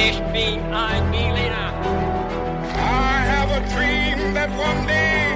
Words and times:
Ich 0.00 0.20
bin 0.32 0.60
ein 0.72 1.10
Berliner. 1.10 1.72
I 2.72 3.18
have 3.32 3.50
a 3.50 3.60
dream 3.74 4.32
that 4.32 4.48
one 4.50 4.86
day. 4.86 5.34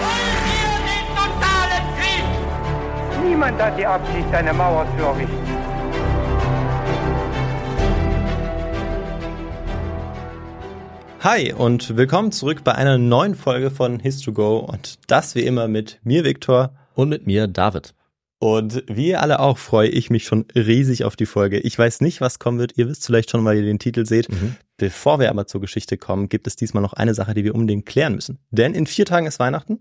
Wollen 0.00 0.38
wir 0.48 0.72
den 0.88 1.06
totalen 1.14 1.84
Krieg? 1.98 3.28
Niemand 3.28 3.60
hat 3.60 3.78
die 3.78 3.84
Absicht, 3.84 4.32
eine 4.32 4.54
Mauer 4.54 4.86
zu 4.96 5.04
errichten. 5.04 5.46
Hi 11.20 11.52
und 11.52 11.98
willkommen 11.98 12.32
zurück 12.32 12.64
bei 12.64 12.74
einer 12.74 12.96
neuen 12.96 13.34
Folge 13.34 13.70
von 13.70 14.00
His2Go 14.00 14.60
und 14.60 14.98
das 15.06 15.34
wie 15.34 15.42
immer 15.42 15.68
mit 15.68 16.00
mir 16.02 16.24
Viktor 16.24 16.70
Und 16.94 17.10
mit 17.10 17.26
mir 17.26 17.46
David. 17.46 17.95
Und 18.38 18.84
wie 18.86 19.08
ihr 19.08 19.22
alle 19.22 19.40
auch 19.40 19.58
freue 19.58 19.88
ich 19.88 20.10
mich 20.10 20.24
schon 20.24 20.44
riesig 20.54 21.04
auf 21.04 21.16
die 21.16 21.26
Folge. 21.26 21.58
Ich 21.58 21.78
weiß 21.78 22.00
nicht, 22.02 22.20
was 22.20 22.38
kommen 22.38 22.58
wird. 22.58 22.76
Ihr 22.76 22.88
wisst 22.88 23.06
vielleicht 23.06 23.30
schon, 23.30 23.44
weil 23.44 23.56
ihr 23.56 23.64
den 23.64 23.78
Titel 23.78 24.04
seht. 24.04 24.28
Bevor 24.78 25.18
wir 25.20 25.30
aber 25.30 25.46
zur 25.46 25.62
Geschichte 25.62 25.96
kommen, 25.96 26.28
gibt 26.28 26.46
es 26.46 26.54
diesmal 26.54 26.82
noch 26.82 26.92
eine 26.92 27.14
Sache, 27.14 27.32
die 27.32 27.44
wir 27.44 27.54
unbedingt 27.54 27.86
klären 27.86 28.14
müssen. 28.14 28.38
Denn 28.50 28.74
in 28.74 28.86
vier 28.86 29.06
Tagen 29.06 29.26
ist 29.26 29.38
Weihnachten, 29.38 29.80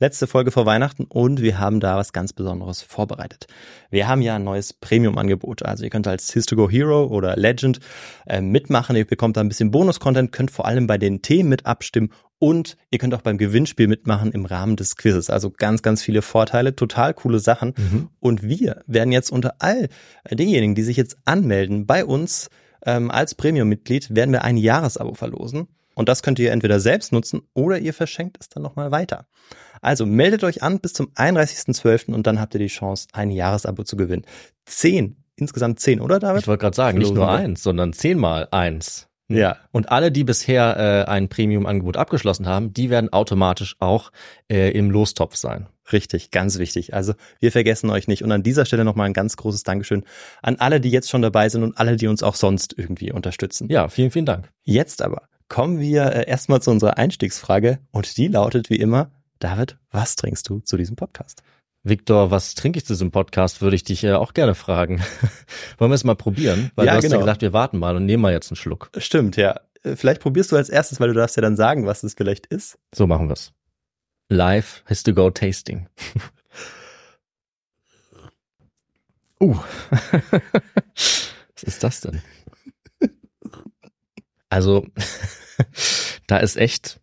letzte 0.00 0.26
Folge 0.26 0.50
vor 0.50 0.66
Weihnachten 0.66 1.04
und 1.04 1.40
wir 1.40 1.58
haben 1.58 1.80
da 1.80 1.96
was 1.96 2.12
ganz 2.12 2.34
Besonderes 2.34 2.82
vorbereitet. 2.82 3.46
Wir 3.90 4.06
haben 4.06 4.20
ja 4.20 4.36
ein 4.36 4.44
neues 4.44 4.74
Premium-Angebot. 4.74 5.62
Also 5.62 5.84
ihr 5.84 5.90
könnt 5.90 6.06
als 6.06 6.34
His2Go 6.34 6.70
Hero 6.70 7.06
oder 7.06 7.36
Legend 7.36 7.80
äh, 8.26 8.42
mitmachen. 8.42 8.96
Ihr 8.96 9.06
bekommt 9.06 9.38
da 9.38 9.40
ein 9.40 9.48
bisschen 9.48 9.70
Bonus-Content, 9.70 10.30
könnt 10.30 10.50
vor 10.50 10.66
allem 10.66 10.86
bei 10.86 10.98
den 10.98 11.22
Themen 11.22 11.48
mit 11.48 11.64
abstimmen 11.64 12.10
und 12.38 12.76
ihr 12.90 12.98
könnt 12.98 13.14
auch 13.14 13.22
beim 13.22 13.38
Gewinnspiel 13.38 13.88
mitmachen 13.88 14.30
im 14.32 14.44
Rahmen 14.44 14.76
des 14.76 14.96
Quizzes. 14.96 15.30
Also 15.30 15.50
ganz, 15.50 15.80
ganz 15.80 16.02
viele 16.02 16.20
Vorteile, 16.20 16.76
total 16.76 17.14
coole 17.14 17.38
Sachen. 17.38 17.72
Und 18.20 18.42
wir 18.42 18.82
werden 18.86 19.12
jetzt 19.12 19.30
unter 19.32 19.54
all 19.60 19.88
denjenigen, 20.30 20.74
die 20.74 20.82
sich 20.82 20.98
jetzt 20.98 21.16
anmelden, 21.24 21.86
bei 21.86 22.04
uns 22.04 22.50
ähm, 22.86 23.10
als 23.10 23.34
Premium-Mitglied, 23.34 24.14
werden 24.14 24.32
wir 24.32 24.42
ein 24.42 24.56
Jahresabo 24.56 25.14
verlosen. 25.14 25.68
Und 25.94 26.08
das 26.08 26.22
könnt 26.22 26.38
ihr 26.38 26.52
entweder 26.52 26.80
selbst 26.80 27.12
nutzen 27.12 27.42
oder 27.54 27.78
ihr 27.78 27.94
verschenkt 27.94 28.36
es 28.40 28.48
dann 28.48 28.62
nochmal 28.62 28.90
weiter. 28.90 29.26
Also 29.80 30.06
meldet 30.06 30.42
euch 30.44 30.62
an 30.62 30.80
bis 30.80 30.92
zum 30.92 31.08
31.12. 31.10 32.12
und 32.12 32.26
dann 32.26 32.40
habt 32.40 32.54
ihr 32.54 32.60
die 32.60 32.66
Chance, 32.66 33.08
ein 33.12 33.30
Jahresabo 33.30 33.84
zu 33.84 33.96
gewinnen. 33.96 34.24
Zehn, 34.64 35.16
insgesamt 35.36 35.78
zehn, 35.78 36.00
oder 36.00 36.18
David? 36.18 36.42
Ich 36.42 36.48
wollte 36.48 36.62
gerade 36.62 36.76
sagen, 36.76 36.98
nicht 36.98 37.14
nur 37.14 37.30
eins, 37.30 37.62
sondern 37.62 37.92
zehnmal 37.92 38.48
eins. 38.50 39.08
Ja. 39.28 39.56
Und 39.72 39.90
alle, 39.90 40.12
die 40.12 40.24
bisher 40.24 40.76
äh, 40.76 41.10
ein 41.10 41.28
Premium-Angebot 41.28 41.96
abgeschlossen 41.96 42.46
haben, 42.46 42.72
die 42.72 42.90
werden 42.90 43.12
automatisch 43.12 43.76
auch 43.78 44.10
äh, 44.50 44.70
im 44.70 44.90
Lostopf 44.90 45.36
sein. 45.36 45.68
Richtig, 45.92 46.30
ganz 46.30 46.58
wichtig. 46.58 46.94
Also 46.94 47.14
wir 47.40 47.52
vergessen 47.52 47.90
euch 47.90 48.08
nicht. 48.08 48.22
Und 48.24 48.32
an 48.32 48.42
dieser 48.42 48.64
Stelle 48.64 48.84
nochmal 48.84 49.06
ein 49.06 49.12
ganz 49.12 49.36
großes 49.36 49.64
Dankeschön 49.64 50.04
an 50.42 50.56
alle, 50.56 50.80
die 50.80 50.90
jetzt 50.90 51.10
schon 51.10 51.22
dabei 51.22 51.48
sind 51.48 51.62
und 51.62 51.76
alle, 51.78 51.96
die 51.96 52.06
uns 52.06 52.22
auch 52.22 52.34
sonst 52.34 52.74
irgendwie 52.76 53.12
unterstützen. 53.12 53.68
Ja, 53.70 53.88
vielen, 53.88 54.10
vielen 54.10 54.26
Dank. 54.26 54.50
Jetzt 54.62 55.02
aber 55.02 55.22
kommen 55.48 55.78
wir 55.78 56.06
äh, 56.06 56.28
erstmal 56.28 56.62
zu 56.62 56.70
unserer 56.70 56.96
Einstiegsfrage 56.96 57.78
und 57.90 58.16
die 58.16 58.28
lautet 58.28 58.70
wie 58.70 58.76
immer, 58.76 59.10
David, 59.38 59.76
was 59.90 60.16
trinkst 60.16 60.48
du 60.48 60.60
zu 60.60 60.76
diesem 60.76 60.96
Podcast? 60.96 61.42
Victor, 61.82 62.30
was 62.30 62.54
trinke 62.54 62.78
ich 62.78 62.86
zu 62.86 62.94
diesem 62.94 63.10
Podcast, 63.10 63.60
würde 63.60 63.76
ich 63.76 63.84
dich 63.84 64.04
äh, 64.04 64.14
auch 64.14 64.32
gerne 64.32 64.54
fragen. 64.54 65.02
Wollen 65.78 65.90
wir 65.90 65.96
es 65.96 66.04
mal 66.04 66.16
probieren? 66.16 66.70
Weil 66.76 66.86
Ja, 66.86 66.92
du 66.92 66.96
hast 66.96 67.02
genau. 67.04 67.16
ja 67.16 67.20
gesagt, 67.20 67.42
wir 67.42 67.52
warten 67.52 67.78
mal 67.78 67.94
und 67.94 68.06
nehmen 68.06 68.22
mal 68.22 68.32
jetzt 68.32 68.50
einen 68.50 68.56
Schluck. 68.56 68.90
Stimmt, 68.96 69.36
ja. 69.36 69.60
Äh, 69.82 69.96
Vielleicht 69.96 70.22
probierst 70.22 70.50
du 70.50 70.56
als 70.56 70.70
erstes, 70.70 70.98
weil 70.98 71.08
du 71.08 71.14
darfst 71.14 71.36
ja 71.36 71.42
dann 71.42 71.56
sagen, 71.56 71.84
was 71.84 72.02
es 72.02 72.14
vielleicht 72.14 72.46
ist. 72.46 72.78
So 72.94 73.06
machen 73.06 73.28
wir's. 73.28 73.52
Live 74.28 74.82
has 74.86 75.02
to 75.02 75.12
go 75.12 75.30
tasting. 75.30 75.88
Uh. 79.40 79.58
Was 80.94 81.62
ist 81.62 81.82
das 81.82 82.00
denn? 82.00 82.22
Also, 84.48 84.86
da 86.26 86.38
ist 86.38 86.56
echt, 86.56 87.00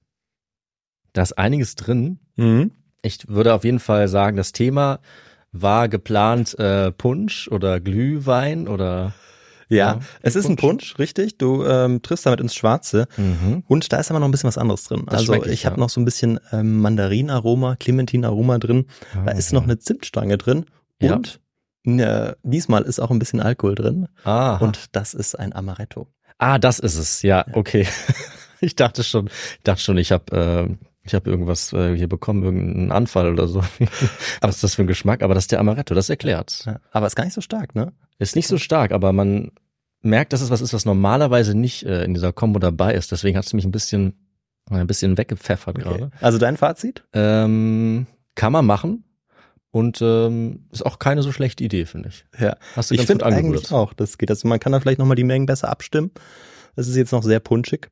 da 1.14 1.22
ist 1.22 1.38
einiges 1.38 1.76
drin. 1.76 2.20
Mhm. 2.38 2.72
Ich 3.02 3.28
würde 3.28 3.54
auf 3.54 3.64
jeden 3.64 3.80
Fall 3.80 4.08
sagen, 4.08 4.38
das 4.38 4.54
Thema 4.54 5.02
war 5.52 5.90
geplant 5.90 6.58
äh, 6.58 6.92
Punsch 6.92 7.50
oder 7.50 7.80
Glühwein 7.82 8.68
oder 8.68 9.14
Ja, 9.72 9.94
Ja, 9.94 10.00
es 10.22 10.36
ist 10.36 10.48
ein 10.48 10.58
Punsch, 10.58 11.00
richtig. 11.00 11.38
Du 11.38 11.64
ähm, 11.66 12.02
triffst 12.02 12.26
damit 12.26 12.42
ins 12.42 12.54
Schwarze. 12.54 13.08
mhm. 13.16 13.64
Und 13.68 13.92
da 13.94 13.98
ist 13.98 14.12
aber 14.12 14.20
noch 14.20 14.28
ein 14.28 14.32
bisschen 14.32 14.48
was 14.48 14.58
anderes 14.58 14.84
drin. 14.84 15.04
Das 15.06 15.20
also 15.22 15.34
ich, 15.36 15.46
ich, 15.52 15.66
habe 15.66 15.78
ja. 15.78 15.80
noch 15.80 15.90
so 15.90 16.02
ein 16.02 16.06
bisschen 16.06 16.40
ähm, 16.52 16.82
Mandarinaroma, 16.82 17.78
Clementinaroma 17.78 18.58
drin. 18.58 18.88
Da 19.26 19.32
ist 19.32 19.54
noch 19.54 19.64
eine 19.64 19.80
Zimtstange 19.80 20.38
drin. 20.38 20.66
Ja. 21.02 21.16
Und 21.16 21.40
äh, 21.86 22.34
diesmal 22.44 22.84
ist 22.84 23.00
auch 23.00 23.12
ein 23.12 23.20
bisschen 23.20 23.40
Alkohol 23.40 23.76
drin. 23.76 24.08
ah, 24.24 24.58
Und 24.58 24.96
das 24.96 25.14
ist 25.14 25.40
ein 25.40 25.54
Amaretto. 25.54 26.08
ah, 26.38 26.60
das 26.60 26.80
ist 26.80 26.98
es. 26.98 27.22
Ja, 27.22 27.46
okay. 27.54 27.88
Ich 28.64 28.76
dachte 28.76 29.04
schon, 29.04 29.26
ich 29.26 29.64
dachte 29.64 29.82
schon, 29.82 29.98
ich 29.98 30.12
habe 30.12 30.38
äh, 30.70 30.76
ich 31.04 31.16
habe 31.16 31.30
irgendwas 31.30 31.74
äh, 31.74 31.96
hier 31.98 32.08
bekommen, 32.08 32.44
irgendeinen 32.44 32.92
Anfall 32.92 33.32
oder 33.32 33.48
so. 33.48 33.62
was 34.42 34.56
ist 34.56 34.64
das 34.64 34.76
für 34.76 34.84
ein 34.84 34.88
Geschmack? 34.88 35.24
Aber 35.24 35.34
das 35.34 35.46
ist 35.46 35.52
der 35.52 35.60
Amaretto, 35.60 35.96
das 35.96 36.10
erklärt. 36.10 36.64
Ja, 36.66 36.80
aber 36.92 37.08
ist 37.08 37.16
gar 37.16 37.24
nicht 37.24 37.34
so 37.34 37.42
stark, 37.42 37.74
ne? 37.74 37.92
Ist 38.22 38.36
nicht 38.36 38.48
so 38.48 38.58
stark, 38.58 38.92
aber 38.92 39.12
man 39.14 39.52
merkt, 40.02 40.34
dass 40.34 40.42
es 40.42 40.50
was 40.50 40.62
ist, 40.62 40.74
was 40.74 40.86
normalerweise 40.86 41.56
nicht 41.56 41.84
äh, 41.84 42.04
in 42.04 42.14
dieser 42.14 42.32
Kombo 42.34 42.60
dabei 42.60 42.94
ist. 42.94 43.12
Deswegen 43.12 43.38
hat 43.38 43.46
es 43.46 43.54
mich 43.54 43.66
ein 43.66 43.72
bisschen 43.72 44.14
ein 44.70 44.88
bisschen 44.88 45.18
weggepfeffert 45.18 45.78
gerade. 45.80 46.12
Also 46.22 46.38
dein 46.38 46.56
Fazit? 46.56 47.04
Ähm, 47.14 48.06
kann 48.36 48.54
man 48.54 48.66
machen 48.66 49.04
und 49.72 50.02
ähm, 50.02 50.68
ist 50.72 50.86
auch 50.86 51.00
keine 51.00 51.24
so 51.24 51.32
schlechte 51.32 51.64
Idee, 51.64 51.86
finde 51.86 52.10
ich. 52.10 52.26
Ja. 52.40 52.56
Hast 52.76 52.90
du 52.90 52.94
Ich 52.94 53.00
ganz 53.00 53.08
finde 53.08 53.26
gut 53.26 53.34
eigentlich 53.34 53.72
auch, 53.72 53.94
das 53.94 54.18
geht. 54.18 54.30
Also 54.30 54.48
man 54.48 54.60
kann 54.60 54.72
da 54.72 54.80
vielleicht 54.80 55.00
nochmal 55.00 55.16
die 55.16 55.24
Mengen 55.24 55.46
besser 55.46 55.70
abstimmen. 55.70 56.12
Es 56.76 56.88
ist 56.88 56.96
jetzt 56.96 57.12
noch 57.12 57.24
sehr 57.24 57.40
punschig. 57.40 57.90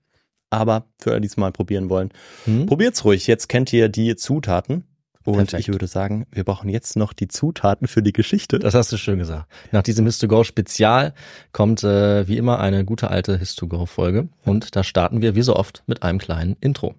Aber 0.51 0.85
für 0.99 1.11
alle, 1.11 1.21
die 1.21 1.27
es 1.27 1.37
mal 1.37 1.51
probieren 1.51 1.89
wollen, 1.89 2.09
Hm? 2.45 2.65
probiert's 2.65 3.03
ruhig. 3.05 3.27
Jetzt 3.27 3.49
kennt 3.49 3.71
ihr 3.73 3.89
die 3.89 4.15
Zutaten. 4.15 4.85
Und 5.25 5.35
Perfekt. 5.35 5.61
ich 5.61 5.67
würde 5.67 5.87
sagen, 5.87 6.25
wir 6.31 6.43
brauchen 6.43 6.69
jetzt 6.69 6.95
noch 6.95 7.11
die 7.11 7.27
Zutaten 7.27 7.87
für 7.87 8.01
die 8.01 8.13
Geschichte. 8.13 8.57
Das 8.57 8.73
hast 8.73 8.91
du 8.91 8.97
schön 8.97 9.19
gesagt. 9.19 9.51
Nach 9.71 9.83
diesem 9.83 10.07
His2Go 10.07 10.43
Spezial 10.43 11.13
kommt 11.51 11.83
äh, 11.83 12.27
wie 12.27 12.37
immer 12.37 12.59
eine 12.59 12.85
gute 12.85 13.09
alte 13.09 13.37
His2Go 13.37 13.85
Folge 13.85 14.29
und 14.45 14.75
da 14.75 14.83
starten 14.83 15.21
wir 15.21 15.35
wie 15.35 15.41
so 15.41 15.55
oft 15.55 15.83
mit 15.87 16.03
einem 16.03 16.19
kleinen 16.19 16.55
Intro. 16.61 16.95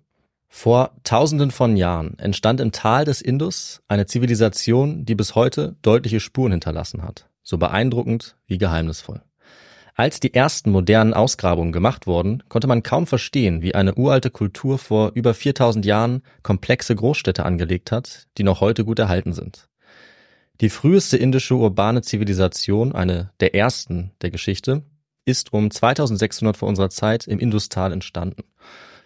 Vor 0.49 0.91
tausenden 1.05 1.51
von 1.51 1.77
Jahren 1.77 2.19
entstand 2.19 2.61
im 2.61 2.73
Tal 2.73 3.05
des 3.05 3.23
Indus 3.23 3.83
eine 3.89 4.07
Zivilisation, 4.07 5.05
die 5.05 5.15
bis 5.15 5.35
heute 5.35 5.77
deutliche 5.81 6.21
Spuren 6.21 6.51
hinterlassen 6.51 7.03
hat. 7.03 7.29
So 7.43 7.57
beeindruckend 7.57 8.37
wie 8.47 8.59
geheimnisvoll. 8.59 9.23
Als 10.01 10.19
die 10.19 10.33
ersten 10.33 10.71
modernen 10.71 11.13
Ausgrabungen 11.13 11.73
gemacht 11.73 12.07
wurden, 12.07 12.43
konnte 12.49 12.67
man 12.67 12.83
kaum 12.83 13.07
verstehen, 13.07 13.61
wie 13.61 13.75
eine 13.75 13.97
uralte 13.97 14.31
Kultur 14.31 14.79
vor 14.79 15.13
über 15.13 15.35
4000 15.35 15.85
Jahren 15.85 16.23
komplexe 16.43 16.97
Großstädte 16.97 17.45
angelegt 17.45 17.93
hat, 17.93 18.27
die 18.39 18.43
noch 18.43 18.63
heute 18.63 18.87
gut 18.87 18.99
erhalten 18.99 19.35
sind. 19.35 19.69
Die 20.63 20.71
früheste 20.71 21.19
indische 21.19 21.55
urbane 21.55 22.01
Zivilisation, 22.01 22.95
eine 22.95 23.33
der 23.41 23.55
ersten 23.55 24.13
der 24.23 24.31
Geschichte, 24.31 24.85
ist 25.27 25.53
um 25.53 25.71
2600 25.71 26.57
vor 26.57 26.71
unserer 26.71 26.89
Zeit 26.89 27.27
im 27.27 27.39
Industal 27.39 27.93
entstanden. 27.93 28.45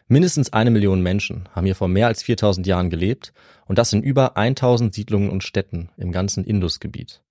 Mindestens 0.06 0.52
eine 0.52 0.70
Million 0.70 1.02
Menschen 1.02 1.48
haben 1.56 1.64
hier 1.64 1.74
vor 1.74 1.88
mehr 1.88 2.06
als 2.06 2.22
4000 2.22 2.68
Jahren 2.68 2.88
gelebt 2.88 3.32
und 3.66 3.78
das 3.78 3.92
in 3.92 4.04
über 4.04 4.36
1000 4.36 4.94
Siedlungen 4.94 5.30
und 5.30 5.42
Städten 5.42 5.90
im 5.96 6.12
ganzen 6.12 6.44
Indusgebiet. 6.44 7.23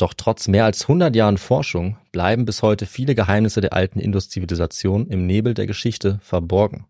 Doch 0.00 0.14
trotz 0.14 0.48
mehr 0.48 0.64
als 0.64 0.84
100 0.84 1.14
Jahren 1.14 1.36
Forschung 1.36 1.98
bleiben 2.10 2.46
bis 2.46 2.62
heute 2.62 2.86
viele 2.86 3.14
Geheimnisse 3.14 3.60
der 3.60 3.74
alten 3.74 4.00
Indus-Zivilisation 4.00 5.06
im 5.08 5.26
Nebel 5.26 5.52
der 5.52 5.66
Geschichte 5.66 6.18
verborgen. 6.22 6.86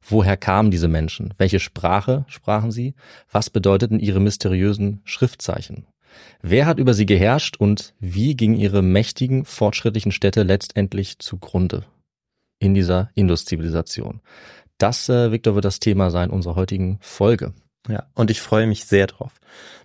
Woher 0.00 0.36
kamen 0.36 0.70
diese 0.70 0.86
Menschen? 0.86 1.34
Welche 1.38 1.58
Sprache 1.58 2.24
sprachen 2.28 2.70
sie? 2.70 2.94
Was 3.32 3.50
bedeuteten 3.50 3.98
ihre 3.98 4.20
mysteriösen 4.20 5.00
Schriftzeichen? 5.02 5.88
Wer 6.40 6.66
hat 6.66 6.78
über 6.78 6.94
sie 6.94 7.04
geherrscht 7.04 7.56
und 7.56 7.94
wie 7.98 8.36
gingen 8.36 8.54
ihre 8.54 8.80
mächtigen, 8.80 9.44
fortschrittlichen 9.44 10.12
Städte 10.12 10.44
letztendlich 10.44 11.18
zugrunde 11.18 11.84
in 12.60 12.74
dieser 12.74 13.10
Indus-Zivilisation? 13.16 14.20
Das, 14.78 15.08
äh, 15.08 15.32
Victor, 15.32 15.56
wird 15.56 15.64
das 15.64 15.80
Thema 15.80 16.12
sein 16.12 16.30
unserer 16.30 16.54
heutigen 16.54 16.98
Folge. 17.00 17.54
Ja, 17.88 18.04
und 18.14 18.30
ich 18.30 18.40
freue 18.40 18.66
mich 18.66 18.84
sehr 18.84 19.06
drauf. 19.06 19.32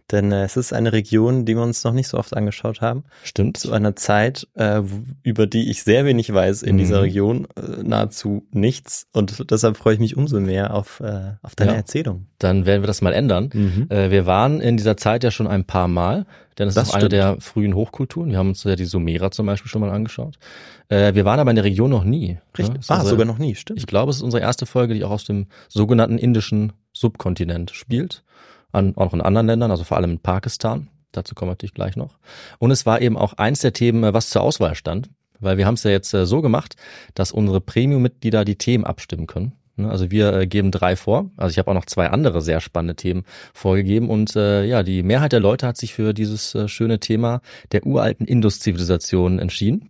Denn 0.09 0.31
äh, 0.33 0.43
es 0.43 0.57
ist 0.57 0.73
eine 0.73 0.91
Region, 0.91 1.45
die 1.45 1.55
wir 1.55 1.63
uns 1.63 1.85
noch 1.85 1.93
nicht 1.93 2.09
so 2.09 2.17
oft 2.17 2.35
angeschaut 2.35 2.81
haben. 2.81 3.05
Stimmt? 3.23 3.55
Zu 3.57 3.71
einer 3.71 3.95
Zeit, 3.95 4.45
äh, 4.55 4.81
über 5.23 5.47
die 5.47 5.69
ich 5.69 5.83
sehr 5.83 6.03
wenig 6.03 6.33
weiß 6.33 6.63
in 6.63 6.75
Mhm. 6.75 6.79
dieser 6.79 7.01
Region, 7.03 7.47
äh, 7.55 7.81
nahezu 7.83 8.45
nichts. 8.51 9.07
Und 9.13 9.49
deshalb 9.51 9.77
freue 9.77 9.93
ich 9.93 9.99
mich 10.01 10.17
umso 10.17 10.41
mehr 10.41 10.73
auf, 10.73 10.99
äh, 10.99 11.31
auf 11.41 11.55
deine 11.55 11.71
Ja. 11.71 11.77
Erzählung. 11.77 12.25
Dann 12.39 12.65
werden 12.65 12.81
wir 12.83 12.87
das 12.87 13.01
mal 13.01 13.13
ändern. 13.13 13.51
Mhm. 13.53 13.87
Äh, 13.89 14.11
wir 14.11 14.25
waren 14.25 14.59
in 14.59 14.75
dieser 14.75 14.97
Zeit 14.97 15.23
ja 15.23 15.31
schon 15.31 15.47
ein 15.47 15.63
paar 15.63 15.87
Mal, 15.87 16.25
denn 16.57 16.67
es 16.67 16.73
Das 16.75 16.89
ist 16.89 16.93
auch 16.93 16.97
eine 16.99 17.07
der 17.07 17.37
frühen 17.39 17.73
Hochkulturen. 17.75 18.31
Wir 18.31 18.37
haben 18.37 18.49
uns 18.49 18.65
ja 18.65 18.75
die 18.75 18.85
Sumerer 18.85 19.31
zum 19.31 19.45
Beispiel 19.45 19.69
schon 19.71 19.79
mal 19.79 19.91
angeschaut. 19.91 20.37
Äh, 20.89 21.13
wir 21.15 21.23
waren 21.23 21.39
aber 21.39 21.51
in 21.51 21.55
der 21.55 21.63
Region 21.63 21.89
noch 21.89 22.03
nie. 22.03 22.37
Richtig. 22.57 22.67
Ja, 22.67 22.73
das 22.73 22.85
ist 22.85 22.91
ah, 22.91 22.95
unsere- 22.95 23.09
sogar 23.11 23.25
noch 23.27 23.37
nie, 23.37 23.55
stimmt. 23.55 23.79
Ich 23.79 23.87
glaube, 23.87 24.09
es 24.09 24.17
ist 24.17 24.23
unsere 24.23 24.41
erste 24.41 24.65
Folge, 24.65 24.93
die 24.93 25.05
auch 25.05 25.11
aus 25.11 25.23
dem 25.23 25.47
sogenannten 25.69 26.17
indischen 26.17 26.73
Subkontinent 27.01 27.71
spielt. 27.71 28.23
An, 28.71 28.95
auch 28.95 29.13
in 29.13 29.19
anderen 29.21 29.47
Ländern, 29.47 29.71
also 29.71 29.83
vor 29.83 29.97
allem 29.97 30.11
in 30.11 30.19
Pakistan. 30.19 30.87
Dazu 31.11 31.35
kommen 31.35 31.49
wir 31.49 31.53
natürlich 31.53 31.73
gleich 31.73 31.97
noch. 31.97 32.17
Und 32.57 32.71
es 32.71 32.85
war 32.85 33.01
eben 33.01 33.17
auch 33.17 33.33
eins 33.33 33.59
der 33.59 33.73
Themen, 33.73 34.03
äh, 34.05 34.13
was 34.13 34.29
zur 34.29 34.41
Auswahl 34.43 34.75
stand. 34.75 35.09
weil 35.41 35.57
wir 35.57 35.65
haben 35.65 35.73
es 35.73 35.83
ja 35.83 35.91
jetzt 35.91 36.13
äh, 36.13 36.25
so 36.25 36.41
gemacht, 36.41 36.75
dass 37.15 37.31
unsere 37.33 37.59
Premium-Mitglieder 37.59 38.45
die 38.45 38.55
Themen 38.55 38.85
abstimmen 38.85 39.27
können. 39.27 39.53
Ne, 39.75 39.89
Also 39.89 40.09
wir 40.11 40.31
äh, 40.33 40.47
geben 40.47 40.71
drei 40.71 40.95
vor. 40.95 41.31
Also 41.35 41.51
ich 41.51 41.57
habe 41.57 41.69
auch 41.69 41.75
noch 41.75 41.85
zwei 41.87 42.07
andere 42.11 42.41
sehr 42.41 42.61
spannende 42.61 42.95
Themen 42.95 43.25
vorgegeben. 43.53 44.09
Und 44.09 44.35
äh, 44.37 44.63
ja, 44.63 44.83
die 44.83 45.03
Mehrheit 45.03 45.33
der 45.33 45.39
Leute 45.41 45.67
hat 45.67 45.77
sich 45.77 45.93
für 45.93 46.13
dieses 46.13 46.55
schöne 46.67 46.99
Thema 46.99 47.41
der 47.73 47.85
uralten 47.85 48.25
Indus-Zivilisation 48.27 49.39
entschieden. 49.39 49.89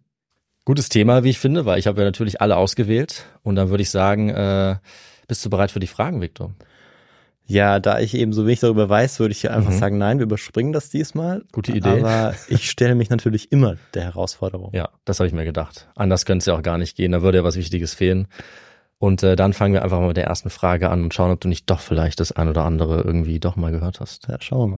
Gutes 0.66 0.90
Thema, 0.90 1.24
wie 1.24 1.32
ich 1.32 1.40
finde, 1.40 1.66
weil 1.66 1.80
ich 1.80 1.88
habe 1.88 2.02
ja 2.02 2.06
natürlich 2.06 2.40
alle 2.40 2.56
ausgewählt. 2.56 3.26
Und 3.44 3.56
dann 3.58 3.70
würde 3.70 3.84
ich 3.84 3.90
sagen, 3.90 4.30
äh, 4.30 4.78
bist 5.28 5.44
du 5.46 5.50
bereit 5.50 5.72
für 5.72 5.80
die 5.80 5.88
Fragen, 5.88 6.22
Victor? 6.22 6.54
Ja, 7.46 7.80
da 7.80 8.00
ich 8.00 8.14
eben 8.14 8.32
so 8.34 8.46
wenig 8.46 8.62
darüber 8.62 8.88
weiß, 8.88 9.20
würde 9.20 9.34
ich 9.34 9.42
hier 9.42 9.54
einfach 9.54 9.72
Mhm. 9.72 9.78
sagen, 9.78 9.98
nein, 9.98 10.20
wir 10.20 10.24
überspringen 10.24 10.72
das 10.72 10.90
diesmal. 10.90 11.44
Gute 11.52 11.74
Idee. 11.74 12.00
Aber 12.00 12.34
ich 12.48 12.70
stelle 12.70 12.96
mich 12.96 13.10
natürlich 13.10 13.52
immer 13.52 13.76
der 13.94 14.04
Herausforderung. 14.04 14.72
Ja, 14.74 14.90
das 15.06 15.20
habe 15.20 15.28
ich 15.28 15.34
mir 15.34 15.44
gedacht. 15.44 15.90
Anders 15.96 16.26
könnte 16.26 16.44
es 16.44 16.46
ja 16.46 16.56
auch 16.56 16.62
gar 16.62 16.78
nicht 16.78 16.96
gehen. 16.96 17.12
Da 17.12 17.22
würde 17.22 17.40
ja 17.40 17.44
was 17.44 17.58
Wichtiges 17.58 17.94
fehlen. 17.94 18.28
Und 19.00 19.24
äh, 19.24 19.36
dann 19.36 19.54
fangen 19.54 19.74
wir 19.74 19.82
einfach 19.84 20.00
mal 20.00 20.08
mit 20.10 20.18
der 20.18 20.26
ersten 20.28 20.50
Frage 20.52 20.90
an 20.92 21.04
und 21.04 21.14
schauen, 21.14 21.32
ob 21.32 21.42
du 21.42 21.48
nicht 21.48 21.70
doch 21.70 21.80
vielleicht 21.80 22.20
das 22.20 22.32
ein 22.32 22.48
oder 22.48 22.64
andere 22.64 23.02
irgendwie 23.02 23.40
doch 23.40 23.56
mal 23.56 23.72
gehört 23.72 24.00
hast. 24.00 24.28
Ja, 24.28 24.38
schauen 24.40 24.60
wir 24.60 24.68
mal. 24.68 24.78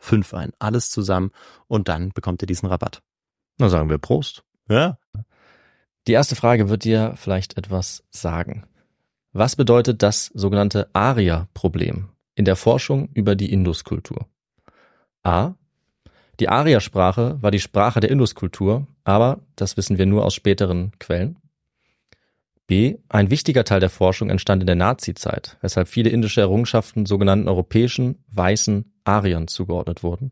5 0.00 0.34
ein. 0.34 0.52
Alles 0.58 0.90
zusammen 0.90 1.30
und 1.68 1.88
dann 1.88 2.10
bekommt 2.10 2.42
ihr 2.42 2.46
diesen 2.46 2.68
Rabatt. 2.68 3.02
Na 3.58 3.68
sagen 3.68 3.88
wir 3.88 3.98
Prost. 3.98 4.42
Ja. 4.68 4.98
Die 6.06 6.12
erste 6.12 6.34
Frage 6.34 6.68
wird 6.68 6.84
dir 6.84 7.14
vielleicht 7.16 7.56
etwas 7.56 8.04
sagen. 8.10 8.66
Was 9.32 9.54
bedeutet 9.54 10.02
das 10.02 10.26
sogenannte 10.26 10.90
Aria-Problem 10.92 12.08
in 12.34 12.44
der 12.44 12.56
Forschung 12.56 13.10
über 13.14 13.36
die 13.36 13.52
Induskultur? 13.52 14.26
A. 15.22 15.54
Die 16.40 16.48
Aria-Sprache 16.48 17.36
war 17.40 17.50
die 17.50 17.60
Sprache 17.60 18.00
der 18.00 18.10
Induskultur, 18.10 18.86
aber 19.04 19.40
das 19.56 19.76
wissen 19.76 19.98
wir 19.98 20.06
nur 20.06 20.24
aus 20.24 20.34
späteren 20.34 20.92
Quellen. 20.98 21.36
B. 22.70 22.98
Ein 23.08 23.30
wichtiger 23.30 23.64
Teil 23.64 23.80
der 23.80 23.90
Forschung 23.90 24.30
entstand 24.30 24.62
in 24.62 24.66
der 24.68 24.76
Nazi-Zeit, 24.76 25.58
weshalb 25.60 25.88
viele 25.88 26.08
indische 26.08 26.40
Errungenschaften 26.40 27.04
sogenannten 27.04 27.48
europäischen, 27.48 28.22
weißen 28.28 28.84
Ariern 29.02 29.48
zugeordnet 29.48 30.04
wurden. 30.04 30.30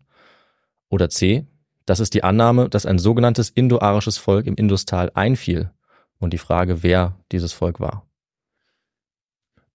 Oder 0.88 1.10
C. 1.10 1.48
Das 1.84 1.98
ist 1.98 2.14
die 2.14 2.22
Annahme, 2.22 2.68
dass 2.68 2.86
ein 2.86 3.00
sogenanntes 3.00 3.50
indo-arisches 3.50 4.18
Volk 4.18 4.46
im 4.46 4.54
Industal 4.54 5.10
einfiel 5.14 5.72
und 6.20 6.32
die 6.32 6.38
Frage, 6.38 6.84
wer 6.84 7.16
dieses 7.32 7.52
Volk 7.52 7.80
war. 7.80 8.06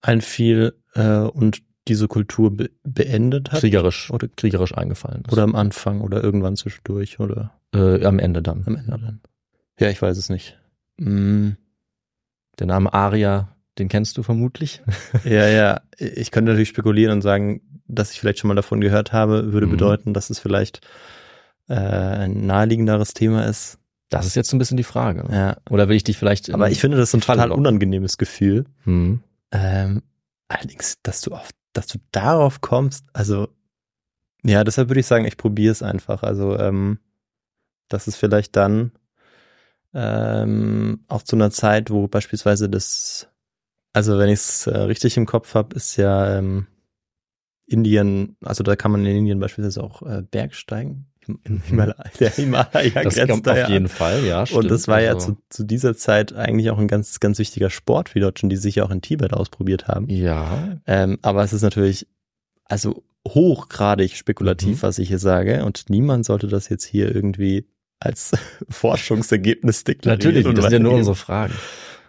Einfiel 0.01 0.74
äh, 0.93 1.17
und 1.17 1.63
diese 1.89 2.08
Kultur 2.08 2.55
be 2.55 2.70
beendet 2.84 3.51
hat? 3.51 3.60
Kriegerisch, 3.60 4.10
Oder, 4.10 4.29
kriegerisch 4.29 4.74
eingefallen 4.74 5.24
ist. 5.25 5.34
oder 5.34 5.43
am 5.43 5.55
Anfang 5.55 6.00
oder 6.00 6.24
irgendwann 6.24 6.55
zwischendurch 6.55 7.20
oder 7.20 7.60
äh, 7.75 8.05
am 8.05 8.20
Ende 8.20 8.41
dann. 8.41 8.63
am 8.65 8.77
Ende 8.77 8.91
dann? 8.91 9.20
Ja, 9.82 9.89
ich 9.89 10.01
weiß 10.01 10.17
es 10.17 10.29
nicht. 10.29 10.58
Mm, 10.96 11.58
Der 12.60 12.67
Name 12.67 12.93
Aria, 12.93 13.55
den 13.79 13.88
kennst 13.89 14.17
du 14.17 14.24
vermutlich. 14.24 14.81
ja, 15.24 15.48
ja. 15.48 15.81
Ich 15.98 16.31
könnte 16.31 16.51
natürlich 16.51 16.69
spekulieren 16.69 17.13
und 17.13 17.22
sagen, 17.22 17.62
dass 17.88 18.12
ich 18.12 18.19
vielleicht 18.19 18.39
schon 18.39 18.48
mal 18.48 18.55
davon 18.55 18.81
gehört 18.81 19.12
habe, 19.13 19.51
würde 19.53 19.67
Mhm. 19.67 19.72
bedeuten, 19.72 20.13
dass 20.13 20.29
es 20.29 20.39
vielleicht 20.39 20.81
äh, 21.69 21.74
ein 21.75 22.45
naheliegenderes 22.45 23.13
Thema 23.13 23.45
ist. 23.45 23.79
Das 24.10 24.25
ist 24.27 24.36
jetzt 24.36 24.50
so 24.50 24.55
ein 24.55 24.60
bisschen 24.60 24.77
die 24.77 24.83
Frage. 24.83 25.27
ne? 25.27 25.36
Ja. 25.36 25.57
Oder 25.72 25.89
will 25.89 25.95
ich 25.95 26.03
dich 26.03 26.17
vielleicht. 26.17 26.53
Aber 26.53 26.69
ich 26.69 26.79
finde 26.79 26.98
das 26.98 27.13
ein 27.15 27.22
total 27.22 27.48
locken? 27.50 27.60
unangenehmes 27.65 28.17
Gefühl. 28.17 28.65
Hm. 28.83 29.22
Ähm, 29.51 30.03
allerdings, 30.48 30.98
dass 31.01 31.22
du 31.22 31.31
auf, 31.31 31.50
dass 31.74 31.88
du 31.88 31.98
darauf 32.12 32.62
kommst, 32.62 33.05
also 33.13 33.48
ja, 34.43 34.63
deshalb 34.63 34.89
würde 34.89 35.00
ich 35.00 35.07
sagen, 35.07 35.25
ich 35.25 35.38
probiere 35.38 35.72
es 35.72 35.81
einfach. 35.81 36.22
Also, 36.22 36.60
ähm, 36.60 37.00
das 37.88 38.07
ist 38.07 38.17
vielleicht 38.17 38.55
dann 38.55 38.91
ähm, 39.93 41.03
auch 41.07 41.23
zu 41.23 41.35
einer 41.35 41.51
Zeit, 41.51 41.89
wo 41.91 42.07
beispielsweise 42.07 42.69
das, 42.69 43.27
also 43.93 44.17
wenn 44.17 44.29
ich 44.29 44.39
es 44.39 44.67
äh, 44.67 44.77
richtig 44.77 45.17
im 45.17 45.25
Kopf 45.25 45.53
habe, 45.55 45.75
ist 45.75 45.97
ja 45.97 46.38
ähm, 46.38 46.67
Indien, 47.65 48.35
also 48.43 48.63
da 48.63 48.75
kann 48.75 48.91
man 48.91 49.05
in 49.05 49.17
Indien 49.17 49.39
beispielsweise 49.39 49.83
auch 49.83 50.01
äh, 50.03 50.23
Bergsteigen. 50.29 51.07
Im, 51.25 51.39
im 51.45 51.62
Himalaya, 51.62 52.03
der 52.19 52.29
Himalaya 52.35 53.00
Mhm. 53.00 53.03
Das 53.05 53.15
grenzt 53.15 53.47
da 53.47 53.51
auf 53.53 53.57
ja 53.57 53.69
jeden 53.69 53.85
an. 53.85 53.89
Fall, 53.89 54.25
ja. 54.25 54.45
Stimmt. 54.45 54.63
Und 54.65 54.71
das 54.71 54.89
war 54.89 55.00
ja 55.01 55.13
Also, 55.13 55.33
zu, 55.33 55.38
zu 55.50 55.63
dieser 55.63 55.95
Zeit 55.95 56.33
eigentlich 56.33 56.69
auch 56.69 56.77
ein 56.77 56.89
ganz, 56.89 57.21
ganz 57.21 57.39
wichtiger 57.39 57.69
Sport 57.69 58.09
für 58.09 58.15
die 58.19 58.23
Deutschen, 58.25 58.50
die 58.50 58.57
sich 58.57 58.75
ja 58.75 58.83
auch 58.83 58.91
in 58.91 59.01
Tibet 59.01 59.31
ausprobiert 59.33 59.88
haben. 59.88 60.09
Ja, 60.09 60.79
Ähm, 60.85 61.19
aber 61.21 61.41
es 61.43 61.53
ist 61.53 61.62
natürlich, 61.62 62.07
also 62.65 63.03
hochgradig 63.25 64.17
spekulativ, 64.17 64.79
Mhm. 64.79 64.81
was 64.81 65.00
ich 65.00 65.07
hier 65.07 65.19
sage. 65.19 65.63
Und 65.63 65.85
niemand 65.89 66.25
sollte 66.25 66.47
das 66.47 66.67
jetzt 66.67 66.83
hier 66.83 67.15
irgendwie 67.15 67.69
als 68.03 68.31
Forschungsergebnis 68.69 69.83
deklarieren. 69.83 70.19
natürlich, 70.19 70.45
und 70.48 70.57
das 70.57 70.65
sind 70.65 70.74
ja 70.74 70.79
nur 70.79 70.93
unsere 70.93 71.15
Fragen. 71.15 71.53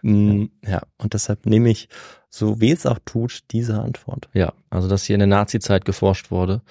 Mm, 0.03 0.45
Ja, 0.67 0.83
und 0.99 1.15
deshalb 1.15 1.47
nehme 1.47 1.71
ich, 1.71 1.89
so 2.29 2.61
wie 2.61 2.73
es 2.73 2.85
auch 2.87 2.99
tut, 3.05 3.41
diese 3.53 3.81
Antwort. 3.81 4.29
Ja, 4.35 4.53
also 4.71 4.89
dass 4.89 5.05
hier 5.05 5.15
in 5.15 5.21
der 5.21 5.29
Nazi-Zeit 5.29 5.85
geforscht 5.85 6.31
wurde, 6.31 6.63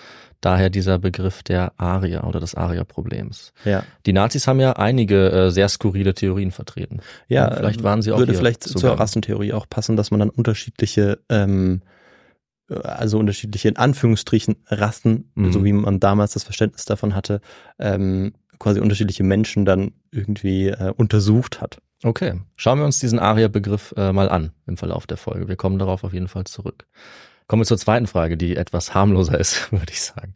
daher 0.41 0.69
dieser 0.69 0.99
Begriff 0.99 1.41
der 1.41 1.71
Arier 1.79 2.25
oder 2.27 2.39
des 2.41 2.53
Aria-Problems. 2.53 3.53
Ja, 3.63 3.83
Die 4.05 4.11
Nazis 4.13 4.45
haben 4.45 4.59
ja 4.59 4.73
einige 4.73 5.29
äh, 5.31 5.49
sehr 5.51 5.69
skurrile 5.69 6.13
Theorien 6.13 6.51
vertreten. 6.51 6.99
ja 7.29 7.47
Ja, 7.49 7.55
vielleicht 7.55 7.81
waren 7.81 8.01
sie 8.01 8.11
auch 8.11 8.19
würde 8.19 8.33
vielleicht 8.33 8.63
zugange. 8.63 8.81
zur 8.81 8.99
Rassentheorie 8.99 9.53
auch 9.53 9.67
passen, 9.69 9.95
dass 9.95 10.11
man 10.11 10.19
dann 10.19 10.29
unterschiedliche, 10.29 11.19
ähm, 11.29 11.81
also 12.69 13.19
unterschiedliche 13.19 13.69
in 13.69 13.77
Anführungsstrichen 13.77 14.57
Rassen, 14.67 15.31
Mhm. 15.35 15.51
so 15.53 15.63
wie 15.63 15.73
man 15.73 15.99
damals 15.99 16.33
das 16.33 16.43
Verständnis 16.43 16.85
davon 16.85 17.15
hatte, 17.15 17.39
ähm, 17.79 18.33
quasi 18.63 18.79
unterschiedliche 18.79 19.23
Menschen 19.23 19.65
dann 19.65 19.91
irgendwie 20.11 20.69
äh, 20.69 20.93
untersucht 20.95 21.61
hat. 21.61 21.79
Okay, 22.03 22.39
schauen 22.55 22.79
wir 22.79 22.85
uns 22.85 22.99
diesen 22.99 23.19
Aria-Begriff 23.19 23.93
äh, 23.97 24.11
mal 24.11 24.29
an 24.29 24.51
im 24.65 24.77
Verlauf 24.77 25.05
der 25.05 25.17
Folge. 25.17 25.47
Wir 25.47 25.55
kommen 25.55 25.79
darauf 25.79 26.03
auf 26.03 26.13
jeden 26.13 26.27
Fall 26.27 26.45
zurück. 26.45 26.85
Kommen 27.47 27.61
wir 27.61 27.67
zur 27.67 27.77
zweiten 27.77 28.07
Frage, 28.07 28.37
die 28.37 28.55
etwas 28.55 28.93
harmloser 28.93 29.39
ist, 29.39 29.71
würde 29.71 29.91
ich 29.91 30.01
sagen. 30.01 30.35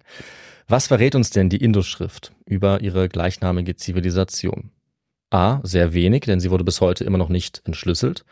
Was 0.68 0.88
verrät 0.88 1.16
uns 1.16 1.30
denn 1.30 1.50
die 1.50 1.64
Indus-Schrift 1.64 2.34
über 2.46 2.82
ihre 2.82 3.08
gleichnamige 3.08 3.78
Zivilisation? 3.78 4.72
A. 5.30 5.60
Sehr 5.64 5.94
wenig, 5.94 6.22
denn 6.22 6.40
sie 6.40 6.52
wurde 6.52 6.64
bis 6.64 6.82
heute 6.82 7.06
immer 7.06 7.18
noch 7.18 7.30
nicht 7.30 7.62
entschlüsselt. 7.66 8.26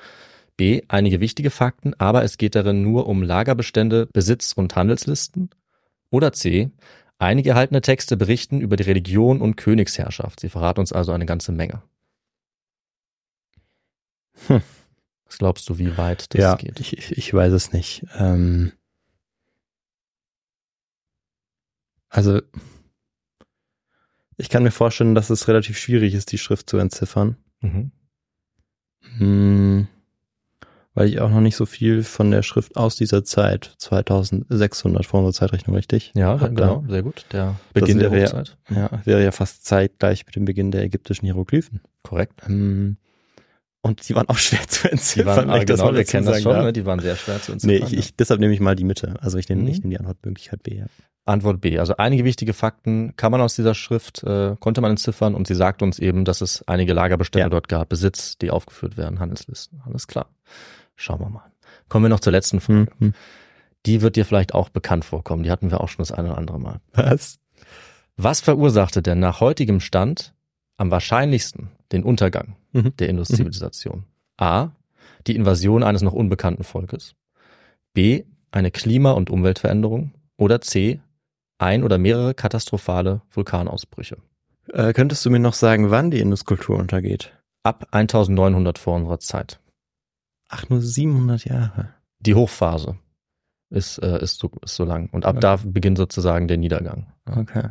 B. 0.58 0.82
Einige 0.88 1.20
wichtige 1.22 1.50
Fakten, 1.50 1.94
aber 1.96 2.24
es 2.24 2.38
geht 2.38 2.56
darin 2.56 2.82
nur 2.82 3.08
um 3.08 3.24
Lagerbestände, 3.24 4.08
Besitz- 4.12 4.54
und 4.54 4.75
Handelslisten. 4.75 5.50
Oder 6.10 6.32
C. 6.32 6.72
Einige 7.18 7.52
erhaltene 7.52 7.82
Texte 7.82 8.18
berichten 8.18 8.60
über 8.60 8.76
die 8.76 8.84
Religion 8.84 9.42
und 9.42 9.56
Königsherrschaft. 9.56 10.40
Sie 10.40 10.50
verraten 10.50 10.82
uns 10.82 10.92
also 10.92 11.12
eine 11.12 11.26
ganze 11.26 11.52
Menge. 11.52 11.82
Hm. 14.48 14.62
Was 15.26 15.38
glaubst 15.38 15.70
du, 15.70 15.78
wie 15.78 15.98
weit 15.98 16.34
das 16.34 16.42
ja, 16.42 16.56
geht? 16.56 16.80
ich, 16.80 17.12
ich, 17.12 17.34
weiß 17.34 17.54
es 17.54 17.72
nicht. 17.72 18.06
Ähm, 18.18 18.74
also 22.10 22.42
ich 24.38 24.50
kann 24.50 24.64
mir 24.64 24.72
vorstellen, 24.72 25.16
dass 25.16 25.30
es 25.30 25.48
relativ 25.48 25.78
schwierig 25.78 26.14
ist, 26.14 26.32
die 26.32 26.38
Schrift 26.38 26.70
zu 26.70 26.78
entziffern. 26.78 27.38
Mhm. 27.62 27.92
Hm, 29.18 29.88
weil 30.96 31.08
ich 31.10 31.20
auch 31.22 31.30
noch 31.30 31.42
nicht 31.42 31.56
so 31.56 31.66
viel 31.68 32.02
von 32.04 32.32
der 32.32 32.42
Schrift 32.42 32.75
aus 32.78 32.96
dieser 32.96 33.24
Zeit, 33.24 33.75
2600 33.78 35.06
vor 35.06 35.20
unserer 35.20 35.34
Zeitrechnung, 35.34 35.75
richtig? 35.75 36.12
Ja, 36.16 36.40
Hab 36.40 36.56
genau, 36.56 36.82
da. 36.88 36.90
sehr 36.92 37.04
gut. 37.04 37.25
Der 37.32 37.56
Das 37.74 37.84
Beginn 37.84 38.00
der 38.00 38.12
wäre 38.12 38.24
ja- 38.24 38.32
Hochzeit. 38.40 38.58
Wäre 39.06 39.24
ja 39.24 39.32
fast 39.32 39.66
zeitgleich 39.66 40.25
mit 40.25 40.36
dem 40.36 40.46
Beginn 40.46 40.72
der 40.72 40.84
ägyptischen 40.84 41.25
Hieroglyphen. 41.25 41.82
Korrekt. 42.02 42.42
Ähm, 42.48 42.98
und 43.82 44.10
die 44.10 44.16
waren 44.16 44.28
auch 44.30 44.38
schwer 44.38 44.68
zu 44.68 44.88
Die 44.88 44.94
entziffern, 44.94 45.28
waren, 45.28 45.48
wenn 45.48 45.50
ah, 45.52 45.58
ich 45.60 45.66
das 45.66 45.80
genau, 45.80 45.92
mal 45.92 45.98
wir 45.98 46.06
kennen 46.06 46.25
das 46.25 46.42
schon, 46.42 46.58
ne? 46.58 46.74
die 46.74 46.86
waren 46.88 47.00
sehr 47.00 47.16
schwer 47.16 47.40
zu 47.42 47.52
Nee, 47.52 47.56
entziffern. 47.75 47.88
ich, 47.88 47.92
ja. 47.94 48.00
ich, 48.00 48.16
deshalb 48.16 48.40
nehme 48.40 48.54
ich 48.54 48.60
mal 48.60 48.75
die 48.75 48.84
Mitte. 48.84 49.14
Also 49.22 49.38
ich 49.38 49.48
nehme, 49.48 49.62
Mhm. 49.62 49.68
ich 49.68 49.80
nehme 49.80 49.92
die 49.92 50.00
Antwortmöglichkeit 50.00 50.64
B. 50.64 50.78
Ja. 50.80 50.86
Antwort 51.28 51.60
B. 51.62 51.78
Also 51.80 51.98
einige 51.98 52.24
wichtige 52.24 52.54
Fakten 52.54 53.16
kann 53.16 53.32
man 53.32 53.42
aus 53.42 53.56
dieser 53.56 53.74
Schrift, 53.75 54.24
äh, 54.24 54.56
konnte 54.60 54.82
man 54.82 54.92
entziffern 54.92 55.34
und 55.36 55.48
sie 55.48 55.56
sagt 55.56 55.82
uns 55.82 55.98
eben, 56.00 56.24
dass 56.24 56.42
es 56.42 56.64
einige 56.68 56.94
Lagerbestände 56.94 57.46
Ja. 57.46 57.50
dort 57.50 57.68
gab, 57.68 57.90
Besitz, 57.90 58.38
die 58.38 58.50
aufgeführt 58.52 58.96
werden, 58.98 59.20
Handelslisten. 59.20 59.82
Alles 59.86 60.08
klar. 60.08 60.30
Schauen 60.96 61.20
wir 61.20 61.30
mal. 61.30 61.52
Kommen 61.90 62.06
wir 62.06 62.10
noch 62.10 62.20
zur 62.20 62.32
letzten 62.32 62.60
Frage. 62.62 62.88
Hm. 63.00 63.14
Die 63.86 64.02
wird 64.02 64.16
dir 64.16 64.25
vielleicht 64.25 64.54
auch 64.54 64.70
bekannt 64.70 65.06
vorkommen. 65.06 65.44
Die 65.44 65.52
hatten 65.52 65.70
wir 65.72 65.82
auch 65.82 65.90
schon 65.90 66.00
das 66.02 66.12
eine 66.12 66.30
oder 66.30 66.38
andere 66.38 66.60
Mal. 66.60 66.80
Was? 66.94 67.40
Was 68.18 68.40
verursachte 68.42 69.02
denn 69.02 69.20
nach 69.20 69.42
heutigem 69.42 69.80
Stand 69.80 70.34
am 70.78 70.90
wahrscheinlichsten 70.92 71.70
den 71.92 72.04
Untergang 72.04 72.56
Mhm. 72.72 72.96
der 72.98 73.10
Induszivilisation? 73.10 74.06
A. 74.38 74.70
Die 75.28 75.36
Invasion 75.36 75.84
eines 75.84 76.02
noch 76.02 76.14
unbekannten 76.14 76.64
Volkes. 76.64 77.14
B. 77.94 78.24
Eine 78.52 78.72
Klima- 78.72 79.12
und 79.12 79.30
Umweltveränderung. 79.30 80.14
Oder 80.38 80.62
C. 80.62 81.00
Ein 81.58 81.84
oder 81.84 81.98
mehrere 81.98 82.34
katastrophale 82.34 83.22
Vulkanausbrüche. 83.32 84.18
Äh, 84.74 84.94
könntest 84.94 85.25
du 85.25 85.30
mir 85.30 85.40
noch 85.40 85.54
sagen, 85.54 85.92
wann 85.92 86.12
die 86.12 86.20
Induskultur 86.20 86.78
untergeht? 86.78 87.32
Ab 87.64 87.88
1900 87.92 88.78
vor 88.80 88.96
unserer 88.96 89.20
Zeit. 89.20 89.60
Ach, 90.50 90.70
nur 90.70 90.82
700 90.82 91.46
Jahre. 91.46 91.90
Die 92.20 92.36
Hochphase 92.36 92.98
ist, 93.70 93.98
äh, 94.00 94.22
ist, 94.22 94.40
so, 94.40 94.52
ist 94.64 94.75
so 94.75 94.84
lang. 94.86 95.10
Und 95.12 95.25
ab 95.25 95.36
Ja. 95.36 95.40
da 95.42 95.56
beginnt 95.64 95.98
sozusagen 95.98 96.48
der 96.48 96.58
Niedergang. 96.58 97.12
Okay. 97.25 97.70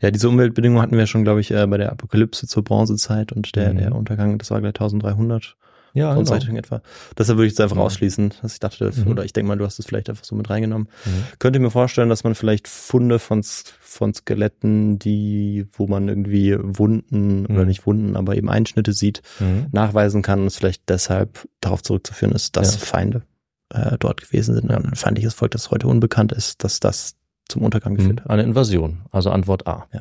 Ja, 0.00 0.10
diese 0.10 0.28
Umweltbedingungen 0.28 0.82
hatten 0.82 0.96
wir 0.96 1.06
schon, 1.06 1.24
glaube 1.24 1.40
ich, 1.40 1.50
äh, 1.50 1.66
bei 1.66 1.76
der 1.76 1.92
Apokalypse 1.92 2.46
zur 2.46 2.64
Bronzezeit 2.64 3.32
und 3.32 3.54
der, 3.54 3.72
Mhm. 3.74 3.78
der 3.78 3.94
Untergang, 3.94 4.38
das 4.38 4.50
war 4.50 4.60
gleich 4.60 4.74
1300 4.74 5.56
Ja, 5.94 6.14
von 6.14 6.26
Zeitungen 6.26 6.56
etwa. 6.56 6.82
Deshalb 7.16 7.38
würde 7.38 7.46
ich 7.46 7.54
es 7.54 7.60
einfach 7.60 7.76
Ja. 7.76 7.82
ausschließen, 7.82 8.34
dass 8.42 8.52
ich 8.54 8.60
dachte, 8.60 8.92
Mhm. 8.94 9.06
oder 9.10 9.24
ich 9.24 9.32
denke 9.32 9.48
mal, 9.48 9.56
du 9.56 9.64
hast 9.64 9.78
es 9.78 9.86
vielleicht 9.86 10.08
einfach 10.10 10.24
so 10.24 10.34
mit 10.36 10.48
reingenommen. 10.50 10.88
Mhm. 11.04 11.24
Könnte 11.38 11.58
mir 11.58 11.70
vorstellen, 11.70 12.08
dass 12.08 12.24
man 12.24 12.34
vielleicht 12.34 12.68
Funde 12.68 13.18
von, 13.18 13.42
von 13.80 14.14
Skeletten, 14.14 14.98
die, 14.98 15.66
wo 15.72 15.86
man 15.86 16.08
irgendwie 16.08 16.56
Wunden 16.60 17.46
oder 17.46 17.62
Mhm. 17.62 17.66
nicht 17.68 17.86
Wunden, 17.86 18.16
aber 18.16 18.36
eben 18.36 18.48
Einschnitte 18.50 18.92
sieht, 18.92 19.22
Mhm. 19.40 19.66
nachweisen 19.72 20.22
kann 20.22 20.40
und 20.40 20.46
es 20.48 20.56
vielleicht 20.56 20.88
deshalb 20.88 21.46
darauf 21.60 21.82
zurückzuführen 21.82 22.32
ist, 22.34 22.56
dass 22.56 22.74
Ja. 22.74 22.80
Feinde 22.80 23.22
äh, 23.70 23.98
dort 23.98 24.22
gewesen 24.22 24.54
sind. 24.54 24.70
Ein 24.70 24.94
feindliches 24.94 25.34
Volk, 25.34 25.50
das 25.50 25.70
heute 25.70 25.88
unbekannt 25.88 26.32
ist, 26.32 26.64
dass 26.64 26.80
das 26.80 27.16
zum 27.50 27.60
Untergang 27.62 27.96
geführt 27.96 28.20
hat. 28.22 28.30
Eine 28.30 28.42
Invasion, 28.42 29.00
also 29.10 29.30
Antwort 29.30 29.66
A. 29.66 29.86
Ja. 29.92 30.00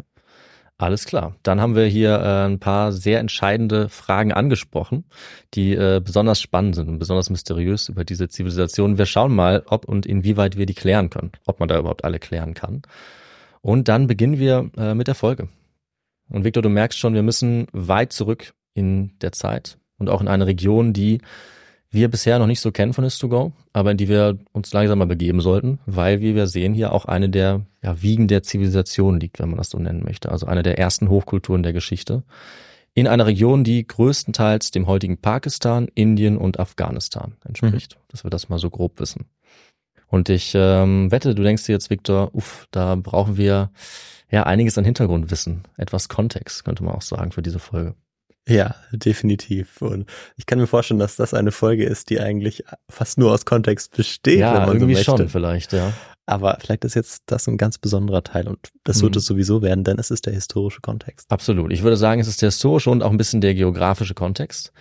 Alles 0.80 1.06
klar. 1.06 1.36
Dann 1.42 1.60
haben 1.60 1.76
wir 1.76 1.86
hier 1.86 2.20
äh, 2.20 2.46
ein 2.46 2.60
paar 2.60 2.92
sehr 2.92 3.20
entscheidende 3.20 3.90
Fragen 3.90 4.32
angesprochen, 4.32 5.06
die 5.56 5.74
äh, 5.74 6.00
besonders 6.04 6.40
spannend 6.40 6.76
sind 6.76 6.88
und 6.88 7.00
besonders 7.00 7.32
mysteriös 7.32 7.90
über 7.90 8.06
diese 8.06 8.30
Zivilisation. 8.30 9.00
Wir 9.00 9.08
schauen 9.08 9.34
mal, 9.34 9.64
ob 9.66 9.86
und 9.86 10.06
inwieweit 10.06 10.56
wir 10.56 10.68
die 10.68 10.76
klären 10.76 11.10
können, 11.10 11.32
ob 11.48 11.60
man 11.60 11.68
da 11.68 11.80
überhaupt 11.80 12.06
alle 12.06 12.20
klären 12.20 12.54
kann. 12.54 12.84
Und 13.62 13.88
dann 13.88 14.06
beginnen 14.06 14.38
wir 14.38 14.70
äh, 14.78 14.94
mit 14.94 15.08
der 15.08 15.16
Folge. 15.16 15.50
Und 16.30 16.44
Victor, 16.44 16.62
du 16.62 16.70
merkst 16.70 17.00
schon, 17.00 17.16
wir 17.16 17.24
müssen 17.24 17.68
weit 17.72 18.14
zurück 18.14 18.54
in 18.76 19.18
der 19.20 19.32
Zeit 19.32 19.80
und 19.98 20.10
auch 20.10 20.22
in 20.22 20.28
eine 20.28 20.46
Region, 20.46 20.94
die 20.94 21.22
wir 21.98 22.10
bisher 22.10 22.40
noch 22.40 22.48
nicht 22.48 22.62
so 22.62 22.72
kennen 22.72 22.94
von 22.94 23.04
His2Go, 23.04 23.52
aber 23.74 23.92
in 23.92 23.98
die 23.98 24.08
wir 24.08 24.38
uns 24.54 24.72
langsam 24.72 25.00
mal 25.00 25.06
begeben 25.06 25.42
sollten, 25.42 25.80
weil, 25.86 26.22
wie 26.22 26.36
wir 26.36 26.48
sehen, 26.48 26.74
hier 26.74 26.94
auch 26.94 27.06
eine 27.06 27.30
der 27.30 27.66
ja, 27.84 28.02
Wiegen 28.02 28.28
der 28.28 28.44
Zivilisation 28.44 29.20
liegt, 29.20 29.40
wenn 29.40 29.50
man 29.50 29.58
das 29.58 29.72
so 29.72 29.80
nennen 29.80 30.04
möchte. 30.06 30.32
Also 30.32 30.46
eine 30.46 30.64
der 30.64 30.80
ersten 30.80 31.10
Hochkulturen 31.10 31.64
der 31.64 31.74
Geschichte. 31.74 32.24
In 32.94 33.08
einer 33.08 33.26
Region, 33.26 33.64
die 33.64 33.86
größtenteils 33.86 34.72
dem 34.72 34.88
heutigen 34.88 35.18
Pakistan, 35.18 35.88
Indien 35.94 36.38
und 36.38 36.60
Afghanistan 36.60 37.36
entspricht. 37.46 37.98
Dass 38.08 38.24
wir 38.24 38.32
das 38.32 38.50
mal 38.50 38.60
so 38.60 38.70
grob 38.70 39.00
wissen. 39.00 39.26
Und 40.08 40.30
ich 40.30 40.54
ähm, 40.56 41.12
wette, 41.12 41.36
du 41.36 41.44
denkst 41.44 41.66
dir 41.66 41.74
jetzt, 41.74 41.90
Victor, 41.90 42.34
uff, 42.34 42.68
da 42.72 42.96
brauchen 42.96 43.38
wir 43.38 43.72
ja 44.32 44.44
einiges 44.44 44.78
an 44.78 44.86
Hintergrundwissen, 44.86 45.64
etwas 45.78 46.10
Kontext, 46.10 46.64
könnte 46.64 46.84
man 46.84 46.96
auch 46.96 47.02
sagen, 47.02 47.32
für 47.32 47.42
diese 47.42 47.60
Folge. 47.60 47.96
Ja, 48.48 48.76
definitiv. 48.92 49.82
Und 49.82 50.10
ich 50.38 50.46
kann 50.46 50.58
mir 50.60 50.68
vorstellen, 50.68 51.00
dass 51.00 51.16
das 51.18 51.34
eine 51.34 51.52
Folge 51.52 51.84
ist, 51.86 52.10
die 52.10 52.20
eigentlich 52.20 52.64
fast 52.90 53.18
nur 53.18 53.34
aus 53.34 53.46
Kontext 53.46 53.96
besteht, 53.96 54.40
ja, 54.40 54.54
wenn 54.54 54.60
man 54.62 54.68
so 54.70 54.74
irgendwie 54.76 54.94
möchte. 54.94 55.06
schon 55.18 55.30
vielleicht, 55.30 55.74
ja. 55.74 55.92
Aber 56.30 56.58
vielleicht 56.62 56.84
ist 56.84 56.94
jetzt 56.96 57.24
das 57.28 57.48
ein 57.48 57.58
ganz 57.58 57.78
besonderer 57.78 58.22
Teil 58.24 58.48
und 58.50 58.60
das 58.84 58.98
Mhm. 58.98 59.04
wird 59.04 59.16
es 59.18 59.26
sowieso 59.26 59.62
werden, 59.62 59.84
denn 59.86 59.98
es 59.98 60.12
ist 60.12 60.26
der 60.26 60.34
historische 60.34 60.82
Kontext. 60.82 61.32
Absolut. 61.32 61.72
Ich 61.72 61.84
würde 61.84 61.96
sagen, 61.98 62.20
es 62.20 62.28
ist 62.28 62.42
der 62.42 62.48
historische 62.50 62.90
und 62.90 63.02
auch 63.02 63.12
ein 63.12 63.18
bisschen 63.18 63.40
der 63.40 63.54
geografische 63.56 64.14
Kontext, 64.14 64.74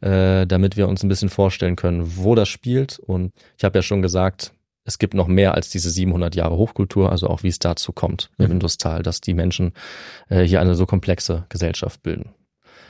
äh, 0.00 0.44
damit 0.46 0.76
wir 0.76 0.88
uns 0.88 1.02
ein 1.04 1.08
bisschen 1.08 1.28
vorstellen 1.28 1.76
können, 1.76 2.16
wo 2.16 2.34
das 2.34 2.48
spielt. 2.48 2.98
Und 2.98 3.32
ich 3.56 3.64
habe 3.64 3.78
ja 3.78 3.82
schon 3.82 4.02
gesagt, 4.02 4.52
es 4.84 4.98
gibt 4.98 5.14
noch 5.14 5.28
mehr 5.28 5.54
als 5.54 5.68
diese 5.70 5.90
700 5.90 6.34
Jahre 6.34 6.56
Hochkultur, 6.56 7.12
also 7.12 7.28
auch 7.28 7.42
wie 7.44 7.48
es 7.48 7.58
dazu 7.60 7.92
kommt 7.92 8.30
im 8.38 8.46
Mhm. 8.46 8.52
Industal, 8.52 9.02
dass 9.02 9.20
die 9.20 9.34
Menschen 9.34 9.72
äh, 10.28 10.42
hier 10.42 10.60
eine 10.60 10.74
so 10.74 10.84
komplexe 10.86 11.44
Gesellschaft 11.48 12.02
bilden. 12.02 12.30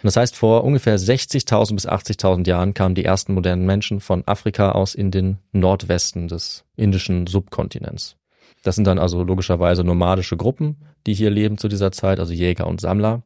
Das 0.02 0.16
heißt, 0.16 0.36
vor 0.36 0.64
ungefähr 0.64 0.98
60.000 0.98 1.74
bis 1.74 1.88
80.000 1.88 2.46
Jahren 2.46 2.74
kamen 2.74 2.94
die 2.94 3.04
ersten 3.04 3.34
modernen 3.34 3.66
Menschen 3.66 4.00
von 4.00 4.22
Afrika 4.26 4.72
aus 4.72 4.94
in 4.94 5.10
den 5.10 5.38
Nordwesten 5.52 6.28
des 6.28 6.64
indischen 6.76 7.26
Subkontinents. 7.26 8.16
Das 8.62 8.76
sind 8.76 8.86
dann 8.86 8.98
also 8.98 9.22
logischerweise 9.22 9.84
nomadische 9.84 10.36
Gruppen, 10.36 10.76
die 11.06 11.14
hier 11.14 11.30
leben 11.30 11.58
zu 11.58 11.68
dieser 11.68 11.92
Zeit, 11.92 12.20
also 12.20 12.32
Jäger 12.32 12.66
und 12.66 12.80
Sammler. 12.80 13.22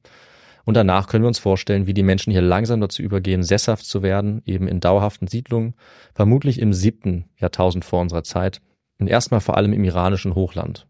Und 0.65 0.77
danach 0.77 1.09
können 1.09 1.25
wir 1.25 1.29
uns 1.29 1.39
vorstellen, 1.39 1.87
wie 1.87 1.95
die 1.95 2.03
Menschen 2.05 2.31
hier 2.31 2.43
langsam 2.43 2.81
dazu 2.81 3.03
übergehen, 3.03 3.43
sesshaft 3.43 3.85
zu 3.85 4.03
werden, 4.03 4.43
eben 4.47 4.69
in 4.69 4.81
dauerhaften 4.81 5.27
Siedlungen, 5.27 5.75
vermutlich 6.15 6.61
im 6.61 6.73
siebten 6.73 7.25
Jahrtausend 7.37 7.85
vor 7.85 8.01
unserer 8.01 8.23
Zeit 8.23 8.61
und 8.99 9.09
erstmal 9.09 9.41
vor 9.41 9.57
allem 9.57 9.73
im 9.73 9.85
iranischen 9.85 10.35
Hochland. 10.35 10.87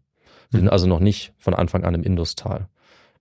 Sie 0.51 0.59
sind 0.59 0.69
also 0.69 0.85
noch 0.87 0.99
nicht 0.99 1.33
von 1.39 1.55
Anfang 1.55 1.83
an 1.83 1.95
im 1.95 2.03
Industal. 2.03 2.67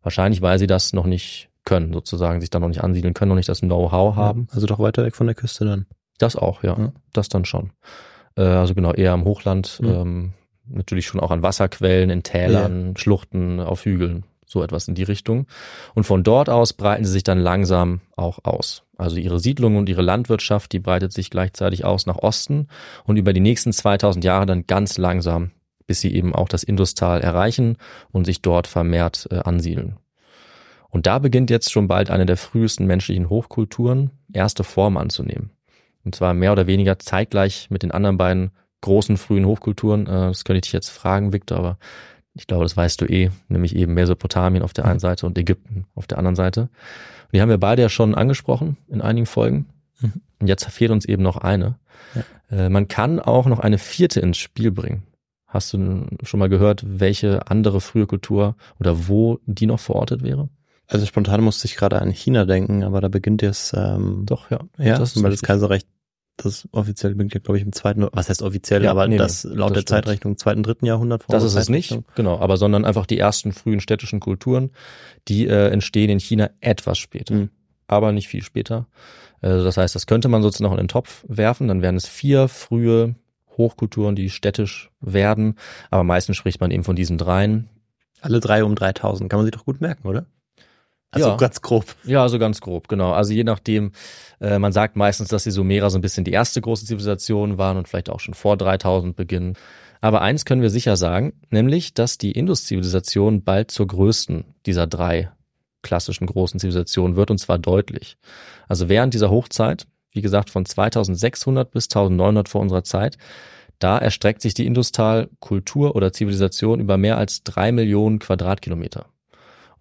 Wahrscheinlich, 0.03 0.43
weil 0.43 0.59
sie 0.59 0.67
das 0.67 0.93
noch 0.93 1.07
nicht 1.07 1.49
können, 1.65 1.93
sozusagen, 1.93 2.41
sich 2.41 2.51
da 2.51 2.59
noch 2.59 2.69
nicht 2.69 2.83
ansiedeln 2.83 3.15
können, 3.15 3.31
noch 3.31 3.37
nicht 3.37 3.49
das 3.49 3.61
Know-how 3.61 4.17
haben. 4.17 4.49
Also 4.53 4.67
doch 4.67 4.79
weiter 4.79 5.05
weg 5.05 5.15
von 5.15 5.27
der 5.27 5.35
Küste 5.37 5.65
dann. 5.65 5.87
Das 6.19 6.37
auch, 6.37 6.63
ja. 6.63 6.79
Ja. 6.79 6.93
Das 7.13 7.29
dann 7.29 7.45
schon. 7.45 7.71
Äh, 8.37 8.43
also 8.43 8.75
genau, 8.75 8.93
eher 8.93 9.13
am 9.13 9.25
Hochland, 9.25 9.79
Mhm. 9.81 9.89
ähm, 9.89 10.33
natürlich 10.67 11.07
schon 11.07 11.21
auch 11.21 11.31
an 11.31 11.43
Wasserquellen, 11.43 12.11
in 12.11 12.23
Tälern, 12.23 12.97
Schluchten, 12.97 13.61
auf 13.61 13.85
Hügeln, 13.85 14.25
so 14.47 14.63
etwas 14.63 14.89
in 14.89 14.95
die 14.95 15.03
Richtung. 15.03 15.47
Und 15.95 16.05
von 16.05 16.23
dort 16.23 16.49
aus 16.49 16.73
breiten 16.73 17.05
sie 17.05 17.13
sich 17.13 17.25
dann 17.25 17.39
langsam 17.39 18.01
auch 18.17 18.39
aus. 18.45 18.85
Also 18.97 19.17
ihre 19.17 19.41
Siedlung 19.41 19.77
und 19.77 19.89
ihre 19.89 20.03
Landwirtschaft, 20.03 20.73
die 20.73 20.79
breitet 20.79 21.13
sich 21.13 21.31
gleichzeitig 21.31 21.85
aus 21.85 22.07
nach 22.07 22.19
Osten 22.19 22.69
und 23.05 23.17
über 23.17 23.33
die 23.33 23.41
nächsten 23.41 23.73
2000 23.73 24.25
Jahre 24.25 24.47
dann 24.47 24.67
ganz 24.67 24.99
langsam, 24.99 25.51
bis 25.87 26.01
sie 26.01 26.15
eben 26.15 26.35
auch 26.35 26.49
das 26.49 26.63
Industal 26.63 27.21
erreichen 27.21 27.77
und 28.13 28.25
sich 28.25 28.41
dort 28.43 28.67
vermehrt 28.69 29.27
äh, 29.31 29.39
ansiedeln. 29.39 29.97
Und 30.93 31.07
da 31.07 31.19
beginnt 31.19 31.49
jetzt 31.51 31.73
schon 31.73 31.89
bald 31.89 32.11
eine 32.11 32.27
der 32.27 32.37
frühesten 32.37 32.87
menschlichen 32.87 33.31
Hochkulturen 33.31 34.11
erste 34.33 34.63
Form 34.63 34.99
anzunehmen. 34.99 35.51
Und 36.05 36.15
zwar 36.15 36.35
mehr 36.35 36.53
oder 36.53 36.67
weniger 36.67 36.99
zeitgleich 36.99 37.69
mit 37.71 37.83
den 37.83 37.91
anderen 37.91 38.19
beiden 38.19 38.51
großen 38.83 39.17
frühen 39.17 39.47
Hochkulturen. 39.47 40.07
Äh, 40.07 40.29
Das 40.29 40.45
könnte 40.45 40.59
ich 40.59 40.63
dich 40.63 40.73
jetzt 40.73 40.91
fragen, 40.91 41.33
Victor, 41.33 41.59
aber 41.59 41.79
ich 42.35 42.47
glaube, 42.47 42.65
das 42.65 42.77
weißt 42.77 43.01
du 43.01 43.07
eh, 43.07 43.31
nämlich 43.49 43.75
eben 43.75 43.95
Mesopotamien 43.95 44.63
auf 44.63 44.75
der 44.75 44.85
einen 44.85 45.01
Seite 45.01 45.27
und 45.27 45.37
Ägypten 45.39 45.87
auf 45.95 46.07
der 46.07 46.19
anderen 46.19 46.37
Seite. 46.37 46.63
Und 46.63 47.33
die 47.33 47.41
haben 47.41 47.49
wir 47.49 47.59
beide 47.59 47.83
ja 47.83 47.89
schon 47.89 48.15
angesprochen 48.15 48.77
in 48.89 49.01
einigen 49.01 49.27
Folgen. 49.27 49.67
Mhm. 50.01 50.13
Und 50.41 50.47
jetzt 50.47 50.65
fehlt 50.67 50.91
uns 50.91 51.07
eben 51.07 51.23
noch 51.23 51.39
eine. 51.39 51.79
Äh, 52.51 52.69
Man 52.69 52.89
kann 52.89 53.19
auch 53.19 53.47
noch 53.47 53.61
eine 53.61 53.79
vierte 53.79 54.21
ins 54.21 54.37
Spiel 54.37 54.71
bringen. 54.71 55.05
Hast 55.47 55.73
du 55.73 56.07
schon 56.23 56.41
mal 56.41 56.49
gehört, 56.49 56.85
welche 56.87 57.51
andere 57.51 57.81
frühe 57.81 58.07
Kultur 58.07 58.57
oder 58.79 59.09
wo 59.09 59.39
die 59.47 59.67
noch 59.67 59.81
verortet 59.81 60.23
wäre? 60.23 60.49
Also 60.93 61.07
spontan 61.07 61.41
musste 61.43 61.67
ich 61.67 61.77
gerade 61.77 62.01
an 62.03 62.11
China 62.11 62.45
denken, 62.45 62.85
aber 62.85 63.01
da 63.01 63.09
beginnt 63.09 63.43
es, 63.43 63.73
ähm, 63.77 64.25
Doch, 64.27 64.51
ja. 64.51 64.61
ja, 64.79 64.99
das 64.99 65.17
ist 65.17 65.23
weil 65.23 65.31
das. 65.31 65.41
Kaiserreich, 65.43 65.83
das 66.37 66.69
offiziell 66.73 67.15
beginnt, 67.15 67.45
glaube 67.45 67.57
ich, 67.59 67.65
im 67.65 67.73
zweiten, 67.73 68.07
was 68.13 68.29
heißt 68.29 68.43
offiziell, 68.43 68.83
Ja, 68.85 68.91
aber 68.91 69.07
nee, 69.07 69.15
nee, 69.15 69.19
das 69.19 69.45
laut 69.45 69.71
das 69.71 69.73
der 69.73 69.81
stimmt. 69.81 69.89
Zeitrechnung 69.89 70.37
zweiten, 70.39 70.63
dritten 70.63 70.85
Jahrhundert 70.87 71.23
vor 71.25 71.33
Das 71.35 71.45
ist 71.45 71.55
es 71.55 71.69
nicht, 71.69 71.99
genau, 72.15 72.39
aber 72.39 72.57
sondern 72.57 72.85
einfach 72.85 73.07
die 73.07 73.19
ersten 73.19 73.53
frühen 73.53 73.81
städtischen 73.81 74.21
Kulturen, 74.21 74.71
die 75.29 75.47
äh, 75.47 75.69
entstehen 75.71 76.11
in 76.11 76.21
China 76.21 76.51
etwas 76.61 76.99
später, 76.99 77.35
Mhm. 77.35 77.51
aber 77.87 78.13
nicht 78.13 78.29
viel 78.29 78.43
später. 78.43 78.87
Also 79.41 79.65
das 79.65 79.77
heißt, 79.77 79.95
das 79.95 80.07
könnte 80.07 80.29
man 80.29 80.43
sozusagen 80.43 80.65
noch 80.71 80.73
in 80.79 80.85
den 80.85 80.89
Topf 80.89 81.25
werfen, 81.29 81.69
dann 81.69 81.81
wären 81.83 81.97
es 81.97 82.07
vier 82.07 82.49
frühe 82.49 83.15
Hochkulturen, 83.57 84.15
die 84.17 84.31
städtisch 84.31 84.91
werden, 85.01 85.57
aber 85.91 86.05
meistens 86.05 86.37
spricht 86.37 86.61
man 86.61 86.71
eben 86.71 86.85
von 86.85 86.97
diesen 86.97 87.19
dreien. 87.19 87.69
Alle 88.21 88.41
drei 88.41 88.63
um 88.65 88.75
3000, 88.75 89.29
kann 89.29 89.39
man 89.39 89.47
sich 89.47 89.53
doch 89.55 89.65
gut 89.65 89.81
merken, 89.81 90.07
oder? 90.09 90.27
Also 91.13 91.29
Ja. 91.29 91.37
ganz 91.37 91.61
grob. 91.61 91.85
Ja, 92.05 92.23
also 92.23 92.39
ganz 92.39 92.61
grob, 92.61 92.89
genau. 92.89 93.13
Also 93.13 93.33
je 93.33 93.45
nachdem, 93.45 93.93
äh, 94.41 94.59
man 94.59 94.73
sagt 94.73 94.97
meistens, 94.97 95.29
dass 95.29 95.45
die 95.45 95.51
Sumerer 95.51 95.91
so 95.91 95.99
ein 95.99 96.01
bisschen 96.01 96.25
die 96.25 96.33
erste 96.33 96.61
große 96.61 96.87
Zivilisation 96.87 97.59
waren 97.59 97.77
und 97.77 97.87
vielleicht 97.87 98.11
auch 98.11 98.19
schon 98.21 98.35
vor 98.35 98.57
3000 98.57 99.15
beginnen. 99.15 99.55
Aber 100.01 100.23
eins 100.23 100.45
können 100.45 100.63
wir 100.63 100.71
sicher 100.71 100.97
sagen, 100.97 101.35
nämlich, 101.51 101.95
dass 101.95 102.19
die 102.19 102.33
Indus-Zivilisation 102.33 103.45
bald 103.45 103.71
zur 103.71 103.87
größten 103.87 104.45
dieser 104.67 104.87
drei 104.89 105.31
klassischen 105.83 106.27
großen 106.27 106.59
Zivilisationen 106.59 107.15
wird 107.17 107.31
und 107.31 107.39
zwar 107.39 107.59
deutlich. 107.59 108.17
Also 108.67 108.89
während 108.89 109.15
dieser 109.15 109.31
Hochzeit, 109.31 109.87
wie 110.13 110.23
gesagt, 110.23 110.51
von 110.51 110.65
2600 110.65 111.71
bis 111.71 111.89
1900 111.89 112.49
vor 112.49 112.61
unserer 112.63 112.85
Zeit, 112.85 113.19
da 113.79 113.99
erstreckt 113.99 114.43
sich 114.43 114.55
die 114.55 114.67
Industal-Kultur 114.67 115.95
oder 115.95 116.13
Zivilisation 116.13 116.81
über 116.81 116.97
mehr 116.97 117.19
als 117.19 117.43
drei 117.43 117.71
Millionen 117.73 118.19
Quadratkilometer. 118.19 119.07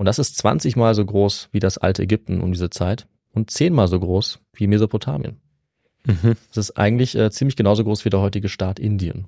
Und 0.01 0.05
das 0.07 0.17
ist 0.17 0.35
20 0.37 0.75
mal 0.77 0.95
so 0.95 1.05
groß 1.05 1.49
wie 1.51 1.59
das 1.59 1.77
alte 1.77 2.01
Ägypten 2.01 2.41
um 2.41 2.51
diese 2.51 2.71
Zeit 2.71 3.05
und 3.33 3.51
10 3.51 3.71
mal 3.71 3.87
so 3.87 3.99
groß 3.99 4.39
wie 4.55 4.65
Mesopotamien. 4.65 5.39
Mhm. 6.07 6.35
Das 6.47 6.57
ist 6.57 6.71
eigentlich 6.75 7.15
äh, 7.15 7.29
ziemlich 7.29 7.55
genauso 7.55 7.83
groß 7.83 8.03
wie 8.03 8.09
der 8.09 8.19
heutige 8.19 8.49
Staat 8.49 8.79
Indien. 8.79 9.25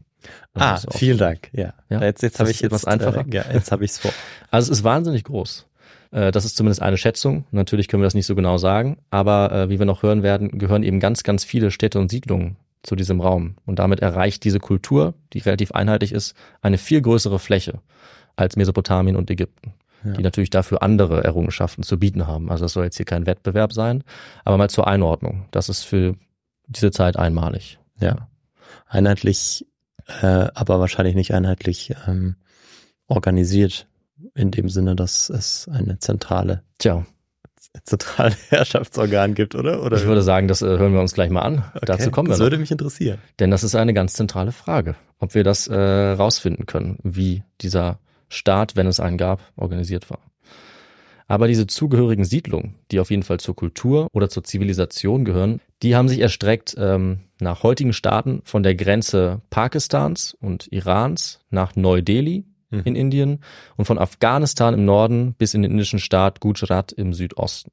Ah, 0.56 0.72
das 0.74 0.88
auch- 0.88 0.94
vielen 0.98 1.20
Dank. 1.20 1.52
Ja, 1.54 1.76
Ja, 1.92 2.02
jetzt, 2.02 2.24
jetzt 2.24 2.40
habe 2.40 2.50
ich 2.50 2.58
jetzt 2.62 2.64
etwas 2.66 2.86
einfacher. 2.86 3.24
Äh, 3.30 3.36
ja, 3.36 3.46
jetzt 3.54 3.72
habe 3.72 3.86
ich 3.86 3.92
es 3.92 4.00
vor. 4.00 4.10
Also 4.50 4.72
es 4.72 4.80
ist 4.80 4.84
wahnsinnig 4.84 5.26
groß. 5.26 5.68
Äh, 6.10 6.32
Das 6.32 6.44
ist 6.44 6.58
zumindest 6.58 6.82
eine 6.82 6.98
Schätzung. 6.98 7.46
Natürlich 7.52 7.88
können 7.88 8.02
wir 8.02 8.08
das 8.08 8.16
nicht 8.16 8.26
so 8.26 8.34
genau 8.34 8.58
sagen, 8.58 8.98
aber 9.12 9.52
äh, 9.52 9.70
wie 9.70 9.78
wir 9.78 9.86
noch 9.86 10.02
hören 10.02 10.24
werden, 10.24 10.58
gehören 10.58 10.82
eben 10.82 11.00
ganz, 11.00 11.22
ganz 11.22 11.44
viele 11.44 11.70
Städte 11.70 12.00
und 12.00 12.10
Siedlungen 12.10 12.56
zu 12.82 12.96
diesem 12.96 13.22
Raum. 13.22 13.58
Und 13.68 13.78
damit 13.78 14.00
erreicht 14.00 14.44
diese 14.44 14.60
Kultur, 14.60 15.14
die 15.34 15.40
relativ 15.40 15.72
einheitlich 15.74 16.12
ist, 16.14 16.34
eine 16.64 16.80
viel 16.80 17.00
größere 17.02 17.38
Fläche 17.38 17.80
als 18.36 18.56
Mesopotamien 18.56 19.16
und 19.16 19.30
Ägypten, 19.30 19.74
Ja. 20.06 20.12
die 20.14 20.24
natürlich 20.24 20.50
dafür 20.50 20.82
andere 20.84 21.24
Errungenschaften 21.24 21.84
zu 21.84 21.98
bieten 22.00 22.28
haben. 22.28 22.52
Also 22.52 22.66
das 22.66 22.74
soll 22.74 22.84
jetzt 22.86 22.98
hier 22.98 23.06
kein 23.06 23.26
Wettbewerb 23.26 23.74
sein, 23.74 24.04
aber 24.44 24.58
mal 24.58 24.70
zur 24.70 24.88
Einordnung. 24.88 25.46
Das 25.52 25.70
ist 25.70 25.84
für 25.84 26.16
diese 26.68 26.92
Zeit 26.92 27.18
einmalig. 27.18 27.80
Ja. 28.00 28.28
Einheitlich, 28.88 29.66
äh, 30.22 30.26
aber 30.54 30.80
wahrscheinlich 30.80 31.16
nicht 31.16 31.34
einheitlich 31.34 31.94
ähm, 32.08 32.36
organisiert. 33.08 33.88
In 34.36 34.52
dem 34.52 34.68
Sinne, 34.70 34.96
dass 34.96 35.30
es 35.30 35.68
eine 35.72 36.00
zentrale, 36.00 36.64
Tja, 36.80 37.06
zentrale 37.84 38.34
Herrschaftsorgan 38.50 39.36
gibt, 39.36 39.54
oder? 39.56 39.84
Oder 39.84 39.98
ich 39.98 40.06
würde 40.06 40.22
sagen, 40.24 40.48
das 40.48 40.62
äh, 40.62 40.66
hören 40.66 40.94
wir 40.94 41.02
uns 41.02 41.14
gleich 41.14 41.30
mal 41.30 41.42
an. 41.42 41.64
Dazu 41.86 42.10
kommen 42.12 42.28
wir 42.28 42.32
Das 42.32 42.40
noch. 42.40 42.46
würde 42.46 42.58
mich 42.58 42.72
interessieren. 42.72 43.20
Denn 43.40 43.52
das 43.52 43.64
ist 43.64 43.76
eine 43.76 43.94
ganz 43.94 44.14
zentrale 44.14 44.52
Frage, 44.52 44.96
ob 45.20 45.36
wir 45.36 45.44
das 45.44 45.68
äh, 45.68 45.76
rausfinden 45.78 46.66
können, 46.66 46.98
wie 47.04 47.44
dieser 47.62 48.00
Staat, 48.30 48.76
wenn 48.76 48.88
es 48.88 49.00
einen 49.00 49.18
gab, 49.18 49.42
organisiert 49.56 50.10
war. 50.10 50.20
Aber 51.28 51.48
diese 51.48 51.68
zugehörigen 51.68 52.26
Siedlungen, 52.26 52.76
die 52.92 53.00
auf 53.00 53.10
jeden 53.10 53.24
Fall 53.24 53.40
zur 53.40 53.56
Kultur 53.56 54.08
oder 54.12 54.30
zur 54.30 54.44
Zivilisation 54.44 55.26
gehören, 55.26 55.62
die 55.82 55.96
haben 55.96 56.10
sich 56.10 56.20
erstreckt 56.20 56.76
ähm, 56.78 57.22
nach 57.40 57.64
heutigen 57.64 57.94
Staaten 57.94 58.42
von 58.44 58.62
der 58.62 58.76
Grenze 58.76 59.42
Pakistans 59.50 60.36
und 60.40 60.72
Irans 60.72 61.40
nach 61.50 61.76
Neu-Delhi 61.76 62.46
Mhm. 62.74 62.82
in 62.86 62.96
Indien 62.96 63.40
und 63.78 63.86
von 63.86 63.98
Afghanistan 63.98 64.74
im 64.74 64.86
Norden 64.86 65.36
bis 65.38 65.54
in 65.54 65.62
den 65.62 65.72
indischen 65.72 66.00
Staat 66.00 66.40
Gujarat 66.40 66.92
im 66.92 67.14
Südosten. 67.14 67.72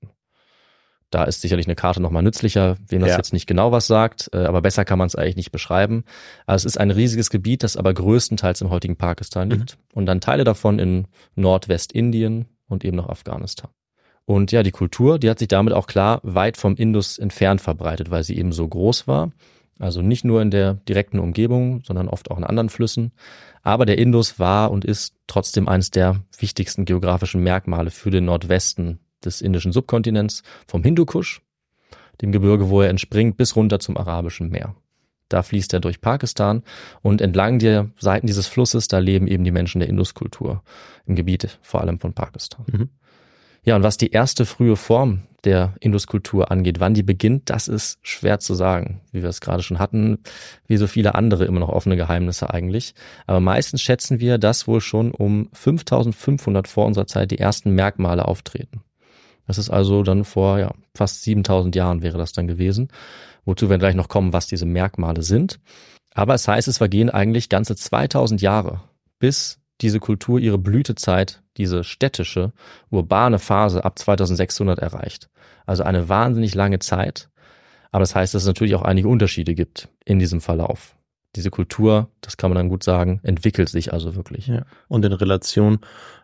Da 1.10 1.24
ist 1.24 1.40
sicherlich 1.40 1.66
eine 1.66 1.74
Karte 1.74 2.00
nochmal 2.00 2.22
nützlicher, 2.22 2.76
wem 2.88 3.00
das 3.00 3.10
Ja. 3.10 3.16
jetzt 3.16 3.32
nicht 3.32 3.46
genau 3.46 3.72
was 3.72 3.86
sagt, 3.88 4.30
äh, 4.32 4.38
aber 4.44 4.62
besser 4.62 4.84
kann 4.84 4.98
man 4.98 5.08
es 5.08 5.16
eigentlich 5.16 5.36
nicht 5.36 5.50
beschreiben. 5.50 6.04
Also 6.46 6.66
es 6.66 6.74
ist 6.74 6.78
ein 6.78 6.90
riesiges 6.92 7.30
Gebiet, 7.30 7.62
das 7.64 7.76
aber 7.76 7.92
größtenteils 7.92 8.60
im 8.60 8.70
heutigen 8.70 8.96
Pakistan 8.96 9.50
liegt 9.50 9.76
und 9.92 10.06
dann 10.06 10.20
Teile 10.20 10.44
davon 10.44 10.78
in 10.78 11.06
Nordwestindien 11.34 12.46
und 12.68 12.84
eben 12.84 12.96
noch 12.96 13.08
Afghanistan. 13.08 13.70
Und 14.24 14.52
ja, 14.52 14.62
die 14.62 14.70
Kultur, 14.70 15.18
die 15.18 15.28
hat 15.28 15.40
sich 15.40 15.48
damit 15.48 15.72
auch 15.74 15.88
klar 15.88 16.20
weit 16.22 16.56
vom 16.56 16.76
Indus 16.76 17.18
entfernt 17.18 17.60
verbreitet, 17.60 18.10
weil 18.12 18.22
sie 18.22 18.36
eben 18.38 18.52
so 18.52 18.68
groß 18.68 19.08
war. 19.08 19.32
Also 19.80 20.02
nicht 20.02 20.24
nur 20.24 20.42
in 20.42 20.50
der 20.50 20.74
direkten 20.74 21.18
Umgebung, 21.18 21.82
sondern 21.84 22.08
oft 22.08 22.30
auch 22.30 22.38
in 22.38 22.44
anderen 22.44 22.68
Flüssen. 22.68 23.12
Aber 23.62 23.86
der 23.86 23.98
Indus 23.98 24.38
war 24.38 24.70
und 24.70 24.84
ist 24.84 25.14
trotzdem 25.26 25.68
eines 25.68 25.90
der 25.90 26.20
wichtigsten 26.38 26.84
geografischen 26.84 27.42
Merkmale 27.42 27.90
für 27.90 28.10
den 28.10 28.26
Nordwesten 28.26 29.00
des 29.24 29.40
indischen 29.40 29.72
Subkontinents, 29.72 30.42
vom 30.66 30.82
Hindukusch, 30.82 31.42
dem 32.20 32.32
Gebirge, 32.32 32.68
wo 32.68 32.82
er 32.82 32.90
entspringt, 32.90 33.36
bis 33.36 33.56
runter 33.56 33.80
zum 33.80 33.96
Arabischen 33.96 34.50
Meer. 34.50 34.74
Da 35.28 35.42
fließt 35.42 35.72
er 35.72 35.80
durch 35.80 36.00
Pakistan 36.00 36.62
und 37.02 37.20
entlang 37.20 37.60
der 37.60 37.90
Seiten 37.98 38.26
dieses 38.26 38.48
Flusses, 38.48 38.88
da 38.88 38.98
leben 38.98 39.28
eben 39.28 39.44
die 39.44 39.52
Menschen 39.52 39.78
der 39.78 39.88
Induskultur 39.88 40.62
im 41.06 41.14
Gebiet 41.14 41.58
vor 41.62 41.80
allem 41.80 42.00
von 42.00 42.12
Pakistan. 42.12 42.66
Mhm. 42.70 42.88
Ja, 43.62 43.76
und 43.76 43.82
was 43.82 43.96
die 43.96 44.10
erste 44.10 44.44
frühe 44.46 44.76
Form 44.76 45.22
der 45.44 45.74
Induskultur 45.80 46.50
angeht, 46.50 46.80
wann 46.80 46.94
die 46.94 47.02
beginnt, 47.02 47.48
das 47.48 47.68
ist 47.68 47.98
schwer 48.02 48.40
zu 48.40 48.54
sagen. 48.54 49.00
Wie 49.12 49.22
wir 49.22 49.28
es 49.28 49.40
gerade 49.40 49.62
schon 49.62 49.78
hatten, 49.78 50.18
wie 50.66 50.76
so 50.76 50.86
viele 50.86 51.14
andere 51.14 51.44
immer 51.44 51.60
noch 51.60 51.68
offene 51.68 51.96
Geheimnisse 51.96 52.52
eigentlich. 52.52 52.94
Aber 53.26 53.40
meistens 53.40 53.82
schätzen 53.82 54.18
wir, 54.18 54.38
dass 54.38 54.66
wohl 54.66 54.80
schon 54.80 55.12
um 55.12 55.48
5500 55.52 56.68
vor 56.68 56.86
unserer 56.86 57.06
Zeit 57.06 57.30
die 57.30 57.38
ersten 57.38 57.70
Merkmale 57.70 58.26
auftreten. 58.26 58.82
Das 59.50 59.58
ist 59.58 59.68
also 59.68 60.04
dann 60.04 60.22
vor 60.22 60.60
ja, 60.60 60.70
fast 60.94 61.24
7000 61.24 61.74
Jahren 61.74 62.02
wäre 62.02 62.18
das 62.18 62.32
dann 62.32 62.46
gewesen. 62.46 62.86
Wozu 63.44 63.68
wir 63.68 63.78
gleich 63.78 63.96
noch 63.96 64.06
kommen, 64.06 64.32
was 64.32 64.46
diese 64.46 64.64
Merkmale 64.64 65.22
sind. 65.22 65.58
Aber 66.14 66.34
es 66.34 66.46
heißt, 66.46 66.68
es 66.68 66.78
vergehen 66.78 67.10
eigentlich 67.10 67.48
ganze 67.48 67.74
2000 67.74 68.40
Jahre, 68.40 68.80
bis 69.18 69.58
diese 69.80 69.98
Kultur 69.98 70.38
ihre 70.38 70.56
Blütezeit, 70.56 71.42
diese 71.56 71.82
städtische, 71.82 72.52
urbane 72.90 73.40
Phase 73.40 73.84
ab 73.84 73.98
2600 73.98 74.78
erreicht. 74.78 75.28
Also 75.66 75.82
eine 75.82 76.08
wahnsinnig 76.08 76.54
lange 76.54 76.78
Zeit. 76.78 77.28
Aber 77.90 78.02
das 78.02 78.14
heißt, 78.14 78.32
dass 78.32 78.42
es 78.42 78.46
natürlich 78.46 78.76
auch 78.76 78.82
einige 78.82 79.08
Unterschiede 79.08 79.56
gibt 79.56 79.88
in 80.04 80.20
diesem 80.20 80.40
Verlauf. 80.40 80.94
Diese 81.34 81.50
Kultur, 81.50 82.08
das 82.20 82.36
kann 82.36 82.50
man 82.50 82.56
dann 82.56 82.68
gut 82.68 82.84
sagen, 82.84 83.18
entwickelt 83.24 83.68
sich 83.68 83.92
also 83.92 84.14
wirklich. 84.14 84.46
Ja. 84.46 84.62
Und 84.86 85.04
in 85.04 85.12
Relation 85.12 85.80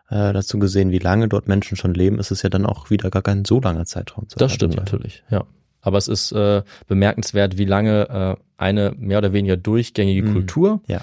äh, 0.09 0.33
dazu 0.33 0.59
gesehen, 0.59 0.91
wie 0.91 0.99
lange 0.99 1.27
dort 1.27 1.47
Menschen 1.47 1.75
schon 1.77 1.93
leben, 1.93 2.19
ist 2.19 2.31
es 2.31 2.41
ja 2.41 2.49
dann 2.49 2.65
auch 2.65 2.89
wieder 2.89 3.09
gar 3.09 3.21
kein 3.21 3.45
so 3.45 3.59
langer 3.59 3.85
Zeitraum. 3.85 4.27
Das 4.37 4.53
stimmt 4.53 4.75
natürlich, 4.75 5.23
ja. 5.29 5.45
Aber 5.81 5.97
es 5.97 6.07
ist 6.07 6.31
äh, 6.31 6.63
bemerkenswert, 6.87 7.57
wie 7.57 7.65
lange 7.65 8.09
äh, 8.09 8.43
eine 8.57 8.93
mehr 8.97 9.19
oder 9.19 9.31
weniger 9.33 9.55
durchgängige 9.57 10.23
Mhm. 10.27 10.33
Kultur, 10.33 10.81
Ja. 10.87 11.01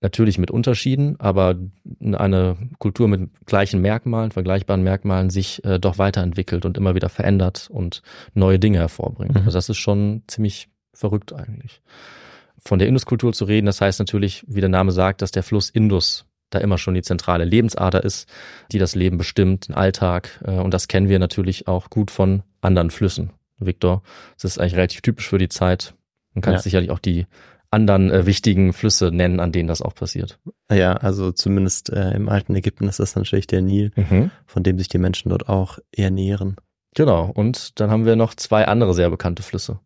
natürlich 0.00 0.38
mit 0.38 0.50
Unterschieden, 0.50 1.16
aber 1.18 1.56
eine 2.00 2.56
Kultur 2.78 3.08
mit 3.08 3.30
gleichen 3.46 3.80
Merkmalen, 3.80 4.30
vergleichbaren 4.30 4.82
Merkmalen 4.82 5.28
sich 5.30 5.64
äh, 5.64 5.78
doch 5.78 5.98
weiterentwickelt 5.98 6.64
und 6.64 6.76
immer 6.78 6.94
wieder 6.94 7.08
verändert 7.08 7.68
und 7.70 8.02
neue 8.34 8.58
Dinge 8.58 8.78
hervorbringt. 8.78 9.34
Mhm. 9.34 9.42
Also 9.46 9.58
das 9.58 9.68
ist 9.68 9.78
schon 9.78 10.22
ziemlich 10.28 10.68
verrückt 10.94 11.32
eigentlich. 11.32 11.82
Von 12.58 12.78
der 12.78 12.86
Induskultur 12.88 13.32
zu 13.32 13.44
reden, 13.44 13.66
das 13.66 13.80
heißt 13.80 13.98
natürlich, 13.98 14.44
wie 14.46 14.60
der 14.60 14.68
Name 14.68 14.92
sagt, 14.92 15.20
dass 15.20 15.32
der 15.32 15.42
Fluss 15.42 15.68
Indus 15.68 16.26
da 16.54 16.58
immer 16.60 16.78
schon 16.78 16.94
die 16.94 17.02
zentrale 17.02 17.44
Lebensader 17.44 18.02
ist, 18.04 18.28
die 18.72 18.78
das 18.78 18.94
Leben 18.94 19.18
bestimmt, 19.18 19.68
den 19.68 19.74
Alltag. 19.74 20.40
äh, 20.44 20.52
Und 20.52 20.72
das 20.74 20.88
kennen 20.88 21.08
wir 21.08 21.18
natürlich 21.18 21.68
auch 21.68 21.90
gut 21.90 22.10
von 22.10 22.42
anderen 22.60 22.90
Flüssen. 22.90 23.30
Victor, 23.58 24.02
das 24.36 24.44
ist 24.52 24.58
eigentlich 24.58 24.76
relativ 24.76 25.02
typisch 25.02 25.28
für 25.28 25.38
die 25.38 25.48
Zeit. 25.48 25.94
Man 26.34 26.42
kann 26.42 26.54
Ja. 26.54 26.58
sicherlich 26.60 26.90
auch 26.90 26.98
die 26.98 27.26
anderen 27.70 28.10
äh, 28.10 28.26
wichtigen 28.26 28.72
Flüsse 28.72 29.10
nennen, 29.12 29.40
an 29.40 29.52
denen 29.52 29.68
das 29.68 29.80
auch 29.82 29.94
passiert. 29.94 30.38
Ja, 30.70 30.92
also 30.94 31.32
zumindest 31.32 31.90
äh, 31.90 32.10
im 32.12 32.28
alten 32.28 32.54
Ägypten 32.54 32.86
ist 32.88 33.00
das 33.00 33.14
natürlich 33.16 33.46
der 33.46 33.62
Nil, 33.62 33.92
von 34.46 34.62
dem 34.62 34.78
sich 34.78 34.88
die 34.88 34.98
Menschen 34.98 35.30
dort 35.30 35.48
auch 35.48 35.78
ernähren. 35.94 36.56
Genau. 36.94 37.30
Und 37.32 37.80
dann 37.80 37.90
haben 37.90 38.04
wir 38.04 38.16
noch 38.16 38.34
zwei 38.34 38.66
andere 38.66 38.92
sehr 38.92 39.08
bekannte 39.08 39.42
Flüsse. 39.42 39.78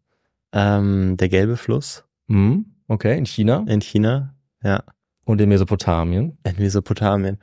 Ähm, 0.53 1.17
der 1.17 1.29
gelbe 1.29 1.57
Fluss 1.57 2.05
Mhm. 2.29 2.67
Okay, 2.89 3.17
in 3.19 3.25
China 3.27 3.65
in 3.69 3.81
China, 3.81 4.35
ja, 4.65 4.83
und 5.27 5.41
in 5.43 5.51
Mesopotamien. 5.51 6.39
in 6.45 6.57
Mesopotamien. 6.57 7.39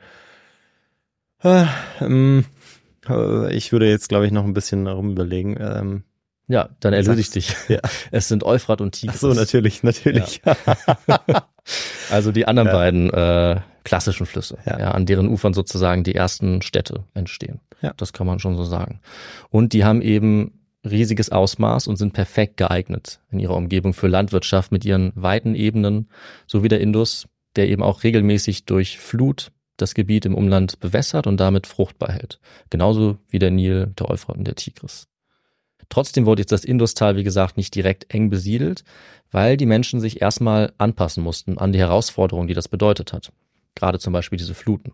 Ah, 1.40 1.68
ähm, 2.00 2.44
äh, 3.08 3.54
ich 3.54 3.70
würde 3.70 3.88
jetzt, 3.88 4.08
glaube 4.08 4.26
ich, 4.26 4.32
noch 4.32 4.44
ein 4.44 4.54
bisschen 4.54 4.86
rumüberlegen. 4.88 5.56
Ähm, 5.60 6.02
Ja, 6.48 6.70
dann 6.80 6.92
erlöse 6.94 7.20
ich 7.20 7.30
dich. 7.30 7.54
Ja. 7.68 7.80
Es 8.10 8.28
sind 8.28 8.42
Euphrat 8.44 8.80
und 8.80 8.92
Tigris. 8.92 9.16
ach 9.16 9.20
so, 9.20 9.32
natürlich, 9.34 9.82
natürlich. 9.84 10.42
Also 12.10 12.30
die 12.32 12.46
anderen 12.46 12.68
Ja. 12.68 12.74
beiden 12.74 13.10
äh, 13.10 13.60
klassischen 13.84 14.26
Flüsse, 14.26 14.58
ja. 14.66 14.78
Ja. 14.78 14.90
an 14.90 15.06
deren 15.06 15.28
Ufern 15.28 15.54
sozusagen 15.54 16.04
die 16.04 16.14
ersten 16.14 16.60
Städte 16.62 17.04
entstehen. 17.14 17.60
Ja. 17.80 17.94
Das 17.96 18.12
kann 18.12 18.26
man 18.26 18.38
schon 18.38 18.56
so 18.56 18.64
sagen. 18.64 19.00
Und 19.50 19.72
die 19.72 19.84
haben 19.84 20.02
eben 20.02 20.60
riesiges 20.84 21.30
Ausmaß 21.32 21.86
und 21.86 21.96
sind 21.96 22.12
perfekt 22.12 22.58
geeignet 22.58 23.20
in 23.30 23.38
ihrer 23.38 23.56
Umgebung 23.56 23.94
für 23.94 24.08
Landwirtschaft 24.08 24.72
mit 24.72 24.84
ihren 24.84 25.12
weiten 25.14 25.54
Ebenen, 25.54 26.10
so 26.46 26.62
wie 26.62 26.68
der 26.68 26.80
Indus, 26.80 27.26
der 27.56 27.68
eben 27.68 27.82
auch 27.82 28.02
regelmäßig 28.02 28.64
durch 28.66 28.98
Flut 28.98 29.52
das 29.76 29.94
Gebiet 29.94 30.24
im 30.26 30.34
Umland 30.34 30.78
bewässert 30.80 31.26
und 31.26 31.38
damit 31.38 31.66
fruchtbar 31.66 32.12
hält. 32.12 32.38
Genauso 32.70 33.18
wie 33.28 33.38
der 33.38 33.50
Nil, 33.50 33.92
der 33.98 34.10
Euphrat 34.10 34.36
und 34.36 34.44
der 34.44 34.54
Tigris. 34.54 35.08
Trotzdem 35.88 36.26
wurde 36.26 36.42
jetzt 36.42 36.52
das 36.52 36.64
Industal, 36.64 37.16
wie 37.16 37.24
gesagt, 37.24 37.56
nicht 37.56 37.74
direkt 37.74 38.12
eng 38.14 38.30
besiedelt, 38.30 38.84
weil 39.30 39.56
die 39.56 39.66
Menschen 39.66 40.00
sich 40.00 40.22
erstmal 40.22 40.72
anpassen 40.78 41.22
mussten 41.22 41.58
an 41.58 41.72
die 41.72 41.78
Herausforderungen, 41.78 42.48
die 42.48 42.54
das 42.54 42.68
bedeutet 42.68 43.12
hat. 43.12 43.32
Gerade 43.74 43.98
zum 43.98 44.12
Beispiel 44.12 44.38
diese 44.38 44.54
Fluten. 44.54 44.92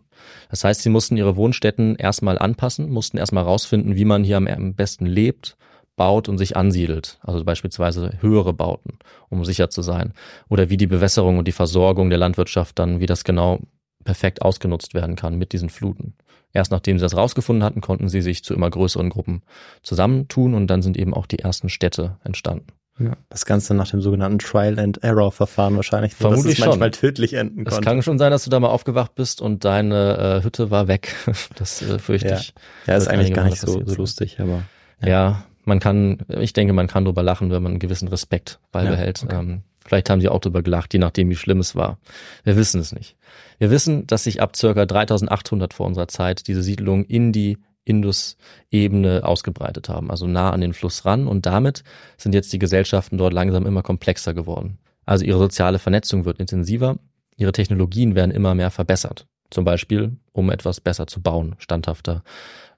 Das 0.49 0.63
heißt, 0.63 0.81
sie 0.81 0.89
mussten 0.89 1.15
ihre 1.15 1.35
Wohnstätten 1.35 1.95
erstmal 1.95 2.39
anpassen, 2.39 2.89
mussten 2.89 3.17
erstmal 3.17 3.43
rausfinden, 3.43 3.95
wie 3.95 4.05
man 4.05 4.23
hier 4.23 4.37
am- 4.37 4.47
am 4.47 4.73
besten 4.73 5.05
lebt, 5.05 5.55
baut 5.95 6.29
und 6.29 6.37
sich 6.37 6.55
ansiedelt. 6.57 7.19
Also 7.21 7.43
beispielsweise 7.43 8.13
höhere 8.21 8.53
Bauten, 8.53 8.97
um 9.29 9.43
sicher 9.45 9.69
zu 9.69 9.81
sein. 9.81 10.13
Oder 10.49 10.69
wie 10.69 10.77
die 10.77 10.87
Bewässerung 10.87 11.37
und 11.37 11.47
die 11.47 11.51
Versorgung 11.51 12.09
der 12.09 12.17
Landwirtschaft 12.19 12.79
dann, 12.79 12.99
wie 12.99 13.05
das 13.05 13.23
genau 13.23 13.59
perfekt 14.03 14.41
ausgenutzt 14.41 14.93
werden 14.93 15.15
kann 15.15 15.37
mit 15.37 15.53
diesen 15.53 15.69
Fluten. 15.69 16.15
Erst 16.53 16.71
nachdem 16.71 16.97
sie 16.97 17.03
das 17.03 17.15
rausgefunden 17.15 17.63
hatten, 17.63 17.81
konnten 17.81 18.09
sie 18.09 18.21
sich 18.21 18.43
zu 18.43 18.53
immer 18.53 18.69
größeren 18.69 19.09
Gruppen 19.09 19.41
zusammentun 19.83 20.53
und 20.53 20.67
dann 20.67 20.81
sind 20.81 20.97
eben 20.97 21.13
auch 21.13 21.25
die 21.25 21.39
ersten 21.39 21.69
Städte 21.69 22.17
entstanden. 22.23 22.67
Ja, 22.99 23.13
das 23.29 23.45
Ganze 23.45 23.73
nach 23.73 23.89
dem 23.89 24.01
sogenannten 24.01 24.37
Trial 24.39 24.77
and 24.77 25.01
Error 25.03 25.31
Verfahren 25.31 25.75
wahrscheinlich, 25.75 26.13
wo 26.19 26.23
Vermutlich 26.27 26.57
das 26.57 26.65
es 26.65 26.65
manchmal 26.67 26.93
schon. 26.93 26.99
tödlich 26.99 27.33
enden 27.33 27.65
Es 27.65 27.73
konnte. 27.73 27.85
kann 27.89 28.01
schon 28.03 28.19
sein, 28.19 28.31
dass 28.31 28.43
du 28.43 28.49
da 28.49 28.59
mal 28.59 28.67
aufgewacht 28.67 29.15
bist 29.15 29.41
und 29.41 29.63
deine 29.65 30.39
äh, 30.41 30.43
Hütte 30.43 30.71
war 30.71 30.87
weg. 30.87 31.15
Das 31.55 31.81
äh, 31.81 31.97
fürchte 31.99 32.27
Ja. 32.29 32.35
ich. 32.37 32.53
ja, 32.85 32.95
ist 32.95 33.05
wird 33.05 33.13
eigentlich 33.15 33.33
gar 33.33 33.45
nicht 33.45 33.59
so, 33.59 33.81
so 33.85 33.95
lustig, 33.95 34.39
aber 34.39 34.63
Ja. 35.03 35.45
Man 35.63 35.79
kann, 35.79 36.19
ich 36.27 36.53
denke, 36.53 36.73
man 36.73 36.87
kann 36.87 37.05
drüber 37.05 37.23
lachen, 37.23 37.51
wenn 37.51 37.63
man 37.63 37.73
einen 37.73 37.79
gewissen 37.79 38.07
Respekt 38.07 38.59
beibehält. 38.71 39.23
okay. 39.23 39.35
ähm, 39.35 39.61
vielleicht 39.85 40.09
haben 40.09 40.21
sie 40.21 40.29
auch 40.29 40.39
drüber 40.39 40.61
gelacht, 40.61 40.93
je 40.93 40.99
nachdem, 40.99 41.29
wie 41.29 41.35
schlimm 41.35 41.59
es 41.59 41.75
war. 41.75 41.97
Wir 42.43 42.55
wissen 42.55 42.79
es 42.79 42.91
nicht. 42.91 43.15
Wir 43.57 43.71
wissen, 43.71 44.07
dass 44.07 44.23
sich 44.23 44.41
ab 44.41 44.55
circa 44.55 44.85
3800 44.85 45.73
vor 45.73 45.85
unserer 45.85 46.07
Zeit 46.07 46.47
diese 46.47 46.63
Siedlungen 46.63 47.05
in 47.05 47.31
die 47.31 47.57
Indus-Ebene 47.83 49.23
ausgebreitet 49.23 49.89
haben, 49.89 50.11
also 50.11 50.27
nah 50.27 50.51
an 50.51 50.61
den 50.61 50.73
Fluss 50.73 51.05
ran 51.05 51.27
und 51.27 51.45
damit 51.45 51.83
sind 52.17 52.33
jetzt 52.33 52.53
die 52.53 52.59
Gesellschaften 52.59 53.17
dort 53.17 53.33
langsam 53.33 53.65
immer 53.65 53.81
komplexer 53.81 54.33
geworden. 54.33 54.77
Also 55.05 55.25
ihre 55.25 55.39
soziale 55.39 55.79
Vernetzung 55.79 56.25
wird 56.25 56.39
intensiver, 56.39 56.97
ihre 57.37 57.51
Technologien 57.51 58.15
werden 58.15 58.31
immer 58.31 58.53
mehr 58.53 58.69
verbessert. 58.69 59.25
Zum 59.49 59.65
Beispiel, 59.65 60.15
um 60.31 60.49
etwas 60.49 60.79
besser 60.79 61.07
zu 61.07 61.21
bauen, 61.21 61.55
standhafter, 61.57 62.23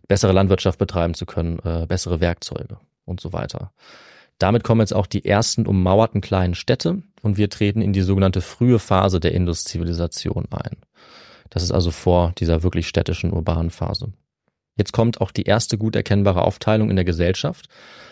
bessere 0.08 0.34
Landwirtschaft 0.34 0.80
betreiben 0.80 1.14
zu 1.14 1.26
können, 1.26 1.60
äh, 1.64 1.86
bessere 1.88 2.20
Werkzeuge 2.20 2.78
und 3.06 3.22
so 3.22 3.34
weiter. 3.34 3.72
Damit 4.38 4.64
kommen 4.64 4.82
jetzt 4.82 4.94
auch 4.94 5.08
die 5.08 5.26
ersten 5.26 5.66
ummauerten 5.68 6.22
kleinen 6.22 6.56
Städte 6.56 7.02
und 7.22 7.38
wir 7.38 7.50
treten 7.50 7.82
in 7.82 7.94
die 7.94 8.02
sogenannte 8.02 8.42
frühe 8.42 8.80
Phase 8.80 9.20
der 9.20 9.34
Indus-Zivilisation 9.34 10.46
ein. 10.52 10.78
Das 11.50 11.64
ist 11.64 11.72
also 11.72 11.92
vor 11.92 12.34
dieser 12.38 12.64
wirklich 12.64 12.88
städtischen 12.88 13.32
urbanen 13.32 13.70
Phase. 13.70 14.12
Jetzt 14.76 14.92
kommt 14.92 15.22
auch 15.22 15.32
die 15.32 15.44
erste 15.44 15.78
gut 15.78 15.96
erkennbare 15.96 16.42
Aufteilung 16.42 16.90
in 16.90 16.96
der 16.96 17.06
Gesellschaft. 17.06 17.68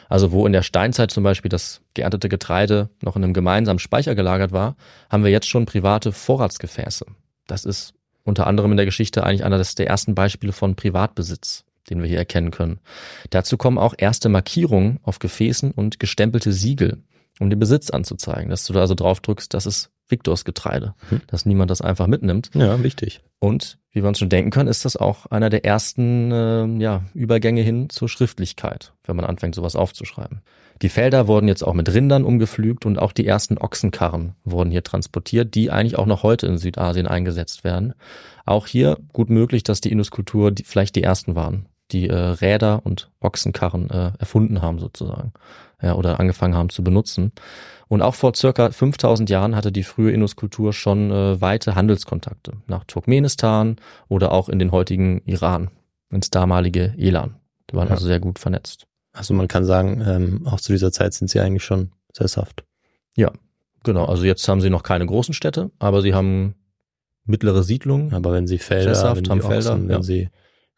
Also 0.09 0.31
wo 0.31 0.45
in 0.45 0.53
der 0.53 0.61
Steinzeit 0.61 1.09
zum 1.09 1.23
Beispiel 1.23 1.49
das 1.49 1.81
geerntete 1.93 2.29
Getreide 2.29 2.89
noch 3.01 3.15
in 3.15 3.23
einem 3.23 3.33
gemeinsamen 3.33 3.79
Speicher 3.79 4.13
gelagert 4.13 4.51
war, 4.51 4.75
haben 5.09 5.23
wir 5.23 5.31
jetzt 5.31 5.47
schon 5.47 5.65
private 5.65 6.11
Vorratsgefäße. 6.11 7.05
Das 7.47 7.65
ist 7.65 7.93
unter 8.23 8.45
anderem 8.45 8.71
in 8.71 8.77
der 8.77 8.85
Geschichte 8.85 9.23
eigentlich 9.23 9.43
einer 9.43 9.57
der 9.57 9.87
ersten 9.87 10.13
Beispiele 10.13 10.53
von 10.53 10.75
Privatbesitz, 10.75 11.65
den 11.89 12.01
wir 12.01 12.07
hier 12.09 12.17
erkennen 12.19 12.51
können. 12.51 12.79
Dazu 13.29 13.57
kommen 13.57 13.77
auch 13.77 13.93
erste 13.97 14.29
Markierungen 14.29 14.99
auf 15.03 15.19
Gefäßen 15.19 15.71
und 15.71 15.99
gestempelte 15.99 16.51
Siegel, 16.51 17.03
um 17.39 17.49
den 17.49 17.59
Besitz 17.59 17.89
anzuzeigen, 17.89 18.49
dass 18.49 18.65
du 18.65 18.73
da 18.73 18.81
also 18.81 18.95
drauf 18.95 19.19
drückst, 19.19 19.53
das 19.53 19.65
ist 19.65 19.89
Victors 20.07 20.43
Getreide, 20.45 20.93
Mhm. 21.09 21.21
dass 21.27 21.45
niemand 21.45 21.71
das 21.71 21.81
einfach 21.81 22.07
mitnimmt. 22.07 22.51
ja, 22.53 22.83
wichtig. 22.83 23.21
Und 23.39 23.79
wie 23.91 24.03
wir 24.03 24.07
uns 24.09 24.19
schon 24.19 24.29
denken 24.29 24.51
können, 24.51 24.69
ist 24.69 24.85
das 24.85 24.95
auch 24.97 25.25
einer 25.27 25.49
der 25.49 25.65
ersten 25.65 26.31
äh, 26.31 26.65
ja, 26.81 27.03
Übergänge 27.13 27.61
hin 27.61 27.89
zur 27.89 28.09
Schriftlichkeit, 28.09 28.93
wenn 29.05 29.15
man 29.15 29.25
anfängt, 29.25 29.55
sowas 29.55 29.75
aufzuschreiben. 29.75 30.41
Die 30.81 30.89
Felder 30.89 31.27
wurden 31.27 31.47
jetzt 31.47 31.63
auch 31.63 31.73
mit 31.73 31.93
Rindern 31.93 32.23
umgepflügt 32.23 32.85
und 32.85 32.97
auch 32.99 33.11
die 33.13 33.25
ersten 33.25 33.57
Ochsenkarren 33.57 34.35
wurden 34.43 34.71
hier 34.71 34.83
transportiert, 34.83 35.53
die 35.55 35.69
eigentlich 35.71 35.97
auch 35.97 36.07
noch 36.07 36.23
heute 36.23 36.47
in 36.47 36.57
Südasien 36.57 37.07
eingesetzt 37.07 37.63
werden. 37.63 37.93
Auch 38.45 38.67
hier 38.67 38.97
gut 39.13 39.29
möglich, 39.29 39.63
dass 39.63 39.79
die 39.81 39.91
Induskultur 39.91 40.51
die, 40.51 40.63
vielleicht 40.63 40.95
die 40.95 41.03
ersten 41.03 41.35
waren, 41.35 41.67
die 41.91 42.09
äh, 42.09 42.15
Räder 42.15 42.81
und 42.83 43.09
Ochsenkarren 43.19 43.89
äh, 43.89 44.11
erfunden 44.19 44.61
haben 44.61 44.79
sozusagen 44.79 45.33
ja, 45.81 45.95
oder 45.95 46.19
angefangen 46.19 46.55
haben 46.55 46.69
zu 46.69 46.83
benutzen. 46.83 47.31
Und 47.87 48.01
auch 48.01 48.15
vor 48.15 48.33
circa 48.35 48.71
5000 48.71 49.29
Jahren 49.29 49.55
hatte 49.55 49.71
die 49.71 49.83
frühe 49.83 50.11
Induskultur 50.11 50.71
schon 50.73 51.11
äh, 51.11 51.41
weite 51.41 51.75
Handelskontakte 51.75 52.53
nach 52.67 52.85
Turkmenistan 52.85 53.75
oder 54.07 54.31
auch 54.31 54.47
in 54.47 54.59
den 54.59 54.71
heutigen 54.71 55.21
Iran, 55.25 55.69
ins 56.09 56.29
damalige 56.29 56.93
Elan. 56.97 57.35
Die 57.69 57.75
waren 57.75 57.87
Ja. 57.87 57.95
also 57.95 58.05
sehr 58.05 58.19
gut 58.19 58.39
vernetzt. 58.39 58.87
Also 59.13 59.33
man 59.33 59.47
kann 59.47 59.65
sagen, 59.65 60.01
ähm, 60.05 60.47
auch 60.47 60.61
zu 60.61 60.71
dieser 60.71 60.91
Zeit 60.91 61.13
sind 61.13 61.29
sie 61.29 61.41
eigentlich 61.41 61.65
schon 61.65 61.91
sesshaft. 62.13 62.63
Genau, 63.83 64.05
also 64.05 64.23
jetzt 64.23 64.47
haben 64.47 64.61
sie 64.61 64.69
noch 64.69 64.83
keine 64.83 65.05
großen 65.05 65.33
Städte, 65.33 65.71
aber 65.79 66.01
sie 66.01 66.13
haben 66.13 66.55
mittlere 67.25 67.63
Siedlungen. 67.63 68.13
Aber 68.13 68.31
wenn 68.31 68.47
sie 68.47 68.57
Felder, 68.57 68.93
Sesshaft, 68.93 69.23
wenn 69.23 69.29
haben 69.29 69.39
die 69.39 69.45
Ochsen, 69.45 69.63
Felder, 69.63 69.81
wenn 69.81 69.89
ja. 69.89 70.03
sie, 70.03 70.29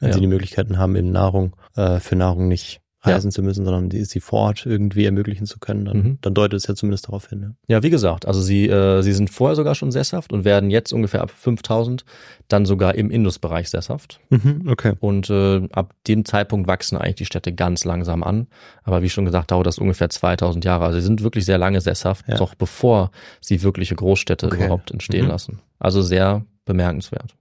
wenn 0.03 0.09
Ja. 0.09 0.13
sie 0.15 0.21
die 0.21 0.27
Möglichkeiten 0.27 0.77
haben, 0.77 0.95
eben 0.95 1.11
Nahrung, 1.11 1.55
äh, 1.75 1.99
für 1.99 2.15
Nahrung 2.15 2.47
nicht 2.47 2.79
reisen 3.05 3.31
zu 3.31 3.43
müssen, 3.43 3.65
sondern 3.65 3.89
die, 3.89 4.05
sie 4.05 4.21
vor 4.21 4.39
Ort 4.39 4.65
irgendwie 4.65 5.03
ermöglichen 5.03 5.45
zu 5.45 5.59
können, 5.59 5.83
dann, 5.83 5.97
Mhm. 5.97 6.17
dann 6.21 6.33
deutet 6.33 6.55
es 6.55 6.67
ja 6.67 6.73
zumindest 6.73 7.07
darauf 7.09 7.27
hin. 7.27 7.55
Ja. 7.67 7.75
Ja, 7.75 7.83
wie 7.83 7.89
gesagt, 7.89 8.25
also 8.25 8.39
sie, 8.41 8.69
äh, 8.69 9.01
sie 9.01 9.11
sind 9.11 9.29
vorher 9.29 9.57
sogar 9.57 9.75
schon 9.75 9.91
sesshaft 9.91 10.31
und 10.31 10.45
werden 10.45 10.69
jetzt 10.69 10.93
ungefähr 10.93 11.21
ab 11.21 11.29
5000 11.29 12.05
dann 12.47 12.65
sogar 12.65 12.95
im 12.95 13.09
Indusbereich 13.09 13.69
sesshaft. 13.69 14.21
Mhm, 14.29 14.69
okay. 14.69 14.93
Und 15.01 15.29
äh, 15.29 15.67
ab 15.73 15.93
dem 16.07 16.23
Zeitpunkt 16.23 16.65
wachsen 16.69 16.95
eigentlich 16.97 17.15
die 17.15 17.25
Städte 17.25 17.51
ganz 17.51 17.83
langsam 17.83 18.23
an. 18.23 18.47
Aber 18.83 19.01
wie 19.01 19.09
schon 19.09 19.25
gesagt, 19.25 19.51
dauert 19.51 19.67
das 19.67 19.79
ungefähr 19.79 20.09
2000 20.09 20.63
Jahre. 20.63 20.85
Also 20.85 20.99
sie 21.01 21.05
sind 21.05 21.23
wirklich 21.23 21.43
sehr 21.43 21.57
lange 21.57 21.81
sesshaft, 21.81 22.25
Ja. 22.29 22.37
noch 22.37 22.55
bevor 22.55 23.11
sie 23.41 23.63
wirkliche 23.63 23.95
Großstädte 23.95 24.45
Okay. 24.45 24.55
überhaupt 24.63 24.91
entstehen 24.91 25.25
Mhm. 25.25 25.31
lassen. 25.31 25.59
Also 25.77 26.01
sehr 26.01 26.45
bemerkenswert. 26.63 27.35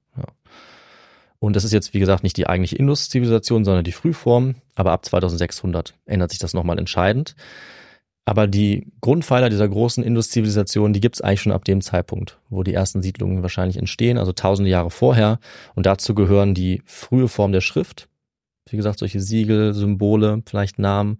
Und 1.42 1.56
das 1.56 1.64
ist 1.64 1.72
jetzt, 1.72 1.92
wie 1.92 1.98
gesagt, 1.98 2.22
nicht 2.22 2.36
die 2.36 2.46
eigentliche 2.46 2.76
Indus-Zivilisation, 2.76 3.64
sondern 3.64 3.82
die 3.82 3.90
Frühform. 3.90 4.54
Aber 4.76 4.92
ab 4.92 5.04
2600 5.04 5.92
ändert 6.06 6.30
sich 6.30 6.38
das 6.38 6.54
nochmal 6.54 6.78
entscheidend. 6.78 7.34
Aber 8.24 8.46
die 8.46 8.92
Grundpfeiler 9.00 9.50
dieser 9.50 9.66
großen 9.66 10.04
Indus-Zivilisation, 10.04 10.92
die 10.92 11.00
gibt 11.00 11.16
es 11.16 11.20
eigentlich 11.20 11.40
schon 11.40 11.50
ab 11.50 11.64
dem 11.64 11.80
Zeitpunkt, 11.80 12.38
wo 12.48 12.62
die 12.62 12.72
ersten 12.72 13.02
Siedlungen 13.02 13.42
wahrscheinlich 13.42 13.76
entstehen, 13.76 14.18
also 14.18 14.30
tausende 14.30 14.70
Jahre 14.70 14.92
vorher. 14.92 15.40
Und 15.74 15.84
dazu 15.84 16.14
gehören 16.14 16.54
die 16.54 16.80
frühe 16.84 17.26
Form 17.26 17.50
der 17.50 17.60
Schrift, 17.60 18.08
wie 18.70 18.76
gesagt, 18.76 19.00
solche 19.00 19.18
Siegel, 19.18 19.74
Symbole, 19.74 20.44
vielleicht 20.46 20.78
Namen, 20.78 21.18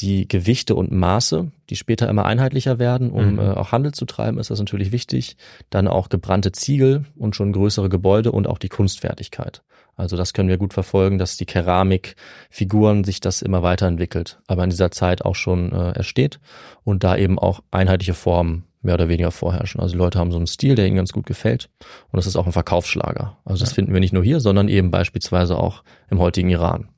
die 0.00 0.26
Gewichte 0.26 0.74
und 0.74 0.90
Maße, 0.90 1.52
die 1.70 1.76
später 1.76 2.08
immer 2.08 2.24
einheitlicher 2.26 2.78
werden, 2.78 3.10
um 3.10 3.34
Mhm. 3.34 3.38
äh, 3.38 3.50
auch 3.52 3.70
Handel 3.72 3.92
zu 3.92 4.04
treiben, 4.06 4.38
ist 4.38 4.50
das 4.50 4.58
natürlich 4.58 4.90
wichtig. 4.92 5.36
Dann 5.70 5.86
auch 5.86 6.08
gebrannte 6.08 6.50
Ziegel 6.52 7.04
und 7.16 7.36
schon 7.36 7.52
größere 7.52 7.88
Gebäude 7.88 8.32
und 8.32 8.46
auch 8.48 8.58
die 8.58 8.68
Kunstfertigkeit. 8.68 9.62
Also 9.96 10.16
das 10.16 10.32
können 10.32 10.48
wir 10.48 10.58
gut 10.58 10.74
verfolgen, 10.74 11.18
dass 11.18 11.36
die 11.36 11.46
Keramik, 11.46 12.16
Figuren 12.50 13.04
sich 13.04 13.20
das 13.20 13.42
immer 13.42 13.62
weiterentwickelt, 13.62 14.40
aber 14.48 14.64
in 14.64 14.70
dieser 14.70 14.90
Zeit 14.90 15.24
auch 15.24 15.36
schon 15.36 15.70
äh, 15.72 15.92
ersteht 15.92 16.40
und 16.82 17.04
da 17.04 17.16
eben 17.16 17.38
auch 17.38 17.60
einheitliche 17.70 18.14
Formen 18.14 18.64
mehr 18.82 18.94
oder 18.94 19.08
weniger 19.08 19.30
vorherrschen. 19.30 19.80
Also 19.80 19.92
die 19.92 19.98
Leute 19.98 20.18
haben 20.18 20.32
so 20.32 20.36
einen 20.36 20.48
Stil, 20.48 20.74
der 20.74 20.86
ihnen 20.88 20.96
ganz 20.96 21.12
gut 21.12 21.26
gefällt 21.26 21.70
und 22.10 22.16
das 22.16 22.26
ist 22.26 22.34
auch 22.34 22.46
ein 22.46 22.52
Verkaufsschlager. 22.52 23.38
Also 23.44 23.60
das 23.62 23.70
Ja. 23.70 23.74
finden 23.76 23.92
wir 23.92 24.00
nicht 24.00 24.12
nur 24.12 24.24
hier, 24.24 24.40
sondern 24.40 24.66
eben 24.68 24.90
beispielsweise 24.90 25.56
auch 25.56 25.84
im 26.10 26.18
heutigen 26.18 26.50
Iran 26.50 26.88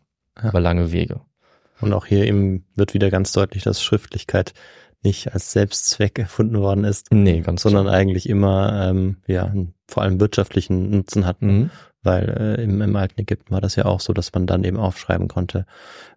Ja. 0.42 0.48
über 0.48 0.60
lange 0.60 0.90
Wege. 0.90 1.20
Und 1.80 1.92
auch 1.92 2.06
hier 2.06 2.24
eben 2.24 2.64
wird 2.74 2.94
wieder 2.94 3.10
ganz 3.10 3.32
deutlich, 3.32 3.62
dass 3.64 3.82
Schriftlichkeit 3.82 4.54
nicht 5.02 5.32
als 5.34 5.52
Selbstzweck 5.52 6.18
erfunden 6.18 6.58
worden 6.60 6.84
ist, 6.84 7.12
Nee, 7.12 7.40
ganz 7.40 7.62
sondern 7.62 7.88
eigentlich 7.88 8.28
immer 8.28 8.88
ähm, 8.90 9.18
ja 9.26 9.52
vor 9.88 10.02
allem 10.02 10.18
wirtschaftlichen 10.20 10.90
Nutzen 10.90 11.26
hat. 11.26 11.42
Mhm. 11.42 11.70
Weil 12.02 12.56
äh, 12.58 12.62
im, 12.62 12.80
im 12.82 12.94
alten 12.94 13.20
Ägypten 13.20 13.52
war 13.52 13.60
das 13.60 13.74
ja 13.74 13.84
auch 13.84 13.98
so, 13.98 14.12
dass 14.12 14.32
man 14.32 14.46
dann 14.46 14.62
eben 14.62 14.76
aufschreiben 14.76 15.26
konnte, 15.26 15.66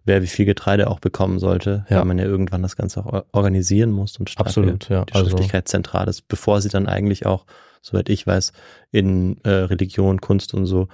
wer 0.04 0.22
wie 0.22 0.28
viel 0.28 0.46
Getreide 0.46 0.88
auch 0.88 1.00
bekommen 1.00 1.40
sollte, 1.40 1.84
Ja. 1.90 1.98
weil 1.98 2.04
man 2.04 2.18
ja 2.18 2.24
irgendwann 2.26 2.62
das 2.62 2.76
Ganze 2.76 3.00
auch 3.00 3.06
or- 3.12 3.26
organisieren 3.32 3.90
muss 3.90 4.16
und 4.16 4.28
dafür 4.30 4.46
Absolut, 4.46 4.88
ja. 4.88 5.04
die 5.04 5.14
Also, 5.14 5.26
Schriftlichkeit 5.30 5.66
zentral 5.66 6.06
ist, 6.08 6.28
bevor 6.28 6.60
sie 6.60 6.68
dann 6.68 6.86
eigentlich 6.86 7.26
auch, 7.26 7.44
soweit 7.82 8.08
ich 8.08 8.24
weiß, 8.24 8.52
in 8.92 9.38
äh, 9.42 9.50
Religion, 9.50 10.20
Kunst 10.20 10.54
und 10.54 10.66
so 10.66 10.86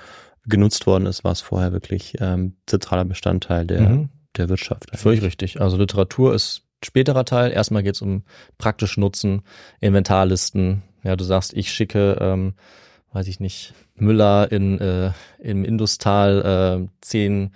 genutzt 0.47 0.87
worden 0.87 1.05
ist, 1.07 1.25
war 1.25 1.33
es 1.33 1.43
vorher 1.43 1.73
wirklich 1.73 2.15
ähm, 2.21 2.57
zentraler 2.67 3.05
Bestandteil 3.05 3.67
der, 3.67 3.81
mhm. 3.83 4.09
Der 4.39 4.49
Wirtschaft. 4.49 4.87
Völlig 4.95 5.23
richtig. 5.23 5.61
Also 5.61 5.77
Literatur 5.77 6.35
ist 6.35 6.63
späterer 6.85 7.25
Teil. 7.25 7.53
Erstmal 7.53 7.83
geht 7.83 7.95
es 7.95 8.03
um 8.03 8.23
praktischen 8.59 9.01
Nutzen, 9.01 9.43
Inventarlisten. 9.81 10.83
Ja, 11.03 11.17
du 11.17 11.25
sagst, 11.25 11.53
ich 11.55 11.73
schicke, 11.73 12.19
ähm, 12.21 12.55
weiß 13.13 13.29
ich 13.29 13.41
nicht, 13.41 13.75
Müller 13.95 14.51
in 14.53 14.79
äh, 14.79 15.13
im 15.39 15.65
Industal 15.65 16.85
äh, 16.85 16.89
zehn 17.01 17.53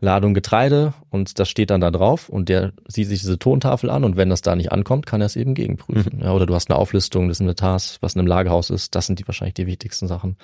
Ladungen 0.00 0.34
Getreide 0.34 0.94
und 1.10 1.38
das 1.38 1.50
steht 1.50 1.70
dann 1.70 1.82
da 1.82 1.90
drauf 1.90 2.30
und 2.30 2.48
der 2.48 2.72
sieht 2.88 3.08
sich 3.08 3.20
diese 3.20 3.38
Tontafel 3.38 3.90
an 3.90 4.02
und 4.02 4.16
wenn 4.16 4.30
das 4.30 4.40
da 4.40 4.56
nicht 4.56 4.72
ankommt, 4.72 5.04
kann 5.04 5.20
er 5.20 5.26
es 5.26 5.36
eben 5.36 5.54
gegenprüfen. 5.54 6.20
Ja, 6.22 6.32
oder 6.32 6.46
du 6.46 6.54
hast 6.54 6.70
eine 6.70 6.78
Auflistung 6.78 7.28
des 7.28 7.40
Inventars, 7.40 7.98
was 8.00 8.14
in 8.14 8.20
einem 8.20 8.28
Lagerhaus 8.28 8.70
ist. 8.70 8.94
Das 8.94 9.06
sind 9.06 9.18
die 9.18 9.28
wahrscheinlich 9.28 9.54
die 9.54 9.66
wichtigsten 9.66 10.06
Sachen. 10.06 10.36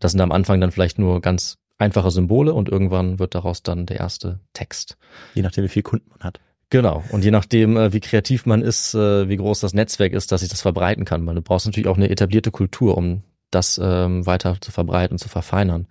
Das 0.00 0.10
sind 0.12 0.20
am 0.20 0.32
Anfang 0.32 0.60
dann 0.60 0.72
vielleicht 0.72 0.98
nur 0.98 1.20
ganz 1.20 1.58
einfache 1.78 2.10
Symbole 2.10 2.54
und 2.54 2.68
irgendwann 2.68 3.18
wird 3.18 3.34
daraus 3.34 3.62
dann 3.62 3.86
der 3.86 3.98
erste 3.98 4.40
Text. 4.52 4.96
Je 5.34 5.42
nachdem, 5.42 5.64
wie 5.64 5.68
viel 5.68 5.82
Kunden 5.82 6.08
man 6.10 6.20
hat. 6.20 6.40
Genau. 6.70 7.04
Und 7.10 7.24
je 7.24 7.30
nachdem, 7.30 7.76
äh, 7.76 7.92
wie 7.92 8.00
kreativ 8.00 8.46
man 8.46 8.62
ist, 8.62 8.94
äh, 8.94 9.28
wie 9.28 9.36
groß 9.36 9.60
das 9.60 9.74
Netzwerk 9.74 10.12
ist, 10.12 10.32
dass 10.32 10.40
sich 10.40 10.50
das 10.50 10.62
verbreiten 10.62 11.04
kann. 11.04 11.26
Weil 11.26 11.34
du 11.34 11.42
brauchst 11.42 11.66
natürlich 11.66 11.88
auch 11.88 11.96
eine 11.96 12.10
etablierte 12.10 12.50
Kultur, 12.50 12.96
um 12.96 13.22
das 13.50 13.80
ähm, 13.82 14.26
weiter 14.26 14.56
zu 14.60 14.72
verbreiten, 14.72 15.18
zu 15.18 15.28
verfeinern. 15.28 15.86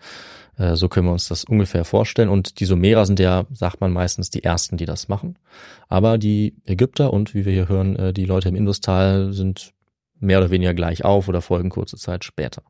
Äh, 0.57 0.75
so 0.75 0.89
können 0.89 1.07
wir 1.07 1.13
uns 1.13 1.27
das 1.27 1.45
ungefähr 1.45 1.85
vorstellen. 1.85 2.29
Und 2.29 2.59
die 2.59 2.65
Sumerer 2.65 3.05
sind 3.05 3.19
ja, 3.19 3.45
sagt 3.53 3.79
man 3.81 3.93
meistens, 3.93 4.29
die 4.29 4.43
ersten, 4.43 4.77
die 4.77 4.85
das 4.85 5.07
machen. 5.07 5.37
Aber 5.87 6.17
die 6.17 6.55
Ägypter 6.65 7.13
und 7.13 7.33
wie 7.33 7.45
wir 7.45 7.53
hier 7.53 7.69
hören, 7.69 8.13
die 8.13 8.25
Leute 8.25 8.49
im 8.49 8.55
Industal 8.55 9.31
sind 9.31 9.73
mehr 10.19 10.39
oder 10.39 10.49
weniger 10.49 10.73
gleich 10.73 11.05
auf 11.05 11.27
oder 11.27 11.41
folgen 11.41 11.69
kurze 11.69 11.97
Zeit 11.97 12.25
später. 12.25 12.63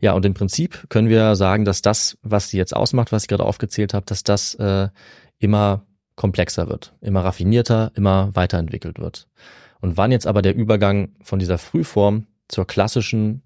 Ja, 0.00 0.12
und 0.12 0.24
im 0.26 0.34
Prinzip 0.34 0.86
können 0.88 1.08
wir 1.08 1.36
sagen, 1.36 1.64
dass 1.64 1.82
das, 1.82 2.18
was 2.22 2.50
sie 2.50 2.58
jetzt 2.58 2.76
ausmacht, 2.76 3.12
was 3.12 3.22
ich 3.22 3.28
gerade 3.28 3.44
aufgezählt 3.44 3.94
habe, 3.94 4.06
dass 4.06 4.22
das 4.24 4.54
äh, 4.54 4.88
immer 5.38 5.86
komplexer 6.16 6.68
wird, 6.68 6.94
immer 7.00 7.24
raffinierter, 7.24 7.92
immer 7.94 8.34
weiterentwickelt 8.34 8.98
wird. 8.98 9.28
Und 9.80 9.96
wann 9.96 10.12
jetzt 10.12 10.26
aber 10.26 10.42
der 10.42 10.54
Übergang 10.54 11.10
von 11.22 11.38
dieser 11.38 11.58
Frühform 11.58 12.26
zur 12.48 12.66
klassischen 12.66 13.42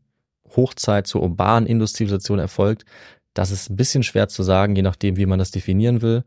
Hochzeit, 0.57 1.07
zur 1.07 1.23
urbanen 1.23 1.69
Industrialisation 1.69 2.39
erfolgt, 2.39 2.85
das 3.35 3.51
ist 3.51 3.71
ein 3.71 3.77
bisschen 3.77 4.03
schwer 4.03 4.29
zu 4.29 4.43
sagen, 4.43 4.75
je 4.75 4.83
nachdem, 4.83 5.17
wie 5.17 5.27
man 5.27 5.39
das 5.39 5.51
definieren 5.51 6.03
will. 6.03 6.25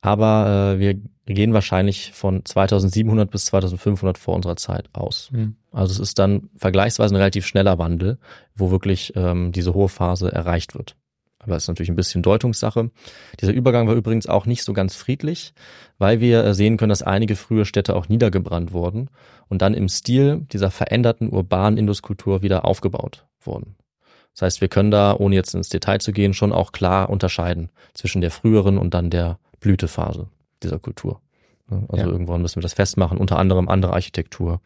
Aber 0.00 0.76
äh, 0.76 0.78
wir 0.78 0.94
gehen 1.26 1.52
wahrscheinlich 1.52 2.12
von 2.12 2.44
2700 2.44 3.30
bis 3.30 3.46
2500 3.46 4.18
vor 4.18 4.34
unserer 4.34 4.56
Zeit 4.56 4.88
aus. 4.92 5.30
Also 5.72 5.92
es 5.92 5.98
ist 6.00 6.18
dann 6.18 6.50
vergleichsweise 6.56 7.14
ein 7.14 7.18
relativ 7.18 7.46
schneller 7.46 7.78
Wandel, 7.78 8.18
wo 8.54 8.70
wirklich 8.70 9.12
ähm, 9.16 9.52
diese 9.52 9.74
hohe 9.74 9.88
Phase 9.88 10.32
erreicht 10.32 10.74
wird. 10.74 10.96
Aber 11.42 11.56
es 11.56 11.64
ist 11.64 11.68
natürlich 11.68 11.88
ein 11.88 11.96
bisschen 11.96 12.22
Deutungssache. 12.22 12.90
Dieser 13.40 13.52
Übergang 13.52 13.88
war 13.88 13.94
übrigens 13.94 14.26
auch 14.26 14.44
nicht 14.44 14.62
so 14.62 14.74
ganz 14.74 14.94
friedlich, 14.94 15.54
weil 15.98 16.20
wir 16.20 16.44
äh, 16.44 16.54
sehen 16.54 16.76
können, 16.76 16.90
dass 16.90 17.02
einige 17.02 17.36
frühe 17.36 17.64
Städte 17.64 17.96
auch 17.96 18.08
niedergebrannt 18.08 18.72
wurden 18.72 19.08
und 19.48 19.62
dann 19.62 19.74
im 19.74 19.88
Stil 19.88 20.46
dieser 20.52 20.70
veränderten 20.70 21.30
urbanen 21.30 21.78
Induskultur 21.78 22.42
wieder 22.42 22.64
aufgebaut 22.64 23.26
wurden. 23.40 23.76
Das 24.34 24.42
heißt, 24.42 24.60
wir 24.60 24.68
können 24.68 24.90
da, 24.90 25.16
ohne 25.18 25.34
jetzt 25.34 25.54
ins 25.54 25.70
Detail 25.70 25.98
zu 25.98 26.12
gehen, 26.12 26.34
schon 26.34 26.52
auch 26.52 26.72
klar 26.72 27.10
unterscheiden 27.10 27.70
zwischen 27.94 28.20
der 28.20 28.30
früheren 28.30 28.78
und 28.78 28.94
dann 28.94 29.10
der 29.10 29.38
Blütephase 29.60 30.26
dieser 30.62 30.78
Kultur. 30.78 31.20
Also 31.88 32.04
Ja. 32.04 32.06
irgendwann 32.10 32.42
müssen 32.42 32.56
wir 32.56 32.62
das 32.62 32.74
festmachen, 32.74 33.16
unter 33.18 33.38
anderem 33.38 33.68
andere 33.68 33.92
Architektur, 33.92 34.60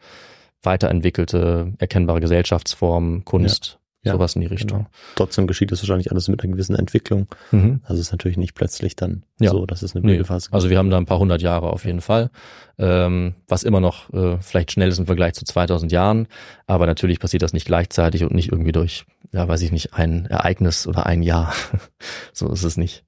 weiterentwickelte, 0.63 1.73
erkennbare 1.77 2.19
Gesellschaftsformen, 2.19 3.23
Kunst, 3.25 3.79
Ja, 4.03 4.11
sowas 4.13 4.35
in 4.35 4.41
die 4.41 4.47
Richtung. 4.47 4.77
Genau. 4.79 4.89
Trotzdem 5.15 5.47
geschieht 5.47 5.71
das 5.71 5.81
wahrscheinlich 5.81 6.11
alles 6.11 6.27
mit 6.27 6.43
einer 6.43 6.51
gewissen 6.51 6.75
Entwicklung. 6.75 7.25
Mhm. 7.51 7.79
Also 7.85 7.95
es 7.95 8.07
ist 8.07 8.11
natürlich 8.11 8.37
nicht 8.37 8.53
plötzlich 8.53 8.95
dann 8.95 9.23
Ja. 9.39 9.49
so, 9.49 9.65
dass 9.65 9.81
es 9.81 9.95
eine 9.95 10.05
Nee, 10.05 10.13
Blütephase 10.13 10.49
also 10.53 10.69
wir 10.69 10.77
haben 10.77 10.91
da 10.91 10.97
ein 10.97 11.07
paar 11.07 11.17
hundert 11.17 11.41
Jahre 11.41 11.71
auf 11.71 11.85
jeden 11.85 12.01
Fall, 12.01 12.29
ähm, 12.77 13.33
was 13.47 13.63
immer 13.63 13.79
noch 13.79 14.13
äh, 14.13 14.37
vielleicht 14.41 14.71
schnell 14.71 14.89
ist 14.89 14.99
im 14.99 15.07
Vergleich 15.07 15.33
zu 15.33 15.43
2000 15.43 15.91
Jahren, 15.91 16.27
aber 16.67 16.85
natürlich 16.85 17.19
passiert 17.19 17.41
das 17.41 17.53
nicht 17.53 17.65
gleichzeitig 17.65 18.23
und 18.23 18.33
nicht 18.35 18.51
irgendwie 18.51 18.73
durch, 18.73 19.05
ja 19.31 19.47
weiß 19.47 19.61
ich 19.61 19.71
nicht, 19.71 19.95
ein 19.95 20.27
Ereignis 20.27 20.85
oder 20.85 21.07
ein 21.07 21.23
Jahr. 21.23 21.51
so 22.33 22.51
ist 22.51 22.63
es 22.63 22.77
nicht. 22.77 23.04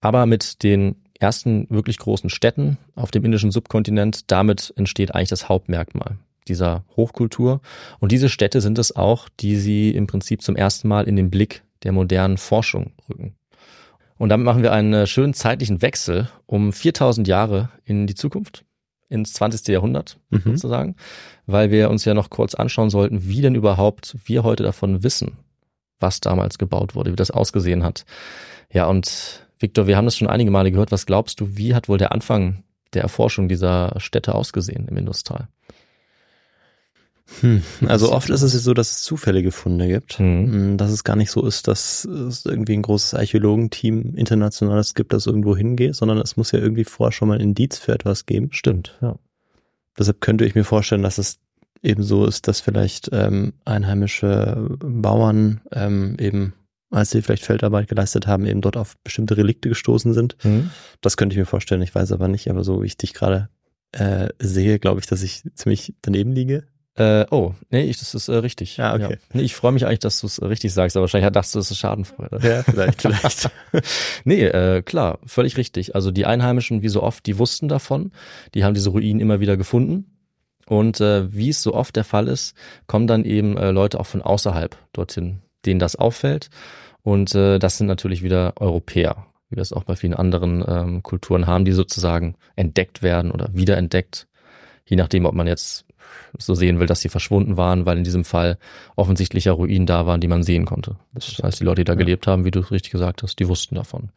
Aber 0.00 0.26
mit 0.26 0.62
den 0.62 0.96
ersten 1.18 1.66
wirklich 1.70 1.98
großen 1.98 2.30
Städten 2.30 2.78
auf 2.94 3.10
dem 3.10 3.24
indischen 3.24 3.50
Subkontinent, 3.50 4.30
damit 4.30 4.72
entsteht 4.76 5.14
eigentlich 5.14 5.28
das 5.28 5.48
Hauptmerkmal 5.48 6.16
dieser 6.48 6.84
Hochkultur. 6.96 7.60
Und 8.00 8.12
diese 8.12 8.28
Städte 8.28 8.60
sind 8.60 8.78
es 8.78 8.96
auch, 8.96 9.28
die 9.40 9.56
sie 9.56 9.90
im 9.90 10.06
Prinzip 10.06 10.42
zum 10.42 10.56
ersten 10.56 10.88
Mal 10.88 11.06
in 11.06 11.16
den 11.16 11.30
Blick 11.30 11.62
der 11.82 11.92
modernen 11.92 12.38
Forschung 12.38 12.92
rücken. 13.08 13.34
Und 14.18 14.28
damit 14.28 14.44
machen 14.44 14.62
wir 14.62 14.72
einen 14.72 14.92
äh, 14.92 15.06
schönen 15.06 15.32
zeitlichen 15.32 15.80
Wechsel 15.80 16.28
um 16.46 16.72
4000 16.72 17.26
Jahre 17.26 17.70
in 17.84 18.06
die 18.06 18.14
Zukunft, 18.14 18.64
ins 19.08 19.32
20. 19.34 19.68
Jahrhundert 19.68 20.18
Mhm. 20.30 20.42
sozusagen, 20.44 20.96
weil 21.46 21.70
wir 21.70 21.88
uns 21.88 22.04
ja 22.04 22.14
noch 22.14 22.28
kurz 22.28 22.54
anschauen 22.54 22.90
sollten, 22.90 23.26
wie 23.28 23.40
denn 23.40 23.54
überhaupt 23.54 24.16
wir 24.24 24.42
heute 24.42 24.62
davon 24.62 25.02
wissen, 25.02 25.38
was 26.00 26.20
damals 26.20 26.58
gebaut 26.58 26.94
wurde, 26.94 27.12
wie 27.12 27.16
das 27.16 27.30
ausgesehen 27.30 27.82
hat. 27.82 28.04
Ja, 28.72 28.86
und 28.86 29.46
Victor, 29.60 29.86
wir 29.86 29.96
haben 29.96 30.06
das 30.06 30.16
schon 30.16 30.28
einige 30.28 30.50
Male 30.50 30.72
gehört. 30.72 30.90
Was 30.90 31.06
glaubst 31.06 31.40
du, 31.40 31.56
wie 31.56 31.74
hat 31.74 31.88
wohl 31.88 31.98
der 31.98 32.12
Anfang 32.12 32.64
der 32.94 33.02
Erforschung 33.02 33.48
dieser 33.48 33.94
Städte 33.98 34.34
ausgesehen 34.34 34.88
im 34.88 34.96
Industal? 34.96 35.48
Hm. 37.40 37.62
Also 37.86 38.12
oft 38.12 38.28
ist 38.30 38.42
es 38.42 38.54
ja 38.54 38.58
so, 38.58 38.74
dass 38.74 38.90
es 38.90 39.02
zufällige 39.02 39.52
Funde 39.52 39.86
gibt. 39.86 40.18
Mhm. 40.18 40.52
Hm, 40.52 40.76
Dass 40.76 40.90
es 40.90 41.04
gar 41.04 41.14
nicht 41.16 41.30
so 41.30 41.46
ist, 41.46 41.68
dass 41.68 42.04
es 42.04 42.44
irgendwie 42.44 42.72
ein 42.72 42.82
großes 42.82 43.14
Archäologenteam 43.14 44.16
internationales 44.16 44.94
gibt, 44.94 45.12
das 45.12 45.26
irgendwo 45.26 45.56
hingeht, 45.56 45.94
sondern 45.94 46.18
es 46.18 46.36
muss 46.36 46.50
ja 46.50 46.58
irgendwie 46.58 46.84
vorher 46.84 47.12
schon 47.12 47.28
mal 47.28 47.34
ein 47.34 47.40
Indiz 47.40 47.78
für 47.78 47.92
etwas 47.92 48.26
geben. 48.26 48.48
Stimmt, 48.50 48.98
ja. 49.00 49.16
Deshalb 49.98 50.20
könnte 50.20 50.44
ich 50.44 50.54
mir 50.54 50.64
vorstellen, 50.64 51.02
dass 51.02 51.18
es 51.18 51.38
eben 51.82 52.02
so 52.02 52.26
ist, 52.26 52.48
dass 52.48 52.60
vielleicht 52.60 53.10
ähm, 53.12 53.52
einheimische 53.64 54.76
Bauern 54.80 55.60
ähm, 55.72 56.16
eben 56.18 56.54
als 56.90 57.10
sie 57.10 57.22
vielleicht 57.22 57.44
Feldarbeit 57.44 57.88
geleistet 57.88 58.26
haben, 58.26 58.46
eben 58.46 58.60
dort 58.60 58.76
auf 58.76 58.96
bestimmte 59.04 59.36
Relikte 59.36 59.68
gestoßen 59.68 60.12
sind. 60.12 60.36
Mhm. 60.44 60.70
Das 61.00 61.16
könnte 61.16 61.34
ich 61.34 61.38
mir 61.38 61.46
vorstellen, 61.46 61.82
ich 61.82 61.94
weiß 61.94 62.12
aber 62.12 62.28
nicht, 62.28 62.50
aber 62.50 62.64
so 62.64 62.82
wie 62.82 62.86
ich 62.86 62.96
dich 62.96 63.14
gerade 63.14 63.48
äh, 63.92 64.28
sehe, 64.38 64.78
glaube 64.78 65.00
ich, 65.00 65.06
dass 65.06 65.22
ich 65.22 65.42
ziemlich 65.54 65.94
daneben 66.02 66.32
liege. 66.32 66.64
Äh, 66.96 67.26
oh, 67.30 67.54
nee, 67.70 67.84
ich, 67.84 67.98
das 67.98 68.14
ist 68.14 68.28
äh, 68.28 68.34
richtig. 68.34 68.76
Ja, 68.76 68.94
okay. 68.94 69.18
Nee, 69.32 69.42
ich 69.42 69.54
freue 69.54 69.72
mich 69.72 69.86
eigentlich, 69.86 70.00
dass 70.00 70.20
du 70.20 70.26
es 70.26 70.38
äh, 70.38 70.44
richtig 70.44 70.72
sagst, 70.72 70.96
aber 70.96 71.04
wahrscheinlich 71.04 71.30
dachtest 71.30 71.54
du, 71.54 71.60
es 71.60 71.70
ist 71.70 71.78
Schadenfreude. 71.78 72.40
Ja, 72.42 72.62
vielleicht, 72.62 73.02
vielleicht. 73.02 73.50
nee, 74.24 74.44
äh, 74.44 74.82
klar, 74.82 75.18
völlig 75.24 75.56
richtig. 75.56 75.94
Also 75.94 76.10
die 76.10 76.26
Einheimischen, 76.26 76.82
wie 76.82 76.88
so 76.88 77.02
oft, 77.02 77.24
die 77.26 77.38
wussten 77.38 77.68
davon. 77.68 78.12
Die 78.54 78.64
haben 78.64 78.74
diese 78.74 78.90
Ruinen 78.90 79.20
immer 79.20 79.40
wieder 79.40 79.56
gefunden. 79.56 80.16
Und 80.66 81.00
äh, 81.00 81.32
wie 81.32 81.48
es 81.48 81.62
so 81.62 81.74
oft 81.74 81.96
der 81.96 82.04
Fall 82.04 82.28
ist, 82.28 82.54
kommen 82.86 83.06
dann 83.06 83.24
eben 83.24 83.56
äh, 83.56 83.70
Leute 83.70 83.98
auch 83.98 84.06
von 84.06 84.22
außerhalb 84.22 84.76
dorthin, 84.92 85.40
denen 85.66 85.80
das 85.80 85.96
auffällt. 85.96 86.50
Und 87.02 87.34
äh, 87.34 87.58
das 87.58 87.78
sind 87.78 87.86
natürlich 87.86 88.22
wieder 88.22 88.54
Europäer, 88.60 89.26
wie 89.48 89.56
wir 89.56 89.62
es 89.62 89.72
auch 89.72 89.84
bei 89.84 89.96
vielen 89.96 90.14
anderen 90.14 90.64
ähm, 90.66 91.02
Kulturen 91.02 91.46
haben, 91.46 91.64
die 91.64 91.72
sozusagen 91.72 92.36
entdeckt 92.56 93.02
werden 93.02 93.30
oder 93.30 93.48
wiederentdeckt. 93.52 94.26
Je 94.84 94.96
nachdem, 94.96 95.24
ob 95.24 95.34
man 95.34 95.46
jetzt 95.46 95.86
so 96.36 96.54
sehen 96.54 96.80
will, 96.80 96.86
dass 96.86 97.00
sie 97.00 97.08
verschwunden 97.08 97.56
waren, 97.56 97.86
weil 97.86 97.96
in 97.98 98.04
diesem 98.04 98.24
Fall 98.24 98.58
offensichtlich 98.96 99.44
ja 99.44 99.52
Ruinen 99.52 99.86
da 99.86 100.06
waren, 100.06 100.20
die 100.20 100.28
man 100.28 100.42
sehen 100.42 100.64
konnte. 100.64 100.96
Das 101.14 101.40
heißt, 101.42 101.60
die 101.60 101.64
Leute, 101.64 101.82
die 101.82 101.84
da 101.84 101.92
Ja. 101.92 101.98
gelebt 101.98 102.26
haben, 102.26 102.44
wie 102.44 102.50
du 102.50 102.60
es 102.60 102.70
richtig 102.70 102.90
gesagt 102.90 103.22
hast, 103.22 103.38
die 103.38 103.48
wussten 103.48 103.76
davon. 103.76 104.10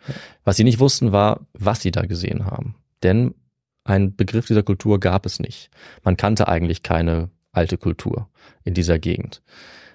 Was 0.44 0.58
sie 0.58 0.64
nicht 0.64 0.80
wussten, 0.80 1.12
war, 1.12 1.42
was 1.54 1.82
sie 1.82 1.92
da 1.92 2.02
gesehen 2.02 2.46
haben. 2.46 2.76
Denn 3.04 3.36
ein 3.84 4.16
Begriff 4.16 4.48
dieser 4.48 4.64
Kultur 4.64 5.00
gab 5.00 5.26
es 5.26 5.40
nicht. 5.40 5.70
Man 6.04 6.18
kannte 6.18 6.48
eigentlich 6.48 6.84
keine 6.84 7.30
alte 7.52 7.78
Kultur 7.78 8.30
in 8.64 8.74
dieser 8.74 8.98
Gegend. 8.98 9.42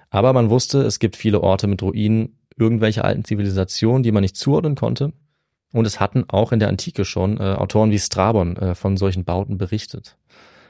Aber 0.09 0.33
man 0.33 0.49
wusste, 0.49 0.81
es 0.81 0.99
gibt 0.99 1.15
viele 1.15 1.41
Orte 1.41 1.67
mit 1.67 1.81
Ruinen, 1.81 2.37
irgendwelche 2.57 3.03
alten 3.03 3.23
Zivilisationen, 3.23 4.03
die 4.03 4.11
man 4.11 4.21
nicht 4.21 4.35
zuordnen 4.35 4.75
konnte. 4.75 5.13
Und 5.71 5.85
es 5.85 5.99
hatten 5.99 6.25
auch 6.27 6.51
in 6.51 6.59
der 6.59 6.69
Antike 6.69 7.05
schon 7.05 7.37
äh, 7.37 7.43
Autoren 7.43 7.91
wie 7.91 7.99
Strabon 7.99 8.57
äh, 8.57 8.75
von 8.75 8.97
solchen 8.97 9.23
Bauten 9.23 9.57
berichtet. 9.57 10.17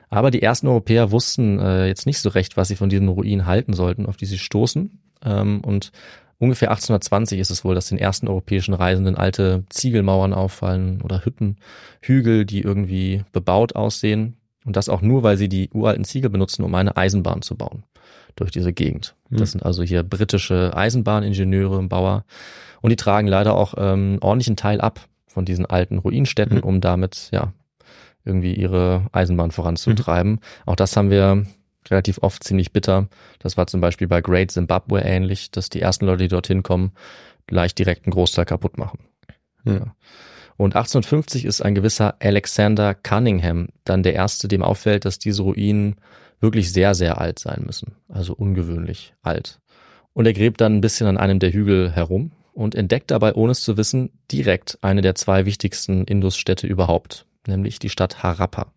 Aber 0.10 0.32
die 0.32 0.42
ersten 0.42 0.68
Europäer 0.68 1.12
wussten 1.12 1.60
äh, 1.60 1.88
jetzt 1.88 2.06
nicht 2.06 2.20
so 2.20 2.30
recht, 2.30 2.58
was 2.58 2.68
sie 2.68 2.76
von 2.76 2.90
diesen 2.90 3.08
Ruinen 3.08 3.46
halten 3.46 3.74
sollten, 3.74 4.08
auf 4.08 4.18
die 4.18 4.26
sie 4.26 4.40
stoßen. 4.40 5.00
Ähm, 5.24 5.62
und 5.62 5.92
ungefähr 6.38 6.72
1820 6.72 7.40
ist 7.40 7.52
es 7.52 7.64
wohl, 7.64 7.76
dass 7.76 7.90
den 7.90 7.98
ersten 7.98 8.28
europäischen 8.28 8.74
Reisenden 8.74 9.16
alte 9.16 9.64
Ziegelmauern 9.70 10.34
auffallen 10.34 11.02
oder 11.02 11.24
Hütten, 11.24 11.58
Hügel, 12.02 12.46
die 12.46 12.62
irgendwie 12.62 13.24
bebaut 13.32 13.76
aussehen. 13.76 14.36
Und 14.70 14.76
das 14.76 14.88
auch 14.88 15.02
nur, 15.02 15.24
weil 15.24 15.36
sie 15.36 15.50
die 15.50 15.72
uralten 15.74 16.04
Ziegel 16.06 16.30
benutzen, 16.30 16.62
um 16.62 16.76
eine 16.76 16.96
Eisenbahn 16.96 17.42
zu 17.42 17.56
bauen 17.56 17.86
durch 18.36 18.52
diese 18.52 18.72
Gegend. 18.72 19.16
Das 19.32 19.40
Hm. 19.40 19.46
sind 19.48 19.64
also 19.66 19.82
hier 19.82 20.04
britische 20.04 20.72
Eisenbahningenieure 20.76 21.76
und 21.80 21.90
Bauer. 21.90 22.24
Und 22.82 22.92
die 22.92 22.96
tragen 22.96 23.28
leider 23.28 23.56
auch 23.56 23.74
ähm, 23.78 24.20
ordentlichen 24.22 24.58
Teil 24.58 24.80
ab 24.80 25.08
von 25.26 25.44
diesen 25.44 25.66
alten 25.66 25.98
Ruinenstädten, 25.98 26.58
Mhm. 26.58 26.64
um 26.64 26.82
damit, 26.82 27.30
ja, 27.32 27.52
irgendwie 28.26 28.54
ihre 28.54 29.08
Eisenbahn 29.12 29.50
voranzutreiben. 29.50 30.40
Auch 30.68 30.76
das 30.76 30.96
haben 30.96 31.10
wir 31.10 31.48
relativ 31.90 32.20
oft 32.22 32.44
ziemlich 32.44 32.72
bitter. 32.72 33.08
Das 33.40 33.58
war 33.58 33.66
zum 33.66 33.82
Beispiel 33.82 34.08
bei 34.08 34.22
Great 34.22 34.52
Zimbabwe 34.52 35.02
ähnlich, 35.02 35.50
dass 35.50 35.70
die 35.70 35.82
ersten 35.82 36.06
Leute, 36.06 36.22
die 36.26 36.28
dorthin 36.28 36.62
kommen, 36.62 36.92
gleich 37.48 37.74
direkt 37.74 38.06
einen 38.06 38.14
Großteil 38.14 38.46
kaputt 38.46 38.78
machen. 38.78 39.00
Ja. 39.66 39.96
Und 40.60 40.76
1850 40.76 41.46
ist 41.46 41.62
ein 41.62 41.74
gewisser 41.74 42.16
Alexander 42.20 42.94
Cunningham 42.94 43.70
dann 43.86 44.04
der 44.04 44.14
erste, 44.14 44.50
dem 44.50 44.62
auffällt, 44.62 45.06
dass 45.06 45.18
diese 45.18 45.44
Ruinen 45.44 45.96
wirklich 46.42 46.74
sehr, 46.74 46.96
sehr 46.96 47.22
alt 47.22 47.40
sein 47.40 47.64
müssen. 47.66 47.96
Also 48.10 48.34
ungewöhnlich 48.34 49.14
alt. 49.22 49.62
Und 50.12 50.26
er 50.26 50.34
gräbt 50.34 50.60
dann 50.60 50.76
ein 50.76 50.82
bisschen 50.82 51.08
an 51.08 51.18
einem 51.18 51.40
der 51.40 51.54
Hügel 51.54 51.92
herum 51.92 52.34
und 52.52 52.76
entdeckt 52.76 53.10
dabei, 53.10 53.36
ohne 53.36 53.54
es 53.54 53.62
zu 53.62 53.78
wissen, 53.78 54.10
direkt 54.34 54.78
eine 54.82 55.00
der 55.00 55.16
zwei 55.16 55.46
wichtigsten 55.46 56.04
Indusstädte 56.04 56.68
überhaupt, 56.68 57.26
nämlich 57.48 57.80
die 57.80 57.90
Stadt 57.90 58.22
Harappa. 58.22 58.74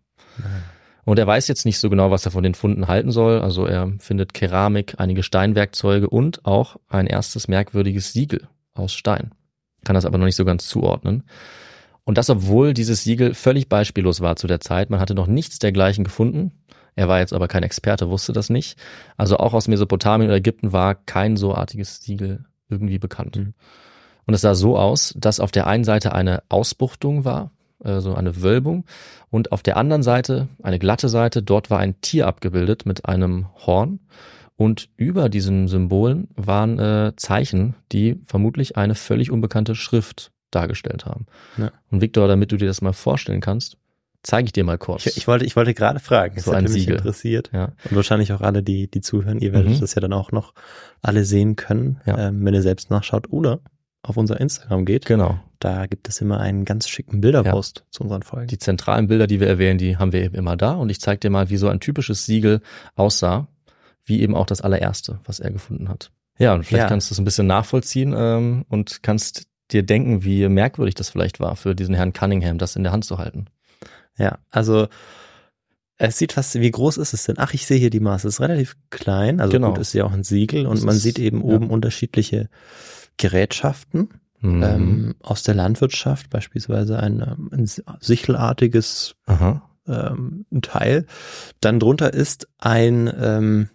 Und 1.03 1.19
er 1.19 1.27
weiß 1.27 1.49
jetzt 1.49 1.65
nicht 1.65 1.79
so 1.79 1.89
genau, 1.89 2.11
was 2.11 2.23
er 2.23 2.31
von 2.31 2.43
den 2.43 2.55
Funden 2.55 2.87
halten 2.87 3.11
soll. 3.11 3.41
Also 3.41 3.65
er 3.65 3.91
findet 3.99 4.33
Keramik, 4.33 4.95
einige 4.99 5.21
Steinwerkzeuge 5.21 6.09
und 6.09 6.45
auch 6.45 6.77
ein 6.87 7.07
erstes 7.07 7.49
merkwürdiges 7.49 8.13
Siegel 8.13 8.47
aus 8.73 8.93
Stein. 8.93 9.31
Kann 9.83 9.95
das 9.95 10.05
aber 10.05 10.17
noch 10.17 10.25
nicht 10.25 10.37
so 10.37 10.45
ganz 10.45 10.65
zuordnen. 10.69 11.23
Und 12.05 12.17
das, 12.17 12.29
obwohl 12.29 12.73
dieses 12.73 13.03
Siegel 13.03 13.33
völlig 13.33 13.69
beispiellos 13.69 14.21
war 14.21 14.35
zu 14.35 14.47
der 14.47 14.59
Zeit. 14.59 14.89
Man 14.89 14.99
hatte 14.99 15.15
noch 15.15 15.27
nichts 15.27 15.59
dergleichen 15.59 16.03
gefunden. 16.03 16.51
Er 16.95 17.07
war 17.07 17.19
jetzt 17.19 17.33
aber 17.33 17.47
kein 17.47 17.63
Experte, 17.63 18.09
wusste 18.09 18.33
das 18.33 18.49
nicht. 18.49 18.77
Also 19.17 19.37
auch 19.37 19.53
aus 19.53 19.67
Mesopotamien 19.67 20.29
oder 20.29 20.37
Ägypten 20.37 20.73
war 20.73 20.95
kein 20.95 21.37
so 21.37 21.55
artiges 21.55 22.01
Siegel 22.01 22.45
irgendwie 22.69 22.99
bekannt. 22.99 23.37
Mhm. 23.37 23.53
Und 24.25 24.33
es 24.33 24.41
sah 24.41 24.55
so 24.55 24.77
aus, 24.77 25.13
dass 25.17 25.39
auf 25.39 25.51
der 25.51 25.67
einen 25.67 25.83
Seite 25.83 26.13
eine 26.13 26.43
Ausbuchtung 26.49 27.25
war, 27.25 27.51
also 27.79 28.13
eine 28.13 28.41
Wölbung, 28.41 28.85
und 29.29 29.51
auf 29.51 29.63
der 29.63 29.77
anderen 29.77 30.03
Seite, 30.03 30.47
eine 30.61 30.79
glatte 30.79 31.09
Seite, 31.09 31.41
dort 31.43 31.69
war 31.69 31.79
ein 31.79 31.99
Tier 32.01 32.27
abgebildet 32.27 32.85
mit 32.85 33.05
einem 33.05 33.47
Horn. 33.65 33.99
Und 34.55 34.89
über 34.97 35.29
diesen 35.29 35.67
Symbolen 35.67 36.27
waren 36.35 36.77
äh, 36.79 37.13
Zeichen, 37.17 37.75
die 37.91 38.21
vermutlich 38.23 38.77
eine 38.77 38.93
völlig 38.95 39.31
unbekannte 39.31 39.73
Schrift 39.73 40.31
dargestellt 40.55 41.05
haben. 41.05 41.25
Ja. 41.57 41.71
Und 41.91 42.01
Victor, 42.01 42.27
damit 42.27 42.51
du 42.51 42.57
dir 42.57 42.67
das 42.67 42.81
mal 42.81 42.93
vorstellen 42.93 43.41
kannst, 43.41 43.77
zeige 44.23 44.45
ich 44.45 44.53
dir 44.53 44.63
mal 44.63 44.77
kurz. 44.77 45.05
Ich, 45.05 45.17
ich 45.17 45.27
wollte, 45.27 45.45
ich 45.45 45.55
wollte 45.55 45.73
gerade 45.73 45.99
fragen. 45.99 46.39
So 46.39 46.51
das 46.51 46.59
ein 46.59 46.67
Siegel. 46.67 46.95
interessiert. 46.95 47.49
ja. 47.53 47.73
Und 47.89 47.95
wahrscheinlich 47.95 48.31
auch 48.33 48.41
alle, 48.41 48.63
die, 48.63 48.89
die 48.89 49.01
zuhören. 49.01 49.39
Ihr 49.39 49.51
werdet 49.53 49.73
Mhm. 49.73 49.79
das 49.81 49.95
ja 49.95 50.01
dann 50.01 50.13
auch 50.13 50.31
noch 50.31 50.53
alle 51.01 51.25
sehen 51.25 51.55
können, 51.55 51.99
Ja. 52.05 52.17
ähm, 52.29 52.43
wenn 52.45 52.53
ihr 52.53 52.61
selbst 52.61 52.89
nachschaut 52.89 53.29
oder 53.31 53.59
auf 54.01 54.15
unser 54.17 54.39
Instagram 54.39 54.85
geht. 54.85 55.05
Genau. 55.05 55.39
Da 55.59 55.85
gibt 55.87 56.09
es 56.09 56.19
immer 56.19 56.39
einen 56.39 56.65
ganz 56.65 56.89
schicken 56.89 57.21
Bilderpost 57.21 57.85
zu 57.89 58.03
unseren 58.03 58.21
Folgen. 58.23 58.47
Die 58.47 58.57
zentralen 58.57 59.07
Bilder, 59.07 59.27
die 59.27 59.39
wir 59.39 59.47
erwähnen, 59.47 59.77
die 59.77 59.95
haben 59.97 60.11
wir 60.11 60.21
eben 60.23 60.35
immer 60.35 60.57
da. 60.57 60.73
Und 60.73 60.89
ich 60.89 60.99
zeige 60.99 61.19
dir 61.19 61.29
mal, 61.29 61.49
wie 61.49 61.55
so 61.57 61.69
ein 61.69 61.79
typisches 61.79 62.25
Siegel 62.25 62.61
aussah, 62.95 63.47
wie 64.05 64.21
eben 64.21 64.35
auch 64.35 64.45
das 64.45 64.59
allererste, 64.61 65.19
was 65.25 65.39
er 65.39 65.51
gefunden 65.51 65.87
hat. 65.87 66.11
Ja, 66.37 66.53
und 66.53 66.65
vielleicht 66.65 66.83
Ja. 66.83 66.89
kannst 66.89 67.09
du 67.09 67.13
es 67.13 67.19
ein 67.19 67.23
bisschen 67.25 67.47
nachvollziehen 67.47 68.13
ähm, 68.17 68.65
und 68.67 69.03
kannst 69.03 69.43
dir 69.73 69.83
denken, 69.83 70.23
wie 70.23 70.47
merkwürdig 70.47 70.95
das 70.95 71.09
vielleicht 71.09 71.39
war 71.39 71.55
für 71.55 71.75
diesen 71.75 71.95
Herrn 71.95 72.13
Cunningham, 72.13 72.57
das 72.57 72.75
in 72.75 72.83
der 72.83 72.91
Hand 72.91 73.05
zu 73.05 73.17
halten. 73.17 73.45
Ja, 74.17 74.37
also 74.51 74.87
es 75.97 76.17
sieht 76.17 76.33
fast, 76.33 76.55
wie 76.59 76.71
groß 76.71 76.97
ist 76.97 77.13
es 77.13 77.23
denn? 77.25 77.35
Ach, 77.39 77.53
ich 77.53 77.65
sehe 77.65 77.77
hier 77.77 77.89
die 77.89 77.99
Maße. 77.99 78.27
Es 78.27 78.35
ist 78.35 78.41
relativ 78.41 78.75
klein. 78.89 79.39
Also 79.39 79.51
Genau. 79.53 79.69
gut, 79.69 79.79
ist 79.79 79.93
ja 79.93 80.03
auch 80.05 80.11
ein 80.11 80.23
Siegel 80.23 80.65
und 80.65 80.77
Es 80.77 80.83
man 80.83 80.95
ist- 80.95 81.03
sieht 81.03 81.19
eben 81.19 81.39
ja. 81.39 81.55
oben 81.55 81.69
unterschiedliche 81.69 82.49
Gerätschaften 83.17 84.09
Mhm. 84.41 84.63
ähm, 84.63 85.15
aus 85.21 85.43
der 85.43 85.55
Landwirtschaft, 85.55 86.29
beispielsweise 86.29 86.99
ein, 86.99 87.21
ähm, 87.21 87.49
ein 87.53 87.65
sichelartiges 88.01 89.15
ähm, 89.87 90.45
Teil. 90.61 91.05
Dann 91.61 91.79
drunter 91.79 92.13
ist 92.13 92.47
ein, 92.57 93.11
ähm, 93.17 93.69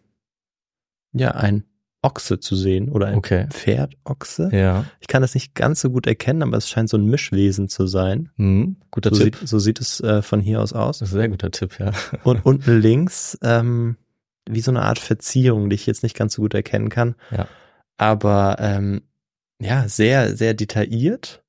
ja, 1.13 1.31
ein 1.33 1.65
Ochse 2.03 2.39
zu 2.39 2.55
sehen 2.55 2.91
oder 2.91 3.07
ein 3.09 3.17
Okay. 3.17 3.47
Pferdochse. 3.51 4.51
Ja. 4.53 4.85
Ich 5.01 5.09
kann 5.09 5.23
das 5.23 5.35
nicht 5.35 5.55
ganz 5.55 5.81
so 5.81 5.91
gut 5.91 6.07
erkennen, 6.07 6.43
aber 6.43 6.57
es 6.57 6.69
scheint 6.69 6.89
so 6.89 6.97
ein 6.97 7.07
Mischwesen 7.07 7.69
zu 7.69 7.87
sein. 7.87 8.31
Mhm. 8.37 8.77
Guter 8.91 9.15
So 9.15 9.25
Tipp. 9.25 9.37
sieht, 9.37 9.49
so 9.49 9.59
sieht 9.59 9.81
es 9.81 10.01
äh, 10.01 10.23
von 10.23 10.41
hier 10.41 10.61
aus 10.63 10.73
aus. 10.73 10.99
Das 11.01 11.09
ist 11.09 11.15
ein 11.15 11.19
sehr 11.21 11.29
guter 11.29 11.51
Tipp, 11.51 11.79
ja. 11.81 11.91
Und 12.23 12.41
unten 12.47 12.79
links 12.81 13.37
ähm, 13.43 13.97
wie 14.49 14.61
so 14.61 14.71
eine 14.71 14.83
Art 14.83 14.99
Verzierung, 15.01 15.69
die 15.71 15.75
ich 15.75 15.87
jetzt 15.87 16.03
nicht 16.03 16.17
ganz 16.17 16.35
so 16.35 16.43
gut 16.43 16.55
erkennen 16.55 16.89
kann. 16.89 17.17
Ja. 17.31 17.49
Aber 17.97 18.57
ähm, 18.61 19.03
ja, 19.61 19.89
sehr, 19.89 20.37
sehr 20.37 20.55
detailliert. 20.55 21.43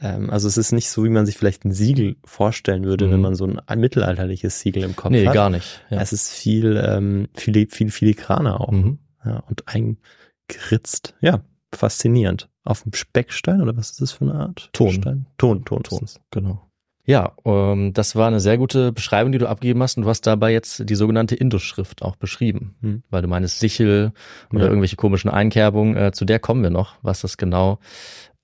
Ähm, 0.00 0.30
also 0.30 0.46
es 0.46 0.56
ist 0.56 0.70
nicht 0.72 0.90
so, 0.90 1.02
wie 1.04 1.08
man 1.10 1.26
sich 1.26 1.36
vielleicht 1.36 1.64
ein 1.64 1.72
Siegel 1.72 2.16
vorstellen 2.24 2.84
würde, 2.84 3.06
Mhm. 3.08 3.10
wenn 3.12 3.20
man 3.20 3.34
so 3.34 3.48
ein, 3.66 3.80
mittelalterliches 3.80 4.60
Siegel 4.60 4.84
im 4.84 4.94
Kopf 4.96 5.10
Nee, 5.10 5.26
hat. 5.26 5.34
gar 5.34 5.50
nicht. 5.50 5.84
Ja. 5.90 6.00
Es 6.00 6.12
ist 6.12 6.30
viel, 6.30 6.80
ähm, 6.86 7.28
viel, 7.34 7.66
viel 7.68 7.90
filigraner 7.90 8.60
auch. 8.60 8.70
Mhm. 8.70 8.98
Ja, 9.24 9.42
und 9.48 9.64
eingeritzt. 9.68 11.14
Ja, 11.20 11.40
faszinierend. 11.74 12.48
Auf 12.64 12.82
dem 12.82 12.92
Speckstein 12.92 13.60
oder 13.60 13.76
was 13.76 13.90
ist 13.90 14.00
das 14.00 14.12
für 14.12 14.24
eine 14.24 14.34
Art? 14.34 14.68
Ton. 14.72 14.92
Stein? 14.92 15.26
Ton, 15.38 15.64
Ton, 15.64 15.82
Ton, 15.82 16.06
genau. 16.30 16.68
Ja, 17.04 17.32
ähm, 17.44 17.92
das 17.94 18.14
war 18.14 18.28
eine 18.28 18.38
sehr 18.38 18.56
gute 18.58 18.92
Beschreibung, 18.92 19.32
die 19.32 19.38
du 19.38 19.48
abgegeben 19.48 19.82
hast. 19.82 19.96
Und 19.96 20.04
du 20.04 20.08
hast 20.08 20.24
dabei 20.24 20.52
jetzt 20.52 20.88
die 20.88 20.94
sogenannte 20.94 21.34
Indus-Schrift 21.34 22.02
auch 22.02 22.14
beschrieben, 22.14 22.76
Hm. 22.80 23.02
weil 23.10 23.22
du 23.22 23.28
meinst 23.28 23.58
Sichel 23.58 24.12
oder 24.52 24.60
Ja. 24.62 24.66
irgendwelche 24.68 24.94
komischen 24.94 25.28
Einkerbungen. 25.28 25.96
Äh, 25.96 26.12
zu 26.12 26.24
der 26.24 26.38
kommen 26.38 26.62
wir 26.62 26.70
noch, 26.70 26.94
was 27.02 27.22
das 27.22 27.36
genau 27.36 27.80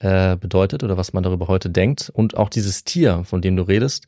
äh, 0.00 0.36
bedeutet 0.36 0.84
oder 0.84 0.96
was 0.96 1.12
man 1.12 1.22
darüber 1.22 1.48
heute 1.48 1.70
denkt. 1.70 2.10
Und 2.12 2.36
auch 2.36 2.48
dieses 2.48 2.84
Tier, 2.84 3.24
von 3.24 3.42
dem 3.42 3.56
du 3.56 3.62
redest, 3.62 4.06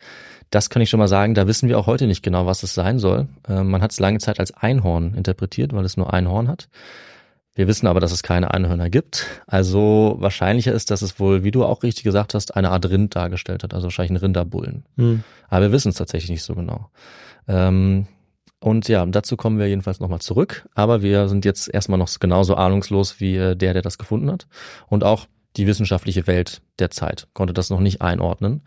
das 0.51 0.71
kann 0.71 0.83
ich 0.83 0.91
schon 0.91 0.99
mal 0.99 1.09
sagen, 1.09 1.35
da 1.35 1.47
wissen 1.47 1.69
wir 1.69 1.79
auch 1.79 1.87
heute 1.87 2.07
nicht 2.07 2.23
genau, 2.23 2.47
was 2.47 2.63
es 2.63 2.75
sein 2.75 2.99
soll. 2.99 3.29
Äh, 3.49 3.63
man 3.63 3.83
hat 3.83 3.93
es 3.93 4.01
lange 4.01 4.19
Zeit 4.19 4.41
als 4.41 4.53
Einhorn 4.53 5.15
interpretiert, 5.15 5.73
weil 5.73 5.85
es 5.85 5.97
nur 5.97 6.13
ein 6.13 6.29
Horn 6.29 6.49
hat. 6.49 6.69
Wir 7.55 7.67
wissen 7.67 7.89
aber, 7.89 8.01
dass 8.01 8.13
es 8.13 8.23
keine 8.23 8.55
Einhörner 8.55 8.89
gibt. 8.91 9.27
Also 9.47 10.17
wahrscheinlicher 10.19 10.73
ist, 10.73 10.91
dass 10.91 11.03
es 11.03 11.19
wohl, 11.19 11.43
wie 11.43 11.51
du 11.51 11.65
auch 11.65 11.83
richtig 11.83 12.05
gesagt 12.05 12.35
hast, 12.35 12.57
eine 12.57 12.71
Art 12.71 12.89
Rind 12.89 13.17
dargestellt 13.17 13.65
hat, 13.65 13.75
also 13.75 13.87
wahrscheinlich 13.87 14.13
ein 14.13 14.25
Rinderbullen. 14.25 14.85
Hm. 14.97 15.25
Aber 15.49 15.67
wir 15.67 15.73
wissen 15.73 15.89
es 15.89 15.97
tatsächlich 15.97 16.31
nicht 16.31 16.45
so 16.45 16.55
genau. 16.55 16.91
Ähm, 17.49 18.07
Und 18.61 18.89
ja, 18.89 19.05
dazu 19.07 19.37
kommen 19.37 19.59
wir 19.59 19.67
jedenfalls 19.67 20.01
nochmal 20.01 20.21
zurück. 20.21 20.69
Aber 20.75 21.03
wir 21.03 21.29
sind 21.29 21.45
jetzt 21.45 21.73
erstmal 21.73 21.99
noch 21.99 22.09
genauso 22.21 22.55
ahnungslos 22.55 23.19
wie 23.19 23.37
äh, 23.37 23.57
der, 23.57 23.73
der 23.73 23.83
das 23.83 23.99
gefunden 23.99 24.31
hat. 24.31 24.47
Und 24.89 25.03
auch 25.03 25.27
die 25.57 25.67
wissenschaftliche 25.67 26.27
Welt 26.27 26.63
der 26.79 26.91
Zeit 26.91 27.29
konnte 27.33 27.53
das 27.53 27.71
noch 27.71 27.81
nicht 27.81 28.03
einordnen. 28.03 28.63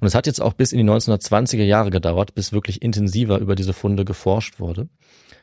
Und 0.00 0.06
es 0.06 0.14
hat 0.14 0.26
jetzt 0.26 0.42
auch 0.42 0.52
bis 0.52 0.72
in 0.72 0.78
die 0.78 0.84
1920er 0.84 1.62
Jahre 1.62 1.90
gedauert, 1.90 2.34
bis 2.34 2.52
wirklich 2.52 2.82
intensiver 2.82 3.38
über 3.38 3.54
diese 3.54 3.72
Funde 3.72 4.04
geforscht 4.04 4.60
wurde. 4.60 4.88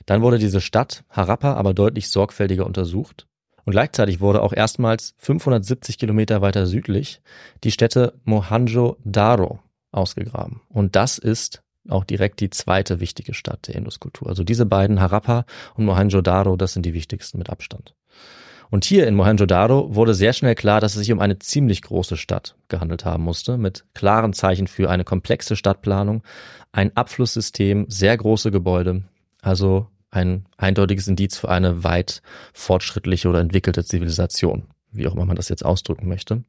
Dann 0.05 0.21
wurde 0.21 0.37
diese 0.37 0.61
Stadt 0.61 1.03
Harappa 1.09 1.53
aber 1.53 1.73
deutlich 1.73 2.09
sorgfältiger 2.09 2.65
untersucht. 2.65 3.27
Und 3.65 3.71
gleichzeitig 3.71 4.19
wurde 4.19 4.41
auch 4.41 4.53
erstmals 4.53 5.15
570 5.19 5.97
Kilometer 5.97 6.41
weiter 6.41 6.67
südlich 6.67 7.21
die 7.63 7.71
Stätte 7.71 8.19
Mohenjo-Daro 8.25 9.59
ausgegraben. 9.91 10.61
Und 10.69 10.95
das 10.95 11.17
ist 11.17 11.63
auch 11.89 12.03
direkt 12.03 12.39
die 12.39 12.49
zweite 12.49 12.99
wichtige 12.99 13.33
Stadt 13.33 13.67
der 13.67 13.75
Induskultur. 13.75 14.27
Also 14.27 14.43
diese 14.43 14.65
beiden, 14.65 14.99
Harappa 14.99 15.45
und 15.75 15.85
Mohenjo-Daro, 15.85 16.57
das 16.57 16.73
sind 16.73 16.85
die 16.85 16.93
wichtigsten 16.93 17.37
mit 17.37 17.49
Abstand. 17.49 17.95
Und 18.69 18.85
hier 18.85 19.07
in 19.07 19.15
Mohenjo-Daro 19.15 19.95
wurde 19.95 20.13
sehr 20.13 20.33
schnell 20.33 20.55
klar, 20.55 20.81
dass 20.81 20.93
es 20.93 20.99
sich 20.99 21.11
um 21.11 21.19
eine 21.19 21.39
ziemlich 21.39 21.81
große 21.81 22.17
Stadt 22.17 22.55
gehandelt 22.69 23.05
haben 23.05 23.23
musste, 23.23 23.57
mit 23.57 23.85
klaren 23.93 24.33
Zeichen 24.33 24.67
für 24.67 24.89
eine 24.89 25.03
komplexe 25.03 25.55
Stadtplanung, 25.55 26.23
ein 26.71 26.95
Abflusssystem, 26.95 27.85
sehr 27.87 28.17
große 28.17 28.51
Gebäude, 28.51 29.03
also 29.41 29.87
ein 30.09 30.45
eindeutiges 30.57 31.07
Indiz 31.07 31.37
für 31.37 31.49
eine 31.49 31.83
weit 31.83 32.21
fortschrittliche 32.53 33.29
oder 33.29 33.39
entwickelte 33.39 33.83
Zivilisation, 33.83 34.63
wie 34.91 35.07
auch 35.07 35.13
immer 35.13 35.25
man 35.25 35.35
das 35.35 35.49
jetzt 35.49 35.65
ausdrücken 35.65 36.07
möchte. 36.07 36.43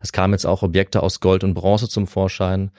Es 0.00 0.12
kamen 0.12 0.34
jetzt 0.34 0.46
auch 0.46 0.62
Objekte 0.62 1.02
aus 1.02 1.20
Gold 1.20 1.44
und 1.44 1.54
Bronze 1.54 1.88
zum 1.88 2.06
Vorschein 2.06 2.70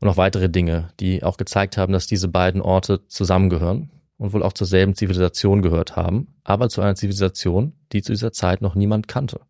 und 0.00 0.06
noch 0.06 0.16
weitere 0.16 0.48
Dinge, 0.48 0.88
die 1.00 1.22
auch 1.22 1.36
gezeigt 1.36 1.76
haben, 1.76 1.92
dass 1.92 2.06
diese 2.06 2.28
beiden 2.28 2.60
Orte 2.60 3.06
zusammengehören 3.06 3.90
und 4.22 4.32
wohl 4.32 4.44
auch 4.44 4.52
zur 4.52 4.68
selben 4.68 4.94
Zivilisation 4.94 5.62
gehört 5.62 5.96
haben, 5.96 6.28
aber 6.44 6.68
zu 6.68 6.80
einer 6.80 6.94
Zivilisation, 6.94 7.72
die 7.92 8.02
zu 8.02 8.12
dieser 8.12 8.32
Zeit 8.32 8.62
noch 8.62 8.76
niemand 8.76 9.08
kannte. 9.08 9.40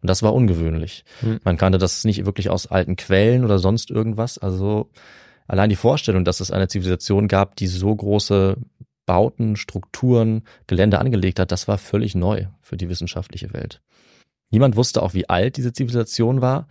Und 0.00 0.08
das 0.08 0.22
war 0.22 0.32
ungewöhnlich. 0.32 1.04
Hm. 1.20 1.40
Man 1.44 1.58
kannte 1.58 1.76
das 1.76 2.04
nicht 2.04 2.24
wirklich 2.24 2.48
aus 2.48 2.66
alten 2.66 2.96
Quellen 2.96 3.44
oder 3.44 3.58
sonst 3.58 3.90
irgendwas. 3.90 4.38
Also 4.38 4.90
allein 5.46 5.68
die 5.68 5.76
Vorstellung, 5.76 6.24
dass 6.24 6.40
es 6.40 6.50
eine 6.50 6.68
Zivilisation 6.68 7.28
gab, 7.28 7.56
die 7.56 7.66
so 7.66 7.94
große 7.94 8.56
Bauten, 9.04 9.56
Strukturen, 9.56 10.44
Gelände 10.66 10.98
angelegt 10.98 11.38
hat, 11.38 11.52
das 11.52 11.68
war 11.68 11.76
völlig 11.76 12.14
neu 12.14 12.46
für 12.62 12.78
die 12.78 12.88
wissenschaftliche 12.88 13.52
Welt. 13.52 13.82
Niemand 14.50 14.74
wusste 14.76 15.02
auch, 15.02 15.12
wie 15.12 15.28
alt 15.28 15.58
diese 15.58 15.74
Zivilisation 15.74 16.40
war, 16.40 16.66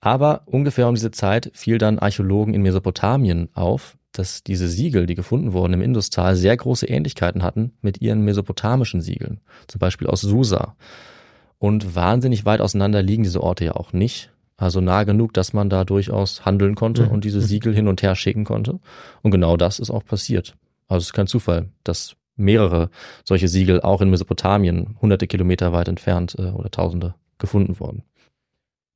aber 0.00 0.42
ungefähr 0.46 0.88
um 0.88 0.96
diese 0.96 1.12
Zeit 1.12 1.52
fiel 1.54 1.78
dann 1.78 2.00
Archäologen 2.00 2.54
in 2.54 2.62
Mesopotamien 2.62 3.50
auf, 3.54 3.97
dass 4.12 4.42
diese 4.42 4.68
Siegel, 4.68 5.06
die 5.06 5.14
gefunden 5.14 5.52
wurden 5.52 5.74
im 5.74 5.82
Industal, 5.82 6.34
sehr 6.34 6.56
große 6.56 6.86
Ähnlichkeiten 6.86 7.42
hatten 7.42 7.72
mit 7.82 8.00
ihren 8.00 8.22
mesopotamischen 8.22 9.00
Siegeln, 9.00 9.40
zum 9.66 9.78
Beispiel 9.78 10.06
aus 10.06 10.20
Susa. 10.20 10.76
Und 11.58 11.94
wahnsinnig 11.94 12.44
weit 12.44 12.60
auseinander 12.60 13.02
liegen 13.02 13.22
diese 13.22 13.42
Orte 13.42 13.64
ja 13.64 13.72
auch 13.72 13.92
nicht. 13.92 14.30
Also 14.56 14.80
nah 14.80 15.04
genug, 15.04 15.32
dass 15.34 15.52
man 15.52 15.70
da 15.70 15.84
durchaus 15.84 16.44
handeln 16.44 16.74
konnte 16.74 17.06
mhm. 17.06 17.10
und 17.10 17.24
diese 17.24 17.40
Siegel 17.40 17.74
hin 17.74 17.86
und 17.86 18.02
her 18.02 18.16
schicken 18.16 18.44
konnte. 18.44 18.80
Und 19.22 19.30
genau 19.30 19.56
das 19.56 19.78
ist 19.78 19.90
auch 19.90 20.04
passiert. 20.04 20.56
Also 20.88 21.02
es 21.02 21.06
ist 21.06 21.12
kein 21.12 21.28
Zufall, 21.28 21.68
dass 21.84 22.16
mehrere 22.34 22.90
solche 23.24 23.48
Siegel 23.48 23.80
auch 23.80 24.00
in 24.00 24.10
Mesopotamien 24.10 24.96
hunderte 25.00 25.26
Kilometer 25.26 25.72
weit 25.72 25.88
entfernt 25.88 26.34
äh, 26.38 26.50
oder 26.50 26.70
tausende 26.70 27.14
gefunden 27.38 27.78
wurden. 27.78 28.02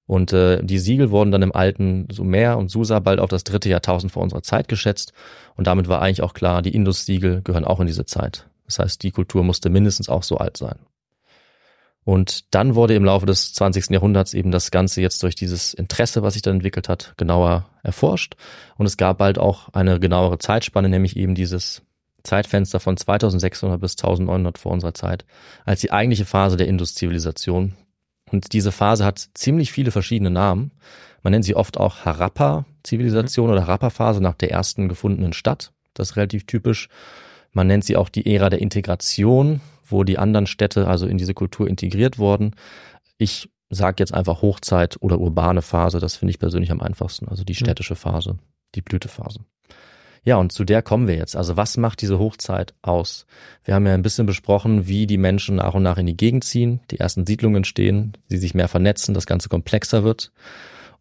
Und 0.07 0.33
äh, 0.33 0.63
die 0.63 0.79
Siegel 0.79 1.11
wurden 1.11 1.31
dann 1.31 1.43
im 1.43 1.55
alten 1.55 2.09
Sumer 2.11 2.59
und 2.59 2.71
Susa 2.71 2.99
bald 2.99 3.21
auf 3.21 3.31
das 3.31 3.45
dritte 3.45 3.69
Jahrtausend 3.69 4.13
vor 4.13 4.23
unserer 4.23 4.43
Zeit 4.43 4.69
geschätzt. 4.69 5.13
Und 5.57 5.67
damit 5.67 5.89
war 5.89 6.03
eigentlich 6.03 6.23
auch 6.23 6.35
klar, 6.35 6.63
die 6.63 6.75
Indus-Siegel 6.75 7.43
gehören 7.43 7.65
auch 7.65 7.81
in 7.81 7.87
diese 7.87 8.05
Zeit. 8.05 8.49
Das 8.67 8.79
heißt, 8.79 9.03
die 9.03 9.11
Kultur 9.11 9.45
musste 9.45 9.71
mindestens 9.71 10.09
auch 10.09 10.23
so 10.23 10.39
alt 10.39 10.57
sein. 10.57 10.79
Und 12.05 12.53
dann 12.55 12.75
wurde 12.75 12.95
im 12.95 13.05
Laufe 13.05 13.27
des 13.27 13.53
20. 13.55 13.91
Jahrhunderts 13.91 14.35
eben 14.35 14.51
das 14.51 14.73
Ganze 14.73 15.01
jetzt 15.01 15.23
durch 15.23 15.37
dieses 15.37 15.73
Interesse, 15.73 16.23
was 16.23 16.33
sich 16.33 16.43
dann 16.43 16.57
entwickelt 16.57 16.89
hat, 16.89 17.15
genauer 17.17 17.69
erforscht. 17.85 18.35
Und 18.77 18.87
es 18.87 18.97
gab 18.97 19.19
bald 19.19 19.39
auch 19.39 19.69
eine 19.73 20.01
genauere 20.01 20.39
Zeitspanne, 20.39 20.89
nämlich 20.89 21.17
eben 21.17 21.37
dieses 21.37 21.83
Zeitfenster 22.25 22.81
von 22.81 22.97
2600 22.97 23.81
bis 23.81 23.93
1900 23.93 24.59
vor 24.59 24.73
unserer 24.73 24.95
Zeit, 24.95 25.25
als 25.65 25.81
die 25.81 25.93
eigentliche 25.93 26.25
Phase 26.25 26.57
der 26.57 26.69
Indus-Zivilisation, 26.69 27.75
und 28.33 28.53
diese 28.53 28.73
Phase 28.73 29.05
hat 29.05 29.29
ziemlich 29.35 29.73
viele 29.73 29.91
verschiedene 29.91 30.31
Namen. 30.31 30.73
Man 31.23 31.33
nennt 31.33 31.45
sie 31.45 31.55
oft 31.55 31.79
auch 31.79 32.05
Harappa-Zivilisation 32.05 33.47
mhm. 33.47 33.53
oder 33.53 33.63
Harappa-Phase 33.63 34.21
nach 34.21 34.35
der 34.35 34.51
ersten 34.51 34.89
gefundenen 34.89 35.33
Stadt. 35.33 35.73
Das 35.95 36.11
ist 36.11 36.17
relativ 36.17 36.47
typisch. 36.47 36.89
Man 37.53 37.67
nennt 37.67 37.85
sie 37.85 37.97
auch 37.97 38.09
die 38.09 38.35
Ära 38.35 38.49
der 38.49 38.61
Integration, 38.61 39.61
wo 39.85 40.05
die 40.05 40.19
anderen 40.19 40.47
Städte 40.47 40.89
also 40.89 41.07
in 41.07 41.19
diese 41.19 41.35
Kultur 41.35 41.69
integriert 41.69 42.19
wurden. 42.19 42.57
Ich 43.19 43.51
sage 43.69 43.97
jetzt 43.99 44.15
einfach 44.15 44.43
Hochzeit 44.43 44.97
oder 45.01 45.19
urbane 45.19 45.63
Phase. 45.63 46.01
Das 46.01 46.17
finde 46.17 46.31
ich 46.31 46.39
persönlich 46.39 46.73
am 46.73 46.81
einfachsten. 46.81 47.29
Also 47.29 47.45
die 47.45 47.53
mhm. 47.53 47.67
städtische 47.67 47.95
Phase, 47.95 48.39
die 48.75 48.83
Blütephase. 48.83 49.41
Ja, 50.25 50.37
und 50.37 50.53
zu 50.53 50.65
der 50.65 50.83
kommen 50.83 51.09
wir 51.09 51.17
jetzt. 51.17 51.35
Also 51.35 51.57
was 51.57 51.77
macht 51.77 52.01
diese 52.01 52.19
Hochzeit 52.19 52.75
aus? 52.83 53.27
Wir 53.65 53.75
haben 53.75 53.87
ja 53.87 53.95
ein 53.95 54.03
bisschen 54.03 54.27
besprochen, 54.27 54.87
wie 54.87 55.07
die 55.07 55.19
Menschen 55.19 55.57
nach 55.57 55.75
und 55.75 55.83
nach 55.83 55.99
in 55.99 56.07
die 56.07 56.17
Gegend 56.17 56.45
ziehen, 56.45 56.81
die 56.93 57.01
ersten 57.01 57.27
Siedlungen 57.27 57.65
stehen, 57.65 58.13
sie 58.29 58.39
sich 58.39 58.55
mehr 58.55 58.69
vernetzen, 58.69 59.15
das 59.15 59.27
Ganze 59.27 59.49
komplexer 59.49 60.05
wird. 60.05 60.33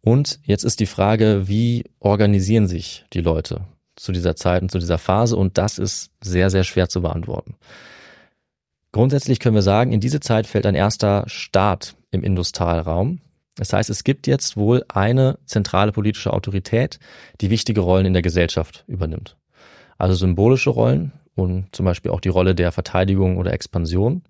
Und 0.02 0.40
jetzt 0.44 0.64
ist 0.64 0.80
die 0.80 0.88
Frage, 0.88 1.48
wie 1.48 1.84
organisieren 2.00 2.68
sich 2.68 3.06
die 3.14 3.22
Leute 3.22 3.62
zu 3.96 4.12
dieser 4.12 4.36
Zeit 4.36 4.64
und 4.64 4.72
zu 4.72 4.80
dieser 4.80 4.98
Phase? 4.98 5.38
Und 5.38 5.60
das 5.60 5.78
ist 5.78 6.10
sehr, 6.22 6.50
sehr 6.50 6.64
schwer 6.64 6.90
zu 6.90 7.04
beantworten. 7.04 7.56
Grundsätzlich 8.92 9.40
können 9.40 9.56
wir 9.56 9.62
sagen, 9.62 9.94
in 9.94 10.00
diese 10.00 10.20
Zeit 10.20 10.48
fällt 10.48 10.66
ein 10.66 10.76
erster 10.76 11.24
Staat 11.28 11.96
im 12.10 12.24
Industalraum, 12.24 13.22
das 13.56 13.74
heißt, 13.74 13.90
es 13.90 14.04
gibt 14.04 14.28
jetzt 14.28 14.56
wohl 14.56 14.84
eine 14.88 15.38
zentrale 15.46 15.92
politische 15.92 16.32
Autorität, 16.32 17.00
die 17.42 17.50
wichtige 17.50 17.82
Rollen 17.82 18.06
in 18.06 18.14
der 18.14 18.22
Gesellschaft 18.22 18.86
übernimmt. 18.88 19.38
Also 19.98 20.16
symbolische 20.16 20.70
Rollen 20.70 21.12
und 21.36 21.68
zum 21.76 21.86
Beispiel 21.86 22.12
auch 22.12 22.22
die 22.22 22.30
Rolle 22.30 22.56
der 22.56 22.72
Verteidigung 22.72 23.38
oder 23.38 23.54
Expansion. 23.54 24.24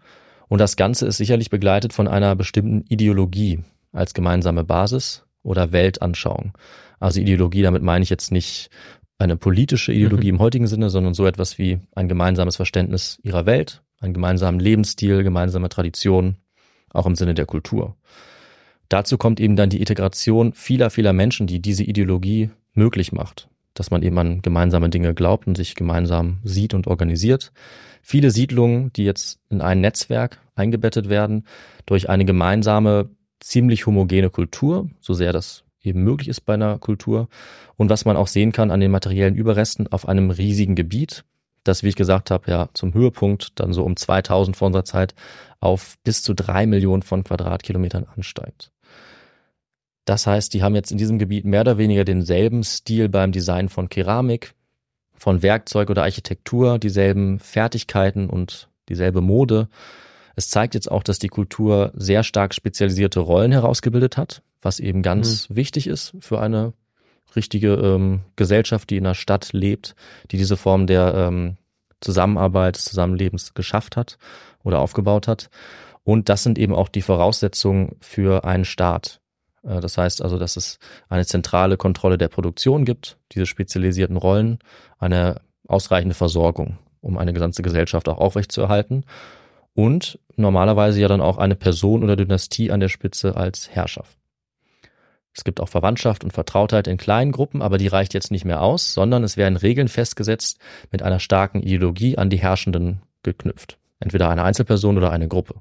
Und 0.47 0.59
das 0.59 0.75
Ganze 0.75 1.05
ist 1.05 1.17
sicherlich 1.17 1.49
begleitet 1.49 1.93
von 1.93 2.07
einer 2.07 2.35
bestimmten 2.35 2.83
Ideologie 2.89 3.63
als 3.93 4.13
gemeinsame 4.13 4.63
Basis 4.63 5.23
oder 5.43 5.71
Weltanschauung. 5.71 6.57
Also 6.99 7.19
Ideologie, 7.19 7.61
damit 7.61 7.83
meine 7.83 8.03
ich 8.03 8.09
jetzt 8.09 8.31
nicht 8.31 8.69
eine 9.17 9.37
politische 9.37 9.93
Ideologie 9.93 10.31
mhm. 10.31 10.37
im 10.37 10.41
heutigen 10.41 10.67
Sinne, 10.67 10.89
sondern 10.89 11.13
so 11.13 11.25
etwas 11.25 11.57
wie 11.57 11.79
ein 11.95 12.07
gemeinsames 12.07 12.55
Verständnis 12.55 13.19
ihrer 13.23 13.45
Welt, 13.45 13.83
einen 13.99 14.13
gemeinsamen 14.13 14.59
Lebensstil, 14.59 15.23
gemeinsame 15.23 15.69
Traditionen, 15.69 16.37
auch 16.91 17.05
im 17.05 17.15
Sinne 17.15 17.33
der 17.33 17.45
Kultur. 17.45 17.95
Dazu 18.91 19.17
kommt 19.17 19.39
eben 19.39 19.55
dann 19.55 19.69
die 19.69 19.79
Integration 19.79 20.51
vieler, 20.51 20.89
vieler 20.89 21.13
Menschen, 21.13 21.47
die 21.47 21.61
diese 21.61 21.85
Ideologie 21.85 22.49
möglich 22.73 23.13
macht. 23.13 23.47
Dass 23.73 23.89
man 23.89 24.03
eben 24.03 24.17
an 24.17 24.41
gemeinsame 24.41 24.89
Dinge 24.89 25.13
glaubt 25.13 25.47
und 25.47 25.55
sich 25.55 25.75
gemeinsam 25.75 26.39
sieht 26.43 26.73
und 26.73 26.87
organisiert. 26.87 27.53
Viele 28.01 28.31
Siedlungen, 28.31 28.91
die 28.91 29.05
jetzt 29.05 29.39
in 29.49 29.61
ein 29.61 29.79
Netzwerk 29.79 30.41
eingebettet 30.55 31.07
werden, 31.07 31.45
durch 31.85 32.09
eine 32.09 32.25
gemeinsame, 32.25 33.09
ziemlich 33.39 33.85
homogene 33.85 34.29
Kultur, 34.29 34.89
so 34.99 35.13
sehr 35.13 35.31
das 35.31 35.63
eben 35.81 36.03
möglich 36.03 36.27
ist 36.27 36.41
bei 36.41 36.55
einer 36.55 36.77
Kultur. 36.77 37.29
Und 37.77 37.89
was 37.89 38.03
man 38.03 38.17
auch 38.17 38.27
sehen 38.27 38.51
kann 38.51 38.71
an 38.71 38.81
den 38.81 38.91
materiellen 38.91 39.35
Überresten 39.35 39.87
auf 39.87 40.05
einem 40.05 40.31
riesigen 40.31 40.75
Gebiet, 40.75 41.23
das, 41.63 41.81
wie 41.81 41.87
ich 41.87 41.95
gesagt 41.95 42.29
habe, 42.29 42.51
ja 42.51 42.67
zum 42.73 42.93
Höhepunkt 42.93 43.57
dann 43.57 43.71
so 43.71 43.85
um 43.85 43.95
2000 43.95 44.57
vor 44.57 44.65
unserer 44.65 44.83
Zeit 44.83 45.15
auf 45.61 45.95
bis 46.03 46.23
zu 46.23 46.33
drei 46.33 46.65
Millionen 46.65 47.03
von 47.03 47.23
Quadratkilometern 47.23 48.05
ansteigt. 48.13 48.70
Das 50.05 50.25
heißt, 50.27 50.53
die 50.53 50.63
haben 50.63 50.75
jetzt 50.75 50.91
in 50.91 50.97
diesem 50.97 51.19
Gebiet 51.19 51.45
mehr 51.45 51.61
oder 51.61 51.77
weniger 51.77 52.03
denselben 52.03 52.63
Stil 52.63 53.09
beim 53.09 53.31
Design 53.31 53.69
von 53.69 53.89
Keramik, 53.89 54.53
von 55.13 55.43
Werkzeug 55.43 55.89
oder 55.89 56.03
Architektur, 56.03 56.79
dieselben 56.79 57.39
Fertigkeiten 57.39 58.29
und 58.29 58.69
dieselbe 58.89 59.21
Mode. 59.21 59.69
Es 60.35 60.49
zeigt 60.49 60.73
jetzt 60.73 60.89
auch, 60.89 61.03
dass 61.03 61.19
die 61.19 61.27
Kultur 61.27 61.91
sehr 61.93 62.23
stark 62.23 62.55
spezialisierte 62.55 63.19
Rollen 63.19 63.51
herausgebildet 63.51 64.17
hat, 64.17 64.41
was 64.61 64.79
eben 64.79 65.03
ganz 65.03 65.49
mhm. 65.49 65.55
wichtig 65.55 65.87
ist 65.87 66.15
für 66.19 66.41
eine 66.41 66.73
richtige 67.35 67.75
ähm, 67.75 68.21
Gesellschaft, 68.35 68.89
die 68.89 68.97
in 68.97 69.05
einer 69.05 69.15
Stadt 69.15 69.53
lebt, 69.53 69.95
die 70.31 70.37
diese 70.37 70.57
Form 70.57 70.87
der 70.87 71.13
ähm, 71.13 71.57
Zusammenarbeit, 72.01 72.75
des 72.75 72.85
Zusammenlebens 72.85 73.53
geschafft 73.53 73.95
hat 73.95 74.17
oder 74.63 74.79
aufgebaut 74.79 75.27
hat. 75.27 75.49
Und 76.03 76.29
das 76.29 76.43
sind 76.43 76.57
eben 76.57 76.73
auch 76.73 76.89
die 76.89 77.03
Voraussetzungen 77.03 77.95
für 77.99 78.43
einen 78.43 78.65
Staat. 78.65 79.20
Äh, 79.63 79.79
das 79.79 79.97
heißt 79.97 80.21
also, 80.21 80.37
dass 80.37 80.57
es 80.57 80.79
eine 81.09 81.25
zentrale 81.25 81.77
Kontrolle 81.77 82.17
der 82.17 82.27
Produktion 82.27 82.85
gibt, 82.85 83.17
diese 83.31 83.45
spezialisierten 83.45 84.17
Rollen, 84.17 84.59
eine 84.99 85.41
ausreichende 85.67 86.15
Versorgung, 86.15 86.77
um 87.01 87.17
eine 87.17 87.33
ganze 87.33 87.61
Gesellschaft 87.61 88.09
auch 88.09 88.17
aufrechtzuerhalten 88.17 89.05
und 89.73 90.19
normalerweise 90.35 90.99
ja 90.99 91.07
dann 91.07 91.21
auch 91.21 91.37
eine 91.37 91.55
Person 91.55 92.03
oder 92.03 92.15
Dynastie 92.15 92.71
an 92.71 92.79
der 92.79 92.89
Spitze 92.89 93.37
als 93.37 93.69
Herrschaft. 93.69 94.17
Es 95.33 95.45
gibt 95.45 95.61
auch 95.61 95.69
Verwandtschaft 95.69 96.25
und 96.25 96.33
Vertrautheit 96.33 96.87
in 96.87 96.97
kleinen 96.97 97.31
Gruppen, 97.31 97.61
aber 97.61 97.77
die 97.77 97.87
reicht 97.87 98.13
jetzt 98.13 98.31
nicht 98.31 98.43
mehr 98.43 98.61
aus, 98.61 98.93
sondern 98.93 99.23
es 99.23 99.37
werden 99.37 99.55
Regeln 99.55 99.87
festgesetzt 99.87 100.59
mit 100.91 101.03
einer 101.03 101.19
starken 101.19 101.61
Ideologie 101.61 102.17
an 102.17 102.29
die 102.29 102.39
Herrschenden 102.39 103.01
geknüpft. 103.23 103.77
Entweder 103.99 104.29
eine 104.29 104.43
Einzelperson 104.43 104.97
oder 104.97 105.11
eine 105.11 105.29
Gruppe. 105.29 105.55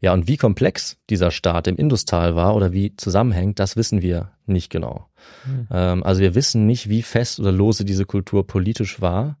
Ja, 0.00 0.12
und 0.12 0.28
wie 0.28 0.36
komplex 0.36 0.98
dieser 1.08 1.30
Staat 1.30 1.66
im 1.68 1.76
Industal 1.76 2.36
war 2.36 2.54
oder 2.54 2.72
wie 2.72 2.94
zusammenhängt, 2.96 3.58
das 3.58 3.76
wissen 3.76 4.02
wir 4.02 4.32
nicht 4.44 4.70
genau. 4.70 5.08
Mhm. 5.46 5.68
Ähm, 5.70 6.02
also 6.04 6.20
wir 6.20 6.34
wissen 6.34 6.66
nicht, 6.66 6.88
wie 6.88 7.02
fest 7.02 7.40
oder 7.40 7.52
lose 7.52 7.84
diese 7.84 8.04
Kultur 8.04 8.46
politisch 8.46 9.00
war. 9.00 9.38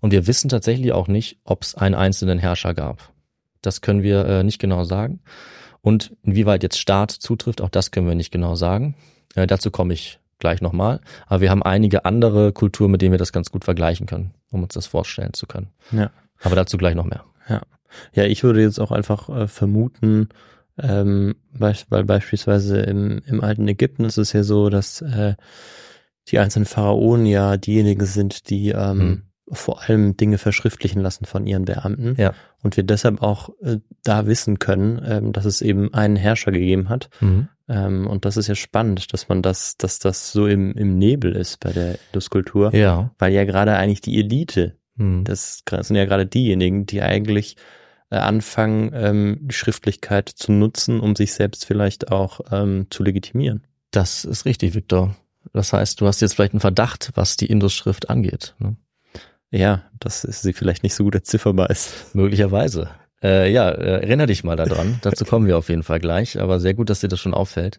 Und 0.00 0.10
wir 0.10 0.26
wissen 0.26 0.48
tatsächlich 0.48 0.92
auch 0.92 1.06
nicht, 1.06 1.38
ob 1.44 1.62
es 1.62 1.76
einen 1.76 1.94
einzelnen 1.94 2.38
Herrscher 2.38 2.74
gab. 2.74 3.12
Das 3.62 3.80
können 3.80 4.02
wir 4.02 4.26
äh, 4.26 4.42
nicht 4.42 4.58
genau 4.58 4.82
sagen. 4.82 5.20
Und 5.80 6.16
inwieweit 6.22 6.64
jetzt 6.64 6.78
Staat 6.78 7.12
zutrifft, 7.12 7.60
auch 7.60 7.68
das 7.68 7.92
können 7.92 8.08
wir 8.08 8.16
nicht 8.16 8.32
genau 8.32 8.56
sagen. 8.56 8.96
Äh, 9.36 9.46
dazu 9.46 9.70
komme 9.70 9.94
ich 9.94 10.18
gleich 10.40 10.60
nochmal. 10.60 11.00
Aber 11.26 11.40
wir 11.40 11.50
haben 11.50 11.62
einige 11.62 12.04
andere 12.04 12.52
Kulturen, 12.52 12.90
mit 12.90 13.00
denen 13.00 13.12
wir 13.12 13.18
das 13.18 13.32
ganz 13.32 13.50
gut 13.50 13.64
vergleichen 13.64 14.06
können, 14.06 14.34
um 14.50 14.64
uns 14.64 14.74
das 14.74 14.86
vorstellen 14.86 15.32
zu 15.34 15.46
können. 15.46 15.68
Ja. 15.92 16.10
Aber 16.42 16.56
dazu 16.56 16.76
gleich 16.76 16.96
noch 16.96 17.04
mehr. 17.04 17.24
Ja. 17.48 17.62
Ja, 18.14 18.24
ich 18.24 18.42
würde 18.42 18.62
jetzt 18.62 18.80
auch 18.80 18.92
einfach 18.92 19.28
äh, 19.28 19.48
vermuten, 19.48 20.28
ähm, 20.78 21.36
weil, 21.52 21.76
beispielsweise 22.04 22.80
im, 22.80 23.20
im 23.26 23.40
alten 23.40 23.68
Ägypten 23.68 24.04
ist 24.04 24.18
es 24.18 24.32
ja 24.32 24.42
so, 24.42 24.70
dass 24.70 25.02
äh, 25.02 25.34
die 26.28 26.38
einzelnen 26.38 26.66
Pharaonen 26.66 27.26
ja 27.26 27.56
diejenigen 27.56 28.06
sind, 28.06 28.48
die 28.48 28.70
ähm, 28.70 29.00
hm. 29.00 29.22
vor 29.50 29.82
allem 29.82 30.16
Dinge 30.16 30.38
verschriftlichen 30.38 31.02
lassen 31.02 31.24
von 31.26 31.46
ihren 31.46 31.64
Beamten. 31.64 32.14
Ja. 32.16 32.32
Und 32.62 32.76
wir 32.76 32.84
deshalb 32.84 33.22
auch 33.22 33.50
äh, 33.60 33.78
da 34.04 34.26
wissen 34.26 34.58
können, 34.58 35.02
ähm, 35.04 35.32
dass 35.32 35.44
es 35.44 35.60
eben 35.62 35.92
einen 35.92 36.16
Herrscher 36.16 36.52
gegeben 36.52 36.88
hat. 36.88 37.10
Mhm. 37.20 37.48
Ähm, 37.68 38.06
und 38.06 38.24
das 38.24 38.36
ist 38.36 38.48
ja 38.48 38.54
spannend, 38.54 39.12
dass 39.12 39.28
man 39.28 39.42
das, 39.42 39.76
dass 39.76 39.98
das 39.98 40.32
so 40.32 40.46
im, 40.46 40.72
im 40.72 40.96
Nebel 40.96 41.34
ist 41.34 41.60
bei 41.60 41.72
der 41.72 41.98
Induskultur. 42.08 42.74
Ja. 42.74 43.10
Weil 43.18 43.32
ja 43.32 43.44
gerade 43.44 43.76
eigentlich 43.76 44.00
die 44.00 44.18
Elite, 44.18 44.76
mhm. 44.94 45.24
das 45.24 45.64
sind 45.68 45.96
ja 45.96 46.04
gerade 46.04 46.26
diejenigen, 46.26 46.86
die 46.86 47.02
eigentlich 47.02 47.56
anfangen, 48.16 48.90
ähm, 48.94 49.38
die 49.42 49.54
Schriftlichkeit 49.54 50.28
zu 50.28 50.52
nutzen, 50.52 51.00
um 51.00 51.16
sich 51.16 51.32
selbst 51.32 51.64
vielleicht 51.64 52.10
auch 52.10 52.40
ähm, 52.50 52.86
zu 52.90 53.02
legitimieren. 53.02 53.64
Das 53.90 54.24
ist 54.24 54.44
richtig, 54.44 54.74
Viktor. 54.74 55.16
Das 55.52 55.72
heißt, 55.72 56.00
du 56.00 56.06
hast 56.06 56.20
jetzt 56.20 56.34
vielleicht 56.34 56.54
einen 56.54 56.60
Verdacht, 56.60 57.10
was 57.14 57.36
die 57.36 57.46
Indus-Schrift 57.46 58.10
angeht. 58.10 58.54
Ne? 58.58 58.76
Ja, 59.50 59.82
dass 60.00 60.22
sie 60.22 60.52
vielleicht 60.52 60.82
nicht 60.82 60.94
so 60.94 61.04
gut 61.04 61.14
erzifferbar 61.14 61.70
ist. 61.70 62.14
Möglicherweise. 62.14 62.88
Äh, 63.22 63.52
ja, 63.52 63.68
äh, 63.68 64.00
erinnere 64.00 64.28
dich 64.28 64.44
mal 64.44 64.56
daran. 64.56 64.98
Dazu 65.02 65.24
kommen 65.24 65.46
wir 65.46 65.58
auf 65.58 65.68
jeden 65.68 65.82
Fall 65.82 66.00
gleich. 66.00 66.40
Aber 66.40 66.58
sehr 66.58 66.74
gut, 66.74 66.90
dass 66.90 67.00
dir 67.00 67.08
das 67.08 67.20
schon 67.20 67.34
auffällt. 67.34 67.78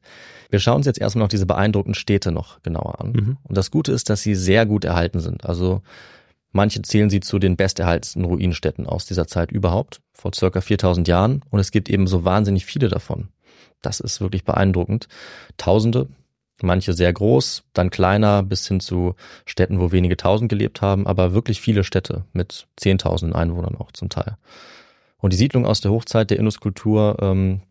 Wir 0.49 0.59
schauen 0.59 0.77
uns 0.77 0.85
jetzt 0.85 1.01
erstmal 1.01 1.23
noch 1.23 1.29
diese 1.29 1.45
beeindruckenden 1.45 1.95
Städte 1.95 2.31
noch 2.31 2.61
genauer 2.61 3.01
an. 3.01 3.11
Mhm. 3.11 3.37
Und 3.43 3.57
das 3.57 3.71
Gute 3.71 3.91
ist, 3.91 4.09
dass 4.09 4.21
sie 4.21 4.35
sehr 4.35 4.65
gut 4.65 4.85
erhalten 4.85 5.19
sind. 5.19 5.45
Also 5.45 5.81
Manche 6.53 6.81
zählen 6.83 7.09
sie 7.09 7.19
zu 7.19 7.39
den 7.39 7.57
besterhaltensten 7.57 8.23
Ruinenstädten 8.23 8.85
aus 8.85 9.05
dieser 9.05 9.27
Zeit 9.27 9.51
überhaupt, 9.51 10.01
vor 10.13 10.31
circa 10.33 10.61
4000 10.61 11.07
Jahren. 11.07 11.41
Und 11.49 11.59
es 11.59 11.71
gibt 11.71 11.89
eben 11.89 12.07
so 12.07 12.23
wahnsinnig 12.23 12.65
viele 12.65 12.87
davon. 12.87 13.29
Das 13.81 13.99
ist 13.99 14.21
wirklich 14.21 14.45
beeindruckend. 14.45 15.07
Tausende, 15.57 16.07
manche 16.61 16.93
sehr 16.93 17.11
groß, 17.11 17.63
dann 17.73 17.89
kleiner 17.89 18.43
bis 18.43 18.67
hin 18.67 18.79
zu 18.79 19.15
Städten, 19.45 19.79
wo 19.79 19.91
wenige 19.91 20.15
tausend 20.15 20.47
gelebt 20.47 20.81
haben, 20.81 21.07
aber 21.07 21.33
wirklich 21.33 21.59
viele 21.59 21.83
Städte 21.83 22.23
mit 22.33 22.67
zehntausenden 22.77 23.35
Einwohnern 23.35 23.75
auch 23.75 23.91
zum 23.91 24.09
Teil. 24.09 24.37
Und 25.17 25.33
die 25.33 25.37
Siedlung 25.37 25.65
aus 25.65 25.81
der 25.81 25.91
Hochzeit 25.91 26.29
der 26.29 26.37
Induskultur, 26.37 27.17
ähm, 27.19 27.61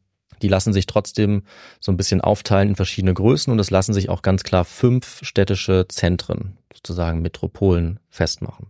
die 0.42 0.48
lassen 0.48 0.72
sich 0.72 0.86
trotzdem 0.86 1.42
so 1.80 1.92
ein 1.92 1.96
bisschen 1.96 2.20
aufteilen 2.20 2.70
in 2.70 2.76
verschiedene 2.76 3.14
Größen 3.14 3.52
und 3.52 3.58
es 3.58 3.70
lassen 3.70 3.94
sich 3.94 4.08
auch 4.08 4.22
ganz 4.22 4.42
klar 4.42 4.64
fünf 4.64 5.20
städtische 5.22 5.86
Zentren 5.88 6.58
sozusagen 6.74 7.22
Metropolen 7.22 8.00
festmachen. 8.08 8.68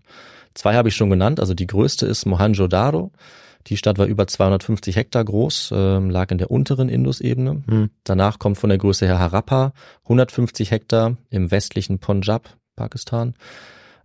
Zwei 0.55 0.75
habe 0.75 0.89
ich 0.89 0.97
schon 0.97 1.11
genannt, 1.11 1.41
also 1.41 1.55
die 1.55 1.67
größte 1.67 2.07
ist 2.07 2.27
Mohenjo-Daro. 2.27 3.11
Die 3.69 3.77
Stadt 3.77 3.97
war 3.99 4.07
über 4.07 4.27
250 4.27 4.97
Hektar 4.97 5.25
groß, 5.25 5.71
äh, 5.73 5.99
lag 5.99 6.31
in 6.31 6.39
der 6.39 6.51
unteren 6.51 6.89
Indusebene. 6.89 7.63
Hm. 7.67 7.91
Danach 8.05 8.39
kommt 8.39 8.59
von 8.59 8.69
der 8.69 8.79
Größe 8.79 9.07
her 9.07 9.19
Harappa, 9.19 9.73
150 10.03 10.73
Hektar 10.73 11.17
im 11.31 11.51
westlichen 11.51 12.01
Punjab, 12.01 12.57
Pakistan. 12.75 13.35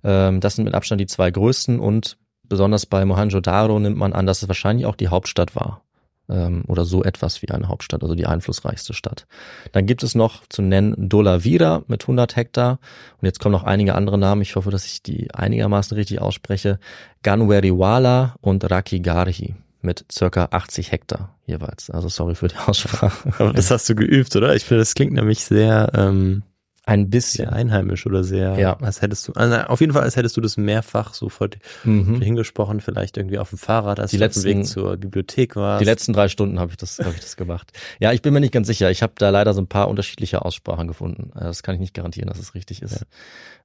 Ähm, 0.04 0.40
das 0.40 0.56
sind 0.56 0.66
mit 0.66 0.76
Abstand 0.76 1.02
die 1.02 1.08
zwei 1.08 1.32
größten 1.32 1.80
und 1.80 2.18
besonders 2.44 2.86
bei 2.86 3.04
Mohenjo-Daro 3.04 3.80
nimmt 3.80 3.98
man 3.98 4.14
an, 4.14 4.28
dass 4.28 4.44
es 4.44 4.48
wahrscheinlich 4.48 4.86
auch 4.86 4.96
die 4.96 5.10
Hauptstadt 5.10 5.56
war 5.56 5.82
ähm, 6.30 6.64
oder 6.68 6.86
so 6.86 7.04
etwas 7.04 7.42
wie 7.42 7.50
eine 7.50 7.68
Hauptstadt, 7.68 8.04
also 8.04 8.16
die 8.16 8.26
einflussreichste 8.26 8.94
Stadt. 8.94 9.28
Dann 9.72 9.86
gibt 9.86 10.04
es 10.04 10.16
noch 10.16 10.46
zu 10.48 10.62
nennen 10.62 11.10
Dolavira 11.10 11.84
mit 11.88 12.04
100 12.04 12.36
Hektar 12.36 12.80
und 13.22 13.26
jetzt 13.26 13.40
kommen 13.40 13.54
noch 13.54 13.64
einige 13.64 13.96
andere 13.96 14.18
Namen. 14.18 14.42
Ich 14.42 14.56
hoffe, 14.56 14.72
dass 14.72 14.86
ich 14.86 15.04
die 15.04 15.34
einigermaßen 15.34 15.96
richtig 15.96 16.22
ausspreche. 16.22 16.80
Ganweriwala 17.24 18.36
und 18.42 18.70
Rakigarhi 18.70 19.56
mit 19.82 20.06
circa 20.12 20.50
80 20.52 20.92
Hektar 20.92 21.36
jeweils. 21.46 21.90
Also 21.90 22.10
sorry 22.10 22.36
für 22.36 22.48
die 22.48 22.58
Aussprache. 22.58 23.34
Aber 23.40 23.54
das 23.54 23.72
hast 23.72 23.88
du 23.90 23.96
geübt, 23.96 24.36
oder? 24.36 24.56
Ich 24.56 24.66
finde, 24.66 24.80
das 24.80 24.94
klingt 24.94 25.14
nämlich 25.14 25.44
sehr 25.44 25.92
ähm, 25.96 26.44
ein 26.88 27.10
bisschen. 27.10 27.46
Sehr 27.46 27.54
einheimisch 27.54 28.06
oder 28.06 28.24
sehr, 28.24 28.58
ja. 28.58 28.78
als 28.78 29.02
hättest 29.02 29.28
du, 29.28 29.34
also 29.34 29.56
auf 29.58 29.82
jeden 29.82 29.92
Fall, 29.92 30.04
als 30.04 30.16
hättest 30.16 30.38
du 30.38 30.42
das 30.42 30.56
mehrfach 30.56 31.14
so 31.14 31.28
vor 31.28 31.50
mhm. 31.84 32.22
hingesprochen, 32.22 32.80
vielleicht 32.80 33.18
irgendwie 33.18 33.40
auf 33.40 33.50
dem 33.50 33.58
Fahrrad, 33.58 34.00
als 34.00 34.12
die 34.12 34.18
du 34.18 34.24
letzten, 34.24 34.40
auf 34.40 34.46
dem 34.46 34.60
Weg 34.60 34.68
zur 34.68 34.98
Bibliothek 34.98 35.56
warst. 35.58 35.82
Die 35.82 35.86
letzten 35.86 36.14
drei 36.14 36.30
Stunden 36.30 36.60
habe 36.60 36.72
ich 36.72 36.78
das, 36.78 37.00
habe 37.00 37.14
ich 37.14 37.20
das 37.20 37.36
gemacht. 37.36 37.72
Ja, 38.00 38.14
ich 38.14 38.22
bin 38.22 38.34
mir 38.34 38.40
nicht 38.40 38.54
ganz 38.54 38.68
sicher. 38.68 38.90
Ich 38.90 39.04
habe 39.04 39.14
da 39.18 39.30
leider 39.30 39.54
so 39.54 39.62
ein 39.62 39.68
paar 39.68 39.90
unterschiedliche 39.90 40.46
Aussprachen 40.46 40.88
gefunden. 40.88 41.32
Also 41.34 41.48
das 41.48 41.62
kann 41.62 41.76
ich 41.76 41.82
nicht 41.82 41.94
garantieren, 41.94 42.30
dass 42.30 42.40
es 42.40 42.56
richtig 42.56 42.82
ist. 42.82 43.02
Ja. 43.02 43.08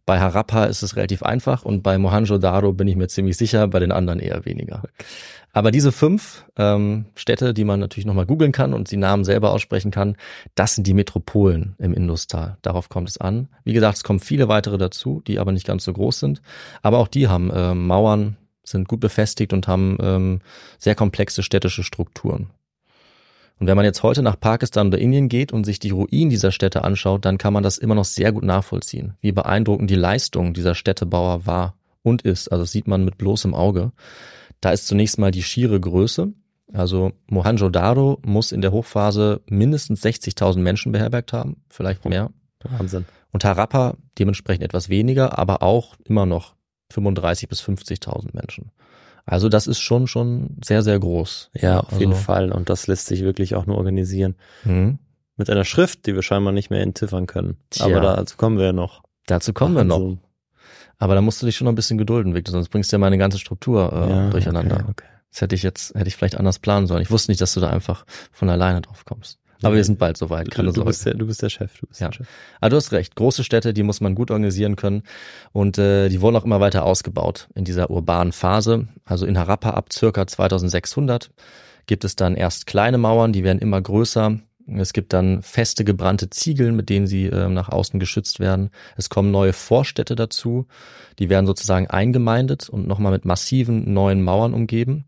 Bei 0.04 0.18
Harappa 0.18 0.64
ist 0.64 0.82
es 0.82 0.96
relativ 0.96 1.22
einfach 1.22 1.64
und 1.64 1.82
bei 1.82 1.96
Mohenjo-Daro 1.96 2.72
bin 2.72 2.88
ich 2.88 2.96
mir 2.96 3.08
ziemlich 3.08 3.36
sicher, 3.36 3.68
bei 3.68 3.78
den 3.78 3.92
anderen 3.92 4.18
eher 4.18 4.44
weniger. 4.44 4.82
Aber 5.52 5.70
diese 5.70 5.92
fünf 5.92 6.44
ähm, 6.56 7.06
Städte, 7.14 7.54
die 7.54 7.64
man 7.64 7.78
natürlich 7.78 8.06
nochmal 8.06 8.26
googeln 8.26 8.52
kann 8.52 8.72
und 8.72 8.90
die 8.90 8.96
Namen 8.96 9.22
selber 9.24 9.52
aussprechen 9.52 9.90
kann, 9.90 10.16
das 10.54 10.74
sind 10.74 10.86
die 10.86 10.94
Metropolen 10.94 11.76
im 11.78 11.92
Industal. 11.92 12.56
Darauf 12.62 12.88
kommt 12.88 13.10
es 13.10 13.18
an. 13.18 13.48
Wie 13.64 13.74
gesagt, 13.74 13.98
es 13.98 14.04
kommen 14.04 14.20
viele 14.20 14.48
weitere 14.48 14.78
dazu, 14.78 15.22
die 15.26 15.38
aber 15.38 15.52
nicht 15.52 15.66
ganz 15.66 15.84
so 15.84 15.92
groß 15.92 16.18
sind. 16.18 16.42
Aber 16.80 16.98
auch 16.98 17.08
die 17.08 17.28
haben 17.28 17.50
äh, 17.50 17.74
Mauern, 17.74 18.38
sind 18.64 18.88
gut 18.88 19.00
befestigt 19.00 19.52
und 19.52 19.68
haben 19.68 19.98
ähm, 20.00 20.40
sehr 20.78 20.94
komplexe 20.94 21.42
städtische 21.42 21.82
Strukturen. 21.82 22.50
Und 23.62 23.68
wenn 23.68 23.76
man 23.76 23.84
jetzt 23.84 24.02
heute 24.02 24.24
nach 24.24 24.40
Pakistan 24.40 24.88
oder 24.88 24.98
Indien 24.98 25.28
geht 25.28 25.52
und 25.52 25.62
sich 25.62 25.78
die 25.78 25.90
Ruinen 25.90 26.30
dieser 26.30 26.50
Städte 26.50 26.82
anschaut, 26.82 27.24
dann 27.24 27.38
kann 27.38 27.52
man 27.52 27.62
das 27.62 27.78
immer 27.78 27.94
noch 27.94 28.04
sehr 28.04 28.32
gut 28.32 28.42
nachvollziehen, 28.42 29.14
wie 29.20 29.30
beeindruckend 29.30 29.88
die 29.88 29.94
Leistung 29.94 30.52
dieser 30.52 30.74
Städtebauer 30.74 31.46
war 31.46 31.76
und 32.02 32.22
ist. 32.22 32.50
Also 32.50 32.64
das 32.64 32.72
sieht 32.72 32.88
man 32.88 33.04
mit 33.04 33.18
bloßem 33.18 33.54
Auge. 33.54 33.92
Da 34.60 34.72
ist 34.72 34.88
zunächst 34.88 35.16
mal 35.16 35.30
die 35.30 35.44
schiere 35.44 35.78
Größe. 35.78 36.32
Also 36.72 37.12
Mohenjo-Daro 37.28 38.18
muss 38.26 38.50
in 38.50 38.62
der 38.62 38.72
Hochphase 38.72 39.42
mindestens 39.48 40.04
60.000 40.04 40.58
Menschen 40.58 40.90
beherbergt 40.90 41.32
haben, 41.32 41.62
vielleicht 41.68 42.04
mehr. 42.04 42.32
Wahnsinn. 42.64 43.04
Und 43.30 43.44
Harappa 43.44 43.94
dementsprechend 44.18 44.64
etwas 44.64 44.88
weniger, 44.88 45.38
aber 45.38 45.62
auch 45.62 45.94
immer 46.04 46.26
noch 46.26 46.56
35 46.90 47.48
bis 47.48 47.62
50.000 47.62 48.30
Menschen. 48.32 48.72
Also 49.24 49.48
das 49.48 49.66
ist 49.66 49.80
schon 49.80 50.06
schon 50.06 50.56
sehr 50.64 50.82
sehr 50.82 50.98
groß. 50.98 51.50
Ja, 51.54 51.80
auf 51.80 51.88
also, 51.88 52.00
jeden 52.00 52.14
Fall. 52.14 52.52
Und 52.52 52.68
das 52.68 52.86
lässt 52.86 53.06
sich 53.06 53.22
wirklich 53.22 53.54
auch 53.54 53.66
nur 53.66 53.76
organisieren 53.76 54.34
mhm. 54.64 54.98
mit 55.36 55.48
einer 55.48 55.64
Schrift, 55.64 56.06
die 56.06 56.14
wir 56.14 56.22
scheinbar 56.22 56.52
nicht 56.52 56.70
mehr 56.70 56.80
entziffern 56.80 57.26
können. 57.26 57.56
Tja. 57.70 57.86
Aber 57.86 58.00
dazu 58.00 58.36
kommen 58.36 58.58
wir 58.58 58.66
ja 58.66 58.72
noch. 58.72 59.02
Dazu 59.26 59.52
kommen 59.52 59.76
Ach, 59.76 59.80
wir 59.80 59.84
noch. 59.84 59.98
So. 59.98 60.18
Aber 60.98 61.14
da 61.14 61.20
musst 61.20 61.42
du 61.42 61.46
dich 61.46 61.56
schon 61.56 61.64
noch 61.64 61.72
ein 61.72 61.76
bisschen 61.76 61.98
gedulden, 61.98 62.34
Victor, 62.34 62.52
sonst 62.52 62.68
bringst 62.68 62.92
du 62.92 62.94
ja 62.94 62.98
meine 62.98 63.18
ganze 63.18 63.38
Struktur 63.38 63.92
äh, 63.92 64.10
ja, 64.10 64.30
durcheinander. 64.30 64.76
Okay, 64.76 64.90
okay. 64.90 65.06
Das 65.32 65.40
hätte 65.40 65.54
ich 65.54 65.62
jetzt, 65.62 65.94
hätte 65.94 66.08
ich 66.08 66.16
vielleicht 66.16 66.36
anders 66.36 66.58
planen 66.58 66.86
sollen. 66.86 67.02
Ich 67.02 67.10
wusste 67.10 67.30
nicht, 67.30 67.40
dass 67.40 67.54
du 67.54 67.60
da 67.60 67.70
einfach 67.70 68.04
von 68.30 68.50
alleine 68.50 68.82
drauf 68.82 69.04
kommst. 69.04 69.40
Aber 69.62 69.76
wir 69.76 69.84
sind 69.84 69.98
bald 69.98 70.16
soweit. 70.16 70.50
Keine 70.50 70.72
du, 70.72 70.84
bist 70.84 71.06
der, 71.06 71.14
du 71.14 71.26
bist 71.26 71.42
der 71.42 71.48
Chef. 71.48 71.78
Du 71.78 71.86
bist 71.86 72.00
ja. 72.00 72.08
der 72.08 72.14
Chef. 72.14 72.26
Aber 72.60 72.70
du 72.70 72.76
hast 72.76 72.92
recht. 72.92 73.14
Große 73.16 73.44
Städte, 73.44 73.72
die 73.72 73.82
muss 73.82 74.00
man 74.00 74.14
gut 74.14 74.30
organisieren 74.30 74.76
können. 74.76 75.02
Und 75.52 75.78
äh, 75.78 76.08
die 76.08 76.20
wurden 76.20 76.36
auch 76.36 76.44
immer 76.44 76.60
weiter 76.60 76.84
ausgebaut 76.84 77.48
in 77.54 77.64
dieser 77.64 77.90
urbanen 77.90 78.32
Phase. 78.32 78.88
Also 79.04 79.26
in 79.26 79.38
Harappa 79.38 79.70
ab 79.70 79.92
circa 79.92 80.26
2600 80.26 81.30
gibt 81.86 82.04
es 82.04 82.16
dann 82.16 82.36
erst 82.36 82.66
kleine 82.66 82.98
Mauern, 82.98 83.32
die 83.32 83.44
werden 83.44 83.58
immer 83.58 83.80
größer. 83.80 84.38
Es 84.68 84.92
gibt 84.92 85.12
dann 85.12 85.42
feste 85.42 85.84
gebrannte 85.84 86.30
Ziegel, 86.30 86.72
mit 86.72 86.88
denen 86.88 87.06
sie 87.06 87.26
äh, 87.26 87.48
nach 87.48 87.68
außen 87.68 87.98
geschützt 87.98 88.38
werden. 88.40 88.70
Es 88.96 89.10
kommen 89.10 89.30
neue 89.30 89.52
Vorstädte 89.52 90.14
dazu. 90.14 90.66
Die 91.18 91.28
werden 91.28 91.46
sozusagen 91.46 91.88
eingemeindet 91.88 92.68
und 92.68 92.86
nochmal 92.86 93.12
mit 93.12 93.24
massiven 93.24 93.92
neuen 93.92 94.22
Mauern 94.22 94.54
umgeben. 94.54 95.04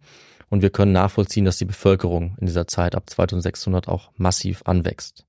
Und 0.55 0.63
wir 0.63 0.71
können 0.71 0.93
nachvollziehen, 0.93 1.45
dass 1.45 1.59
die 1.59 1.65
Bevölkerung 1.65 2.37
in 2.39 2.47
dieser 2.47 2.69
Zeit 2.69 2.95
ab 2.95 3.11
2600 3.11 3.89
auch 3.89 4.13
massiv 4.17 4.63
anwächst. 4.67 5.27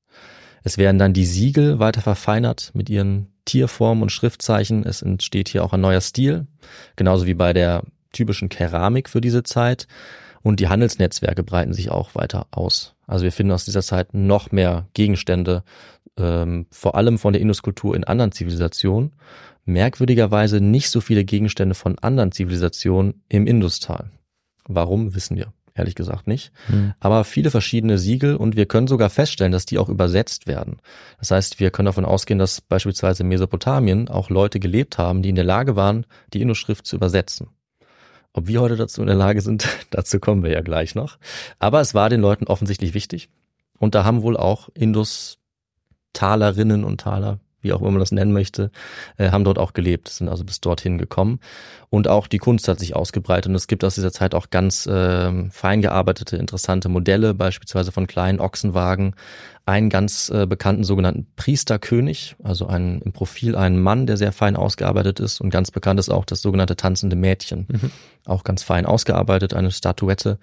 Es 0.64 0.78
werden 0.78 1.00
dann 1.00 1.14
die 1.14 1.26
Siegel 1.26 1.80
weiter 1.80 2.02
verfeinert 2.02 2.70
mit 2.76 2.92
ihren 2.92 3.34
Tierformen 3.44 4.04
und 4.04 4.12
Schriftzeichen. 4.12 4.86
Es 4.86 5.02
entsteht 5.02 5.50
hier 5.50 5.64
auch 5.64 5.74
ein 5.74 5.82
neuer 5.82 6.02
Stil, 6.02 6.46
genauso 6.96 7.26
wie 7.26 7.34
bei 7.34 7.54
der 7.54 7.82
typischen 8.14 8.50
Keramik 8.50 9.10
für 9.10 9.20
diese 9.20 9.42
Zeit. 9.42 9.88
Und 10.44 10.60
die 10.60 10.68
Handelsnetzwerke 10.68 11.42
breiten 11.42 11.74
sich 11.74 11.90
auch 11.90 12.14
weiter 12.14 12.46
aus. 12.52 12.94
Also 13.08 13.24
wir 13.24 13.32
finden 13.32 13.54
aus 13.54 13.66
dieser 13.66 13.82
Zeit 13.82 14.14
noch 14.14 14.52
mehr 14.52 14.86
Gegenstände 14.94 15.64
ähm, 16.18 16.68
vor 16.70 16.94
allem 16.94 17.18
von 17.18 17.34
der 17.34 17.42
Induskultur 17.42 17.96
in 17.96 18.04
anderen 18.04 18.32
Zivilisationen, 18.32 19.14
merkwürdigerweise 19.66 20.62
nicht 20.62 20.92
so 20.92 21.02
viele 21.02 21.26
Gegenstände 21.26 21.74
von 21.74 21.98
anderen 21.98 22.32
Zivilisationen 22.32 23.24
im 23.28 23.48
Industal. 23.48 24.12
Warum, 24.68 25.16
wissen 25.16 25.38
wir 25.38 25.54
ehrlich 25.76 25.96
gesagt 25.96 26.26
nicht. 26.26 26.52
Hm. 26.68 26.94
Aber 27.00 27.26
viele 27.26 27.52
verschiedene 27.52 27.98
Siegel 27.98 28.38
und 28.38 28.56
wir 28.56 28.66
können 28.66 28.88
sogar 28.88 29.10
feststellen, 29.10 29.52
dass 29.52 29.66
die 29.66 29.78
auch 29.78 29.90
übersetzt 29.90 30.48
werden. 30.48 30.78
Das 31.20 31.32
heißt, 31.32 31.60
wir 31.60 31.70
können 31.70 31.88
davon 31.88 32.06
ausgehen, 32.06 32.40
dass 32.40 32.62
beispielsweise 32.62 33.24
in 33.24 33.30
Mesopotamien 33.30 34.08
auch 34.08 34.30
Leute 34.30 34.62
gelebt 34.62 34.98
haben, 34.98 35.22
die 35.22 35.28
in 35.30 35.36
der 35.36 35.44
Lage 35.44 35.76
waren, 35.76 36.06
die 36.34 36.42
Indus-Schrift 36.42 36.88
zu 36.88 36.96
übersetzen. 36.96 37.50
Ob 38.32 38.48
wir 38.48 38.62
heute 38.62 38.78
dazu 38.78 39.02
in 39.02 39.08
der 39.08 39.18
Lage 39.18 39.42
sind, 39.42 39.68
dazu 39.92 40.20
kommen 40.20 40.44
wir 40.44 40.52
ja 40.52 40.62
gleich 40.62 40.96
noch. 40.96 41.18
Aber 41.60 41.82
es 41.82 41.94
war 41.94 42.10
den 42.10 42.22
Leuten 42.22 42.48
offensichtlich 42.48 42.94
wichtig. 42.94 43.28
Und 43.78 43.96
da 43.96 44.06
haben 44.06 44.22
wohl 44.22 44.38
auch 44.38 44.70
Indus-Talerinnen 44.74 46.86
und 46.86 47.02
Taler 47.02 47.40
wie 47.66 47.74
auch 47.74 47.82
immer 47.82 47.92
man 47.92 48.00
das 48.00 48.14
nennen 48.14 48.32
möchte, 48.32 48.72
äh, 49.18 49.32
haben 49.32 49.44
dort 49.44 49.60
auch 49.60 49.74
gelebt, 49.74 50.08
sind 50.08 50.30
also 50.30 50.46
bis 50.46 50.62
dorthin 50.62 50.98
gekommen. 50.98 51.40
Und 51.90 52.08
auch 52.08 52.28
die 52.28 52.38
Kunst 52.38 52.68
hat 52.68 52.80
sich 52.80 52.96
ausgebreitet 52.96 53.50
und 53.50 53.56
es 53.56 53.68
gibt 53.68 53.84
aus 53.84 53.96
dieser 53.96 54.12
Zeit 54.12 54.36
auch 54.36 54.50
ganz 54.50 54.86
äh, 54.86 55.50
fein 55.50 55.82
gearbeitete, 55.82 56.38
interessante 56.38 56.90
Modelle, 56.90 57.34
beispielsweise 57.34 57.92
von 57.92 58.08
kleinen 58.08 58.40
Ochsenwagen, 58.40 59.16
einen 59.66 59.90
ganz 59.90 60.30
äh, 60.30 60.46
bekannten 60.46 60.84
sogenannten 60.84 61.26
Priesterkönig, 61.36 62.36
also 62.44 62.68
ein, 62.68 63.02
im 63.02 63.14
Profil 63.14 63.56
einen 63.56 63.82
Mann, 63.82 64.06
der 64.06 64.18
sehr 64.18 64.32
fein 64.32 64.56
ausgearbeitet 64.56 65.20
ist 65.20 65.42
und 65.42 65.50
ganz 65.50 65.72
bekannt 65.72 66.00
ist 66.00 66.10
auch 66.10 66.26
das 66.26 66.42
sogenannte 66.42 66.76
tanzende 66.76 67.16
Mädchen. 67.16 67.66
Mhm. 67.68 67.92
Auch 68.26 68.44
ganz 68.44 68.62
fein 68.64 68.86
ausgearbeitet, 68.86 69.54
eine 69.54 69.72
Statuette. 69.72 70.38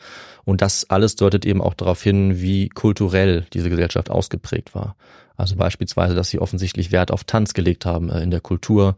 Und 0.45 0.61
das 0.61 0.89
alles 0.91 1.17
deutet 1.17 1.45
eben 1.45 1.61
auch 1.61 1.75
darauf 1.75 2.03
hin, 2.03 2.41
wie 2.41 2.69
kulturell 2.69 3.47
diese 3.53 3.71
Gesellschaft 3.71 4.11
ausgeprägt 4.11 4.75
war. 4.75 4.97
Also 5.37 5.57
beispielsweise, 5.57 6.15
dass 6.15 6.31
sie 6.31 6.39
offensichtlich 6.39 6.93
Wert 6.93 7.11
auf 7.11 7.25
Tanz 7.25 7.55
gelegt 7.55 7.87
haben 7.87 8.11
äh, 8.11 8.23
in 8.23 8.31
der 8.31 8.41
Kultur, 8.41 8.97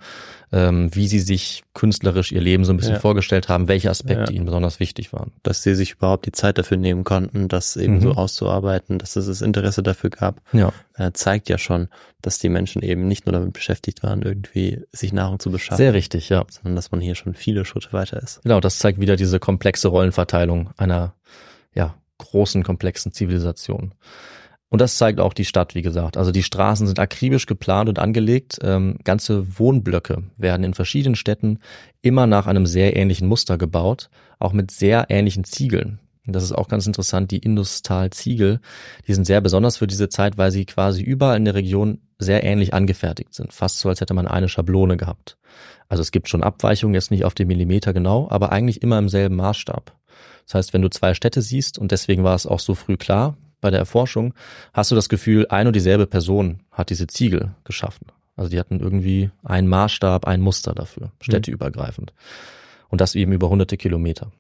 ähm, 0.53 0.95
wie 0.95 1.09
sie 1.09 1.21
sich 1.21 1.65
künstlerisch 1.75 2.33
ihr 2.33 2.41
Leben 2.41 2.65
so 2.65 2.73
ein 2.73 2.77
bisschen 2.77 2.95
ja. 2.95 3.01
vorgestellt 3.01 3.49
haben, 3.49 3.69
welche 3.69 3.91
Aspekte 3.91 4.33
ja. 4.33 4.37
ihnen 4.37 4.45
besonders 4.45 4.81
wichtig 4.81 5.13
waren. 5.13 5.33
Dass 5.43 5.63
sie 5.63 5.75
sich 5.75 5.93
überhaupt 5.93 6.27
die 6.27 6.33
Zeit 6.33 6.59
dafür 6.59 6.77
nehmen 6.77 7.05
konnten, 7.05 7.49
das 7.49 7.77
eben 7.77 7.95
mhm. 7.95 8.01
so 8.01 8.13
auszuarbeiten, 8.13 8.99
dass 8.99 9.17
es 9.17 9.27
das 9.27 9.43
Interesse 9.43 9.83
dafür 9.83 10.11
gab, 10.11 10.41
ja. 10.53 10.73
Äh, 10.97 11.13
zeigt 11.13 11.49
ja 11.49 11.59
schon, 11.59 11.89
dass 12.23 12.39
die 12.39 12.49
Menschen 12.49 12.83
eben 12.83 13.09
nicht 13.09 13.27
nur 13.27 13.33
damit 13.33 13.53
beschäftigt 13.53 14.03
waren, 14.03 14.23
irgendwie 14.23 14.83
sich 14.93 15.13
Nahrung 15.13 15.39
zu 15.39 15.51
beschaffen. 15.51 15.77
Sehr 15.77 15.95
richtig, 15.95 16.29
ja. 16.29 16.45
Sondern 16.49 16.77
dass 16.77 16.91
man 16.93 17.01
hier 17.01 17.15
schon 17.15 17.35
viele 17.35 17.65
Schritte 17.65 17.93
weiter 17.93 18.23
ist. 18.23 18.43
Genau, 18.43 18.61
das 18.61 18.79
zeigt 18.79 19.01
wieder 19.01 19.17
diese 19.17 19.39
komplexe 19.41 19.89
Rollenverteilung 19.89 20.71
einer 20.77 21.15
ja, 21.75 21.95
großen, 22.19 22.63
komplexen 22.63 23.13
Zivilisation. 23.13 23.93
Und 24.75 24.81
das 24.81 24.97
zeigt 24.97 25.21
auch 25.21 25.35
die 25.35 25.45
Stadt, 25.45 25.77
wie 25.77 25.83
gesagt. 25.83 26.17
Also 26.17 26.33
die 26.33 26.43
Straßen 26.43 26.89
sind 26.89 26.99
akribisch 26.99 27.47
geplant 27.47 27.89
und 27.89 28.01
angelegt. 28.01 28.59
Ähm, 28.61 28.97
ganze 29.05 29.57
Wohnblöcke 29.61 30.25
werden 30.37 30.65
in 30.65 30.75
verschiedenen 30.75 31.15
Städten 31.15 31.61
immer 32.03 32.27
nach 32.27 32.49
einem 32.49 32.67
sehr 32.67 32.97
ähnlichen 32.97 33.29
Muster 33.29 33.57
gebaut, 33.57 34.11
auch 34.41 34.53
mit 34.53 34.73
sehr 34.73 35.07
ähnlichen 35.11 35.45
Ziegeln. 35.45 36.01
Das 36.27 36.43
ist 36.43 36.51
auch 36.51 36.67
ganz 36.67 36.89
interessant, 36.89 37.31
die 37.31 37.39
Industal-Ziegel, 37.39 38.59
die 39.07 39.15
sind 39.15 39.27
sehr 39.29 39.41
besonders 39.41 39.77
für 39.77 39.87
diese 39.87 40.09
Zeit, 40.09 40.39
weil 40.39 40.51
sie 40.51 40.65
quasi 40.65 41.05
überall 41.05 41.37
in 41.37 41.45
der 41.45 41.55
Region 41.55 42.01
sehr 42.19 42.43
ähnlich 42.43 42.75
angefertigt 42.75 43.33
sind. 43.33 43.53
Fast 43.53 43.79
so, 43.79 43.89
als 43.89 44.01
hätte 44.01 44.15
man 44.15 44.27
eine 44.27 44.49
Schablone 44.49 44.97
gehabt. 44.97 45.39
Also 45.89 46.01
es 46.01 46.11
gibt 46.11 46.29
schon 46.29 46.43
Abweichungen, 46.43 46.95
jetzt 46.95 47.13
nicht 47.13 47.25
auf 47.25 47.35
den 47.35 47.47
Millimeter 47.47 47.93
genau, 47.93 48.27
aber 48.29 48.51
eigentlich 48.51 48.83
immer 48.83 48.99
im 48.99 49.09
selben 49.09 49.37
Maßstab. 49.37 49.97
Das 50.47 50.55
heißt, 50.55 50.73
wenn 50.73 50.83
du 50.83 50.91
zwei 50.91 51.15
Städte 51.15 51.43
siehst, 51.43 51.79
und 51.79 51.93
deswegen 51.93 52.25
war 52.25 52.35
es 52.35 52.45
auch 52.45 52.59
so 52.59 52.75
früh 52.75 52.97
klar, 52.97 53.37
bei 53.65 53.71
der 53.71 53.81
Erforschung, 53.81 54.35
hast 54.75 54.91
du 54.91 54.95
das 54.95 55.09
Gefühl, 55.09 55.47
ein 55.49 55.67
und 55.67 55.75
dieselbe 55.75 56.07
Person 56.07 56.61
hat 56.71 56.91
diese 56.91 57.07
Ziegel 57.07 57.55
geschaffen. 57.65 58.09
Also 58.37 58.51
die 58.51 58.61
hatten 58.61 58.79
irgendwie 58.79 59.31
einen 59.43 59.69
Maßstab, 59.69 60.27
ein 60.27 60.43
Muster 60.43 60.75
dafür, 60.75 61.13
städteübergreifend. 61.23 62.13
Und 62.91 63.01
das 63.01 63.15
eben 63.15 63.33
über 63.33 63.49
hunderte 63.49 63.79
Kilometer. 63.79 64.33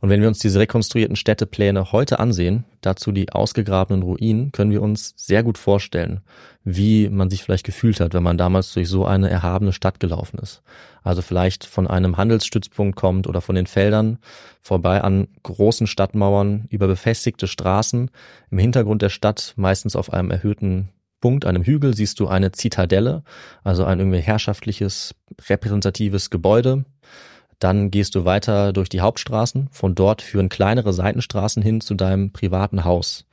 Und 0.00 0.08
wenn 0.08 0.20
wir 0.20 0.28
uns 0.28 0.38
diese 0.38 0.58
rekonstruierten 0.58 1.16
Städtepläne 1.16 1.92
heute 1.92 2.18
ansehen, 2.18 2.64
dazu 2.80 3.12
die 3.12 3.32
ausgegrabenen 3.32 4.02
Ruinen, 4.02 4.50
können 4.50 4.70
wir 4.70 4.82
uns 4.82 5.12
sehr 5.16 5.42
gut 5.42 5.58
vorstellen, 5.58 6.20
wie 6.64 7.08
man 7.08 7.28
sich 7.28 7.42
vielleicht 7.42 7.66
gefühlt 7.66 8.00
hat, 8.00 8.14
wenn 8.14 8.22
man 8.22 8.38
damals 8.38 8.72
durch 8.72 8.88
so 8.88 9.04
eine 9.04 9.28
erhabene 9.28 9.72
Stadt 9.72 10.00
gelaufen 10.00 10.38
ist. 10.38 10.62
Also 11.02 11.22
vielleicht 11.22 11.64
von 11.64 11.86
einem 11.86 12.16
Handelsstützpunkt 12.16 12.96
kommt 12.96 13.26
oder 13.26 13.40
von 13.40 13.54
den 13.54 13.66
Feldern 13.66 14.18
vorbei 14.60 15.02
an 15.02 15.28
großen 15.42 15.86
Stadtmauern 15.86 16.66
über 16.70 16.86
befestigte 16.86 17.46
Straßen. 17.46 18.10
Im 18.50 18.58
Hintergrund 18.58 19.02
der 19.02 19.08
Stadt, 19.10 19.54
meistens 19.56 19.96
auf 19.96 20.12
einem 20.12 20.30
erhöhten 20.30 20.90
Punkt, 21.20 21.44
einem 21.44 21.62
Hügel, 21.62 21.94
siehst 21.94 22.20
du 22.20 22.28
eine 22.28 22.52
Zitadelle, 22.52 23.22
also 23.62 23.84
ein 23.84 23.98
irgendwie 23.98 24.20
herrschaftliches, 24.20 25.14
repräsentatives 25.48 26.30
Gebäude, 26.30 26.84
dann 27.60 27.90
gehst 27.90 28.14
du 28.14 28.24
weiter 28.24 28.72
durch 28.72 28.88
die 28.88 29.00
Hauptstraßen. 29.00 29.68
Von 29.70 29.94
dort 29.94 30.22
führen 30.22 30.48
kleinere 30.48 30.92
Seitenstraßen 30.92 31.62
hin 31.62 31.80
zu 31.80 31.94
deinem 31.94 32.32
privaten 32.32 32.84
Haus. 32.84 33.26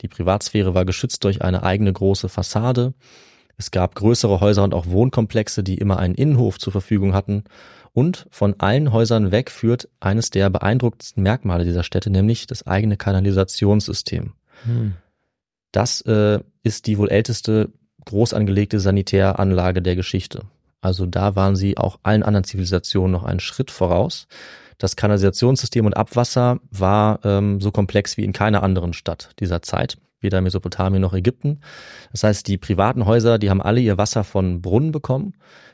Die 0.00 0.08
Privatsphäre 0.08 0.74
war 0.74 0.84
geschützt 0.84 1.22
durch 1.22 1.42
eine 1.42 1.62
eigene 1.62 1.92
große 1.92 2.28
Fassade. 2.28 2.94
Es 3.56 3.70
gab 3.70 3.94
größere 3.94 4.40
Häuser 4.40 4.64
und 4.64 4.74
auch 4.74 4.86
Wohnkomplexe, 4.86 5.62
die 5.62 5.76
immer 5.76 5.98
einen 5.98 6.14
Innenhof 6.14 6.58
zur 6.58 6.72
Verfügung 6.72 7.14
hatten. 7.14 7.44
Und 7.92 8.26
von 8.30 8.58
allen 8.58 8.90
Häusern 8.90 9.30
weg 9.30 9.50
führt 9.50 9.88
eines 10.00 10.30
der 10.30 10.50
beeindruckendsten 10.50 11.22
Merkmale 11.22 11.64
dieser 11.64 11.84
Städte, 11.84 12.10
nämlich 12.10 12.46
das 12.46 12.66
eigene 12.66 12.96
Kanalisationssystem. 12.96 14.32
Hm. 14.64 14.94
Das 15.70 16.00
äh, 16.00 16.40
ist 16.62 16.86
die 16.86 16.98
wohl 16.98 17.10
älteste 17.10 17.70
groß 18.06 18.34
angelegte 18.34 18.80
Sanitäranlage 18.80 19.82
der 19.82 19.94
Geschichte. 19.94 20.42
Also 20.84 21.06
da 21.06 21.34
waren 21.34 21.56
sie 21.56 21.78
auch 21.78 21.98
allen 22.02 22.22
anderen 22.22 22.44
Zivilisationen 22.44 23.10
noch 23.10 23.24
einen 23.24 23.40
Schritt 23.40 23.70
voraus. 23.70 24.26
Das 24.76 24.96
Kanalisationssystem 24.96 25.86
und 25.86 25.96
Abwasser 25.96 26.58
war 26.70 27.20
ähm, 27.24 27.58
so 27.62 27.70
komplex 27.70 28.18
wie 28.18 28.24
in 28.24 28.34
keiner 28.34 28.62
anderen 28.62 28.92
Stadt 28.92 29.30
dieser 29.40 29.62
Zeit, 29.62 29.96
weder 30.20 30.42
Mesopotamien 30.42 31.00
noch 31.00 31.14
Ägypten. 31.14 31.60
Das 32.12 32.22
heißt, 32.22 32.46
die 32.46 32.58
privaten 32.58 33.06
Häuser, 33.06 33.38
die 33.38 33.48
haben 33.48 33.62
alle 33.62 33.80
ihr 33.80 33.96
Wasser 33.96 34.24
von 34.24 34.60
Brunnen 34.60 34.92
bekommen. 34.92 35.32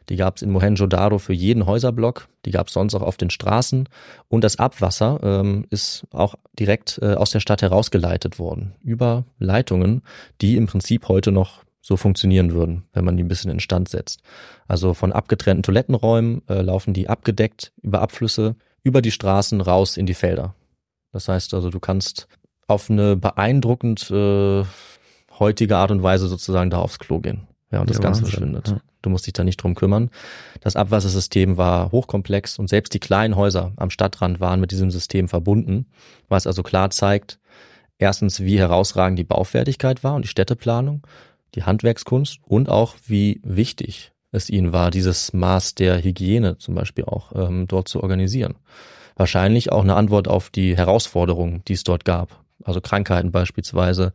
Die 0.09 0.17
gab 0.17 0.37
es 0.37 0.43
in 0.43 0.53
Mohenjo-Daro 0.53 1.19
für 1.19 1.33
jeden 1.33 1.67
Häuserblock. 1.67 2.29
Die 2.45 2.53
gab 2.53 2.69
es 2.69 2.75
sonst 2.75 2.95
auch 2.95 3.03
auf 3.03 3.17
den 3.17 3.31
Straßen. 3.31 3.89
Und 4.29 4.45
das 4.45 4.61
Abwasser 4.61 5.19
ähm, 5.25 5.67
ist 5.71 6.07
auch 6.13 6.37
direkt 6.57 7.01
äh, 7.03 7.15
aus 7.15 7.31
der 7.31 7.41
Stadt 7.41 7.63
herausgeleitet 7.63 8.39
worden 8.39 8.75
über 8.81 9.25
Leitungen, 9.41 10.03
die 10.41 10.57
im 10.57 10.69
Prinzip 10.69 11.09
heute 11.09 11.33
noch 11.33 11.65
so 11.81 11.97
funktionieren 11.97 12.53
würden, 12.53 12.85
wenn 12.93 13.05
man 13.05 13.17
die 13.17 13.23
ein 13.23 13.29
bisschen 13.29 13.51
instand 13.51 13.89
setzt. 13.89 14.21
Also 14.69 14.95
von 14.95 15.13
abgetrennten 15.13 15.63
Toilettenräumen 15.63 16.43
äh, 16.49 16.61
laufen 16.61 16.93
die 16.93 17.09
abgedeckt 17.09 17.73
über 17.83 18.03
Abflüsse 18.03 18.57
über 18.83 19.03
die 19.03 19.11
Straßen 19.11 19.61
raus 19.61 19.97
in 19.97 20.07
die 20.07 20.15
Felder. 20.15 20.55
Das 21.13 21.29
heißt 21.29 21.55
also, 21.55 21.71
du 21.71 21.81
kannst 21.81 22.29
auf 22.67 22.91
eine 22.91 23.17
beeindruckend 23.17 24.11
äh, 24.11 24.65
heutige 25.39 25.77
Art 25.77 25.91
und 25.91 26.03
Weise 26.03 26.29
sozusagen 26.29 26.71
da 26.71 26.79
aufs 26.79 26.99
Klo 26.99 27.19
gehen. 27.19 27.47
Ja, 27.73 27.81
und 27.81 27.91
das 27.91 27.99
ja, 27.99 28.03
Ganze 28.03 28.23
Wahnsinn. 28.23 28.33
verschwindet. 28.33 28.69
Ja. 28.69 28.81
Du 29.03 29.11
musst 29.11 29.27
dich 29.27 29.33
da 29.33 29.45
nicht 29.45 29.63
drum 29.63 29.75
kümmern. 29.75 30.11
Das 30.61 30.77
Abwassersystem 30.77 31.57
war 31.57 31.91
hochkomplex 31.91 32.59
und 32.59 32.69
selbst 32.69 32.93
die 32.95 33.01
kleinen 33.01 33.37
Häuser 33.37 33.73
am 33.77 33.91
Stadtrand 33.91 34.41
waren 34.41 34.61
mit 34.61 34.73
diesem 34.73 34.91
System 34.91 35.29
verbunden, 35.29 35.87
was 36.29 36.47
also 36.47 36.63
klar 36.63 36.91
zeigt, 36.91 37.39
erstens, 37.99 38.41
wie 38.41 38.59
herausragend 38.59 39.19
die 39.19 39.25
Baufertigkeit 39.25 40.05
war 40.05 40.15
und 40.15 40.23
die 40.23 40.29
Städteplanung 40.29 41.07
die 41.55 41.65
Handwerkskunst 41.65 42.39
und 42.45 42.69
auch 42.69 42.97
wie 43.07 43.41
wichtig 43.43 44.13
es 44.33 44.49
ihnen 44.49 44.73
war, 44.73 44.91
dieses 44.91 45.33
Maß 45.33 45.75
der 45.75 46.03
Hygiene 46.03 46.59
zum 46.59 46.75
Beispiel 46.75 47.05
auch 47.05 47.33
ähm, 47.35 47.67
dort 47.67 47.89
zu 47.89 48.03
organisieren. 48.03 48.55
Wahrscheinlich 49.17 49.73
auch 49.73 49.83
eine 49.83 49.97
Antwort 49.97 50.29
auf 50.29 50.51
die 50.51 50.77
Herausforderungen, 50.77 51.63
die 51.67 51.73
es 51.75 51.85
dort 51.85 52.05
gab. 52.05 52.45
Also 52.65 52.81
Krankheiten 52.81 53.33
beispielsweise, 53.33 54.13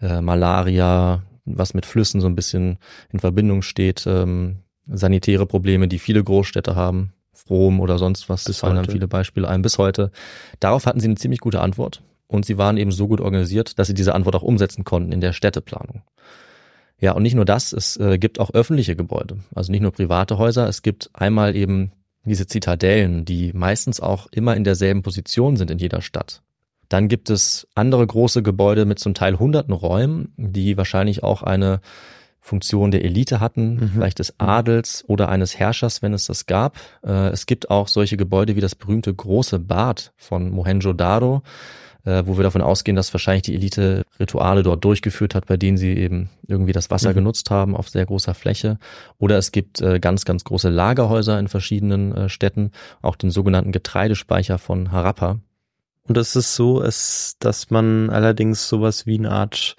äh, 0.00 0.20
Malaria, 0.20 1.22
was 1.44 1.74
mit 1.74 1.86
Flüssen 1.86 2.20
so 2.20 2.26
ein 2.26 2.36
bisschen 2.36 2.78
in 3.10 3.18
Verbindung 3.18 3.62
steht, 3.62 4.06
ähm, 4.06 4.58
sanitäre 4.86 5.46
Probleme, 5.46 5.88
die 5.88 5.98
viele 5.98 6.22
Großstädte 6.22 6.76
haben, 6.76 7.12
Rom 7.48 7.80
oder 7.80 7.98
sonst 7.98 8.28
was, 8.28 8.44
das 8.44 8.58
fallen 8.58 8.76
dann 8.76 8.88
viele 8.88 9.08
Beispiele 9.08 9.48
ein 9.48 9.62
bis 9.62 9.78
heute. 9.78 10.10
Darauf 10.58 10.86
hatten 10.86 11.00
sie 11.00 11.06
eine 11.06 11.16
ziemlich 11.16 11.40
gute 11.40 11.60
Antwort 11.60 12.02
und 12.26 12.44
sie 12.44 12.58
waren 12.58 12.76
eben 12.76 12.90
so 12.90 13.06
gut 13.08 13.20
organisiert, 13.20 13.78
dass 13.78 13.86
sie 13.88 13.94
diese 13.94 14.14
Antwort 14.14 14.36
auch 14.36 14.42
umsetzen 14.42 14.84
konnten 14.84 15.12
in 15.12 15.20
der 15.20 15.32
Städteplanung. 15.32 16.02
Ja, 16.98 17.12
und 17.12 17.22
nicht 17.22 17.34
nur 17.34 17.44
das, 17.44 17.72
es 17.72 17.96
äh, 17.98 18.18
gibt 18.18 18.40
auch 18.40 18.50
öffentliche 18.50 18.96
Gebäude, 18.96 19.38
also 19.54 19.70
nicht 19.70 19.82
nur 19.82 19.92
private 19.92 20.38
Häuser, 20.38 20.66
es 20.68 20.82
gibt 20.82 21.10
einmal 21.12 21.54
eben 21.54 21.92
diese 22.24 22.46
Zitadellen, 22.46 23.24
die 23.24 23.52
meistens 23.52 24.00
auch 24.00 24.26
immer 24.32 24.56
in 24.56 24.64
derselben 24.64 25.02
Position 25.02 25.56
sind 25.56 25.70
in 25.70 25.78
jeder 25.78 26.02
Stadt. 26.02 26.42
Dann 26.88 27.08
gibt 27.08 27.30
es 27.30 27.66
andere 27.74 28.06
große 28.06 28.42
Gebäude 28.42 28.84
mit 28.84 28.98
zum 28.98 29.14
Teil 29.14 29.38
hunderten 29.38 29.74
Räumen, 29.74 30.32
die 30.36 30.76
wahrscheinlich 30.76 31.22
auch 31.22 31.42
eine 31.42 31.80
Funktion 32.40 32.92
der 32.92 33.04
Elite 33.04 33.40
hatten, 33.40 33.74
mhm. 33.74 33.88
vielleicht 33.88 34.20
des 34.20 34.38
Adels 34.38 35.04
oder 35.08 35.28
eines 35.28 35.58
Herrschers, 35.58 36.00
wenn 36.02 36.14
es 36.14 36.26
das 36.26 36.46
gab. 36.46 36.78
Äh, 37.04 37.30
es 37.30 37.46
gibt 37.46 37.70
auch 37.70 37.88
solche 37.88 38.16
Gebäude 38.16 38.54
wie 38.54 38.60
das 38.60 38.76
berühmte 38.76 39.12
große 39.12 39.58
Bad 39.58 40.12
von 40.16 40.50
Mohenjo-Daro, 40.50 41.42
äh, 42.06 42.22
wo 42.26 42.38
wir 42.38 42.44
davon 42.44 42.62
ausgehen, 42.62 42.96
dass 42.96 43.12
wahrscheinlich 43.12 43.42
die 43.42 43.54
Elite 43.54 44.04
Rituale 44.18 44.62
dort 44.62 44.84
durchgeführt 44.84 45.34
hat, 45.34 45.46
bei 45.46 45.56
denen 45.56 45.76
sie 45.76 45.92
eben 45.92 46.30
irgendwie 46.46 46.72
das 46.72 46.90
Wasser 46.90 47.10
mhm. 47.10 47.16
genutzt 47.16 47.50
haben 47.50 47.76
auf 47.76 47.88
sehr 47.88 48.06
großer 48.06 48.34
Fläche. 48.34 48.78
Oder 49.18 49.36
es 49.36 49.52
gibt 49.52 49.80
äh, 49.80 49.98
ganz, 49.98 50.24
ganz 50.24 50.44
große 50.44 50.68
Lagerhäuser 50.68 51.38
in 51.38 51.48
verschiedenen 51.48 52.14
äh, 52.14 52.28
Städten, 52.28 52.70
auch 53.02 53.16
den 53.16 53.30
sogenannten 53.30 53.72
Getreidespeicher 53.72 54.58
von 54.58 54.92
Harappa. 54.92 55.40
Und 56.08 56.16
es 56.16 56.36
ist 56.36 56.54
so, 56.54 56.80
es, 56.80 57.36
dass 57.40 57.70
man 57.70 58.10
allerdings 58.10 58.68
sowas 58.68 59.06
wie 59.06 59.18
eine 59.18 59.32
Art 59.32 59.74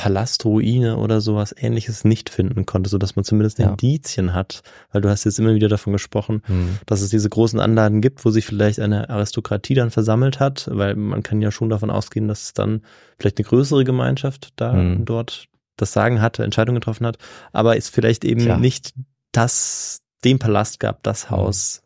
Palastruine 0.00 0.96
oder 0.96 1.20
sowas 1.20 1.54
ähnliches 1.54 2.04
nicht 2.04 2.30
finden 2.30 2.64
konnte, 2.64 2.88
so 2.88 2.96
dass 2.96 3.16
man 3.16 3.24
zumindest 3.26 3.58
ja. 3.58 3.68
Indizien 3.68 4.32
hat, 4.32 4.62
weil 4.92 5.02
du 5.02 5.10
hast 5.10 5.24
jetzt 5.24 5.38
immer 5.38 5.54
wieder 5.54 5.68
davon 5.68 5.92
gesprochen, 5.92 6.42
mhm. 6.48 6.78
dass 6.86 7.02
es 7.02 7.10
diese 7.10 7.28
großen 7.28 7.60
Anlagen 7.60 8.00
gibt, 8.00 8.24
wo 8.24 8.30
sich 8.30 8.46
vielleicht 8.46 8.80
eine 8.80 9.10
Aristokratie 9.10 9.74
dann 9.74 9.90
versammelt 9.90 10.40
hat, 10.40 10.70
weil 10.72 10.96
man 10.96 11.22
kann 11.22 11.42
ja 11.42 11.50
schon 11.50 11.68
davon 11.68 11.90
ausgehen, 11.90 12.28
dass 12.28 12.44
es 12.44 12.52
dann 12.54 12.80
vielleicht 13.18 13.36
eine 13.36 13.44
größere 13.44 13.84
Gemeinschaft 13.84 14.54
da 14.56 14.72
mhm. 14.72 15.04
dort 15.04 15.48
das 15.76 15.92
Sagen 15.92 16.22
hatte, 16.22 16.44
Entscheidungen 16.44 16.80
getroffen 16.80 17.06
hat, 17.06 17.18
aber 17.52 17.76
es 17.76 17.90
vielleicht 17.90 18.24
eben 18.24 18.40
Klar. 18.40 18.58
nicht 18.58 18.94
das, 19.32 20.00
den 20.24 20.38
Palast 20.38 20.80
gab, 20.80 21.02
das 21.02 21.26
mhm. 21.26 21.36
Haus, 21.36 21.82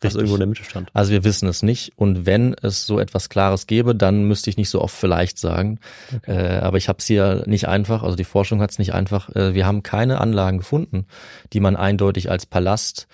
das 0.00 0.14
irgendwo 0.14 0.34
in 0.34 0.40
der 0.40 0.48
Mitte 0.48 0.64
stand. 0.64 0.88
Also 0.94 1.12
wir 1.12 1.24
wissen 1.24 1.48
es 1.48 1.62
nicht. 1.62 1.92
Und 1.96 2.26
wenn 2.26 2.54
es 2.54 2.86
so 2.86 2.98
etwas 2.98 3.28
Klares 3.28 3.66
gäbe, 3.66 3.94
dann 3.94 4.24
müsste 4.24 4.50
ich 4.50 4.56
nicht 4.56 4.70
so 4.70 4.80
oft 4.80 4.94
vielleicht 4.94 5.38
sagen. 5.38 5.78
Okay. 6.16 6.32
Äh, 6.32 6.58
aber 6.60 6.78
ich 6.78 6.88
habe 6.88 6.98
es 6.98 7.06
hier 7.06 7.44
nicht 7.46 7.68
einfach, 7.68 8.02
also 8.02 8.16
die 8.16 8.24
Forschung 8.24 8.60
hat 8.60 8.70
es 8.70 8.78
nicht 8.78 8.94
einfach. 8.94 9.28
Äh, 9.36 9.54
wir 9.54 9.66
haben 9.66 9.82
keine 9.82 10.20
Anlagen 10.20 10.58
gefunden, 10.58 11.06
die 11.52 11.60
man 11.60 11.76
eindeutig 11.76 12.30
als 12.30 12.46
Palast 12.46 13.06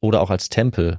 oder 0.00 0.20
auch 0.20 0.30
als 0.30 0.48
Tempel 0.48 0.98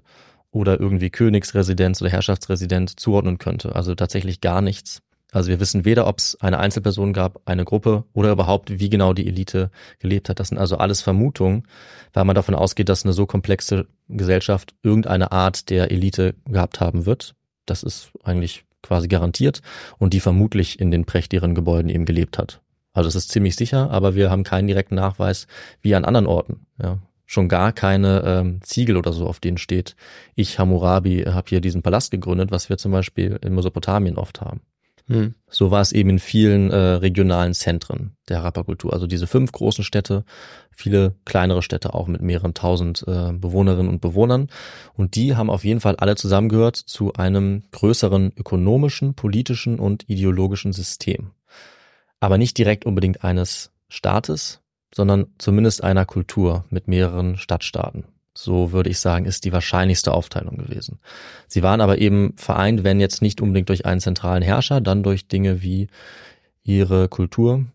oder 0.52 0.80
irgendwie 0.80 1.10
Königsresidenz 1.10 2.02
oder 2.02 2.12
Herrschaftsresidenz 2.12 2.96
zuordnen 2.96 3.38
könnte. 3.38 3.76
Also 3.76 3.96
tatsächlich 3.96 4.40
gar 4.42 4.62
nichts. 4.62 5.03
Also 5.34 5.50
wir 5.50 5.60
wissen 5.60 5.84
weder, 5.84 6.06
ob 6.06 6.20
es 6.20 6.38
eine 6.42 6.60
Einzelperson 6.60 7.12
gab, 7.12 7.42
eine 7.46 7.66
Gruppe 7.66 8.04
oder 8.14 8.32
überhaupt, 8.32 8.80
wie 8.80 8.90
genau 8.90 9.14
die 9.14 9.28
Elite 9.28 9.72
gelebt 9.98 10.30
hat. 10.30 10.40
Das 10.40 10.50
sind 10.50 10.60
also 10.60 10.78
alles 10.78 11.02
Vermutungen, 11.02 11.64
weil 12.14 12.24
man 12.24 12.36
davon 12.36 12.54
ausgeht, 12.54 12.88
dass 12.88 13.04
eine 13.04 13.14
so 13.14 13.26
komplexe 13.26 13.88
Gesellschaft 14.08 14.76
irgendeine 14.84 15.32
Art 15.32 15.72
der 15.72 15.90
Elite 15.90 16.36
gehabt 16.46 16.80
haben 16.80 17.08
wird. 17.08 17.34
Das 17.66 17.82
ist 17.82 18.12
eigentlich 18.24 18.64
quasi 18.84 19.08
garantiert 19.08 19.64
und 19.98 20.14
die 20.14 20.20
vermutlich 20.20 20.80
in 20.80 20.92
den 20.92 21.06
prächtigeren 21.06 21.56
Gebäuden 21.56 21.90
eben 21.90 22.06
gelebt 22.06 22.38
hat. 22.38 22.62
Also 22.92 23.08
es 23.08 23.16
ist 23.16 23.32
ziemlich 23.32 23.56
sicher, 23.56 23.90
aber 23.90 24.14
wir 24.14 24.30
haben 24.30 24.44
keinen 24.44 24.68
direkten 24.68 24.96
Nachweis 24.96 25.48
wie 25.82 25.96
an 25.96 26.06
anderen 26.06 26.28
Orten. 26.28 26.68
Ja. 26.80 27.00
Schon 27.26 27.50
gar 27.50 27.72
keine 27.72 28.22
ähm, 28.24 28.60
Ziegel 28.62 28.98
oder 28.98 29.14
so, 29.14 29.26
auf 29.26 29.40
denen 29.40 29.58
steht, 29.58 29.96
ich 30.36 30.60
Hammurabi 30.60 31.24
habe 31.24 31.50
hier 31.50 31.62
diesen 31.62 31.82
Palast 31.82 32.12
gegründet, 32.12 32.52
was 32.52 32.70
wir 32.70 32.78
zum 32.78 32.92
Beispiel 32.92 33.40
in 33.42 33.56
Mesopotamien 33.56 34.18
oft 34.18 34.42
haben. 34.42 34.62
Hm. 35.08 35.36
So 35.50 35.70
war 35.70 35.82
es 35.82 35.92
eben 35.92 36.12
in 36.12 36.20
vielen 36.20 36.72
äh, 36.72 36.76
regionalen 36.76 37.54
Zentren 37.54 38.16
der 38.30 38.38
Harappa-Kultur. 38.38 38.94
Also 38.94 39.06
diese 39.06 39.28
fünf 39.28 39.52
großen 39.52 39.84
Städte, 39.84 40.24
viele 40.72 41.16
kleinere 41.26 41.62
Städte 41.62 41.94
auch 41.94 42.08
mit 42.08 42.22
mehreren 42.22 42.54
tausend 42.54 43.04
äh, 43.08 43.34
Bewohnerinnen 43.34 43.90
und 43.90 44.00
Bewohnern. 44.00 44.48
Und 44.96 45.16
die 45.16 45.36
haben 45.36 45.50
auf 45.50 45.66
jeden 45.66 45.82
Fall 45.82 45.98
alle 45.98 46.16
zusammengehört 46.16 46.78
zu 46.78 47.14
einem 47.14 47.64
größeren 47.72 48.32
ökonomischen, 48.38 49.14
politischen 49.14 49.78
und 49.78 50.10
ideologischen 50.10 50.72
System. 50.72 51.32
Aber 52.22 52.38
nicht 52.38 52.58
direkt 52.58 52.86
unbedingt 52.86 53.26
eines 53.26 53.72
Staates, 53.90 54.62
sondern 54.96 55.28
zumindest 55.38 55.84
einer 55.84 56.06
Kultur 56.06 56.64
mit 56.70 56.88
mehreren 56.88 57.38
Stadtstaaten. 57.38 58.06
So 58.36 58.72
würde 58.72 58.90
ich 58.90 59.00
sagen, 59.00 59.26
ist 59.26 59.46
die 59.46 59.54
wahrscheinlichste 59.54 60.12
Aufteilung 60.12 60.58
gewesen. 60.58 61.00
Sie 61.48 61.62
waren 61.62 61.82
aber 61.82 62.00
eben 62.00 62.34
vereint, 62.36 62.84
wenn 62.84 63.00
jetzt 63.00 63.22
nicht 63.22 63.42
unbedingt 63.42 63.70
durch 63.70 63.86
einen 63.86 64.02
zentralen 64.02 64.42
Herrscher, 64.42 64.82
dann 64.82 65.04
durch 65.04 65.28
Dinge 65.28 65.62
wie 65.62 65.88
ihre 66.64 67.10
Kultur, 67.10 67.66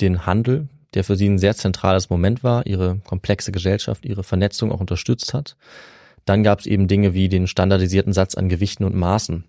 den 0.00 0.26
Handel, 0.26 0.68
der 0.94 1.04
für 1.04 1.16
sie 1.16 1.28
ein 1.28 1.38
sehr 1.38 1.56
zentrales 1.56 2.10
Moment 2.10 2.44
war, 2.44 2.66
ihre 2.66 2.98
komplexe 3.04 3.50
Gesellschaft, 3.50 4.04
ihre 4.06 4.22
Vernetzung 4.22 4.70
auch 4.70 4.80
unterstützt 4.80 5.34
hat. 5.34 5.56
Dann 6.24 6.42
gab 6.42 6.60
es 6.60 6.66
eben 6.66 6.88
Dinge 6.88 7.14
wie 7.14 7.28
den 7.28 7.46
standardisierten 7.46 8.12
Satz 8.12 8.34
an 8.36 8.48
Gewichten 8.48 8.84
und 8.84 8.94
Maßen. 8.94 9.44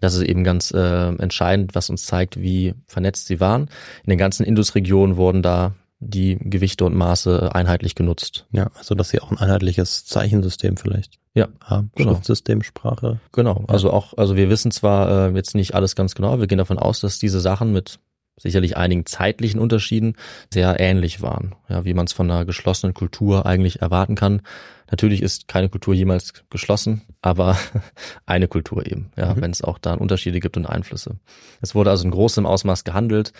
Das 0.00 0.14
ist 0.14 0.22
eben 0.22 0.44
ganz 0.44 0.72
äh, 0.72 1.08
entscheidend, 1.08 1.74
was 1.74 1.88
uns 1.88 2.04
zeigt, 2.04 2.40
wie 2.40 2.74
vernetzt 2.86 3.26
sie 3.26 3.40
waren. 3.40 3.68
In 4.04 4.10
den 4.10 4.18
ganzen 4.18 4.44
Indusregionen 4.44 5.16
wurden 5.16 5.42
da 5.42 5.74
die 6.04 6.36
Gewichte 6.38 6.84
und 6.84 6.94
Maße 6.94 7.54
einheitlich 7.54 7.94
genutzt. 7.94 8.46
Ja, 8.50 8.70
also 8.76 8.94
dass 8.94 9.10
sie 9.10 9.20
auch 9.20 9.30
ein 9.30 9.38
einheitliches 9.38 10.04
Zeichensystem 10.04 10.76
vielleicht 10.76 11.18
ja, 11.34 11.48
haben. 11.62 11.90
Genau. 11.94 12.12
Schriftsystem, 12.12 12.62
Sprache. 12.62 13.20
Genau, 13.30 13.60
ja. 13.60 13.72
also 13.72 13.92
auch, 13.92 14.14
also 14.18 14.36
wir 14.36 14.50
wissen 14.50 14.70
zwar 14.72 15.28
äh, 15.28 15.34
jetzt 15.34 15.54
nicht 15.54 15.74
alles 15.74 15.94
ganz 15.94 16.14
genau, 16.14 16.40
wir 16.40 16.46
gehen 16.48 16.58
davon 16.58 16.78
aus, 16.78 17.00
dass 17.00 17.18
diese 17.18 17.40
Sachen 17.40 17.72
mit 17.72 18.00
sicherlich 18.36 18.76
einigen 18.76 19.06
zeitlichen 19.06 19.60
Unterschieden 19.60 20.16
sehr 20.52 20.80
ähnlich 20.80 21.22
waren, 21.22 21.54
ja, 21.68 21.84
wie 21.84 21.94
man 21.94 22.06
es 22.06 22.12
von 22.12 22.30
einer 22.30 22.44
geschlossenen 22.44 22.94
Kultur 22.94 23.46
eigentlich 23.46 23.80
erwarten 23.80 24.16
kann. 24.16 24.42
Natürlich 24.90 25.22
ist 25.22 25.48
keine 25.48 25.68
Kultur 25.68 25.94
jemals 25.94 26.32
geschlossen, 26.50 27.02
aber 27.20 27.56
eine 28.26 28.48
Kultur 28.48 28.86
eben, 28.86 29.12
ja, 29.16 29.34
mhm. 29.34 29.42
wenn 29.42 29.50
es 29.52 29.62
auch 29.62 29.78
da 29.78 29.94
Unterschiede 29.94 30.40
gibt 30.40 30.56
und 30.56 30.66
Einflüsse. 30.66 31.18
Es 31.60 31.74
wurde 31.74 31.90
also 31.90 32.04
in 32.04 32.10
großem 32.10 32.44
Ausmaß 32.44 32.84
gehandelt 32.84 33.32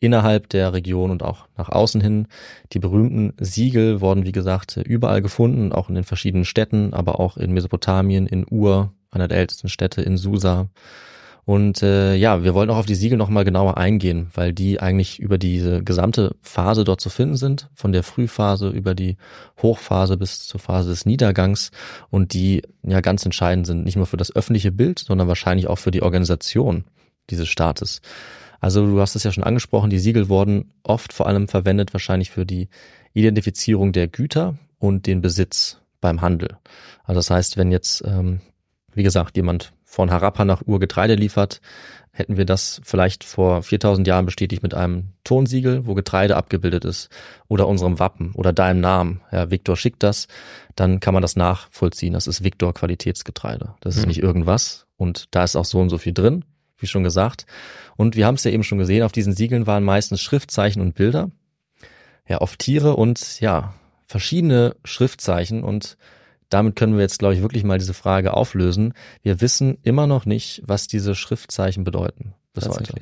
innerhalb 0.00 0.48
der 0.48 0.72
Region 0.72 1.10
und 1.10 1.22
auch 1.22 1.46
nach 1.56 1.68
außen 1.68 2.00
hin. 2.00 2.26
Die 2.72 2.78
berühmten 2.78 3.32
Siegel 3.38 4.00
wurden, 4.00 4.24
wie 4.24 4.32
gesagt, 4.32 4.76
überall 4.76 5.22
gefunden, 5.22 5.72
auch 5.72 5.88
in 5.88 5.94
den 5.94 6.04
verschiedenen 6.04 6.44
Städten, 6.44 6.92
aber 6.94 7.20
auch 7.20 7.36
in 7.36 7.52
Mesopotamien, 7.52 8.26
in 8.26 8.46
Ur, 8.50 8.92
einer 9.10 9.28
der 9.28 9.38
ältesten 9.38 9.68
Städte, 9.68 10.02
in 10.02 10.16
Susa. 10.16 10.68
Und 11.46 11.82
äh, 11.82 12.14
ja, 12.14 12.42
wir 12.42 12.54
wollen 12.54 12.70
auch 12.70 12.78
auf 12.78 12.86
die 12.86 12.94
Siegel 12.94 13.18
nochmal 13.18 13.44
genauer 13.44 13.76
eingehen, 13.76 14.28
weil 14.34 14.54
die 14.54 14.80
eigentlich 14.80 15.20
über 15.20 15.36
diese 15.36 15.82
gesamte 15.84 16.36
Phase 16.40 16.84
dort 16.84 17.02
zu 17.02 17.10
finden 17.10 17.36
sind, 17.36 17.68
von 17.74 17.92
der 17.92 18.02
Frühphase 18.02 18.70
über 18.70 18.94
die 18.94 19.18
Hochphase 19.60 20.16
bis 20.16 20.46
zur 20.46 20.58
Phase 20.58 20.88
des 20.88 21.04
Niedergangs 21.04 21.70
und 22.08 22.32
die 22.32 22.62
ja 22.82 23.02
ganz 23.02 23.26
entscheidend 23.26 23.66
sind, 23.66 23.84
nicht 23.84 23.96
nur 23.96 24.06
für 24.06 24.16
das 24.16 24.34
öffentliche 24.34 24.72
Bild, 24.72 25.00
sondern 25.00 25.28
wahrscheinlich 25.28 25.66
auch 25.66 25.78
für 25.78 25.90
die 25.90 26.02
Organisation 26.02 26.84
dieses 27.28 27.48
Staates. 27.48 28.00
Also 28.64 28.86
du 28.86 28.98
hast 28.98 29.14
es 29.14 29.24
ja 29.24 29.30
schon 29.30 29.44
angesprochen, 29.44 29.90
die 29.90 29.98
Siegel 29.98 30.30
wurden 30.30 30.72
oft 30.84 31.12
vor 31.12 31.26
allem 31.26 31.48
verwendet 31.48 31.92
wahrscheinlich 31.92 32.30
für 32.30 32.46
die 32.46 32.70
Identifizierung 33.12 33.92
der 33.92 34.08
Güter 34.08 34.56
und 34.78 35.06
den 35.06 35.20
Besitz 35.20 35.82
beim 36.00 36.22
Handel. 36.22 36.56
Also 37.02 37.18
das 37.18 37.28
heißt, 37.28 37.58
wenn 37.58 37.70
jetzt, 37.70 38.02
ähm, 38.06 38.40
wie 38.94 39.02
gesagt, 39.02 39.36
jemand 39.36 39.74
von 39.84 40.10
Harappa 40.10 40.46
nach 40.46 40.62
Ur 40.64 40.80
Getreide 40.80 41.14
liefert, 41.14 41.60
hätten 42.10 42.38
wir 42.38 42.46
das 42.46 42.80
vielleicht 42.84 43.22
vor 43.22 43.62
4000 43.62 44.06
Jahren 44.06 44.24
bestätigt 44.24 44.62
mit 44.62 44.72
einem 44.72 45.10
Tonsiegel, 45.24 45.84
wo 45.84 45.92
Getreide 45.92 46.34
abgebildet 46.34 46.86
ist 46.86 47.10
oder 47.48 47.68
unserem 47.68 47.98
Wappen 47.98 48.32
oder 48.32 48.54
deinem 48.54 48.80
Namen. 48.80 49.20
Ja, 49.30 49.50
Viktor 49.50 49.76
schickt 49.76 50.02
das, 50.02 50.26
dann 50.74 51.00
kann 51.00 51.12
man 51.12 51.20
das 51.20 51.36
nachvollziehen. 51.36 52.14
Das 52.14 52.26
ist 52.26 52.42
Viktor 52.42 52.72
Qualitätsgetreide. 52.72 53.74
Das 53.80 53.96
ist 53.96 54.04
mhm. 54.04 54.08
nicht 54.08 54.22
irgendwas 54.22 54.86
und 54.96 55.26
da 55.32 55.44
ist 55.44 55.54
auch 55.54 55.66
so 55.66 55.80
und 55.80 55.90
so 55.90 55.98
viel 55.98 56.14
drin 56.14 56.46
wie 56.84 56.88
schon 56.88 57.02
gesagt. 57.02 57.46
Und 57.96 58.14
wir 58.14 58.26
haben 58.26 58.34
es 58.34 58.44
ja 58.44 58.50
eben 58.50 58.62
schon 58.62 58.78
gesehen, 58.78 59.02
auf 59.02 59.12
diesen 59.12 59.32
Siegeln 59.34 59.66
waren 59.66 59.82
meistens 59.82 60.20
Schriftzeichen 60.20 60.80
und 60.80 60.94
Bilder. 60.94 61.30
Ja, 62.28 62.40
oft 62.40 62.58
Tiere 62.58 62.94
und 62.96 63.40
ja, 63.40 63.74
verschiedene 64.04 64.76
Schriftzeichen 64.84 65.64
und 65.64 65.96
damit 66.50 66.76
können 66.76 66.94
wir 66.94 67.02
jetzt, 67.02 67.18
glaube 67.18 67.34
ich, 67.34 67.42
wirklich 67.42 67.64
mal 67.64 67.78
diese 67.78 67.94
Frage 67.94 68.34
auflösen. 68.34 68.92
Wir 69.22 69.40
wissen 69.40 69.78
immer 69.82 70.06
noch 70.06 70.24
nicht, 70.24 70.62
was 70.64 70.86
diese 70.86 71.14
Schriftzeichen 71.14 71.84
bedeuten 71.84 72.34
bis 72.52 72.68
heute. 72.68 72.94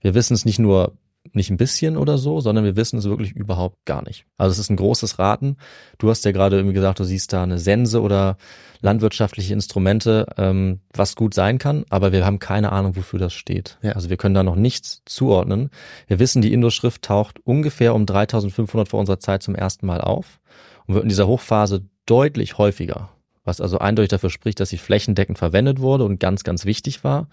Wir 0.00 0.14
wissen 0.14 0.34
es 0.34 0.44
nicht 0.44 0.58
nur 0.58 0.96
nicht 1.32 1.50
ein 1.50 1.56
bisschen 1.56 1.96
oder 1.96 2.18
so, 2.18 2.40
sondern 2.40 2.64
wir 2.64 2.76
wissen 2.76 2.98
es 2.98 3.04
wirklich 3.04 3.32
überhaupt 3.32 3.84
gar 3.84 4.02
nicht. 4.04 4.26
Also 4.36 4.52
es 4.52 4.58
ist 4.58 4.70
ein 4.70 4.76
großes 4.76 5.18
Raten. 5.18 5.56
Du 5.98 6.10
hast 6.10 6.24
ja 6.24 6.32
gerade 6.32 6.56
irgendwie 6.56 6.74
gesagt, 6.74 6.98
du 6.98 7.04
siehst 7.04 7.32
da 7.32 7.42
eine 7.42 7.58
Sense 7.58 8.00
oder 8.00 8.36
landwirtschaftliche 8.80 9.54
Instrumente, 9.54 10.26
ähm, 10.36 10.80
was 10.92 11.14
gut 11.14 11.34
sein 11.34 11.58
kann, 11.58 11.84
aber 11.90 12.12
wir 12.12 12.26
haben 12.26 12.38
keine 12.38 12.72
Ahnung, 12.72 12.96
wofür 12.96 13.18
das 13.18 13.32
steht. 13.32 13.78
Ja. 13.82 13.92
Also 13.92 14.10
wir 14.10 14.16
können 14.16 14.34
da 14.34 14.42
noch 14.42 14.56
nichts 14.56 15.02
zuordnen. 15.06 15.70
Wir 16.08 16.18
wissen, 16.18 16.42
die 16.42 16.52
Indoschrift 16.52 17.02
taucht 17.02 17.38
ungefähr 17.44 17.94
um 17.94 18.04
3500 18.04 18.88
vor 18.88 19.00
unserer 19.00 19.20
Zeit 19.20 19.42
zum 19.42 19.54
ersten 19.54 19.86
Mal 19.86 20.00
auf 20.00 20.40
und 20.86 20.94
wird 20.94 21.04
in 21.04 21.08
dieser 21.08 21.28
Hochphase 21.28 21.86
deutlich 22.04 22.58
häufiger 22.58 23.10
was 23.44 23.60
also 23.60 23.78
eindeutig 23.78 24.10
dafür 24.10 24.30
spricht, 24.30 24.60
dass 24.60 24.68
sie 24.68 24.78
flächendeckend 24.78 25.38
verwendet 25.38 25.80
wurde 25.80 26.04
und 26.04 26.20
ganz, 26.20 26.44
ganz 26.44 26.64
wichtig 26.64 27.02
war. 27.02 27.28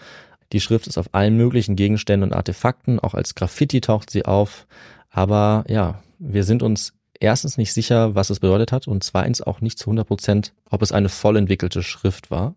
Die 0.52 0.60
Schrift 0.60 0.88
ist 0.88 0.97
auf 0.97 1.10
allen 1.14 1.38
möglichen 1.38 1.76
Gegenständen 1.76 2.30
und 2.30 2.36
Artefakten, 2.36 3.00
auch 3.00 3.14
als 3.14 3.36
Graffiti 3.36 3.82
taucht 3.82 4.10
sie 4.10 4.26
auf. 4.26 4.68
Aber 5.10 5.64
ja, 5.68 6.02
wir 6.18 6.43
sind 6.43 6.64
uns 6.64 6.93
erstens 7.20 7.58
nicht 7.58 7.74
sicher, 7.74 8.16
was 8.16 8.30
es 8.30 8.39
bedeutet 8.39 8.72
hat 8.72 8.88
und 8.88 9.04
zweitens 9.04 9.41
auch 9.41 9.62
nicht 9.62 9.78
zu 9.78 9.86
100 9.86 10.08
Prozent, 10.08 10.54
ob 10.70 10.82
es 10.82 10.91
eine 10.91 11.10
voll 11.10 11.38
entwickelte 11.38 11.84
Schrift 11.84 12.32
war. 12.32 12.56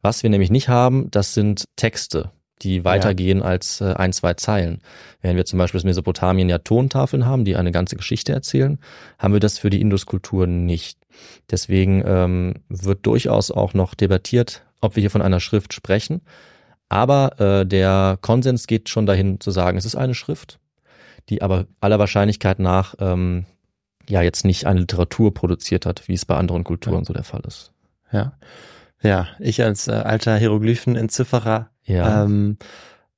Was 0.00 0.22
wir 0.22 0.30
nämlich 0.30 0.50
nicht 0.50 0.68
haben, 0.68 1.10
das 1.10 1.34
sind 1.34 1.64
Texte, 1.76 2.32
die 2.62 2.84
weitergehen 2.84 3.38
ja. 3.38 3.44
als 3.44 3.80
äh, 3.80 3.94
ein, 3.94 4.12
zwei 4.12 4.34
Zeilen. 4.34 4.80
Wenn 5.20 5.36
wir 5.36 5.44
zum 5.44 5.58
Beispiel 5.58 5.78
aus 5.78 5.84
Mesopotamien 5.84 6.48
ja 6.48 6.58
Tontafeln 6.58 7.26
haben, 7.26 7.44
die 7.44 7.56
eine 7.56 7.70
ganze 7.70 7.96
Geschichte 7.96 8.32
erzählen, 8.32 8.78
haben 9.18 9.32
wir 9.32 9.40
das 9.40 9.58
für 9.58 9.70
die 9.70 9.80
Induskultur 9.80 10.46
nicht. 10.46 10.98
Deswegen 11.50 12.02
ähm, 12.04 12.54
wird 12.68 13.06
durchaus 13.06 13.50
auch 13.50 13.74
noch 13.74 13.94
debattiert, 13.94 14.64
ob 14.80 14.96
wir 14.96 15.02
hier 15.02 15.10
von 15.10 15.22
einer 15.22 15.40
Schrift 15.40 15.72
sprechen. 15.72 16.22
Aber 16.92 17.40
äh, 17.40 17.66
der 17.66 18.18
Konsens 18.20 18.66
geht 18.66 18.90
schon 18.90 19.06
dahin 19.06 19.40
zu 19.40 19.50
sagen, 19.50 19.78
es 19.78 19.86
ist 19.86 19.96
eine 19.96 20.14
Schrift, 20.14 20.60
die 21.30 21.40
aber 21.40 21.64
aller 21.80 21.98
Wahrscheinlichkeit 21.98 22.58
nach 22.58 22.94
ähm, 22.98 23.46
ja 24.10 24.20
jetzt 24.20 24.44
nicht 24.44 24.66
eine 24.66 24.80
Literatur 24.80 25.32
produziert 25.32 25.86
hat, 25.86 26.06
wie 26.06 26.12
es 26.12 26.26
bei 26.26 26.36
anderen 26.36 26.64
Kulturen 26.64 26.98
ja. 26.98 27.04
so 27.06 27.14
der 27.14 27.24
Fall 27.24 27.40
ist. 27.46 27.72
Ja. 28.12 28.34
Ja, 29.02 29.28
ich 29.38 29.62
als 29.62 29.88
äh, 29.88 29.92
alter 29.92 30.36
Hieroglyphen-Entzifferer 30.36 31.70
ja. 31.84 32.24
ähm, 32.24 32.58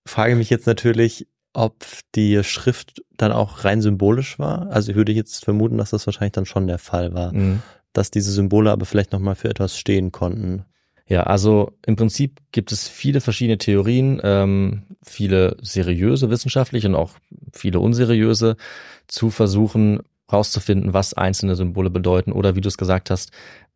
frage 0.07 0.37
mich 0.37 0.51
jetzt 0.51 0.69
natürlich, 0.69 1.27
ob 1.53 1.85
die 2.15 2.45
Schrift 2.45 3.03
dann 3.17 3.33
auch 3.33 3.65
rein 3.65 3.83
symbolisch 3.83 4.39
war. 4.39 4.71
Also 4.71 4.93
ich 4.93 4.97
würde 4.97 5.11
jetzt 5.11 5.45
vermuten, 5.45 5.79
dass 5.79 5.91
das 5.91 6.07
wahrscheinlich 6.07 6.33
dann 6.33 6.47
schon 6.47 6.69
der 6.69 6.79
Fall 6.79 7.13
war, 7.13 7.33
mhm. 7.33 7.61
dass 7.93 8.13
diese 8.13 8.31
Symbole 8.31 8.71
aber 8.71 8.87
vielleicht 8.87 9.11
nochmal 9.11 9.35
für 9.35 9.51
etwas 9.51 9.77
stehen 9.77 10.13
konnten. 10.13 10.65
Ja, 11.07 11.25
also 11.25 11.73
im 11.87 11.97
Prinzip 11.97 12.41
gibt 12.51 12.73
es 12.73 12.89
viele 12.89 13.21
verschiedene 13.21 13.59
Theorien, 13.59 14.21
ähm, 14.25 14.85
viele 15.03 15.57
seriöse 15.61 16.31
wissenschaftliche 16.31 16.89
und 16.89 16.95
auch 16.95 17.13
viele 17.53 17.79
unseriöse, 17.81 18.57
zu 19.07 19.31
versuchen 19.31 20.01
rauszufinden, 20.33 20.95
was 20.95 21.13
einzelne 21.13 21.57
Symbole 21.57 21.91
bedeuten 21.91 22.33
oder 22.33 22.57
wie 22.57 22.63
du 22.63 22.69
es 22.69 22.79
gesagt 22.79 23.11
hast, 23.11 23.31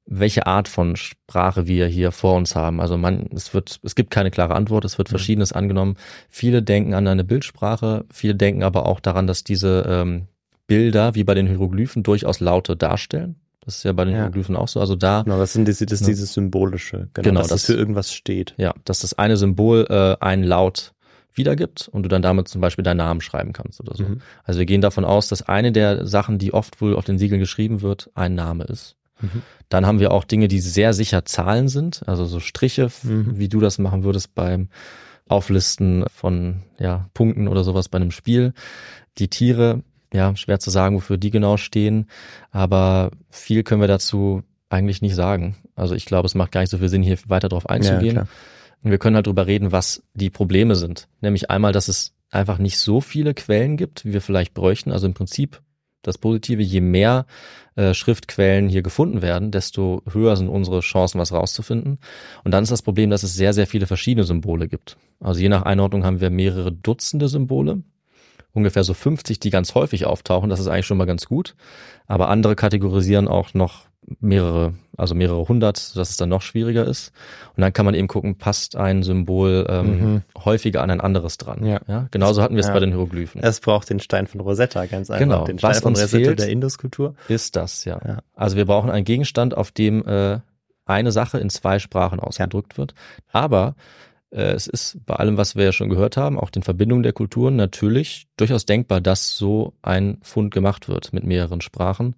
welche 0.07 0.47
Art 0.47 0.69
von 0.69 0.97
Sprache 0.97 1.67
wir 1.67 1.87
hier 1.87 2.13
vor 2.13 2.35
uns 2.35 2.57
haben. 2.57 2.81
Also 2.81 2.97
man, 2.97 3.29
es 3.35 3.53
wird, 3.53 3.79
es 3.83 3.95
gibt 3.95 4.11
keine 4.11 4.31
klare 4.31 4.55
Antwort, 4.55 4.87
es 4.87 4.97
wird 4.97 5.09
mhm. 5.09 5.13
Verschiedenes 5.13 5.53
angenommen. 5.53 5.97
Viele 6.31 6.63
denken 6.63 6.95
an 6.95 7.07
eine 7.07 7.25
Bildsprache, 7.25 8.07
viele 8.11 8.35
denken 8.35 8.63
aber 8.63 8.87
auch 8.87 9.01
daran, 9.01 9.27
dass 9.27 9.45
diese 9.45 9.85
ähm, 9.87 10.29
Bilder, 10.67 11.15
wie 11.15 11.25
bei 11.25 11.35
den 11.35 11.47
Hieroglyphen, 11.47 12.03
durchaus 12.03 12.41
Laute 12.41 12.75
darstellen. 12.75 13.37
Das 13.69 13.77
ist 13.77 13.83
ja 13.83 13.93
bei 13.93 14.07
den 14.07 14.15
ja. 14.15 14.21
Hieroglyphen 14.21 14.57
auch 14.57 14.67
so. 14.67 14.81
Also 14.81 14.97
da. 14.97 15.25
Genau, 15.25 15.37
das 15.37 15.53
sind 15.53 15.69
diese, 15.69 15.85
das, 15.85 16.01
ne? 16.01 16.07
dieses 16.07 16.33
Symbolische. 16.33 17.11
Genau, 17.13 17.29
genau 17.29 17.41
dass 17.41 17.49
das 17.49 17.67
für 17.67 17.75
irgendwas 17.75 18.15
steht. 18.15 18.55
Ja, 18.57 18.73
dass 18.87 19.01
das 19.01 19.13
eine 19.19 19.37
Symbol 19.37 19.87
äh, 19.91 20.25
einen 20.25 20.43
Laut 20.43 20.95
wiedergibt 21.35 21.87
und 21.87 22.03
du 22.03 22.09
dann 22.09 22.23
damit 22.23 22.49
zum 22.49 22.63
Beispiel 22.63 22.83
deinen 22.83 22.97
Namen 22.97 23.21
schreiben 23.21 23.53
kannst 23.53 23.79
oder 23.83 23.95
so. 23.95 24.05
Mhm. 24.05 24.23
Also 24.43 24.59
wir 24.59 24.65
gehen 24.65 24.81
davon 24.81 25.05
aus, 25.05 25.29
dass 25.29 25.43
eine 25.43 25.71
der 25.71 26.07
Sachen, 26.07 26.39
die 26.39 26.55
oft 26.55 26.81
wohl 26.81 26.97
auf 26.97 27.05
den 27.05 27.19
Siegeln 27.19 27.41
geschrieben 27.41 27.83
wird, 27.83 28.09
ein 28.15 28.35
Name 28.35 28.65
ist. 28.65 28.97
Mhm. 29.21 29.43
Dann 29.69 29.85
haben 29.85 30.01
wir 30.01 30.13
auch 30.13 30.25
Dinge, 30.25 30.49
die 30.49 30.61
sehr 30.61 30.95
sicher 30.95 31.27
Zahlen 31.27 31.69
sind, 31.69 32.09
also 32.09 32.25
so 32.25 32.41
Striche, 32.41 32.89
mhm. 33.03 33.39
wie 33.39 33.51
du 33.51 33.61
das 33.61 33.77
machen 33.77 34.03
würdest 34.03 34.35
beim 34.35 34.69
Auflisten 35.29 36.07
von 36.11 36.63
ja, 36.79 37.11
Punkten 37.13 37.49
oder 37.49 37.65
sowas 37.65 37.91
bei 37.91 37.97
einem 37.97 38.13
Spiel. 38.13 38.55
Die 39.19 39.29
Tiere, 39.29 39.83
ja, 40.13 40.35
schwer 40.37 40.59
zu 40.59 40.71
sagen, 40.71 40.97
wofür 40.97 41.17
die 41.17 41.31
genau 41.31 41.57
stehen, 41.57 42.07
aber 42.51 43.11
viel 43.31 43.63
können 43.63 43.81
wir 43.81 43.89
dazu 43.89 44.43
eigentlich 44.71 45.03
nicht 45.03 45.15
sagen. 45.15 45.57
Also 45.75 45.95
ich 45.95 46.07
glaube, 46.07 46.27
es 46.27 46.35
macht 46.35 46.53
gar 46.53 46.61
nicht 46.61 46.71
so 46.71 46.79
viel 46.79 46.89
Sinn, 46.89 47.03
hier 47.03 47.19
weiter 47.27 47.49
drauf 47.49 47.69
einzugehen. 47.69 48.17
Ja, 48.17 48.27
und 48.83 48.91
wir 48.91 48.99
können 48.99 49.17
halt 49.17 49.27
drüber 49.27 49.47
reden, 49.47 49.73
was 49.73 50.03
die 50.15 50.31
Probleme 50.31 50.77
sind. 50.77 51.09
Nämlich 51.21 51.51
einmal, 51.51 51.73
dass 51.73 51.89
es 51.89 52.15
einfach 52.31 52.59
nicht 52.59 52.79
so 52.79 53.01
viele 53.01 53.35
Quellen 53.35 53.77
gibt, 53.77 54.05
wie 54.05 54.13
wir 54.13 54.21
vielleicht 54.21 54.55
bräuchten. 54.55 54.93
Also 54.93 55.07
im 55.07 55.15
Prinzip 55.15 55.63
das 56.03 56.19
Positive, 56.19 56.63
je 56.63 56.81
mehr 56.81 57.27
äh, 57.75 57.93
Schriftquellen 57.93 58.69
hier 58.69 58.83
gefunden 58.83 59.21
werden, 59.21 59.51
desto 59.51 60.03
höher 60.11 60.37
sind 60.37 60.49
unsere 60.49 60.81
Chancen, 60.81 61.19
was 61.19 61.33
rauszufinden. 61.33 61.99
Und 62.45 62.53
dann 62.53 62.63
ist 62.63 62.71
das 62.71 62.83
Problem, 62.83 63.11
dass 63.11 63.25
es 63.25 63.35
sehr, 63.35 63.53
sehr 63.53 63.67
viele 63.67 63.87
verschiedene 63.87 64.25
Symbole 64.25 64.69
gibt. 64.69 64.97
Also 65.21 65.41
je 65.41 65.49
nach 65.49 65.63
Einordnung 65.63 66.05
haben 66.05 66.21
wir 66.21 66.31
mehrere 66.31 66.71
Dutzende 66.71 67.29
Symbole, 67.29 67.83
ungefähr 68.53 68.85
so 68.85 68.95
50, 68.95 69.41
die 69.41 69.51
ganz 69.51 69.75
häufig 69.75 70.07
auftauchen. 70.07 70.51
Das 70.51 70.61
ist 70.61 70.69
eigentlich 70.69 70.87
schon 70.87 70.99
mal 70.99 71.07
ganz 71.07 71.27
gut. 71.27 71.55
Aber 72.07 72.29
andere 72.29 72.57
kategorisieren 72.57 73.29
auch 73.29 73.55
noch 73.55 73.89
mehrere, 74.21 74.75
also 74.97 75.15
mehrere 75.15 75.47
hundert, 75.49 75.97
dass 75.97 76.11
es 76.11 76.17
dann 76.17 76.29
noch 76.29 76.43
schwieriger 76.43 76.87
ist. 76.87 77.13
Und 77.57 77.61
dann 77.61 77.73
kann 77.73 77.85
man 77.85 77.95
eben 77.95 78.09
gucken, 78.09 78.39
passt 78.39 78.77
ein 78.77 79.03
Symbol 79.03 79.67
ähm, 79.69 79.87
mhm. 79.87 80.23
häufiger 80.45 80.83
an 80.83 80.91
ein 80.91 81.01
anderes 81.01 81.37
dran. 81.37 81.65
Ja. 81.65 81.81
ja? 81.87 82.09
Genauso 82.11 82.43
hatten 82.43 82.55
wir 82.55 82.61
es 82.61 82.69
ja. 82.69 82.73
bei 82.73 82.81
den 82.81 82.91
Hieroglyphen. 82.91 83.43
Es 83.43 83.61
braucht 83.61 83.91
den 83.91 84.01
Stein 84.01 84.27
von 84.27 84.41
Rosetta, 84.41 84.87
ganz 84.87 85.11
einfach. 85.11 85.19
Genau. 85.19 85.45
Den 85.45 85.59
Stein 85.59 85.71
Was 85.71 85.81
von 85.81 85.95
Rosetta 85.95 86.35
der 86.35 86.49
Induskultur. 86.49 87.15
Ist 87.29 87.57
das, 87.57 87.85
ja. 87.85 88.01
ja. 88.05 88.19
Also 88.35 88.57
wir 88.57 88.65
brauchen 88.65 88.91
einen 88.91 89.05
Gegenstand, 89.05 89.57
auf 89.57 89.71
dem 89.71 90.07
äh, 90.07 90.41
eine 90.87 91.13
Sache 91.13 91.39
in 91.39 91.51
zwei 91.51 91.79
Sprachen 91.79 92.19
ausgedrückt 92.19 92.79
wird. 92.79 92.95
Aber 93.31 93.75
es 94.31 94.67
ist 94.67 94.99
bei 95.07 95.15
allem, 95.15 95.37
was 95.37 95.57
wir 95.57 95.65
ja 95.65 95.73
schon 95.73 95.89
gehört 95.89 96.17
haben, 96.17 96.39
auch 96.39 96.51
den 96.51 96.63
Verbindungen 96.63 97.03
der 97.03 97.13
Kulturen 97.13 97.57
natürlich 97.57 98.29
durchaus 98.37 98.67
denkbar, 98.67 99.01
dass 99.01 99.37
so 99.37 99.73
ein 99.83 100.19
Fund 100.23 100.53
gemacht 100.53 100.89
wird 100.89 101.13
mit 101.13 101.25
mehreren 101.25 101.61
Sprachen 101.61 102.15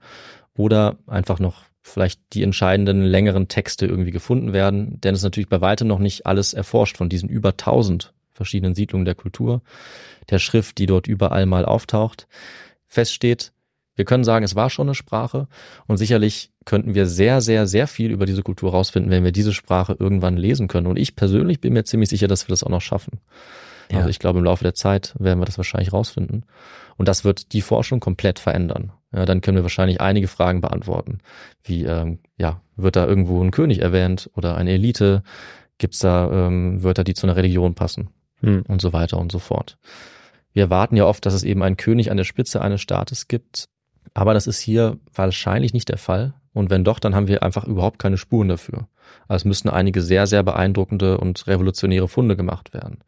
oder 0.56 0.96
einfach 1.06 1.38
noch 1.38 1.62
vielleicht 1.82 2.20
die 2.32 2.42
entscheidenden 2.42 3.02
längeren 3.02 3.48
Texte 3.48 3.86
irgendwie 3.86 4.10
gefunden 4.10 4.52
werden, 4.52 5.00
denn 5.00 5.14
es 5.14 5.20
ist 5.20 5.24
natürlich 5.24 5.48
bei 5.48 5.60
weitem 5.60 5.88
noch 5.88 5.98
nicht 5.98 6.26
alles 6.26 6.52
erforscht 6.52 6.96
von 6.96 7.08
diesen 7.08 7.28
über 7.28 7.56
tausend 7.56 8.12
verschiedenen 8.32 8.74
Siedlungen 8.74 9.04
der 9.04 9.14
Kultur, 9.14 9.62
der 10.30 10.38
Schrift, 10.38 10.78
die 10.78 10.86
dort 10.86 11.06
überall 11.06 11.46
mal 11.46 11.64
auftaucht. 11.64 12.26
Feststeht, 12.86 13.52
wir 14.00 14.06
können 14.06 14.24
sagen, 14.24 14.46
es 14.46 14.56
war 14.56 14.70
schon 14.70 14.86
eine 14.88 14.94
Sprache 14.94 15.46
und 15.86 15.98
sicherlich 15.98 16.52
könnten 16.64 16.94
wir 16.94 17.04
sehr, 17.04 17.42
sehr, 17.42 17.66
sehr 17.66 17.86
viel 17.86 18.12
über 18.12 18.24
diese 18.24 18.42
Kultur 18.42 18.70
rausfinden, 18.70 19.10
wenn 19.10 19.24
wir 19.24 19.30
diese 19.30 19.52
Sprache 19.52 19.94
irgendwann 19.98 20.38
lesen 20.38 20.68
können. 20.68 20.86
Und 20.86 20.96
ich 20.96 21.16
persönlich 21.16 21.60
bin 21.60 21.74
mir 21.74 21.84
ziemlich 21.84 22.08
sicher, 22.08 22.26
dass 22.26 22.48
wir 22.48 22.54
das 22.54 22.64
auch 22.64 22.70
noch 22.70 22.80
schaffen. 22.80 23.20
Ja. 23.90 23.98
Also 23.98 24.08
ich 24.08 24.18
glaube, 24.18 24.38
im 24.38 24.44
Laufe 24.46 24.64
der 24.64 24.72
Zeit 24.72 25.14
werden 25.18 25.38
wir 25.38 25.44
das 25.44 25.58
wahrscheinlich 25.58 25.92
rausfinden. 25.92 26.46
Und 26.96 27.08
das 27.08 27.26
wird 27.26 27.52
die 27.52 27.60
Forschung 27.60 28.00
komplett 28.00 28.38
verändern. 28.38 28.92
Ja, 29.12 29.26
dann 29.26 29.42
können 29.42 29.58
wir 29.58 29.64
wahrscheinlich 29.64 30.00
einige 30.00 30.28
Fragen 30.28 30.62
beantworten. 30.62 31.18
Wie, 31.62 31.84
ähm, 31.84 32.20
ja, 32.38 32.62
wird 32.76 32.96
da 32.96 33.06
irgendwo 33.06 33.44
ein 33.44 33.50
König 33.50 33.82
erwähnt 33.82 34.30
oder 34.34 34.56
eine 34.56 34.70
Elite? 34.70 35.22
Gibt 35.76 35.92
es 35.92 36.00
da 36.00 36.46
ähm, 36.46 36.82
Wörter, 36.82 37.04
die 37.04 37.12
zu 37.12 37.26
einer 37.26 37.36
Religion 37.36 37.74
passen? 37.74 38.08
Hm. 38.40 38.62
Und 38.66 38.80
so 38.80 38.94
weiter 38.94 39.18
und 39.18 39.30
so 39.30 39.40
fort. 39.40 39.76
Wir 40.54 40.62
erwarten 40.62 40.96
ja 40.96 41.04
oft, 41.04 41.26
dass 41.26 41.34
es 41.34 41.44
eben 41.44 41.62
einen 41.62 41.76
König 41.76 42.10
an 42.10 42.16
der 42.16 42.24
Spitze 42.24 42.62
eines 42.62 42.80
Staates 42.80 43.28
gibt. 43.28 43.68
Aber 44.14 44.34
das 44.34 44.46
ist 44.46 44.60
hier 44.60 44.98
wahrscheinlich 45.14 45.72
nicht 45.72 45.88
der 45.88 45.98
Fall. 45.98 46.34
Und 46.52 46.70
wenn 46.70 46.84
doch, 46.84 46.98
dann 46.98 47.14
haben 47.14 47.28
wir 47.28 47.42
einfach 47.42 47.64
überhaupt 47.64 47.98
keine 47.98 48.18
Spuren 48.18 48.48
dafür. 48.48 48.88
Also 49.28 49.42
es 49.42 49.44
müssten 49.44 49.68
einige 49.68 50.02
sehr, 50.02 50.26
sehr 50.26 50.42
beeindruckende 50.42 51.18
und 51.18 51.46
revolutionäre 51.46 52.08
Funde 52.08 52.36
gemacht 52.36 52.74
werden. 52.74 52.98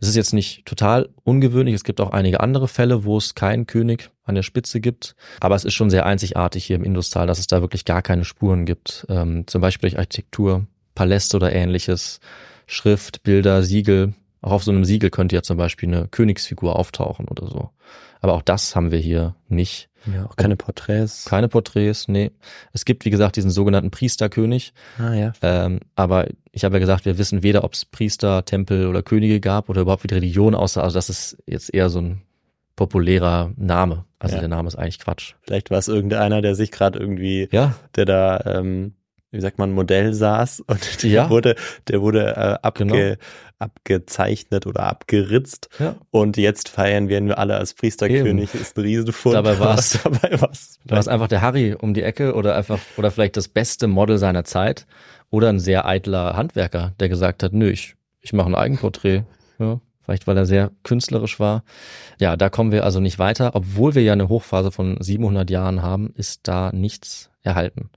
Es 0.00 0.08
ist 0.08 0.16
jetzt 0.16 0.34
nicht 0.34 0.66
total 0.66 1.08
ungewöhnlich. 1.24 1.74
Es 1.74 1.84
gibt 1.84 2.00
auch 2.00 2.10
einige 2.10 2.40
andere 2.40 2.68
Fälle, 2.68 3.04
wo 3.04 3.16
es 3.16 3.34
keinen 3.34 3.66
König 3.66 4.10
an 4.24 4.34
der 4.34 4.42
Spitze 4.42 4.80
gibt. 4.80 5.14
Aber 5.40 5.54
es 5.54 5.64
ist 5.64 5.74
schon 5.74 5.90
sehr 5.90 6.06
einzigartig 6.06 6.64
hier 6.64 6.76
im 6.76 6.84
Industal, 6.84 7.26
dass 7.26 7.38
es 7.38 7.46
da 7.46 7.60
wirklich 7.60 7.84
gar 7.84 8.02
keine 8.02 8.24
Spuren 8.24 8.66
gibt. 8.66 9.06
Ähm, 9.08 9.46
zum 9.46 9.60
Beispiel 9.60 9.90
durch 9.90 9.98
Architektur, 9.98 10.66
Paläste 10.94 11.36
oder 11.36 11.52
ähnliches, 11.52 12.20
Schrift, 12.66 13.22
Bilder, 13.22 13.62
Siegel. 13.62 14.14
Auch 14.40 14.52
auf 14.52 14.64
so 14.64 14.72
einem 14.72 14.84
Siegel 14.84 15.10
könnte 15.10 15.36
ja 15.36 15.42
zum 15.42 15.56
Beispiel 15.56 15.88
eine 15.88 16.08
Königsfigur 16.08 16.76
auftauchen 16.76 17.28
oder 17.28 17.46
so. 17.46 17.70
Aber 18.22 18.34
auch 18.34 18.42
das 18.42 18.74
haben 18.74 18.90
wir 18.90 18.98
hier 18.98 19.34
nicht. 19.48 19.90
Ja, 20.12 20.26
auch 20.26 20.36
keine 20.36 20.56
Porträts. 20.56 21.26
Keine 21.26 21.48
Porträts, 21.48 22.08
nee. 22.08 22.30
Es 22.72 22.84
gibt, 22.84 23.04
wie 23.04 23.10
gesagt, 23.10 23.36
diesen 23.36 23.50
sogenannten 23.50 23.90
Priesterkönig. 23.90 24.72
Ah, 24.98 25.12
ja. 25.12 25.32
Ähm, 25.42 25.80
aber 25.94 26.28
ich 26.50 26.64
habe 26.64 26.76
ja 26.76 26.80
gesagt, 26.80 27.04
wir 27.04 27.18
wissen 27.18 27.42
weder, 27.42 27.64
ob 27.64 27.74
es 27.74 27.84
Priester, 27.84 28.44
Tempel 28.44 28.86
oder 28.86 29.02
Könige 29.02 29.40
gab 29.40 29.68
oder 29.68 29.82
überhaupt 29.82 30.04
wie 30.04 30.08
die 30.08 30.14
Religion 30.14 30.54
aussah. 30.54 30.82
Also 30.82 30.94
das 30.94 31.08
ist 31.08 31.36
jetzt 31.46 31.72
eher 31.74 31.90
so 31.90 32.00
ein 32.00 32.22
populärer 32.76 33.52
Name. 33.56 34.04
Also 34.18 34.36
ja. 34.36 34.40
der 34.40 34.48
Name 34.48 34.68
ist 34.68 34.76
eigentlich 34.76 34.98
Quatsch. 34.98 35.34
Vielleicht 35.42 35.70
war 35.70 35.78
es 35.78 35.88
irgendeiner, 35.88 36.42
der 36.42 36.54
sich 36.54 36.70
gerade 36.70 36.98
irgendwie, 36.98 37.48
ja. 37.52 37.74
der 37.96 38.04
da 38.04 38.40
ähm, 38.46 38.94
wie 39.32 39.40
sagt 39.40 39.58
man, 39.58 39.72
Modell 39.72 40.12
saß 40.12 40.60
und 40.66 41.02
der 41.02 41.10
ja. 41.10 41.30
wurde, 41.30 41.56
der 41.88 42.00
wurde 42.00 42.36
äh, 42.36 42.58
abge, 42.62 42.86
genau. 42.86 43.14
abgezeichnet 43.58 44.66
oder 44.66 44.84
abgeritzt. 44.84 45.68
Ja. 45.78 45.96
Und 46.10 46.36
jetzt 46.36 46.68
feiern 46.68 47.08
wir 47.08 47.38
alle 47.38 47.56
als 47.56 47.74
Priesterkönig. 47.74 48.54
Eben. 48.54 48.62
Ist 48.62 48.76
ein 48.76 48.82
Riesenfund. 48.82 49.34
Dabei 49.34 49.58
war 49.58 49.78
es 49.78 49.98
dabei 50.04 50.40
was. 50.40 50.78
Da 50.84 50.92
war 50.92 51.00
es 51.00 51.08
einfach 51.08 51.28
der 51.28 51.40
Harry 51.40 51.74
um 51.74 51.94
die 51.94 52.02
Ecke 52.02 52.34
oder 52.34 52.54
einfach 52.54 52.78
oder 52.96 53.10
vielleicht 53.10 53.36
das 53.36 53.48
beste 53.48 53.88
Model 53.88 54.18
seiner 54.18 54.44
Zeit 54.44 54.86
oder 55.30 55.48
ein 55.48 55.58
sehr 55.58 55.86
eitler 55.86 56.36
Handwerker, 56.36 56.92
der 57.00 57.08
gesagt 57.08 57.42
hat, 57.42 57.54
nö, 57.54 57.70
ich, 57.70 57.96
ich 58.20 58.34
mache 58.34 58.48
ein 58.48 58.54
Eigenporträt. 58.54 59.24
Ja, 59.58 59.80
vielleicht 60.02 60.26
weil 60.26 60.36
er 60.36 60.44
sehr 60.44 60.72
künstlerisch 60.82 61.40
war. 61.40 61.64
Ja, 62.20 62.36
da 62.36 62.50
kommen 62.50 62.70
wir 62.70 62.84
also 62.84 63.00
nicht 63.00 63.18
weiter. 63.18 63.52
Obwohl 63.54 63.94
wir 63.94 64.02
ja 64.02 64.12
eine 64.12 64.28
Hochphase 64.28 64.70
von 64.70 64.96
700 65.00 65.48
Jahren 65.48 65.80
haben, 65.80 66.12
ist 66.16 66.40
da 66.48 66.70
nichts 66.72 67.30
erhalten. 67.42 67.90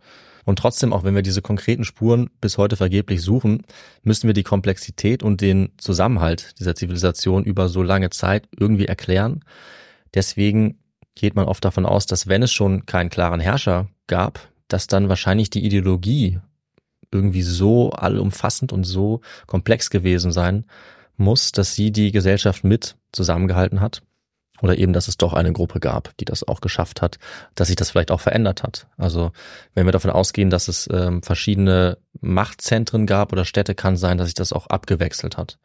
Und 0.45 0.59
trotzdem, 0.59 0.93
auch 0.93 1.03
wenn 1.03 1.15
wir 1.15 1.23
diese 1.23 1.41
konkreten 1.41 1.83
Spuren 1.83 2.29
bis 2.39 2.57
heute 2.57 2.75
vergeblich 2.75 3.21
suchen, 3.21 3.63
müssen 4.03 4.27
wir 4.27 4.33
die 4.33 4.43
Komplexität 4.43 5.23
und 5.23 5.41
den 5.41 5.71
Zusammenhalt 5.77 6.59
dieser 6.59 6.75
Zivilisation 6.75 7.43
über 7.43 7.67
so 7.67 7.81
lange 7.81 8.11
Zeit 8.11 8.47
irgendwie 8.57 8.85
erklären. 8.85 9.43
Deswegen 10.13 10.77
geht 11.15 11.35
man 11.35 11.45
oft 11.45 11.65
davon 11.65 11.85
aus, 11.85 12.05
dass 12.05 12.27
wenn 12.27 12.43
es 12.43 12.53
schon 12.53 12.85
keinen 12.85 13.09
klaren 13.09 13.39
Herrscher 13.39 13.89
gab, 14.07 14.47
dass 14.67 14.87
dann 14.87 15.09
wahrscheinlich 15.09 15.49
die 15.49 15.65
Ideologie 15.65 16.39
irgendwie 17.11 17.41
so 17.41 17.91
allumfassend 17.91 18.71
und 18.71 18.83
so 18.83 19.21
komplex 19.47 19.89
gewesen 19.89 20.31
sein 20.31 20.65
muss, 21.17 21.51
dass 21.51 21.75
sie 21.75 21.91
die 21.91 22.11
Gesellschaft 22.11 22.63
mit 22.63 22.95
zusammengehalten 23.11 23.79
hat. 23.79 24.01
Oder 24.61 24.77
eben, 24.77 24.93
dass 24.93 25.07
es 25.07 25.17
doch 25.17 25.33
eine 25.33 25.51
Gruppe 25.51 25.79
gab, 25.79 26.15
die 26.17 26.25
das 26.25 26.47
auch 26.47 26.61
geschafft 26.61 27.01
hat, 27.01 27.17
dass 27.55 27.67
sich 27.67 27.75
das 27.75 27.91
vielleicht 27.91 28.11
auch 28.11 28.21
verändert 28.21 28.63
hat. 28.63 28.87
Also 28.97 29.31
wenn 29.73 29.85
wir 29.85 29.91
davon 29.91 30.11
ausgehen, 30.11 30.49
dass 30.49 30.69
es 30.69 30.87
ähm, 30.91 31.21
verschiedene 31.21 31.97
Machtzentren 32.21 33.05
gab 33.05 33.33
oder 33.33 33.43
Städte, 33.43 33.75
kann 33.75 33.97
sein, 33.97 34.17
dass 34.17 34.27
sich 34.27 34.33
das 34.33 34.53
auch 34.53 34.67
abgewechselt 34.67 35.37
hat. 35.37 35.59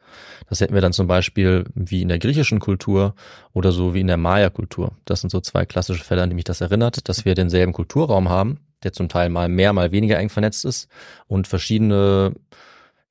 Das 0.49 0.61
hätten 0.61 0.75
wir 0.75 0.81
dann 0.81 0.93
zum 0.93 1.07
Beispiel 1.07 1.65
wie 1.75 2.03
in 2.03 2.09
der 2.09 2.19
griechischen 2.19 2.59
Kultur 2.59 3.15
oder 3.53 3.71
so 3.71 3.95
wie 3.95 4.01
in 4.01 4.09
der 4.09 4.17
Maya-Kultur. 4.17 4.93
Das 5.05 5.21
sind 5.21 5.31
so 5.31 5.41
zwei 5.41 5.65
klassische 5.67 6.05
Fälle, 6.05 6.23
an 6.23 6.31
die 6.31 6.35
mich 6.35 6.45
das 6.45 6.61
erinnert, 6.61 7.09
dass 7.09 7.25
wir 7.25 7.37
denselben 7.37 7.73
Kulturraum 7.73 8.29
haben, 8.29 8.59
der 8.83 8.93
zum 8.93 9.09
Teil 9.09 9.29
mal 9.29 9.49
mehr, 9.49 9.73
mal 9.73 9.93
weniger 9.93 10.19
eng 10.19 10.31
vernetzt 10.31 10.65
ist 10.65 10.89
und 11.29 11.47
verschiedene 11.47 12.35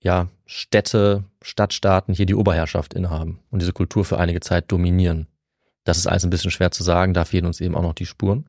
ja, 0.02 0.28
Städte, 0.46 1.24
Stadtstaaten 1.42 2.14
hier 2.14 2.26
die 2.26 2.36
Oberherrschaft 2.36 2.94
innehaben 2.94 3.40
und 3.50 3.62
diese 3.62 3.74
Kultur 3.74 4.04
für 4.04 4.18
einige 4.18 4.40
Zeit 4.40 4.72
dominieren. 4.72 5.28
Das 5.90 5.98
ist 5.98 6.08
alles 6.08 6.24
ein 6.24 6.30
bisschen 6.30 6.52
schwer 6.52 6.70
zu 6.70 6.84
sagen, 6.84 7.14
da 7.14 7.26
fehlen 7.26 7.48
uns 7.48 7.60
eben 7.62 7.76
auch 7.76 7.82
noch 7.82 7.96
die 7.96 8.06
Spuren. 8.06 8.46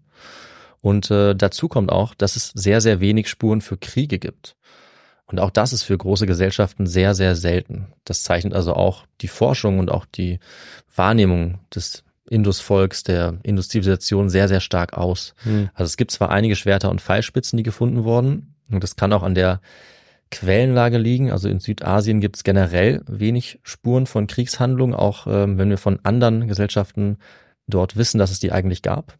Und 0.82 1.10
äh, 1.10 1.34
dazu 1.34 1.68
kommt 1.68 1.90
auch, 1.90 2.14
dass 2.14 2.36
es 2.36 2.52
sehr, 2.54 2.80
sehr 2.80 3.00
wenig 3.00 3.28
Spuren 3.28 3.62
für 3.62 3.78
Kriege 3.78 4.18
gibt. 4.18 4.56
Und 5.24 5.40
auch 5.40 5.50
das 5.50 5.72
ist 5.72 5.84
für 5.84 5.96
große 5.96 6.26
Gesellschaften 6.26 6.86
sehr, 6.86 7.14
sehr 7.14 7.36
selten. 7.36 7.86
Das 8.04 8.24
zeichnet 8.24 8.52
also 8.52 8.74
auch 8.74 9.06
die 9.22 9.28
Forschung 9.28 9.78
und 9.78 9.90
auch 9.90 10.04
die 10.04 10.38
Wahrnehmung 10.94 11.60
des 11.74 12.04
Indusvolks, 12.28 13.04
der 13.04 13.38
Industrialisation 13.42 14.28
sehr, 14.28 14.48
sehr 14.48 14.60
stark 14.60 14.92
aus. 14.92 15.34
Hm. 15.44 15.70
Also 15.72 15.88
es 15.88 15.96
gibt 15.96 16.10
zwar 16.10 16.30
einige 16.30 16.56
Schwerter 16.56 16.90
und 16.90 17.00
Pfeilspitzen, 17.00 17.56
die 17.56 17.62
gefunden 17.62 18.04
wurden. 18.04 18.54
Und 18.70 18.82
das 18.82 18.96
kann 18.96 19.12
auch 19.12 19.22
an 19.22 19.34
der 19.34 19.60
Quellenlage 20.30 20.98
liegen. 20.98 21.30
Also 21.30 21.48
in 21.48 21.60
Südasien 21.60 22.20
gibt 22.20 22.36
es 22.36 22.44
generell 22.44 23.02
wenig 23.06 23.60
Spuren 23.62 24.06
von 24.06 24.26
Kriegshandlungen, 24.26 24.94
auch 24.94 25.26
ähm, 25.26 25.58
wenn 25.58 25.70
wir 25.70 25.78
von 25.78 26.00
anderen 26.02 26.48
Gesellschaften 26.48 27.18
dort 27.66 27.96
wissen, 27.96 28.18
dass 28.18 28.30
es 28.30 28.40
die 28.40 28.52
eigentlich 28.52 28.82
gab. 28.82 29.16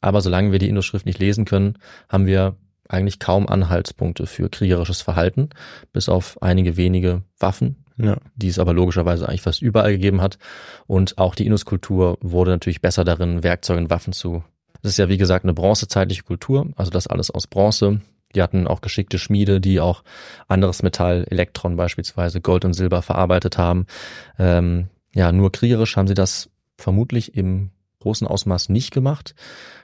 Aber 0.00 0.20
solange 0.20 0.52
wir 0.52 0.58
die 0.58 0.68
Indoschrift 0.68 1.06
nicht 1.06 1.18
lesen 1.18 1.44
können, 1.44 1.78
haben 2.08 2.26
wir 2.26 2.56
eigentlich 2.88 3.18
kaum 3.18 3.48
Anhaltspunkte 3.48 4.26
für 4.26 4.48
kriegerisches 4.48 5.02
Verhalten, 5.02 5.50
bis 5.92 6.08
auf 6.08 6.42
einige 6.42 6.76
wenige 6.76 7.22
Waffen, 7.38 7.84
ja. 7.96 8.16
die 8.34 8.48
es 8.48 8.58
aber 8.58 8.72
logischerweise 8.72 9.28
eigentlich 9.28 9.42
fast 9.42 9.62
überall 9.62 9.92
gegeben 9.92 10.20
hat. 10.20 10.38
Und 10.86 11.18
auch 11.18 11.34
die 11.34 11.46
Induskultur 11.46 12.18
wurde 12.20 12.50
natürlich 12.50 12.80
besser 12.80 13.04
darin, 13.04 13.42
Werkzeuge 13.42 13.80
und 13.80 13.90
Waffen 13.90 14.12
zu. 14.12 14.42
Das 14.82 14.92
ist 14.92 14.98
ja 14.98 15.08
wie 15.08 15.18
gesagt 15.18 15.44
eine 15.44 15.54
bronzezeitliche 15.54 16.22
Kultur, 16.22 16.72
also 16.76 16.90
das 16.90 17.06
alles 17.06 17.30
aus 17.30 17.46
Bronze. 17.46 18.00
Die 18.34 18.42
hatten 18.42 18.66
auch 18.66 18.80
geschickte 18.80 19.18
Schmiede, 19.18 19.60
die 19.60 19.80
auch 19.80 20.02
anderes 20.46 20.82
Metall, 20.82 21.26
Elektron 21.30 21.76
beispielsweise, 21.76 22.40
Gold 22.40 22.64
und 22.64 22.74
Silber 22.74 23.02
verarbeitet 23.02 23.58
haben. 23.58 23.86
Ähm, 24.38 24.88
ja, 25.12 25.32
nur 25.32 25.50
kriegerisch 25.50 25.96
haben 25.96 26.06
sie 26.06 26.14
das 26.14 26.50
vermutlich 26.76 27.34
im 27.34 27.70
großen 28.00 28.26
Ausmaß 28.26 28.68
nicht 28.68 28.92
gemacht. 28.92 29.34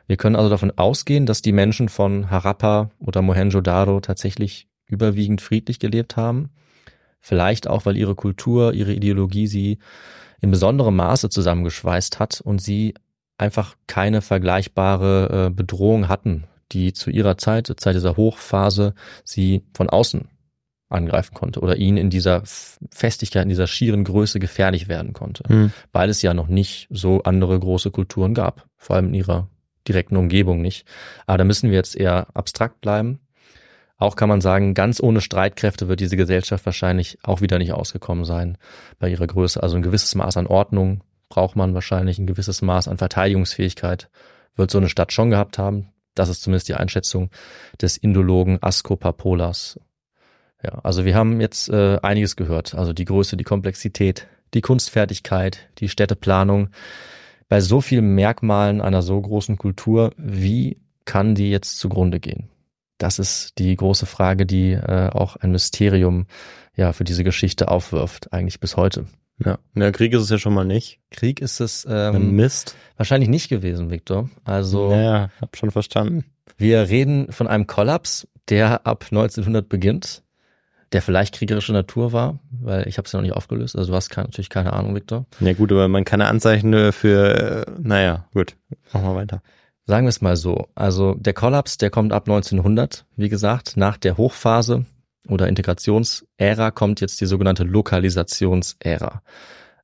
Wir 0.07 0.17
können 0.17 0.37
also 0.37 0.49
davon 0.49 0.73
ausgehen, 0.77 1.27
dass 1.27 1.43
die 1.43 1.53
Menschen 1.53 1.89
von 1.89 2.31
Harappa 2.31 2.91
oder 2.99 3.21
Mohenjo-Daro 3.23 4.01
tatsächlich 4.01 4.69
überwiegend 4.87 5.41
friedlich 5.41 5.81
gelebt 5.81 6.17
haben. 6.17 6.51
Vielleicht 7.21 7.67
auch, 7.67 7.85
weil 7.85 7.97
ihre 7.97 8.15
Kultur, 8.15 8.73
ihre 8.73 8.93
Ideologie 8.93 9.49
sie 9.49 9.79
in 10.41 10.53
besonderem 10.53 10.95
Maße 10.97 11.29
zusammengeschweißt 11.29 12.21
hat 12.21 12.41
und 12.41 12.61
sie 12.63 12.95
einfach 13.37 13.75
keine 13.89 14.23
vergleichbare 14.23 15.47
äh, 15.47 15.51
Bedrohung 15.51 16.09
hatten 16.09 16.45
die 16.73 16.93
zu 16.93 17.11
ihrer 17.11 17.39
Zeit, 17.39 17.67
zur 17.67 17.77
Zeit 17.77 17.95
dieser 17.95 18.17
Hochphase, 18.17 18.95
sie 19.25 19.63
von 19.75 19.89
außen 19.89 20.29
angreifen 20.89 21.35
konnte 21.35 21.61
oder 21.61 21.77
ihnen 21.77 21.97
in 21.97 22.11
dieser 22.11 22.43
Festigkeit, 22.45 23.43
in 23.43 23.49
dieser 23.49 23.67
schieren 23.67 24.05
Größe 24.05 24.39
gefährlich 24.39 24.89
werden 24.89 25.13
konnte, 25.13 25.43
mhm. 25.53 25.73
weil 25.93 26.11
es 26.11 26.23
ja 26.23 26.33
noch 26.33 26.47
nicht 26.47 26.87
so 26.91 27.23
andere 27.25 27.59
große 27.59 27.91
Kulturen 27.91 28.35
gab, 28.35 28.67
vor 28.77 28.97
allem 28.97 29.09
in 29.09 29.15
ihrer 29.15 29.49
direkten 29.89 30.17
Umgebung 30.17 30.63
nicht. 30.63 30.87
Aber 31.27 31.39
da 31.39 31.45
müssen 31.45 31.71
wir 31.71 31.77
jetzt 31.77 31.97
eher 31.97 32.29
abstrakt 32.35 32.81
bleiben. 32.81 33.21
Auch 33.99 34.15
kann 34.15 34.29
man 34.29 34.41
sagen, 34.41 34.75
ganz 34.75 35.01
ohne 35.01 35.21
Streitkräfte 35.21 35.89
wird 35.89 36.01
diese 36.01 36.17
Gesellschaft 36.17 36.67
wahrscheinlich 36.67 37.19
auch 37.23 37.41
wieder 37.41 37.59
nicht 37.59 37.73
ausgekommen 37.73 38.25
sein 38.25 38.59
bei 38.99 39.09
ihrer 39.09 39.27
Größe. 39.27 39.63
Also 39.63 39.77
ein 39.77 39.83
gewisses 39.83 40.15
Maß 40.15 40.37
an 40.37 40.47
Ordnung 40.47 41.03
braucht 41.29 41.57
man 41.57 41.75
wahrscheinlich, 41.75 42.19
ein 42.19 42.27
gewisses 42.27 42.63
Maß 42.63 42.89
an 42.89 42.99
Verteidigungsfähigkeit 42.99 44.11
wird 44.55 44.71
so 44.71 44.79
eine 44.79 44.89
Stadt 44.89 45.13
schon 45.13 45.31
gehabt 45.31 45.59
haben. 45.59 45.89
Das 46.17 46.29
ist 46.29 46.43
zumindest 46.43 46.69
die 46.69 46.75
Einschätzung 46.75 47.31
des 47.81 47.97
Indologen 47.97 48.59
Asko 48.61 48.97
Papolas. 48.97 49.79
Ja, 50.65 50.81
also 50.83 51.05
wir 51.05 51.15
haben 51.15 51.41
jetzt 51.41 51.69
äh, 51.69 51.99
einiges 52.03 52.35
gehört. 52.35 52.75
Also 52.75 52.93
die 52.93 53.05
Größe, 53.05 53.37
die 53.37 53.45
Komplexität, 53.45 54.27
die 54.55 54.63
Kunstfertigkeit, 54.63 55.69
die 55.79 55.89
Städteplanung. 55.89 56.71
Bei 57.49 57.61
so 57.61 57.81
vielen 57.81 58.15
Merkmalen 58.15 58.81
einer 58.81 59.03
so 59.03 59.21
großen 59.21 59.59
Kultur, 59.59 60.13
wie 60.17 60.81
kann 61.05 61.35
die 61.35 61.51
jetzt 61.51 61.79
zugrunde 61.79 62.19
gehen? 62.19 62.49
Das 62.99 63.19
ist 63.19 63.59
die 63.59 63.77
große 63.77 64.07
Frage, 64.07 64.47
die 64.47 64.73
äh, 64.73 65.11
auch 65.11 65.37
ein 65.37 65.53
Mysterium 65.53 66.27
ja 66.75 66.93
für 66.93 67.05
diese 67.05 67.25
Geschichte 67.25 67.69
aufwirft, 67.69 68.33
eigentlich 68.33 68.59
bis 68.59 68.77
heute. 68.77 69.07
Ja, 69.45 69.59
ja 69.75 69.91
Krieg 69.93 70.13
ist 70.15 70.23
es 70.23 70.31
ja 70.31 70.39
schon 70.39 70.55
mal 70.55 70.65
nicht. 70.65 71.01
Krieg 71.11 71.41
ist 71.41 71.61
es 71.61 71.87
ähm, 71.89 72.37
Mist. 72.37 72.77
Wahrscheinlich 72.97 73.29
nicht 73.29 73.49
gewesen, 73.49 73.91
Victor. 73.91 74.31
Also 74.45 74.93
ja, 74.93 75.31
hab 75.41 75.57
schon 75.57 75.71
verstanden. 75.71 76.25
Wir 76.57 76.89
reden 76.89 77.31
von 77.33 77.47
einem 77.47 77.67
Kollaps, 77.67 78.27
der 78.49 78.87
ab 78.87 79.05
1900 79.11 79.69
beginnt, 79.69 80.23
der 80.93 81.03
vielleicht 81.03 81.35
kriegerische 81.35 81.73
Natur 81.73 82.13
war, 82.13 82.39
weil 82.51 82.89
ich 82.89 82.97
habe 82.97 83.07
es 83.07 83.13
ja 83.13 83.19
noch 83.19 83.25
nicht 83.25 83.35
aufgelöst. 83.35 83.77
Also 83.77 83.93
du 83.93 83.97
hast 83.97 84.09
keine, 84.09 84.29
natürlich 84.29 84.49
keine 84.49 84.73
Ahnung, 84.73 84.95
Victor. 84.95 85.27
Ja 85.41 85.53
gut, 85.53 85.71
aber 85.73 85.89
man 85.89 86.05
kann 86.05 86.23
Anzeichen 86.23 86.93
für, 86.93 87.67
äh, 87.67 87.73
naja, 87.79 88.27
gut, 88.33 88.57
machen 88.93 89.05
wir 89.05 89.15
weiter. 89.15 89.43
Sagen 89.85 90.07
wir 90.07 90.11
es 90.11 90.21
mal 90.21 90.37
so. 90.37 90.69
Also 90.75 91.15
der 91.15 91.35
Kollaps, 91.35 91.77
der 91.77 91.91
kommt 91.91 92.13
ab 92.13 92.29
1900, 92.29 93.05
wie 93.17 93.29
gesagt, 93.29 93.77
nach 93.77 93.97
der 93.97 94.17
Hochphase 94.17 94.87
oder 95.29 95.49
Integrationsära 95.49 96.71
kommt 96.71 97.01
jetzt 97.01 97.21
die 97.21 97.27
sogenannte 97.27 97.65
Lokalisationsära. 97.65 99.23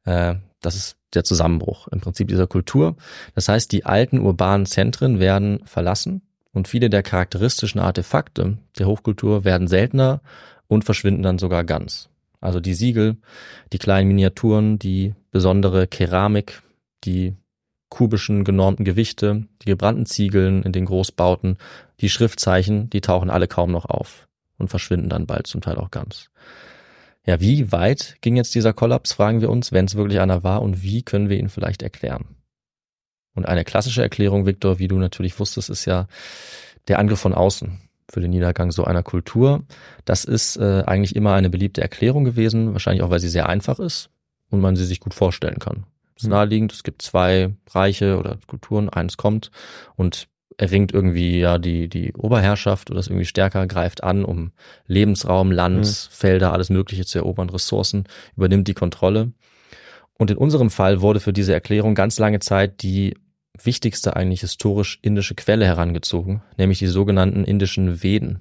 Äh, 0.05 0.35
das 0.61 0.77
ist 0.77 0.97
der 1.15 1.25
Zusammenbruch 1.25 1.89
im 1.89 2.01
Prinzip 2.01 2.29
dieser 2.29 2.47
Kultur. 2.47 2.97
Das 3.35 3.49
heißt, 3.49 3.71
die 3.73 3.85
alten 3.85 4.19
urbanen 4.21 4.67
Zentren 4.67 5.21
werden 5.21 5.61
verlassen 5.65 6.23
und 6.53 6.69
viele 6.69 6.91
der 6.91 7.03
charakteristischen 7.03 7.81
Artefakte 7.81 8.59
der 8.79 8.87
Hochkultur 8.87 9.45
werden 9.45 9.69
seltener 9.69 10.21
und 10.69 10.85
verschwinden 10.85 11.23
dann 11.23 11.39
sogar 11.39 11.65
ganz. 11.65 12.09
Also 12.41 12.61
die 12.61 12.75
Siegel, 12.75 13.17
die 13.73 13.79
kleinen 13.79 14.09
Miniaturen, 14.09 14.79
die 14.79 15.15
besondere 15.31 15.87
Keramik, 15.87 16.63
die 17.05 17.35
kubischen 17.89 18.45
genormten 18.45 18.85
Gewichte, 18.85 19.47
die 19.63 19.67
gebrannten 19.67 20.07
Ziegeln 20.07 20.63
in 20.63 20.73
den 20.73 20.87
Großbauten, 20.87 21.59
die 22.01 22.09
Schriftzeichen, 22.09 22.89
die 22.91 23.03
tauchen 23.03 23.31
alle 23.31 23.49
kaum 23.49 23.71
noch 23.71 23.85
auf 23.85 24.29
und 24.63 24.69
verschwinden 24.69 25.11
dann 25.11 25.27
bald 25.27 25.47
zum 25.47 25.61
Teil 25.61 25.77
auch 25.77 25.91
ganz. 25.91 26.31
Ja, 27.27 27.41
wie 27.41 27.71
weit 27.71 28.17
ging 28.21 28.37
jetzt 28.37 28.55
dieser 28.55 28.73
Kollaps, 28.73 29.13
fragen 29.13 29.41
wir 29.41 29.51
uns, 29.51 29.71
wenn 29.71 29.85
es 29.85 29.95
wirklich 29.95 30.21
einer 30.21 30.43
war 30.43 30.63
und 30.63 30.83
wie 30.83 31.03
können 31.03 31.29
wir 31.29 31.39
ihn 31.39 31.51
vielleicht 31.51 31.83
erklären? 31.83 32.37
Und 33.35 33.47
eine 33.47 33.65
klassische 33.65 34.03
Erklärung, 34.03 34.47
Viktor, 34.47 34.79
wie 34.79 34.89
du 34.89 34.99
natürlich 34.99 35.39
wusstest, 35.39 35.71
ist 35.71 35.85
ja 35.85 36.07
der 36.89 36.99
Angriff 36.99 37.21
von 37.21 37.35
außen 37.35 37.81
für 38.11 38.21
den 38.21 38.31
Niedergang 38.31 38.73
so 38.73 38.85
einer 38.85 39.03
Kultur. 39.03 39.65
Das 40.05 40.25
ist 40.25 40.57
äh, 40.57 40.83
eigentlich 40.87 41.17
immer 41.17 41.35
eine 41.35 41.49
beliebte 41.49 41.81
Erklärung 41.81 42.25
gewesen, 42.25 42.73
wahrscheinlich 42.73 43.03
auch, 43.03 43.11
weil 43.11 43.21
sie 43.21 43.29
sehr 43.29 43.49
einfach 43.49 43.79
ist 43.79 44.11
und 44.51 44.61
man 44.61 44.77
sie 44.77 44.85
sich 44.85 45.01
gut 45.01 45.15
vorstellen 45.15 45.59
kann. 45.59 45.87
Es 46.17 46.25
ist 46.25 46.29
mhm. 46.29 46.35
naheliegend, 46.35 46.73
es 46.73 46.83
gibt 46.83 47.03
zwei 47.03 47.55
Reiche 47.71 48.19
oder 48.19 48.39
Kulturen, 48.47 48.89
eins 48.89 49.17
kommt 49.17 49.51
und 49.97 50.29
erringt 50.59 50.93
irgendwie 50.93 51.41
ja 51.41 51.59
die, 51.59 51.89
die 51.89 52.13
Oberherrschaft 52.15 52.91
oder 52.91 53.01
ist 53.01 53.09
irgendwie 53.09 53.27
stärker, 53.27 53.67
greift 53.67 54.03
an, 54.03 54.25
um 54.25 54.53
Lebensraum, 54.87 55.51
Land, 55.51 55.87
mhm. 55.87 56.11
Felder, 56.11 56.53
alles 56.53 56.71
Mögliche 56.71 57.05
zu 57.05 57.19
erobern, 57.19 57.51
Ressourcen, 57.51 58.05
übernimmt 58.37 58.69
die 58.69 58.75
Kontrolle. 58.75 59.33
Und 60.19 60.31
in 60.31 60.37
unserem 60.37 60.71
Fall 60.71 61.01
wurde 61.01 61.21
für 61.21 61.33
diese 61.33 61.53
Erklärung 61.53 61.95
ganz 61.95 62.19
lange 62.19 62.39
Zeit 62.39 62.83
die 62.83 63.15
wichtigste 63.61 64.17
eigentlich 64.17 64.41
historisch 64.41 64.99
indische 65.03 65.35
Quelle 65.35 65.65
herangezogen, 65.65 66.43
nämlich 66.57 66.79
die 66.79 66.87
sogenannten 66.87 67.45
indischen 67.45 68.03
Veden. 68.03 68.41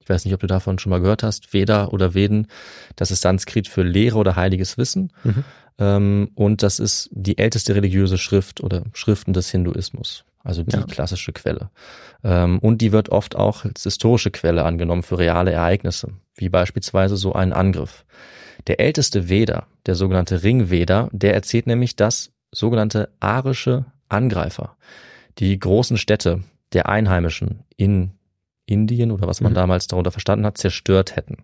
Ich 0.00 0.08
weiß 0.08 0.24
nicht, 0.24 0.34
ob 0.34 0.40
du 0.40 0.46
davon 0.46 0.78
schon 0.78 0.90
mal 0.90 1.00
gehört 1.00 1.22
hast. 1.22 1.52
Veda 1.52 1.86
oder 1.86 2.14
Veden, 2.14 2.48
das 2.96 3.10
ist 3.10 3.22
Sanskrit 3.22 3.68
für 3.68 3.82
Lehre 3.82 4.18
oder 4.18 4.34
heiliges 4.36 4.76
Wissen. 4.76 5.12
Mhm. 5.22 5.44
Ähm, 5.78 6.30
und 6.34 6.62
das 6.62 6.80
ist 6.80 7.08
die 7.12 7.38
älteste 7.38 7.74
religiöse 7.74 8.18
Schrift 8.18 8.62
oder 8.62 8.84
Schriften 8.92 9.32
des 9.32 9.50
Hinduismus 9.50 10.24
also 10.44 10.62
die 10.62 10.76
ja. 10.76 10.82
klassische 10.84 11.32
Quelle. 11.32 11.70
Ähm, 12.24 12.58
und 12.58 12.78
die 12.78 12.92
wird 12.92 13.10
oft 13.10 13.36
auch 13.36 13.64
als 13.64 13.82
historische 13.82 14.30
Quelle 14.30 14.64
angenommen 14.64 15.02
für 15.02 15.18
reale 15.18 15.52
Ereignisse, 15.52 16.12
wie 16.34 16.48
beispielsweise 16.48 17.16
so 17.16 17.32
ein 17.32 17.52
Angriff. 17.52 18.04
Der 18.66 18.80
älteste 18.80 19.28
Veda, 19.28 19.66
der 19.86 19.94
sogenannte 19.94 20.42
Ringveda, 20.42 21.08
der 21.12 21.34
erzählt 21.34 21.66
nämlich, 21.66 21.96
dass 21.96 22.32
sogenannte 22.52 23.08
arische 23.20 23.86
Angreifer 24.08 24.76
die 25.38 25.58
großen 25.58 25.96
Städte 25.96 26.42
der 26.72 26.88
Einheimischen 26.88 27.64
in 27.76 28.12
Indien 28.66 29.10
oder 29.10 29.26
was 29.26 29.40
man 29.40 29.52
mhm. 29.52 29.56
damals 29.56 29.86
darunter 29.86 30.12
verstanden 30.12 30.46
hat, 30.46 30.58
zerstört 30.58 31.16
hätten. 31.16 31.38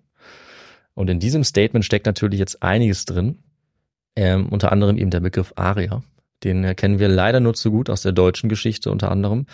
Und 0.94 1.10
in 1.10 1.20
diesem 1.20 1.44
Statement 1.44 1.84
steckt 1.84 2.06
natürlich 2.06 2.38
jetzt 2.38 2.62
einiges 2.62 3.04
drin, 3.04 3.38
ähm, 4.16 4.48
unter 4.48 4.72
anderem 4.72 4.98
eben 4.98 5.10
der 5.10 5.20
Begriff 5.20 5.52
Arier, 5.56 6.02
Den 6.44 6.76
kennen 6.76 6.98
wir 6.98 7.08
leider 7.08 7.40
nur 7.40 7.54
zu 7.54 7.70
gut 7.70 7.90
aus 7.90 8.02
der 8.02 8.12
deutschen 8.12 8.48
Geschichte 8.48 8.90
unter 8.90 9.10
anderem. 9.10 9.46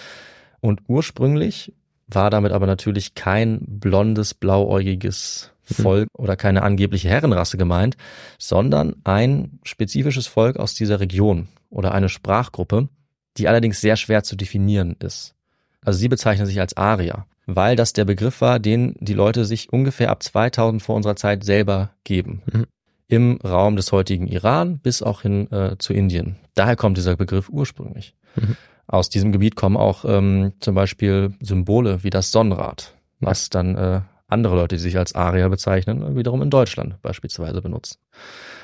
Und 0.60 0.80
ursprünglich 0.86 1.72
war 2.06 2.30
damit 2.30 2.52
aber 2.52 2.66
natürlich 2.66 3.14
kein 3.14 3.60
blondes, 3.66 4.34
blauäugiges 4.34 5.50
Volk 5.62 6.08
hm. 6.14 6.22
oder 6.22 6.36
keine 6.36 6.62
angebliche 6.62 7.08
Herrenrasse 7.08 7.56
gemeint, 7.56 7.96
sondern 8.38 8.96
ein 9.04 9.58
spezifisches 9.62 10.26
Volk 10.26 10.58
aus 10.58 10.74
dieser 10.74 11.00
Region 11.00 11.48
oder 11.70 11.92
eine 11.92 12.08
Sprachgruppe, 12.08 12.88
die 13.36 13.48
allerdings 13.48 13.80
sehr 13.80 13.96
schwer 13.96 14.22
zu 14.22 14.36
definieren 14.36 14.96
ist. 15.00 15.34
Also 15.82 15.98
sie 15.98 16.08
bezeichnen 16.08 16.46
sich 16.46 16.60
als 16.60 16.76
Arier, 16.76 17.26
weil 17.46 17.76
das 17.76 17.92
der 17.92 18.04
Begriff 18.04 18.40
war, 18.40 18.58
den 18.58 18.94
die 19.00 19.14
Leute 19.14 19.44
sich 19.44 19.72
ungefähr 19.72 20.10
ab 20.10 20.22
2000 20.22 20.82
vor 20.82 20.96
unserer 20.96 21.16
Zeit 21.16 21.44
selber 21.44 21.90
geben. 22.04 22.42
Mhm. 22.46 22.66
Im 23.08 23.38
Raum 23.44 23.76
des 23.76 23.92
heutigen 23.92 24.26
Iran 24.26 24.78
bis 24.78 25.02
auch 25.02 25.22
hin 25.22 25.50
äh, 25.52 25.76
zu 25.78 25.92
Indien. 25.92 26.36
Daher 26.54 26.76
kommt 26.76 26.96
dieser 26.96 27.16
Begriff 27.16 27.48
ursprünglich. 27.48 28.14
Mhm. 28.36 28.56
Aus 28.86 29.08
diesem 29.08 29.32
Gebiet 29.32 29.56
kommen 29.56 29.76
auch 29.76 30.04
ähm, 30.06 30.52
zum 30.60 30.74
Beispiel 30.74 31.34
Symbole 31.40 32.02
wie 32.02 32.10
das 32.10 32.32
Sonnenrad, 32.32 32.94
was 33.20 33.50
dann 33.50 33.76
äh, 33.76 34.00
andere 34.26 34.56
Leute, 34.56 34.76
die 34.76 34.82
sich 34.82 34.98
als 34.98 35.14
Arier 35.14 35.48
bezeichnen, 35.48 36.16
wiederum 36.16 36.42
in 36.42 36.50
Deutschland 36.50 37.00
beispielsweise 37.02 37.62
benutzen. 37.62 37.98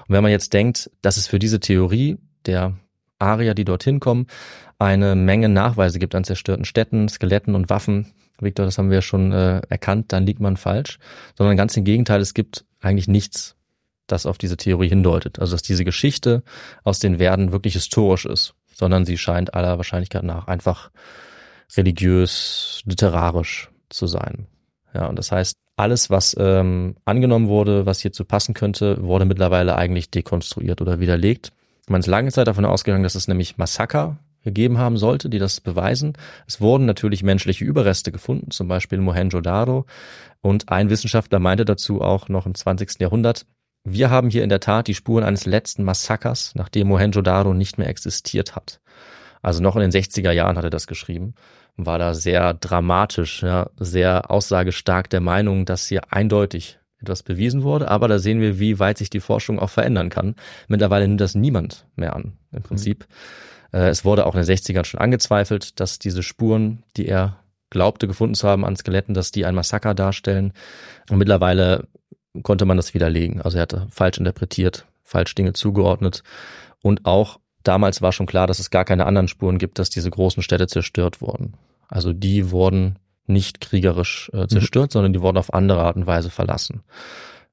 Und 0.06 0.14
wenn 0.14 0.22
man 0.22 0.32
jetzt 0.32 0.52
denkt, 0.52 0.90
dass 1.02 1.16
es 1.16 1.26
für 1.26 1.38
diese 1.38 1.60
Theorie 1.60 2.18
der 2.46 2.74
Arier, 3.18 3.54
die 3.54 3.64
dorthin 3.64 4.00
kommen, 4.00 4.26
eine 4.78 5.14
Menge 5.14 5.48
Nachweise 5.48 5.98
gibt 5.98 6.14
an 6.14 6.24
zerstörten 6.24 6.64
Städten, 6.64 7.08
Skeletten 7.08 7.54
und 7.54 7.68
Waffen, 7.70 8.12
Victor, 8.40 8.64
das 8.64 8.78
haben 8.78 8.90
wir 8.90 9.02
schon 9.02 9.32
äh, 9.32 9.60
erkannt, 9.68 10.12
dann 10.12 10.24
liegt 10.24 10.40
man 10.40 10.56
falsch, 10.56 10.98
sondern 11.36 11.56
ganz 11.56 11.76
im 11.76 11.84
Gegenteil, 11.84 12.20
es 12.20 12.32
gibt 12.32 12.64
eigentlich 12.80 13.08
nichts, 13.08 13.56
das 14.12 14.26
auf 14.26 14.38
diese 14.38 14.56
Theorie 14.56 14.88
hindeutet. 14.88 15.38
Also 15.38 15.52
dass 15.52 15.62
diese 15.62 15.84
Geschichte 15.84 16.42
aus 16.84 16.98
den 16.98 17.18
Werden 17.18 17.52
wirklich 17.52 17.74
historisch 17.74 18.26
ist, 18.26 18.54
sondern 18.74 19.04
sie 19.04 19.18
scheint 19.18 19.54
aller 19.54 19.76
Wahrscheinlichkeit 19.76 20.22
nach 20.22 20.46
einfach 20.46 20.90
religiös, 21.76 22.82
literarisch 22.84 23.70
zu 23.88 24.06
sein. 24.06 24.46
Ja, 24.94 25.06
und 25.06 25.16
das 25.16 25.30
heißt, 25.30 25.54
alles, 25.76 26.10
was 26.10 26.36
ähm, 26.38 26.96
angenommen 27.04 27.48
wurde, 27.48 27.86
was 27.86 28.00
hierzu 28.00 28.24
passen 28.24 28.54
könnte, 28.54 29.02
wurde 29.02 29.24
mittlerweile 29.24 29.76
eigentlich 29.76 30.10
dekonstruiert 30.10 30.82
oder 30.82 31.00
widerlegt. 31.00 31.52
Man 31.88 32.00
ist 32.00 32.06
lange 32.06 32.30
Zeit 32.30 32.48
davon 32.48 32.64
ausgegangen, 32.64 33.02
dass 33.02 33.14
es 33.14 33.28
nämlich 33.28 33.56
Massaker 33.56 34.18
gegeben 34.42 34.78
haben 34.78 34.96
sollte, 34.96 35.28
die 35.28 35.38
das 35.38 35.60
beweisen. 35.60 36.14
Es 36.46 36.60
wurden 36.60 36.86
natürlich 36.86 37.22
menschliche 37.22 37.64
Überreste 37.64 38.12
gefunden, 38.12 38.50
zum 38.50 38.68
Beispiel 38.68 38.98
Mohenjo-Daro. 38.98 39.86
Und 40.40 40.70
ein 40.70 40.90
Wissenschaftler 40.90 41.38
meinte 41.38 41.64
dazu 41.64 42.00
auch 42.00 42.28
noch 42.28 42.46
im 42.46 42.54
20. 42.54 43.00
Jahrhundert, 43.00 43.46
wir 43.84 44.10
haben 44.10 44.30
hier 44.30 44.42
in 44.42 44.48
der 44.48 44.60
Tat 44.60 44.88
die 44.88 44.94
Spuren 44.94 45.24
eines 45.24 45.46
letzten 45.46 45.84
Massakers, 45.84 46.52
nachdem 46.54 46.88
Mohenjo-Daro 46.88 47.54
nicht 47.54 47.78
mehr 47.78 47.88
existiert 47.88 48.56
hat. 48.56 48.80
Also 49.42 49.62
noch 49.62 49.76
in 49.76 49.82
den 49.82 49.90
60er 49.90 50.32
Jahren 50.32 50.56
hat 50.56 50.64
er 50.64 50.70
das 50.70 50.86
geschrieben 50.86 51.34
war 51.86 51.98
da 51.98 52.14
sehr 52.14 52.54
dramatisch, 52.54 53.42
ja, 53.42 53.70
sehr 53.78 54.30
aussagestark 54.30 55.10
der 55.10 55.20
Meinung, 55.20 55.64
dass 55.64 55.86
hier 55.86 56.12
eindeutig 56.12 56.78
etwas 57.00 57.22
bewiesen 57.22 57.62
wurde. 57.62 57.88
Aber 57.88 58.08
da 58.08 58.18
sehen 58.18 58.40
wir, 58.40 58.58
wie 58.58 58.78
weit 58.78 58.98
sich 58.98 59.10
die 59.10 59.20
Forschung 59.20 59.58
auch 59.58 59.70
verändern 59.70 60.10
kann. 60.10 60.36
Mittlerweile 60.68 61.08
nimmt 61.08 61.20
das 61.20 61.34
niemand 61.34 61.86
mehr 61.96 62.14
an, 62.14 62.34
im 62.52 62.62
Prinzip. 62.62 63.06
Mhm. 63.72 63.78
es 63.78 64.04
wurde 64.04 64.26
auch 64.26 64.34
in 64.34 64.42
den 64.44 64.56
60ern 64.56 64.84
schon 64.84 65.00
angezweifelt, 65.00 65.80
dass 65.80 65.98
diese 65.98 66.22
Spuren, 66.22 66.82
die 66.96 67.06
er 67.06 67.38
glaubte 67.70 68.08
gefunden 68.08 68.34
zu 68.34 68.48
haben 68.48 68.64
an 68.64 68.76
Skeletten, 68.76 69.14
dass 69.14 69.30
die 69.30 69.46
ein 69.46 69.54
Massaker 69.54 69.94
darstellen. 69.94 70.52
Und 71.08 71.18
mittlerweile 71.18 71.86
konnte 72.42 72.64
man 72.64 72.76
das 72.76 72.94
widerlegen. 72.94 73.40
Also 73.42 73.58
er 73.58 73.62
hatte 73.62 73.86
falsch 73.90 74.18
interpretiert, 74.18 74.86
falsch 75.02 75.34
Dinge 75.34 75.52
zugeordnet 75.52 76.22
und 76.82 77.04
auch 77.06 77.40
damals 77.62 78.02
war 78.02 78.12
schon 78.12 78.26
klar, 78.26 78.46
dass 78.46 78.58
es 78.58 78.70
gar 78.70 78.84
keine 78.84 79.06
anderen 79.06 79.28
Spuren 79.28 79.58
gibt, 79.58 79.78
dass 79.78 79.90
diese 79.90 80.10
großen 80.10 80.42
Städte 80.42 80.66
zerstört 80.66 81.20
wurden. 81.20 81.54
Also 81.88 82.12
die 82.12 82.50
wurden 82.50 82.98
nicht 83.26 83.60
kriegerisch 83.60 84.30
äh, 84.32 84.46
zerstört, 84.46 84.90
mhm. 84.90 84.92
sondern 84.92 85.12
die 85.12 85.20
wurden 85.20 85.38
auf 85.38 85.52
andere 85.54 85.82
Art 85.82 85.96
und 85.96 86.06
Weise 86.06 86.30
verlassen. 86.30 86.82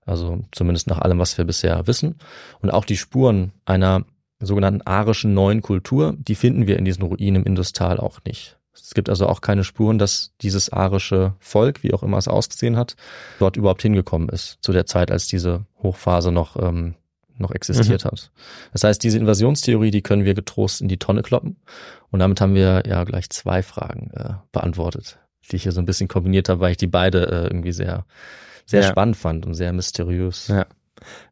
Also 0.06 0.46
zumindest 0.52 0.88
nach 0.88 1.00
allem, 1.00 1.20
was 1.20 1.38
wir 1.38 1.46
bisher 1.46 1.86
wissen. 1.88 2.16
Und 2.62 2.72
auch 2.72 2.86
die 2.86 2.98
Spuren 2.98 3.52
einer 3.66 4.06
sogenannten 4.40 4.82
arischen 4.84 5.34
neuen 5.34 5.62
Kultur, 5.62 6.16
die 6.18 6.36
finden 6.36 6.68
wir 6.68 6.78
in 6.78 6.86
diesen 6.86 7.04
Ruinen 7.04 7.42
im 7.42 7.44
Industal 7.44 8.00
auch 8.00 8.20
nicht. 8.26 8.57
Es 8.82 8.94
gibt 8.94 9.10
also 9.10 9.28
auch 9.28 9.42
keine 9.42 9.64
Spuren, 9.64 9.98
dass 9.98 10.34
dieses 10.42 10.72
arische 10.72 11.34
Volk, 11.40 11.84
wie 11.84 11.94
auch 11.94 12.04
immer 12.04 12.18
es 12.18 12.28
ausgesehen 12.28 12.78
hat, 12.78 12.96
dort 13.40 13.58
überhaupt 13.58 13.82
hingekommen 13.82 14.30
ist, 14.30 14.58
zu 14.62 14.72
der 14.72 14.86
Zeit, 14.86 15.12
als 15.12 15.28
diese 15.28 15.66
Hochphase 15.82 16.32
noch 16.32 16.56
ähm, 16.62 16.96
noch 17.40 17.52
existiert 17.52 18.04
mhm. 18.04 18.10
hat. 18.10 18.32
Das 18.74 18.84
heißt, 18.84 19.04
diese 19.04 19.18
Invasionstheorie, 19.18 19.92
die 19.92 20.02
können 20.02 20.26
wir 20.26 20.34
getrost 20.34 20.82
in 20.82 20.88
die 20.88 20.98
Tonne 20.98 21.22
kloppen. 21.22 21.58
Und 22.10 22.20
damit 22.20 22.42
haben 22.42 22.56
wir 22.56 22.84
ja 22.88 23.04
gleich 23.04 23.30
zwei 23.30 23.64
Fragen 23.64 24.12
äh, 24.14 24.34
beantwortet, 24.52 25.20
die 25.52 25.58
ich 25.58 25.64
hier 25.64 25.72
so 25.72 25.80
ein 25.80 25.86
bisschen 25.86 26.08
kombiniert 26.08 26.50
habe, 26.50 26.60
weil 26.62 26.72
ich 26.72 26.78
die 26.78 26.88
beide 26.88 27.28
äh, 27.28 27.44
irgendwie 27.44 27.72
sehr, 27.72 28.06
sehr 28.66 28.82
ja. 28.82 28.90
spannend 28.90 29.18
fand 29.18 29.46
und 29.46 29.54
sehr 29.54 29.74
mysteriös. 29.74 30.48
Ja. 30.48 30.66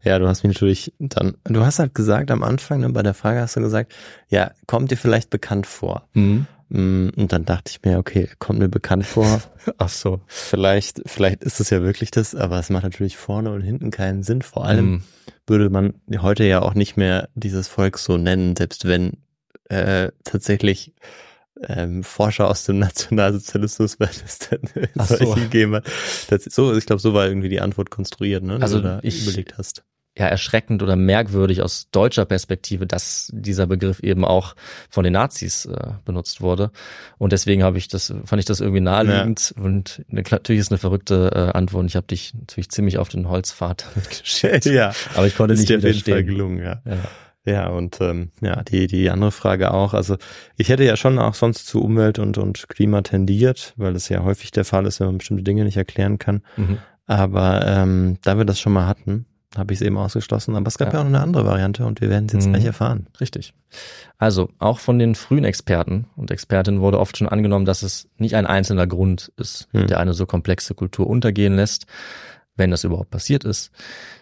Ja, 0.03 0.19
du 0.19 0.27
hast 0.27 0.43
mich 0.43 0.53
natürlich 0.53 0.93
dann, 0.99 1.37
du 1.45 1.65
hast 1.65 1.79
halt 1.79 1.95
gesagt 1.95 2.29
am 2.29 2.43
Anfang, 2.43 2.81
ne, 2.81 2.89
bei 2.89 3.01
der 3.01 3.15
Frage 3.15 3.41
hast 3.41 3.55
du 3.55 3.61
gesagt, 3.61 3.93
ja, 4.29 4.51
kommt 4.67 4.91
dir 4.91 4.95
vielleicht 4.95 5.31
bekannt 5.31 5.65
vor? 5.65 6.07
Mhm. 6.13 6.45
Mm, 6.69 7.09
und 7.15 7.31
dann 7.31 7.45
dachte 7.45 7.71
ich 7.71 7.83
mir, 7.83 7.97
okay, 7.97 8.29
kommt 8.39 8.59
mir 8.59 8.69
bekannt 8.69 9.05
vor. 9.05 9.41
Ach 9.77 9.89
so. 9.89 10.21
Vielleicht, 10.27 11.01
vielleicht 11.05 11.43
ist 11.43 11.59
es 11.59 11.69
ja 11.69 11.81
wirklich 11.81 12.11
das, 12.11 12.35
aber 12.35 12.59
es 12.59 12.69
macht 12.69 12.83
natürlich 12.83 13.17
vorne 13.17 13.51
und 13.51 13.61
hinten 13.61 13.91
keinen 13.91 14.23
Sinn. 14.23 14.41
Vor 14.41 14.65
allem 14.65 14.85
mm. 14.85 15.03
würde 15.47 15.69
man 15.69 15.93
heute 16.21 16.43
ja 16.43 16.61
auch 16.61 16.73
nicht 16.73 16.97
mehr 16.97 17.29
dieses 17.35 17.67
Volk 17.67 17.97
so 17.97 18.17
nennen, 18.17 18.55
selbst 18.55 18.85
wenn 18.85 19.17
äh, 19.69 20.11
tatsächlich 20.23 20.93
ähm, 21.67 22.03
Forscher 22.03 22.49
aus 22.49 22.65
dem 22.65 22.79
Nationalsozialismus, 22.79 23.99
weil 23.99 24.09
es 24.09 24.39
dann 24.39 24.61
Ach 24.97 25.07
solche 25.07 25.25
so. 25.25 25.35
gegeben 25.35 25.75
hat. 25.75 25.85
Das, 26.29 26.43
so, 26.45 26.75
ich 26.75 26.85
glaube, 26.85 27.01
so 27.01 27.13
war 27.13 27.27
irgendwie 27.27 27.49
die 27.49 27.61
Antwort 27.61 27.91
konstruiert, 27.91 28.43
ne? 28.43 28.59
Also 28.61 28.77
du 28.77 28.83
da 28.83 28.99
ich, 29.03 29.23
überlegt 29.23 29.57
hast 29.57 29.83
ja 30.17 30.27
erschreckend 30.27 30.81
oder 30.81 30.95
merkwürdig 30.95 31.61
aus 31.61 31.89
deutscher 31.91 32.25
Perspektive, 32.25 32.87
dass 32.87 33.29
dieser 33.33 33.67
Begriff 33.67 33.99
eben 33.99 34.23
auch 34.23 34.55
von 34.89 35.03
den 35.03 35.13
Nazis 35.13 35.65
äh, 35.65 35.91
benutzt 36.05 36.39
wurde. 36.39 36.71
Und 37.17 37.33
deswegen 37.33 37.63
habe 37.63 37.77
ich 37.77 37.89
das, 37.89 38.13
fand 38.23 38.39
ich 38.39 38.45
das 38.45 38.61
irgendwie 38.61 38.81
naheliegend. 38.81 39.53
Ja. 39.55 39.63
Und 39.63 40.05
eine, 40.09 40.23
natürlich 40.29 40.61
ist 40.61 40.71
eine 40.71 40.77
verrückte 40.77 41.31
äh, 41.33 41.57
Antwort. 41.57 41.85
Ich 41.87 41.97
habe 41.97 42.07
dich 42.07 42.33
natürlich 42.33 42.69
ziemlich 42.69 42.97
auf 42.97 43.09
den 43.09 43.27
Holzpfad 43.27 43.85
geschickt. 44.09 44.65
ja, 44.65 44.93
aber 45.15 45.27
ich 45.27 45.35
konnte 45.35 45.53
ist 45.53 45.61
nicht 45.61 45.69
dir 45.69 45.77
auf 45.77 45.83
jeden 45.83 45.99
Fall 45.99 46.23
gelungen, 46.23 46.59
ja. 46.59 46.81
ja. 46.85 46.97
Ja, 47.47 47.67
und 47.67 48.01
ähm, 48.01 48.31
ja, 48.41 48.63
die, 48.63 48.87
die 48.87 49.11
andere 49.11 49.31
Frage 49.31 49.71
auch. 49.71 49.93
Also 49.93 50.17
ich 50.57 50.69
hätte 50.69 50.83
ja 50.83 50.97
schon 50.97 51.19
auch 51.19 51.35
sonst 51.35 51.67
zu 51.67 51.79
Umwelt 51.83 52.17
und, 52.17 52.39
und 52.39 52.67
Klima 52.69 53.03
tendiert, 53.03 53.73
weil 53.77 53.93
das 53.93 54.09
ja 54.09 54.23
häufig 54.23 54.49
der 54.49 54.65
Fall 54.65 54.87
ist, 54.87 54.99
wenn 54.99 55.07
man 55.07 55.19
bestimmte 55.19 55.43
Dinge 55.43 55.63
nicht 55.63 55.77
erklären 55.77 56.17
kann. 56.17 56.41
Mhm. 56.57 56.79
Aber 57.05 57.63
ähm, 57.67 58.17
da 58.23 58.39
wir 58.39 58.45
das 58.45 58.59
schon 58.59 58.73
mal 58.73 58.87
hatten, 58.87 59.27
habe 59.57 59.73
ich 59.73 59.79
es 59.79 59.85
eben 59.85 59.97
ausgeschlossen. 59.97 60.55
Aber 60.55 60.67
es 60.67 60.77
gab 60.77 60.89
ja. 60.89 60.93
ja. 60.95 60.99
auch 60.99 61.03
noch 61.03 61.15
eine 61.15 61.21
andere 61.21 61.45
Variante 61.45 61.85
und 61.85 62.01
wir 62.01 62.09
werden 62.09 62.25
es 62.27 62.33
jetzt 62.33 62.47
mhm. 62.47 62.53
gleich 62.53 62.65
erfahren. 62.65 63.07
Richtig. 63.19 63.53
Also 64.17 64.49
auch 64.59 64.79
von 64.79 64.99
den 64.99 65.15
frühen 65.15 65.43
Experten 65.43 66.07
und 66.15 66.31
Expertinnen 66.31 66.81
wurde 66.81 66.99
oft 66.99 67.17
schon 67.17 67.27
angenommen, 67.27 67.65
dass 67.65 67.83
es 67.83 68.07
nicht 68.17 68.35
ein 68.35 68.45
einzelner 68.45 68.87
Grund 68.87 69.31
ist, 69.37 69.67
mhm. 69.73 69.87
der 69.87 69.99
eine 69.99 70.13
so 70.13 70.25
komplexe 70.25 70.73
Kultur 70.73 71.07
untergehen 71.07 71.55
lässt, 71.55 71.85
wenn 72.55 72.71
das 72.71 72.83
überhaupt 72.83 73.09
passiert 73.09 73.43
ist, 73.43 73.71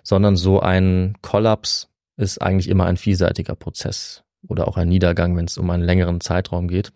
sondern 0.02 0.36
so 0.36 0.60
ein 0.60 1.16
Kollaps 1.22 1.90
ist 2.18 2.42
eigentlich 2.42 2.70
immer 2.70 2.86
ein 2.86 2.98
vielseitiger 2.98 3.56
Prozess 3.56 4.24
oder 4.48 4.68
auch 4.68 4.78
ein 4.78 4.90
Niedergang, 4.90 5.36
wenn 5.36 5.46
es 5.46 5.58
um 5.58 5.70
einen 5.70 5.84
längeren 5.84 6.22
Zeitraum 6.22 6.68
geht. 6.68 6.92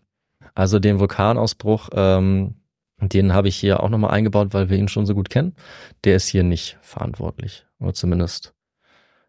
Also 0.55 0.79
den 0.79 0.99
Vulkanausbruch, 0.99 1.89
ähm, 1.93 2.55
den 2.99 3.33
habe 3.33 3.47
ich 3.47 3.55
hier 3.55 3.83
auch 3.83 3.89
nochmal 3.89 4.11
eingebaut, 4.11 4.49
weil 4.51 4.69
wir 4.69 4.77
ihn 4.77 4.87
schon 4.87 5.05
so 5.05 5.13
gut 5.13 5.29
kennen. 5.29 5.55
Der 6.03 6.15
ist 6.15 6.27
hier 6.27 6.43
nicht 6.43 6.77
verantwortlich. 6.81 7.66
Oder 7.79 7.93
zumindest 7.93 8.53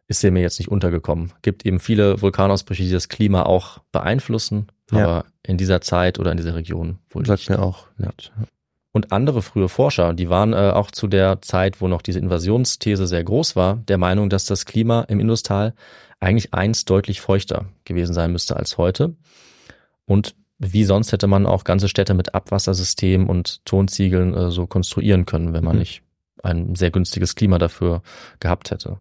ist 0.06 0.24
er 0.24 0.30
mir 0.30 0.40
jetzt 0.40 0.58
nicht 0.58 0.70
untergekommen. 0.70 1.32
Gibt 1.42 1.66
eben 1.66 1.80
viele 1.80 2.20
Vulkanausbrüche, 2.20 2.82
die 2.82 2.90
das 2.90 3.08
Klima 3.08 3.42
auch 3.42 3.78
beeinflussen, 3.92 4.68
ja. 4.90 5.04
aber 5.04 5.24
in 5.42 5.58
dieser 5.58 5.80
Zeit 5.82 6.18
oder 6.18 6.30
in 6.30 6.38
dieser 6.38 6.54
Region 6.54 6.98
wohl 7.10 7.26
Sagt 7.26 7.40
nicht. 7.40 7.50
mir 7.50 7.60
auch 7.60 7.86
nicht. 7.98 8.32
Und 8.92 9.12
andere 9.12 9.42
frühe 9.42 9.68
Forscher, 9.68 10.14
die 10.14 10.30
waren 10.30 10.54
äh, 10.54 10.70
auch 10.70 10.90
zu 10.90 11.08
der 11.08 11.42
Zeit, 11.42 11.80
wo 11.80 11.88
noch 11.88 12.00
diese 12.00 12.18
Invasionsthese 12.18 13.06
sehr 13.06 13.22
groß 13.22 13.54
war, 13.54 13.76
der 13.76 13.98
Meinung, 13.98 14.30
dass 14.30 14.46
das 14.46 14.64
Klima 14.64 15.02
im 15.02 15.20
Industal 15.20 15.74
eigentlich 16.20 16.54
einst 16.54 16.88
deutlich 16.88 17.20
feuchter 17.20 17.66
gewesen 17.84 18.14
sein 18.14 18.32
müsste 18.32 18.56
als 18.56 18.78
heute. 18.78 19.14
Und 20.06 20.34
wie 20.58 20.84
sonst 20.84 21.12
hätte 21.12 21.26
man 21.26 21.46
auch 21.46 21.64
ganze 21.64 21.88
Städte 21.88 22.14
mit 22.14 22.34
Abwassersystem 22.34 23.28
und 23.28 23.64
Tonziegeln 23.66 24.34
äh, 24.34 24.50
so 24.50 24.66
konstruieren 24.66 25.26
können, 25.26 25.52
wenn 25.52 25.64
man 25.64 25.74
mhm. 25.74 25.80
nicht 25.80 26.02
ein 26.42 26.74
sehr 26.74 26.90
günstiges 26.90 27.34
Klima 27.34 27.58
dafür 27.58 28.02
gehabt 28.40 28.70
hätte. 28.70 28.98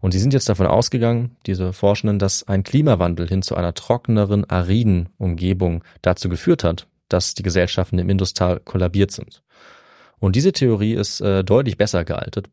Und 0.00 0.12
sie 0.12 0.18
sind 0.18 0.32
jetzt 0.32 0.48
davon 0.48 0.66
ausgegangen, 0.66 1.36
diese 1.46 1.72
Forschenden, 1.72 2.18
dass 2.18 2.48
ein 2.48 2.62
Klimawandel 2.62 3.28
hin 3.28 3.42
zu 3.42 3.54
einer 3.54 3.74
trockeneren, 3.74 4.48
ariden 4.48 5.10
Umgebung 5.18 5.84
dazu 6.00 6.28
geführt 6.28 6.64
hat, 6.64 6.86
dass 7.08 7.34
die 7.34 7.42
Gesellschaften 7.42 7.98
im 7.98 8.08
Industal 8.08 8.60
kollabiert 8.60 9.10
sind. 9.10 9.42
Und 10.18 10.36
diese 10.36 10.52
Theorie 10.52 10.94
ist 10.94 11.20
äh, 11.20 11.44
deutlich 11.44 11.76
besser 11.76 12.04
gealtet 12.04 12.48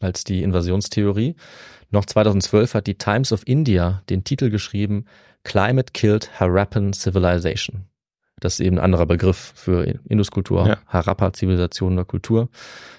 als 0.00 0.24
die 0.24 0.42
Invasionstheorie. 0.42 1.36
Noch 1.90 2.04
2012 2.04 2.74
hat 2.74 2.86
die 2.86 2.98
Times 2.98 3.32
of 3.32 3.46
India 3.46 4.02
den 4.08 4.24
Titel 4.24 4.50
geschrieben 4.50 5.06
Climate 5.44 5.92
Killed 5.92 6.40
Harappan 6.40 6.92
Civilization. 6.92 7.86
Das 8.42 8.54
ist 8.54 8.60
eben 8.66 8.78
ein 8.78 8.84
anderer 8.84 9.06
Begriff 9.06 9.52
für 9.54 10.00
Induskultur, 10.08 10.66
ja. 10.66 10.78
Harappa-Zivilisation 10.88 11.92
oder 11.92 12.04
Kultur. 12.04 12.48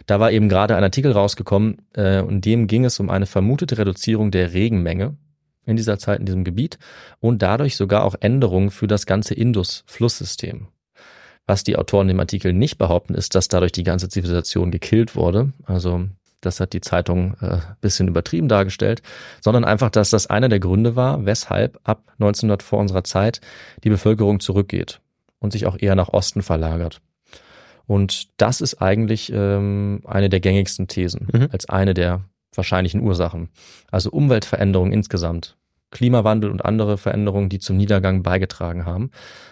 Da 0.06 0.22
war 0.22 0.32
eben 0.32 0.48
gerade 0.48 0.78
ein 0.78 0.84
Artikel 0.84 1.12
rausgekommen, 1.12 1.82
äh, 1.96 2.20
in 2.20 2.40
dem 2.40 2.68
ging 2.68 2.86
es 2.86 3.00
um 3.02 3.10
eine 3.10 3.26
vermutete 3.26 3.78
Reduzierung 3.78 4.32
der 4.32 4.54
Regenmenge 4.54 5.18
in 5.66 5.76
dieser 5.76 6.00
Zeit 6.00 6.20
in 6.20 6.26
diesem 6.26 6.46
Gebiet 6.46 6.80
und 7.20 7.42
dadurch 7.42 7.76
sogar 7.76 8.06
auch 8.06 8.16
Änderungen 8.22 8.72
für 8.72 8.88
das 8.88 9.06
ganze 9.06 9.34
Indus-Flusssystem. 9.34 10.68
Was 11.46 11.66
die 11.66 11.76
Autoren 11.76 12.08
im 12.08 12.22
Artikel 12.22 12.54
nicht 12.54 12.78
behaupten, 12.78 13.14
ist, 13.14 13.36
dass 13.36 13.50
dadurch 13.50 13.74
die 13.74 13.84
ganze 13.84 14.08
Zivilisation 14.08 14.72
gekillt 14.72 15.18
wurde. 15.18 15.52
Also 15.66 16.06
das 16.40 16.62
hat 16.62 16.72
die 16.72 16.82
Zeitung 16.82 17.36
äh, 17.42 17.58
bisschen 17.82 18.08
übertrieben 18.08 18.48
dargestellt, 18.48 19.02
sondern 19.42 19.66
einfach, 19.66 19.90
dass 19.90 20.10
das 20.10 20.28
einer 20.28 20.48
der 20.48 20.62
Gründe 20.62 20.96
war, 20.96 21.26
weshalb 21.26 21.80
ab 21.84 22.04
1900 22.14 22.64
vor 22.64 22.80
unserer 22.80 23.04
Zeit 23.04 23.42
die 23.84 23.90
Bevölkerung 23.90 24.40
zurückgeht 24.40 25.02
und 25.44 25.52
sich 25.52 25.68
auch 25.68 25.78
eher 25.80 25.96
nach 25.96 26.10
Osten 26.10 26.42
verlagert. 26.42 27.02
Und 27.86 28.30
das 28.38 28.62
ist 28.62 28.82
eigentlich 28.82 29.32
ähm, 29.34 30.02
eine 30.06 30.30
der 30.30 30.40
gängigsten 30.40 30.88
Thesen, 30.88 31.28
mhm. 31.32 31.50
als 31.52 31.68
eine 31.68 31.94
der 31.94 32.22
wahrscheinlichen 32.56 33.02
Ursachen. 33.02 33.50
Also 33.92 34.10
Umweltveränderungen 34.10 34.94
insgesamt, 34.94 35.58
Klimawandel 35.92 36.50
und 36.50 36.64
andere 36.64 36.98
Veränderungen, 36.98 37.50
die 37.50 37.60
zum 37.60 37.78
Niedergang 37.78 38.24
beigetragen 38.24 38.86
haben. 38.86 39.12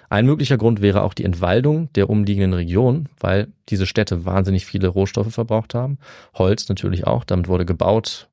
Ein 0.10 0.26
möglicher 0.26 0.58
Grund 0.58 0.82
wäre 0.82 1.04
auch 1.04 1.14
die 1.14 1.26
Entwaldung 1.26 1.92
der 1.94 2.10
umliegenden 2.10 2.54
Region, 2.54 3.10
weil 3.20 3.50
diese 3.70 3.86
Städte 3.86 4.26
wahnsinnig 4.26 4.66
viele 4.66 4.88
Rohstoffe 4.88 5.34
verbraucht 5.34 5.74
haben. 5.74 6.00
Holz 6.34 6.70
natürlich 6.70 7.06
auch, 7.06 7.26
damit 7.26 7.48
wurde 7.48 7.66
gebaut, 7.66 8.30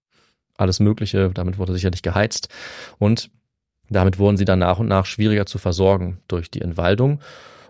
alles 0.57 0.81
Mögliche, 0.81 1.31
damit 1.35 1.59
wurde 1.59 1.73
sicherlich 1.73 2.03
geheizt. 2.03 2.49
Und 2.99 3.31
damit 3.91 4.19
wurden 4.19 4.37
sie 4.37 4.45
dann 4.45 4.59
nach 4.59 4.79
und 4.79 4.89
nach 4.89 5.07
schwieriger 5.07 5.47
zu 5.47 5.59
versorgen 5.59 6.19
durch 6.29 6.51
die 6.51 6.61
Entwaldung 6.61 7.21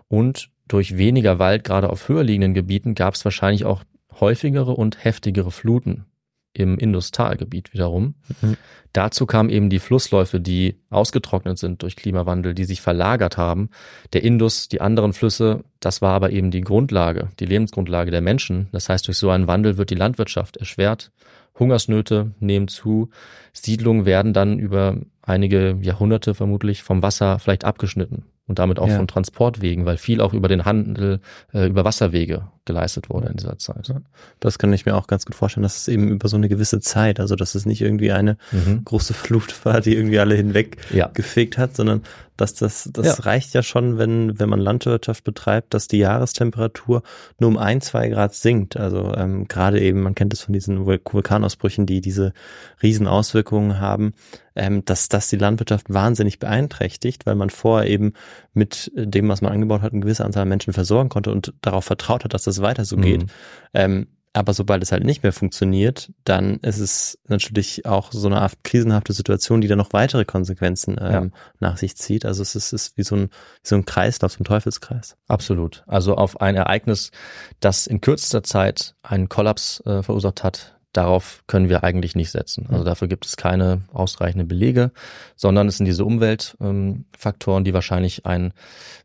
und 0.07 0.49
durch 0.67 0.97
weniger 0.97 1.39
Wald, 1.39 1.63
gerade 1.63 1.89
auf 1.89 2.07
höher 2.07 2.23
liegenden 2.23 2.53
Gebieten, 2.53 2.95
gab 2.95 3.15
es 3.15 3.25
wahrscheinlich 3.25 3.65
auch 3.65 3.83
häufigere 4.19 4.71
und 4.71 5.03
heftigere 5.03 5.51
Fluten 5.51 6.05
im 6.53 6.77
Industalgebiet 6.77 7.73
wiederum. 7.73 8.15
Mhm. 8.41 8.57
Dazu 8.91 9.25
kamen 9.25 9.49
eben 9.49 9.69
die 9.69 9.79
Flussläufe, 9.79 10.39
die 10.39 10.79
ausgetrocknet 10.89 11.59
sind 11.59 11.83
durch 11.83 11.95
Klimawandel, 11.95 12.55
die 12.55 12.65
sich 12.65 12.81
verlagert 12.81 13.37
haben. 13.37 13.69
Der 14.13 14.23
Indus, 14.23 14.67
die 14.67 14.81
anderen 14.81 15.13
Flüsse, 15.13 15.63
das 15.79 16.01
war 16.01 16.13
aber 16.13 16.31
eben 16.31 16.49
die 16.49 16.61
Grundlage, 16.61 17.29
die 17.39 17.45
Lebensgrundlage 17.45 18.09
der 18.09 18.21
Menschen. 18.21 18.67
Das 18.71 18.89
heißt, 18.89 19.07
durch 19.07 19.17
so 19.17 19.29
einen 19.29 19.47
Wandel 19.47 19.77
wird 19.77 19.91
die 19.91 19.95
Landwirtschaft 19.95 20.57
erschwert. 20.57 21.11
Hungersnöte 21.59 22.31
nehmen 22.39 22.67
zu. 22.67 23.09
Siedlungen 23.53 24.05
werden 24.05 24.33
dann 24.33 24.59
über 24.59 24.97
einige 25.21 25.77
Jahrhunderte 25.81 26.33
vermutlich 26.33 26.83
vom 26.83 27.01
Wasser 27.03 27.39
vielleicht 27.39 27.65
abgeschnitten 27.65 28.23
und 28.49 28.57
damit 28.57 28.79
auch 28.79 28.87
ja. 28.87 28.97
von 28.97 29.07
Transportwegen, 29.07 29.85
weil 29.85 29.97
viel 29.97 30.21
auch 30.21 30.33
über 30.33 30.47
den 30.47 30.65
Handel, 30.65 31.19
äh, 31.53 31.67
über 31.67 31.85
Wasserwege 31.85 32.47
geleistet 32.65 33.09
wurde 33.09 33.27
in 33.27 33.37
dieser 33.37 33.59
Zeit. 33.59 33.93
Das 34.39 34.57
kann 34.57 34.73
ich 34.73 34.87
mir 34.87 34.95
auch 34.95 35.05
ganz 35.05 35.25
gut 35.25 35.35
vorstellen, 35.35 35.61
dass 35.61 35.77
es 35.77 35.87
eben 35.87 36.07
über 36.09 36.27
so 36.27 36.35
eine 36.35 36.49
gewisse 36.49 36.79
Zeit, 36.79 37.19
also 37.19 37.35
dass 37.35 37.53
es 37.53 37.67
nicht 37.67 37.81
irgendwie 37.81 38.11
eine 38.11 38.37
mhm. 38.51 38.83
große 38.83 39.13
Flut 39.15 39.65
war, 39.65 39.81
die 39.81 39.95
irgendwie 39.95 40.19
alle 40.19 40.33
hinweg 40.33 40.77
ja. 40.91 41.09
gefegt 41.13 41.59
hat, 41.59 41.75
sondern 41.75 42.01
dass 42.39 42.53
das, 42.53 42.89
das 42.93 43.05
ja. 43.05 43.13
reicht 43.23 43.53
ja 43.53 43.63
schon, 43.63 43.97
wenn, 43.97 44.39
wenn 44.39 44.49
man 44.49 44.59
Landwirtschaft 44.59 45.23
betreibt, 45.23 45.73
dass 45.73 45.87
die 45.87 45.97
Jahrestemperatur 45.97 47.03
nur 47.39 47.49
um 47.49 47.57
ein, 47.57 47.81
zwei 47.81 48.09
Grad 48.09 48.33
sinkt. 48.33 48.77
Also 48.77 49.13
ähm, 49.15 49.47
gerade 49.47 49.81
eben, 49.81 50.01
man 50.01 50.15
kennt 50.15 50.33
es 50.33 50.41
von 50.41 50.53
diesen 50.53 50.85
Vulkanausbrüchen, 50.85 51.85
die 51.85 52.01
diese 52.01 52.33
riesen 52.81 53.07
Auswirkungen 53.07 53.79
haben, 53.79 54.13
ähm, 54.55 54.85
dass 54.85 55.09
das 55.09 55.29
die 55.29 55.37
Landwirtschaft 55.37 55.91
wahnsinnig 55.93 56.39
beeinträchtigt, 56.39 57.25
weil 57.25 57.35
man 57.35 57.49
vorher 57.49 57.89
eben 57.89 58.13
mit 58.53 58.91
dem, 58.95 59.27
was 59.29 59.41
man 59.41 59.51
angebaut 59.51 59.81
hat, 59.81 59.93
eine 59.93 60.01
gewisse 60.01 60.25
Anzahl 60.25 60.45
Menschen 60.45 60.73
versorgen 60.73 61.09
konnte 61.09 61.31
und 61.31 61.53
darauf 61.61 61.85
vertraut 61.85 62.23
hat, 62.23 62.33
dass 62.33 62.43
das 62.43 62.61
weiter 62.61 62.85
so 62.85 62.97
geht. 62.97 63.23
Mhm. 63.23 63.29
Ähm, 63.73 64.07
aber 64.39 64.53
sobald 64.53 64.81
es 64.81 64.93
halt 64.93 65.03
nicht 65.03 65.21
mehr 65.21 65.33
funktioniert, 65.33 66.13
dann 66.23 66.59
ist 66.61 66.79
es 66.79 67.19
natürlich 67.27 67.85
auch 67.85 68.13
so 68.13 68.25
eine 68.25 68.39
Art 68.39 68.63
krisenhafte 68.63 69.11
Situation, 69.11 69.59
die 69.59 69.67
dann 69.67 69.77
noch 69.77 69.91
weitere 69.91 70.23
Konsequenzen 70.23 70.95
ähm, 70.97 71.11
ja. 71.11 71.27
nach 71.59 71.75
sich 71.75 71.97
zieht. 71.97 72.23
Also 72.23 72.41
es 72.41 72.55
ist, 72.55 72.71
ist 72.71 72.97
wie, 72.97 73.03
so 73.03 73.17
ein, 73.17 73.23
wie 73.23 73.67
so 73.67 73.75
ein 73.75 73.83
Kreislauf, 73.83 74.31
so 74.31 74.39
ein 74.39 74.45
Teufelskreis. 74.45 75.17
Absolut. 75.27 75.83
Also 75.87 76.15
auf 76.15 76.39
ein 76.39 76.55
Ereignis, 76.55 77.11
das 77.59 77.85
in 77.85 77.99
kürzester 77.99 78.41
Zeit 78.41 78.95
einen 79.03 79.27
Kollaps 79.27 79.83
äh, 79.85 80.03
verursacht 80.03 80.41
hat, 80.41 80.79
darauf 80.93 81.43
können 81.47 81.67
wir 81.67 81.83
eigentlich 81.83 82.15
nicht 82.15 82.31
setzen. 82.31 82.67
Also 82.69 82.85
dafür 82.85 83.09
gibt 83.09 83.25
es 83.25 83.35
keine 83.35 83.81
ausreichenden 83.91 84.47
Belege, 84.47 84.91
sondern 85.35 85.67
es 85.67 85.77
sind 85.77 85.85
diese 85.85 86.05
Umweltfaktoren, 86.05 87.65
die 87.65 87.73
wahrscheinlich 87.73 88.25
ein 88.25 88.53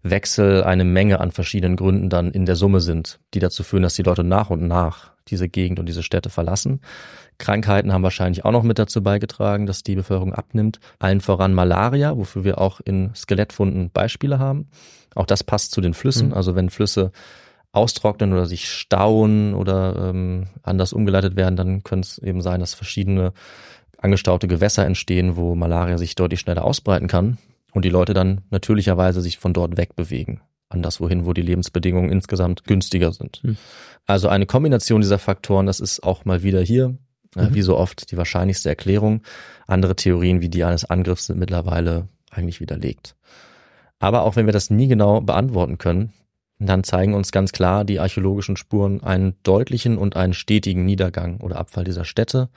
Wechsel, 0.05 0.63
eine 0.63 0.85
Menge 0.85 1.21
an 1.21 1.33
verschiedenen 1.33 1.75
Gründen 1.75 2.09
dann 2.09 2.31
in 2.31 2.47
der 2.47 2.55
Summe 2.55 2.81
sind, 2.81 3.19
die 3.35 3.41
dazu 3.41 3.65
führen, 3.65 3.83
dass 3.83 3.95
die 3.95 4.05
Leute 4.05 4.23
nach 4.23 4.51
und 4.51 4.69
nach 4.69 5.14
diese 5.29 5.49
Gegend 5.49 5.79
und 5.79 5.87
diese 5.87 6.03
Städte 6.03 6.31
verlassen. 6.31 6.81
Krankheiten 7.39 7.93
haben 7.93 8.03
wahrscheinlich 8.03 8.45
auch 8.45 8.53
noch 8.53 8.63
mit 8.63 8.79
dazu 8.79 9.03
beigetragen, 9.03 9.67
dass 9.67 9.83
die 9.83 9.97
Bevölkerung 9.97 10.35
abnimmt. 10.35 10.81
Allen 10.99 11.21
voran 11.21 11.55
Malaria, 11.55 12.17
wofür 12.17 12.45
wir 12.45 12.59
auch 12.59 12.81
in 12.81 13.15
Skelettfunden 13.15 13.91
Beispiele 13.91 14.39
haben. 14.39 14.69
Auch 15.15 15.27
das 15.27 15.45
passt 15.45 15.73
zu 15.73 15.81
den 15.81 15.95
Flüssen. 15.95 16.29
Mhm. 16.29 16.35
Also 16.35 16.55
wenn 16.55 16.71
Flüsse 16.71 17.13
austrocknen 17.73 18.33
oder 18.33 18.47
sich 18.47 18.69
stauen 18.71 19.55
oder 19.55 20.11
ähm, 20.11 20.47
anders 20.63 20.93
umgeleitet 20.93 21.37
werden, 21.37 21.57
dann 21.57 21.83
könnte 21.83 22.07
es 22.07 22.19
eben 22.19 22.41
sein, 22.41 22.61
dass 22.61 22.75
verschiedene 22.75 23.33
angestaute 23.99 24.47
Gewässer 24.47 24.87
entstehen, 24.87 25.37
wo 25.37 25.55
Malaria 25.55 25.99
sich 25.99 26.15
deutlich 26.15 26.41
schneller 26.41 26.65
ausbreiten 26.65 27.09
kann 27.09 27.39
und 27.73 27.85
die 27.85 27.91
Leute 27.91 28.15
dann 28.15 28.43
natürlicherweise 28.51 29.21
sich 29.21 29.39
von 29.39 29.53
dort 29.53 29.77
wegbewegen. 29.77 30.41
Anderswohin, 30.69 31.27
wo 31.27 31.33
die 31.33 31.43
Lebensbedingungen 31.43 32.11
insgesamt 32.11 32.65
günstiger 32.65 33.13
sind. 33.13 33.43
Mhm. 33.45 33.57
Also 34.07 34.29
eine 34.29 34.47
Kombination 34.47 35.01
dieser 35.01 35.19
Faktoren, 35.19 35.67
das 35.67 35.81
ist 35.81 36.03
auch 36.03 36.25
mal 36.25 36.43
wieder 36.43 36.61
hier, 36.61 36.97
äh, 37.37 37.43
mhm. 37.43 37.55
wie 37.55 37.63
so 37.63 37.77
oft, 37.77 38.11
die 38.11 38.17
wahrscheinlichste 38.17 38.69
Erklärung. 38.69 39.23
Andere 39.67 39.97
Theorien 39.97 40.41
wie 40.41 40.49
die 40.49 40.65
eines 40.65 40.85
Angriffs 40.85 41.27
sind 41.27 41.39
mittlerweile 41.39 42.09
eigentlich 42.31 42.61
widerlegt. 42.61 43.17
Aber 43.99 44.23
auch 44.23 44.37
wenn 44.37 44.47
wir 44.47 44.53
das 44.53 44.71
nie 44.71 44.89
genau 44.89 45.21
beantworten 45.21 45.79
können, 45.79 46.13
dann 46.59 46.85
zeigen 46.85 47.15
uns 47.15 47.33
ganz 47.33 47.53
klar 47.53 47.85
die 47.85 48.01
archäologischen 48.01 48.57
Spuren 48.57 49.03
einen 49.03 49.35
deutlichen 49.43 49.99
und 49.99 50.17
einen 50.17 50.35
stetigen 50.35 50.85
Niedergang 50.85 51.41
oder 51.41 51.59
Abfall 51.59 51.85
dieser 51.85 52.05
Städte, 52.05 52.49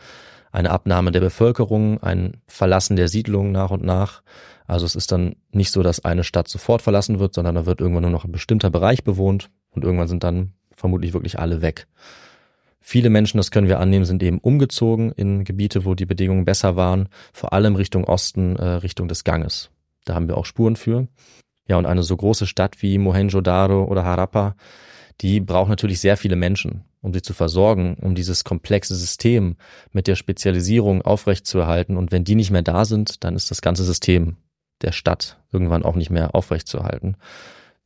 eine 0.51 0.71
Abnahme 0.71 1.11
der 1.11 1.19
Bevölkerung, 1.19 2.01
ein 2.01 2.37
Verlassen 2.47 2.95
der 2.95 3.07
Siedlungen 3.07 3.51
nach 3.51 3.71
und 3.71 3.83
nach. 3.83 4.21
Also 4.65 4.85
es 4.85 4.95
ist 4.95 5.11
dann 5.11 5.35
nicht 5.51 5.71
so, 5.71 5.83
dass 5.83 6.03
eine 6.03 6.23
Stadt 6.23 6.47
sofort 6.47 6.81
verlassen 6.81 7.19
wird, 7.19 7.33
sondern 7.33 7.55
da 7.55 7.65
wird 7.65 7.81
irgendwann 7.81 8.03
nur 8.03 8.11
noch 8.11 8.25
ein 8.25 8.31
bestimmter 8.31 8.69
Bereich 8.69 9.03
bewohnt 9.03 9.49
und 9.71 9.83
irgendwann 9.83 10.07
sind 10.07 10.23
dann 10.23 10.53
vermutlich 10.75 11.13
wirklich 11.13 11.39
alle 11.39 11.61
weg. 11.61 11.87
Viele 12.79 13.09
Menschen, 13.09 13.37
das 13.37 13.51
können 13.51 13.67
wir 13.67 13.79
annehmen, 13.79 14.05
sind 14.05 14.23
eben 14.23 14.39
umgezogen 14.39 15.11
in 15.11 15.43
Gebiete, 15.43 15.83
wo 15.83 15.93
die 15.93 16.05
Bedingungen 16.05 16.45
besser 16.45 16.77
waren, 16.77 17.09
vor 17.33 17.51
allem 17.51 17.75
Richtung 17.75 18.05
Osten, 18.05 18.55
äh, 18.55 18.65
Richtung 18.65 19.09
des 19.09 19.25
Ganges. 19.25 19.71
Da 20.05 20.15
haben 20.15 20.29
wir 20.29 20.37
auch 20.37 20.45
Spuren 20.45 20.77
für. 20.77 21.07
Ja, 21.67 21.77
und 21.77 21.85
eine 21.85 22.03
so 22.03 22.15
große 22.15 22.47
Stadt 22.47 22.81
wie 22.81 22.97
Mohenjo-Daro 22.97 23.83
oder 23.83 24.05
Harappa, 24.05 24.55
die 25.21 25.39
braucht 25.39 25.69
natürlich 25.69 25.99
sehr 25.99 26.17
viele 26.17 26.35
Menschen, 26.35 26.83
um 27.01 27.13
sie 27.13 27.21
zu 27.21 27.33
versorgen, 27.33 27.95
um 28.01 28.15
dieses 28.15 28.43
komplexe 28.43 28.95
System 28.95 29.55
mit 29.91 30.07
der 30.07 30.15
Spezialisierung 30.15 31.01
aufrechtzuerhalten. 31.01 31.97
Und 31.97 32.11
wenn 32.11 32.23
die 32.23 32.35
nicht 32.35 32.51
mehr 32.51 32.61
da 32.61 32.85
sind, 32.85 33.23
dann 33.23 33.35
ist 33.35 33.49
das 33.49 33.61
ganze 33.61 33.83
System 33.83 34.37
der 34.81 34.91
Stadt 34.91 35.39
irgendwann 35.51 35.83
auch 35.83 35.95
nicht 35.95 36.11
mehr 36.11 36.35
aufrechtzuerhalten. 36.35 37.17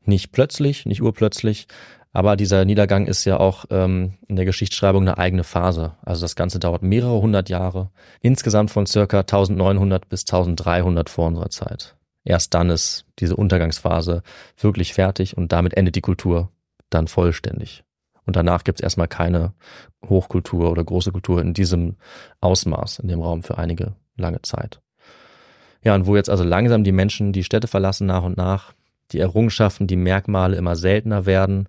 Nicht 0.03 0.31
plötzlich, 0.31 0.85
nicht 0.85 1.01
urplötzlich, 1.01 1.67
aber 2.13 2.35
dieser 2.35 2.65
Niedergang 2.65 3.07
ist 3.07 3.23
ja 3.23 3.39
auch 3.39 3.65
ähm, 3.69 4.15
in 4.27 4.35
der 4.35 4.45
Geschichtsschreibung 4.45 5.03
eine 5.03 5.17
eigene 5.17 5.45
Phase. 5.45 5.93
Also 6.01 6.23
das 6.23 6.35
Ganze 6.35 6.59
dauert 6.59 6.83
mehrere 6.83 7.21
hundert 7.21 7.47
Jahre, 7.49 7.91
insgesamt 8.19 8.71
von 8.71 8.85
circa 8.85 9.19
1900 9.19 10.09
bis 10.09 10.21
1300 10.21 11.09
vor 11.09 11.27
unserer 11.27 11.49
Zeit. 11.49 11.95
Erst 12.25 12.53
dann 12.53 12.69
ist 12.69 13.05
diese 13.19 13.35
Untergangsphase 13.35 14.23
wirklich 14.57 14.93
fertig 14.93 15.37
und 15.37 15.53
damit 15.53 15.75
endet 15.75 15.95
die 15.95 16.01
Kultur 16.01 16.51
dann 16.91 17.07
vollständig. 17.07 17.83
Und 18.25 18.35
danach 18.35 18.63
gibt 18.63 18.79
es 18.79 18.83
erstmal 18.83 19.07
keine 19.07 19.53
Hochkultur 20.07 20.69
oder 20.69 20.83
große 20.83 21.11
Kultur 21.11 21.41
in 21.41 21.53
diesem 21.53 21.95
Ausmaß 22.39 22.99
in 22.99 23.07
dem 23.07 23.21
Raum 23.21 23.43
für 23.43 23.57
einige 23.57 23.95
lange 24.15 24.41
Zeit. 24.43 24.79
Ja, 25.83 25.95
und 25.95 26.05
wo 26.05 26.15
jetzt 26.15 26.29
also 26.29 26.43
langsam 26.43 26.83
die 26.83 26.91
Menschen 26.91 27.33
die 27.33 27.43
Städte 27.43 27.67
verlassen 27.67 28.05
nach 28.05 28.23
und 28.23 28.37
nach, 28.37 28.73
die 29.11 29.19
Errungenschaften, 29.19 29.87
die 29.87 29.95
Merkmale 29.95 30.55
immer 30.55 30.75
seltener 30.75 31.25
werden, 31.25 31.67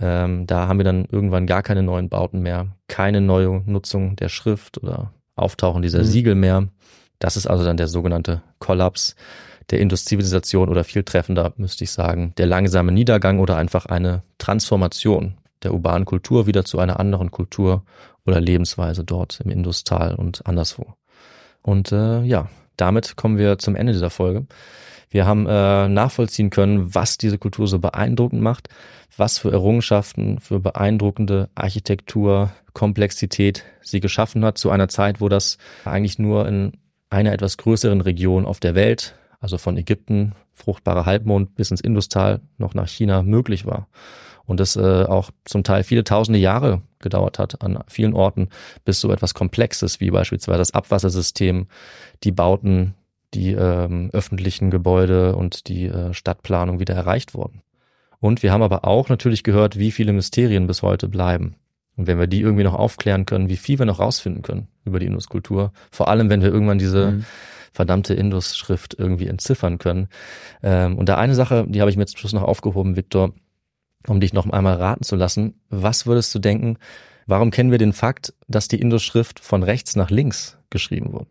ähm, 0.00 0.46
da 0.46 0.68
haben 0.68 0.78
wir 0.78 0.84
dann 0.84 1.04
irgendwann 1.10 1.46
gar 1.46 1.62
keine 1.62 1.82
neuen 1.82 2.08
Bauten 2.08 2.40
mehr, 2.40 2.68
keine 2.88 3.20
neue 3.20 3.62
Nutzung 3.66 4.16
der 4.16 4.28
Schrift 4.28 4.82
oder 4.82 5.12
Auftauchen 5.34 5.82
dieser 5.82 6.00
mhm. 6.00 6.04
Siegel 6.04 6.34
mehr. 6.34 6.68
Das 7.18 7.36
ist 7.36 7.46
also 7.46 7.64
dann 7.64 7.76
der 7.76 7.88
sogenannte 7.88 8.42
Kollaps 8.58 9.14
der 9.70 9.80
Industrialisation 9.80 10.68
oder 10.68 10.84
viel 10.84 11.02
treffender 11.02 11.52
müsste 11.56 11.84
ich 11.84 11.90
sagen, 11.90 12.32
der 12.38 12.46
langsame 12.46 12.92
Niedergang 12.92 13.38
oder 13.38 13.56
einfach 13.56 13.86
eine 13.86 14.22
Transformation 14.38 15.34
der 15.62 15.74
urbanen 15.74 16.06
Kultur 16.06 16.46
wieder 16.46 16.64
zu 16.64 16.78
einer 16.78 16.98
anderen 16.98 17.30
Kultur 17.30 17.84
oder 18.26 18.40
Lebensweise 18.40 19.04
dort 19.04 19.40
im 19.44 19.50
Industal 19.50 20.14
und 20.14 20.46
anderswo. 20.46 20.94
Und 21.62 21.92
äh, 21.92 22.22
ja, 22.22 22.48
damit 22.76 23.16
kommen 23.16 23.36
wir 23.36 23.58
zum 23.58 23.76
Ende 23.76 23.92
dieser 23.92 24.10
Folge. 24.10 24.46
Wir 25.10 25.26
haben 25.26 25.46
äh, 25.46 25.88
nachvollziehen 25.88 26.50
können, 26.50 26.94
was 26.94 27.18
diese 27.18 27.36
Kultur 27.36 27.66
so 27.66 27.78
beeindruckend 27.78 28.40
macht, 28.40 28.68
was 29.16 29.38
für 29.38 29.50
Errungenschaften, 29.50 30.38
für 30.38 30.60
beeindruckende 30.60 31.50
Architektur, 31.54 32.52
Komplexität 32.72 33.64
sie 33.82 34.00
geschaffen 34.00 34.44
hat 34.44 34.56
zu 34.56 34.70
einer 34.70 34.88
Zeit, 34.88 35.20
wo 35.20 35.28
das 35.28 35.58
eigentlich 35.84 36.18
nur 36.18 36.46
in 36.46 36.72
einer 37.10 37.32
etwas 37.32 37.56
größeren 37.56 38.00
Region 38.00 38.46
auf 38.46 38.60
der 38.60 38.76
Welt, 38.76 39.16
also 39.40 39.58
von 39.58 39.76
Ägypten, 39.76 40.34
fruchtbarer 40.52 41.06
Halbmond 41.06 41.54
bis 41.54 41.70
ins 41.70 41.80
Industal, 41.80 42.40
noch 42.58 42.74
nach 42.74 42.88
China 42.88 43.22
möglich 43.22 43.66
war. 43.66 43.88
Und 44.44 44.60
das 44.60 44.76
äh, 44.76 45.04
auch 45.04 45.30
zum 45.44 45.64
Teil 45.64 45.84
viele 45.84 46.04
tausende 46.04 46.38
Jahre 46.38 46.82
gedauert 46.98 47.38
hat 47.38 47.62
an 47.62 47.78
vielen 47.88 48.14
Orten, 48.14 48.48
bis 48.84 49.00
so 49.00 49.10
etwas 49.12 49.32
Komplexes 49.32 50.00
wie 50.00 50.10
beispielsweise 50.10 50.58
das 50.58 50.74
Abwassersystem, 50.74 51.68
die 52.24 52.32
Bauten, 52.32 52.94
die 53.32 53.52
ähm, 53.52 54.10
öffentlichen 54.12 54.70
Gebäude 54.70 55.36
und 55.36 55.68
die 55.68 55.86
äh, 55.86 56.12
Stadtplanung 56.12 56.80
wieder 56.80 56.94
erreicht 56.94 57.32
wurden. 57.34 57.62
Und 58.18 58.42
wir 58.42 58.52
haben 58.52 58.62
aber 58.62 58.84
auch 58.84 59.08
natürlich 59.08 59.44
gehört, 59.44 59.78
wie 59.78 59.92
viele 59.92 60.12
Mysterien 60.12 60.66
bis 60.66 60.82
heute 60.82 61.08
bleiben. 61.08 61.56
Und 61.96 62.06
wenn 62.06 62.18
wir 62.18 62.26
die 62.26 62.40
irgendwie 62.40 62.64
noch 62.64 62.74
aufklären 62.74 63.26
können, 63.26 63.48
wie 63.48 63.56
viel 63.56 63.78
wir 63.78 63.86
noch 63.86 64.00
rausfinden 64.00 64.42
können 64.42 64.68
über 64.84 64.98
die 64.98 65.06
Induskultur, 65.06 65.72
vor 65.90 66.08
allem 66.08 66.28
wenn 66.28 66.42
wir 66.42 66.52
irgendwann 66.52 66.78
diese 66.78 67.12
mhm. 67.12 67.26
Verdammte 67.72 68.14
Indus-Schrift 68.14 68.94
irgendwie 68.98 69.26
entziffern 69.26 69.78
können. 69.78 70.08
Ähm, 70.62 70.98
und 70.98 71.08
da 71.08 71.16
eine 71.16 71.34
Sache, 71.34 71.66
die 71.68 71.80
habe 71.80 71.90
ich 71.90 71.96
mir 71.96 72.06
zum 72.06 72.18
Schluss 72.18 72.32
noch 72.32 72.42
aufgehoben, 72.42 72.96
Viktor, 72.96 73.32
um 74.06 74.20
dich 74.20 74.32
noch 74.32 74.48
einmal 74.48 74.76
raten 74.76 75.04
zu 75.04 75.16
lassen. 75.16 75.60
Was 75.68 76.06
würdest 76.06 76.34
du 76.34 76.38
denken, 76.38 76.78
warum 77.26 77.50
kennen 77.50 77.70
wir 77.70 77.78
den 77.78 77.92
Fakt, 77.92 78.34
dass 78.48 78.68
die 78.68 78.80
Indus-Schrift 78.80 79.40
von 79.40 79.62
rechts 79.62 79.96
nach 79.96 80.10
links 80.10 80.58
geschrieben 80.70 81.12
wurde? 81.12 81.26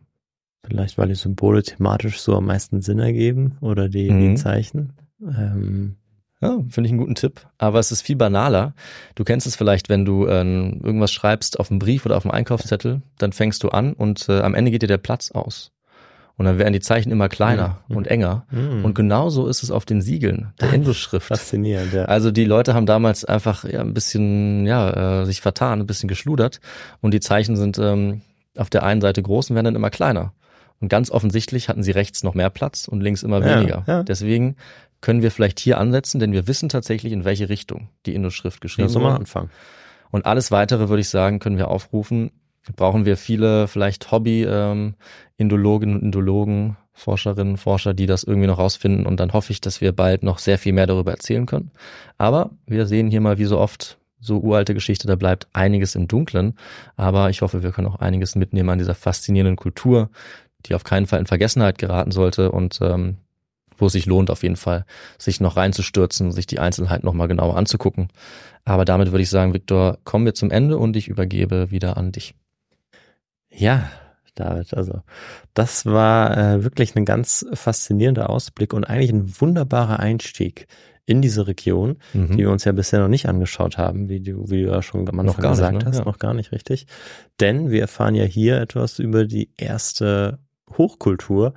Vielleicht, 0.66 0.98
weil 0.98 1.08
die 1.08 1.16
Symbole 1.16 1.64
thematisch 1.64 2.20
so 2.20 2.36
am 2.36 2.46
meisten 2.46 2.82
Sinn 2.82 3.00
ergeben 3.00 3.58
oder 3.62 3.90
die, 3.90 4.10
mhm. 4.10 4.22
die 4.22 4.36
Zeichen. 4.36 4.94
Ähm. 5.22 5.96
Ja, 6.42 6.58
finde 6.70 6.88
ich 6.88 6.92
einen 6.92 7.00
guten 7.00 7.16
Tipp. 7.16 7.46
Aber 7.58 7.80
es 7.80 7.92
ist 7.92 8.02
viel 8.02 8.16
banaler. 8.16 8.74
Du 9.16 9.26
kennst 9.26 9.46
es 9.46 9.58
vielleicht, 9.58 9.90
wenn 9.90 10.06
du 10.06 10.26
äh, 10.26 10.40
irgendwas 10.40 11.12
schreibst 11.12 11.60
auf 11.60 11.70
einem 11.70 11.80
Brief 11.80 12.06
oder 12.06 12.16
auf 12.16 12.26
einem 12.26 12.32
Einkaufszettel, 12.32 13.02
dann 13.18 13.34
fängst 13.34 13.64
du 13.64 13.70
an 13.70 13.94
und 13.94 14.30
äh, 14.30 14.40
am 14.40 14.54
Ende 14.54 14.72
geht 14.72 14.82
dir 14.82 14.88
der 14.88 15.00
Platz 15.00 15.32
aus. 15.32 15.74
Und 16.40 16.46
dann 16.46 16.58
werden 16.58 16.72
die 16.72 16.80
Zeichen 16.80 17.12
immer 17.12 17.28
kleiner 17.28 17.80
mhm. 17.90 17.98
und 17.98 18.08
enger. 18.08 18.46
Mhm. 18.50 18.86
Und 18.86 18.96
genauso 18.96 19.48
ist 19.48 19.62
es 19.62 19.72
auf 19.72 19.84
den 19.84 20.02
Siegeln 20.02 20.54
der 20.62 20.72
Indus-Schrift. 20.74 21.28
Faszinierend, 21.28 21.92
ja. 21.92 22.06
Also 22.06 22.32
die 22.32 22.46
Leute 22.46 22.74
haben 22.74 22.86
damals 22.86 23.26
einfach 23.26 23.66
ja, 23.66 23.82
ein 23.82 23.94
bisschen, 23.94 24.66
ja, 24.66 25.22
äh, 25.22 25.26
sich 25.26 25.42
vertan, 25.42 25.82
ein 25.82 25.86
bisschen 25.86 26.08
geschludert. 26.08 26.62
Und 27.02 27.14
die 27.14 27.20
Zeichen 27.20 27.58
sind 27.58 27.78
ähm, 27.78 28.22
auf 28.56 28.70
der 28.70 28.84
einen 28.84 29.02
Seite 29.02 29.22
groß 29.22 29.50
und 29.50 29.56
werden 29.56 29.66
dann 29.66 29.76
immer 29.76 29.90
kleiner. 29.90 30.32
Und 30.80 30.88
ganz 30.88 31.12
offensichtlich 31.12 31.68
hatten 31.68 31.84
sie 31.84 31.92
rechts 31.92 32.24
noch 32.24 32.36
mehr 32.36 32.50
Platz 32.50 32.88
und 32.88 33.02
links 33.02 33.22
immer 33.22 33.44
weniger. 33.44 33.84
Ja, 33.86 33.96
ja. 33.96 34.04
Deswegen 34.04 34.56
können 35.02 35.22
wir 35.22 35.32
vielleicht 35.32 35.60
hier 35.60 35.78
ansetzen, 35.78 36.22
denn 36.22 36.32
wir 36.32 36.48
wissen 36.48 36.70
tatsächlich, 36.70 37.12
in 37.12 37.26
welche 37.26 37.50
Richtung 37.50 37.90
die 38.06 38.16
Indus-Schrift 38.16 38.62
geschrieben 38.62 38.94
wurde. 38.94 39.04
mal 39.04 39.16
anfangen. 39.18 39.50
Und 40.10 40.26
alles 40.26 40.52
weitere, 40.52 40.88
würde 40.88 41.02
ich 41.02 41.10
sagen, 41.10 41.40
können 41.40 41.58
wir 41.58 41.68
aufrufen. 41.68 42.32
Brauchen 42.76 43.06
wir 43.06 43.18
viele 43.18 43.68
vielleicht 43.68 44.12
Hobby-Indologinnen 44.12 45.96
ähm, 45.96 46.00
und 46.00 46.04
Indologen, 46.06 46.78
Forscherinnen, 46.94 47.58
Forscher, 47.58 47.94
die 47.94 48.06
das 48.06 48.24
irgendwie 48.24 48.48
noch 48.48 48.60
rausfinden. 48.60 49.06
Und 49.06 49.20
dann 49.20 49.34
hoffe 49.34 49.52
ich, 49.52 49.62
dass 49.62 49.82
wir 49.82 49.92
bald 49.94 50.24
noch 50.24 50.38
sehr 50.38 50.58
viel 50.58 50.74
mehr 50.74 50.86
darüber 50.88 51.12
erzählen 51.12 51.46
können. 51.46 51.72
Aber 52.18 52.52
wir 52.66 52.86
sehen 52.86 53.10
hier 53.10 53.22
mal, 53.22 53.38
wie 53.38 53.46
so 53.46 53.58
oft, 53.58 53.98
so 54.20 54.40
uralte 54.40 54.74
Geschichte, 54.74 55.08
da 55.08 55.16
bleibt 55.16 55.48
einiges 55.54 55.96
im 55.96 56.08
Dunklen. 56.08 56.56
Aber 56.98 57.30
ich 57.30 57.42
hoffe, 57.42 57.64
wir 57.64 57.72
können 57.72 57.88
auch 57.88 58.00
einiges 58.00 58.36
mitnehmen 58.36 58.70
an 58.70 58.78
dieser 58.78 58.96
faszinierenden 58.96 59.56
Kultur, 59.56 60.10
die 60.66 60.76
auf 60.76 60.84
keinen 60.84 61.08
Fall 61.08 61.20
in 61.20 61.26
Vergessenheit 61.26 61.78
geraten 61.78 62.12
sollte 62.12 62.52
und 62.52 62.80
ähm, 62.82 63.18
wo 63.78 63.86
es 63.86 63.94
sich 63.94 64.06
lohnt 64.06 64.30
auf 64.30 64.44
jeden 64.44 64.58
Fall, 64.58 64.86
sich 65.18 65.40
noch 65.40 65.56
reinzustürzen, 65.56 66.34
sich 66.34 66.48
die 66.48 66.60
Einzelheiten 66.60 67.06
nochmal 67.06 67.30
genauer 67.30 67.56
anzugucken. 67.56 68.10
Aber 68.66 68.84
damit 68.84 69.12
würde 69.12 69.24
ich 69.24 69.30
sagen, 69.30 69.54
Viktor, 69.54 70.00
kommen 70.04 70.26
wir 70.26 70.34
zum 70.34 70.52
Ende 70.52 70.78
und 70.78 70.98
ich 70.98 71.08
übergebe 71.08 71.72
wieder 71.72 71.96
an 71.96 72.12
dich. 72.12 72.36
Ja, 73.60 73.90
David, 74.36 74.74
also 74.74 75.02
das 75.54 75.86
war 75.86 76.38
äh, 76.38 76.64
wirklich 76.64 76.96
ein 76.96 77.06
ganz 77.06 77.46
faszinierender 77.54 78.30
Ausblick 78.30 78.74
und 78.74 78.86
eigentlich 78.86 79.12
ein 79.12 79.34
wunderbarer 79.40 80.00
Einstieg 80.00 80.68
in 81.06 81.22
diese 81.22 81.48
Region, 81.48 81.98
mhm. 82.14 82.32
die 82.32 82.38
wir 82.38 82.52
uns 82.52 82.64
ja 82.64 82.72
bisher 82.72 83.00
noch 83.00 83.08
nicht 83.08 83.28
angeschaut 83.28 83.78
haben, 83.78 84.08
wie 84.10 84.22
du, 84.22 84.50
wie 84.50 84.64
du 84.64 84.70
ja 84.70 84.82
schon 84.82 85.10
am 85.10 85.20
Anfang 85.20 85.50
gesagt 85.50 85.74
nicht, 85.74 85.84
ne? 85.84 85.90
hast, 85.90 86.00
ja. 86.00 86.06
noch 86.06 86.20
gar 86.20 86.34
nicht 86.34 86.52
richtig. 86.52 86.86
Denn 87.40 87.70
wir 87.70 87.82
erfahren 87.82 88.16
ja 88.16 88.24
hier 88.24 88.62
etwas 88.62 89.00
über 89.00 89.26
die 89.26 89.50
erste 89.58 90.40
Hochkultur, 90.78 91.54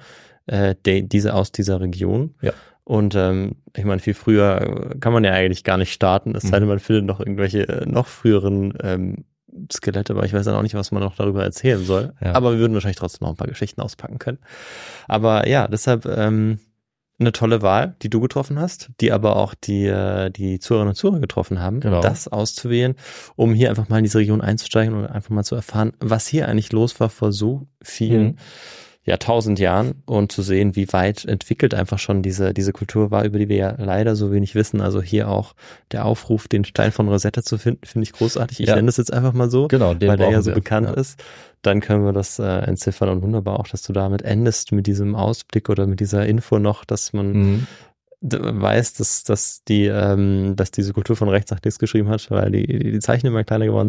äh, 0.47 0.75
de, 0.87 1.03
diese 1.03 1.35
aus 1.35 1.53
dieser 1.53 1.81
Region. 1.81 2.35
Ja. 2.41 2.53
Und 2.85 3.15
ähm, 3.15 3.57
ich 3.77 3.85
meine, 3.85 4.01
viel 4.01 4.15
früher 4.15 4.97
kann 4.99 5.13
man 5.13 5.23
ja 5.23 5.33
eigentlich 5.33 5.65
gar 5.65 5.77
nicht 5.77 5.93
starten, 5.93 6.35
es 6.35 6.43
sei 6.43 6.59
denn, 6.59 6.63
mhm. 6.63 6.71
man 6.71 6.79
findet 6.81 7.05
noch 7.05 7.21
irgendwelche 7.21 7.69
äh, 7.69 7.87
noch 7.87 8.07
früheren 8.07 8.75
ähm, 8.83 9.25
Skelette, 9.73 10.13
aber 10.13 10.25
ich 10.25 10.33
weiß 10.33 10.45
dann 10.45 10.55
auch 10.55 10.63
nicht, 10.63 10.75
was 10.75 10.93
man 10.93 11.03
noch 11.03 11.17
darüber 11.17 11.43
erzählen 11.43 11.85
soll. 11.85 12.15
Ja. 12.23 12.35
Aber 12.35 12.53
wir 12.53 12.59
würden 12.59 12.75
wahrscheinlich 12.75 12.99
trotzdem 12.99 13.27
noch 13.27 13.35
ein 13.35 13.37
paar 13.37 13.49
Geschichten 13.49 13.81
auspacken 13.81 14.19
können. 14.19 14.39
Aber 15.09 15.47
ja, 15.49 15.69
deshalb 15.69 16.07
ähm, 16.07 16.59
eine 17.19 17.33
tolle 17.33 17.63
Wahl, 17.63 17.95
die 18.03 18.11
du 18.11 18.21
getroffen 18.21 18.59
hast, 18.59 18.91
die 19.01 19.13
aber 19.13 19.37
auch 19.37 19.55
die, 19.55 19.87
äh, 19.87 20.31
die 20.31 20.59
Zuhörerinnen 20.59 20.91
und 20.91 20.97
Zuhörer 20.97 21.21
getroffen 21.21 21.61
haben, 21.61 21.81
genau. 21.81 22.01
das 22.01 22.29
auszuwählen, 22.29 22.95
um 23.37 23.55
hier 23.55 23.71
einfach 23.71 23.89
mal 23.89 23.99
in 23.99 24.05
diese 24.05 24.19
Region 24.19 24.41
einzusteigen 24.41 24.95
und 24.95 25.07
einfach 25.07 25.31
mal 25.31 25.45
zu 25.45 25.55
erfahren, 25.55 25.93
was 26.01 26.27
hier 26.27 26.49
eigentlich 26.49 26.73
los 26.73 26.99
war 26.99 27.11
vor 27.11 27.33
so 27.33 27.67
vielen 27.83 28.25
mhm 28.25 28.37
ja, 29.05 29.17
tausend 29.17 29.59
Jahren 29.59 30.03
und 30.07 30.31
zu 30.31 30.43
sehen, 30.43 30.77
wie 30.77 30.93
weit 30.93 31.25
entwickelt 31.25 31.75
einfach 31.75 31.99
schon 31.99 32.23
diese, 32.23 32.55
diese 32.55 32.73
Kultur 32.73 33.11
war, 33.11 33.25
über 33.25 33.39
die 33.39 33.49
wir 33.49 33.57
ja 33.57 33.75
leider 33.77 34.15
so 34.15 34.31
wenig 34.31 34.55
wissen. 34.55 34.81
Also 34.81 35.03
hier 35.03 35.29
auch 35.29 35.55
der 35.91 36.05
Aufruf, 36.05 36.47
den 36.47 36.65
Stein 36.65 36.93
von 36.93 37.09
Rosetta 37.09 37.43
zu 37.43 37.59
finden, 37.59 37.85
finde 37.85 38.05
ich 38.05 38.13
großartig. 38.13 38.61
Ich 38.61 38.69
ja. 38.69 38.77
nenne 38.77 38.87
das 38.87 38.99
jetzt 38.99 39.13
einfach 39.13 39.33
mal 39.33 39.51
so, 39.51 39.67
genau, 39.67 39.97
weil 40.01 40.17
der 40.17 40.31
ja 40.31 40.41
so 40.41 40.51
wir. 40.51 40.55
bekannt 40.55 40.89
ja. 40.89 40.95
ist. 40.95 41.23
Dann 41.63 41.81
können 41.81 42.05
wir 42.05 42.13
das 42.13 42.39
äh, 42.39 42.45
entziffern 42.45 43.09
und 43.09 43.23
wunderbar 43.23 43.59
auch, 43.59 43.67
dass 43.69 43.83
du 43.83 43.93
damit 43.93 44.23
endest 44.23 44.71
mit 44.71 44.87
diesem 44.87 45.17
Ausblick 45.17 45.69
oder 45.69 45.87
mit 45.87 45.99
dieser 46.01 46.27
Info 46.27 46.59
noch, 46.59 46.85
dass 46.85 47.13
man 47.13 47.33
mhm 47.33 47.67
weiß, 48.25 48.95
dass, 48.95 49.25
dass 49.25 49.65
die, 49.65 49.87
ähm, 49.87 50.55
dass 50.55 50.71
diese 50.71 50.93
Kultur 50.93 51.17
von 51.17 51.29
rechts 51.29 51.51
nach 51.51 51.59
links 51.61 51.81
geschrieben 51.81 52.09
hat, 52.09 52.31
weil 52.31 52.53
die, 52.53 52.93
die 52.93 53.01
Zeichen 53.01 53.27
immer 53.27 53.43
kleiner 53.43 53.67
geworden 53.67 53.89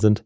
Sind. 0.00 0.24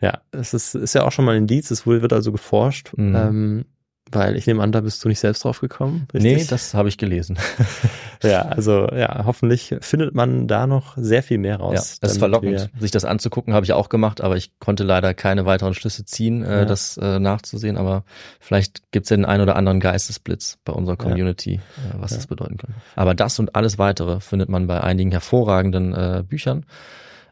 Ja, 0.00 0.20
es 0.30 0.54
ist, 0.54 0.74
ist 0.74 0.94
ja 0.94 1.04
auch 1.04 1.12
schon 1.12 1.24
mal 1.24 1.32
ein 1.32 1.42
Indiz, 1.42 1.70
es 1.70 1.86
wird 1.86 2.12
also 2.12 2.32
geforscht. 2.32 2.92
Mhm. 2.96 3.14
Ähm, 3.16 3.64
weil 4.12 4.36
ich 4.36 4.46
nehme 4.46 4.62
an, 4.62 4.70
da 4.70 4.80
bist 4.82 5.04
du 5.04 5.08
nicht 5.08 5.18
selbst 5.18 5.42
drauf 5.42 5.60
gekommen. 5.60 6.06
Richtig? 6.14 6.36
Nee, 6.36 6.44
das 6.48 6.74
habe 6.74 6.88
ich 6.88 6.96
gelesen. 6.96 7.38
ja, 8.22 8.42
also 8.42 8.88
ja, 8.92 9.24
hoffentlich 9.24 9.74
findet 9.80 10.14
man 10.14 10.46
da 10.46 10.68
noch 10.68 10.96
sehr 10.96 11.24
viel 11.24 11.38
mehr 11.38 11.56
raus. 11.56 11.74
Ja, 11.74 11.98
das 12.02 12.12
ist 12.12 12.18
verlockend, 12.18 12.70
sich 12.78 12.92
das 12.92 13.04
anzugucken, 13.04 13.52
habe 13.52 13.64
ich 13.64 13.72
auch 13.72 13.88
gemacht, 13.88 14.20
aber 14.20 14.36
ich 14.36 14.56
konnte 14.60 14.84
leider 14.84 15.12
keine 15.12 15.44
weiteren 15.44 15.74
Schlüsse 15.74 16.04
ziehen, 16.04 16.44
äh, 16.44 16.58
ja. 16.58 16.64
das 16.64 16.96
äh, 16.98 17.18
nachzusehen. 17.18 17.76
Aber 17.76 18.04
vielleicht 18.38 18.92
gibt's 18.92 19.10
ja 19.10 19.16
den 19.16 19.24
einen 19.24 19.42
oder 19.42 19.56
anderen 19.56 19.80
Geistesblitz 19.80 20.58
bei 20.64 20.72
unserer 20.72 20.96
Community, 20.96 21.54
ja. 21.54 21.98
äh, 21.98 22.00
was 22.00 22.14
das 22.14 22.28
bedeuten 22.28 22.58
kann. 22.58 22.74
Aber 22.94 23.14
das 23.14 23.40
und 23.40 23.56
alles 23.56 23.76
weitere 23.78 24.20
findet 24.20 24.48
man 24.48 24.68
bei 24.68 24.80
einigen 24.80 25.10
hervorragenden 25.10 25.92
äh, 25.94 26.22
Büchern. 26.26 26.64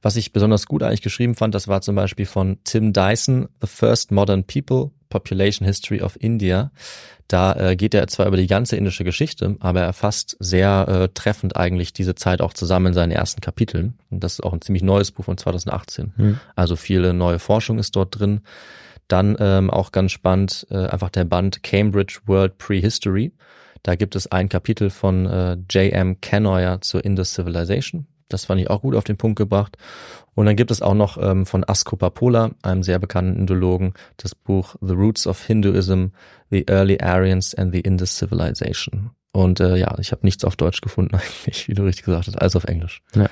Was 0.04 0.16
ich 0.16 0.34
besonders 0.34 0.66
gut 0.66 0.82
eigentlich 0.82 1.00
geschrieben 1.00 1.34
fand, 1.34 1.54
das 1.54 1.66
war 1.66 1.80
zum 1.80 1.94
Beispiel 1.94 2.26
von 2.26 2.58
Tim 2.64 2.92
Dyson, 2.92 3.48
The 3.62 3.66
First 3.66 4.12
Modern 4.12 4.44
People, 4.44 4.90
Population 5.08 5.66
History 5.66 6.02
of 6.02 6.18
India. 6.20 6.72
Da 7.26 7.54
äh, 7.54 7.74
geht 7.74 7.94
er 7.94 8.06
zwar 8.08 8.26
über 8.26 8.36
die 8.36 8.46
ganze 8.46 8.76
indische 8.76 9.02
Geschichte, 9.02 9.56
aber 9.60 9.80
er 9.80 9.94
fasst 9.94 10.36
sehr 10.40 10.86
äh, 10.88 11.08
treffend 11.14 11.56
eigentlich 11.56 11.94
diese 11.94 12.14
Zeit 12.14 12.42
auch 12.42 12.52
zusammen 12.52 12.88
in 12.88 12.92
seinen 12.92 13.12
ersten 13.12 13.40
Kapiteln. 13.40 13.94
Und 14.10 14.22
das 14.22 14.34
ist 14.34 14.40
auch 14.42 14.52
ein 14.52 14.60
ziemlich 14.60 14.82
neues 14.82 15.10
Buch 15.10 15.24
von 15.24 15.38
2018. 15.38 16.12
Mhm. 16.14 16.40
Also 16.54 16.76
viele 16.76 17.14
neue 17.14 17.38
Forschung 17.38 17.78
ist 17.78 17.96
dort 17.96 18.20
drin. 18.20 18.42
Dann 19.08 19.38
ähm, 19.40 19.70
auch 19.70 19.90
ganz 19.90 20.12
spannend 20.12 20.66
äh, 20.70 20.84
einfach 20.86 21.08
der 21.08 21.24
Band 21.24 21.62
Cambridge 21.62 22.18
World 22.26 22.58
Prehistory. 22.58 23.32
Da 23.82 23.94
gibt 23.94 24.16
es 24.16 24.30
ein 24.30 24.50
Kapitel 24.50 24.90
von 24.90 25.24
äh, 25.24 25.56
J.M. 25.70 26.20
Canoyer 26.20 26.82
zur 26.82 27.02
Indus 27.06 27.32
Civilization. 27.32 28.06
Das 28.28 28.46
fand 28.46 28.60
ich 28.60 28.70
auch 28.70 28.82
gut 28.82 28.94
auf 28.94 29.04
den 29.04 29.16
Punkt 29.16 29.36
gebracht. 29.36 29.76
Und 30.34 30.46
dann 30.46 30.56
gibt 30.56 30.70
es 30.70 30.82
auch 30.82 30.94
noch 30.94 31.16
ähm, 31.20 31.46
von 31.46 31.64
Asko 31.66 31.96
Papola, 31.96 32.50
einem 32.62 32.82
sehr 32.82 32.98
bekannten 32.98 33.38
Indologen, 33.38 33.94
das 34.16 34.34
Buch 34.34 34.76
The 34.80 34.94
Roots 34.94 35.26
of 35.26 35.44
Hinduism, 35.44 36.06
The 36.50 36.66
Early 36.68 36.98
Aryans 37.00 37.54
and 37.54 37.72
the 37.72 37.80
Indus 37.80 38.16
Civilization. 38.16 39.10
Und 39.32 39.60
äh, 39.60 39.76
ja, 39.76 39.96
ich 39.98 40.12
habe 40.12 40.24
nichts 40.24 40.44
auf 40.44 40.56
Deutsch 40.56 40.80
gefunden 40.80 41.14
eigentlich, 41.14 41.68
wie 41.68 41.74
du 41.74 41.84
richtig 41.84 42.04
gesagt 42.04 42.26
hast, 42.26 42.36
alles 42.36 42.56
auf 42.56 42.64
Englisch. 42.64 43.02
Ja. 43.14 43.28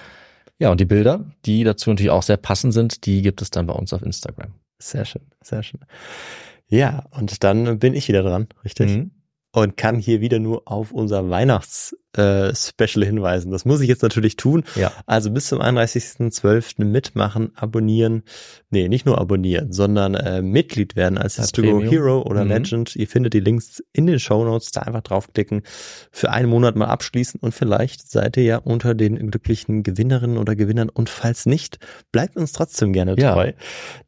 ja, 0.58 0.70
und 0.70 0.80
die 0.80 0.84
Bilder, 0.84 1.24
die 1.44 1.64
dazu 1.64 1.90
natürlich 1.90 2.10
auch 2.10 2.22
sehr 2.22 2.36
passend 2.36 2.74
sind, 2.74 3.06
die 3.06 3.22
gibt 3.22 3.42
es 3.42 3.50
dann 3.50 3.66
bei 3.66 3.74
uns 3.74 3.92
auf 3.92 4.02
Instagram. 4.02 4.54
Sehr 4.78 5.04
schön, 5.04 5.22
sehr 5.42 5.62
schön. 5.62 5.80
Ja, 6.66 7.04
und 7.10 7.44
dann 7.44 7.78
bin 7.78 7.94
ich 7.94 8.08
wieder 8.08 8.22
dran, 8.22 8.48
richtig? 8.64 8.96
Mhm. 8.96 9.10
Und 9.52 9.76
kann 9.76 9.98
hier 9.98 10.20
wieder 10.20 10.38
nur 10.38 10.62
auf 10.64 10.90
unser 10.90 11.28
Weihnachts 11.28 11.94
äh, 12.16 12.54
Special 12.54 13.04
hinweisen. 13.04 13.50
Das 13.50 13.64
muss 13.64 13.80
ich 13.80 13.88
jetzt 13.88 14.02
natürlich 14.02 14.36
tun. 14.36 14.64
Ja. 14.74 14.92
Also 15.06 15.30
bis 15.30 15.46
zum 15.46 15.60
31.12. 15.60 16.84
mitmachen, 16.84 17.52
abonnieren. 17.54 18.22
Nee, 18.70 18.88
nicht 18.88 19.06
nur 19.06 19.18
abonnieren, 19.18 19.72
sondern 19.72 20.14
äh, 20.14 20.42
Mitglied 20.42 20.96
werden 20.96 21.18
als 21.18 21.36
Histogo 21.36 21.80
Hero 21.80 22.22
oder 22.22 22.44
mhm. 22.44 22.50
Legend. 22.50 22.96
Ihr 22.96 23.08
findet 23.08 23.34
die 23.34 23.40
Links 23.40 23.82
in 23.92 24.06
den 24.06 24.18
Show 24.18 24.44
Notes. 24.44 24.70
Da 24.72 24.82
einfach 24.82 25.02
draufklicken, 25.02 25.62
für 26.10 26.30
einen 26.30 26.48
Monat 26.48 26.76
mal 26.76 26.86
abschließen 26.86 27.40
und 27.40 27.52
vielleicht 27.52 28.10
seid 28.10 28.36
ihr 28.36 28.44
ja 28.44 28.56
unter 28.58 28.94
den 28.94 29.30
glücklichen 29.30 29.82
Gewinnerinnen 29.82 30.38
oder 30.38 30.56
Gewinnern. 30.56 30.88
Und 30.88 31.08
falls 31.08 31.46
nicht, 31.46 31.78
bleibt 32.10 32.36
uns 32.36 32.52
trotzdem 32.52 32.92
gerne 32.92 33.16
treu. 33.16 33.46
Ja. 33.48 33.52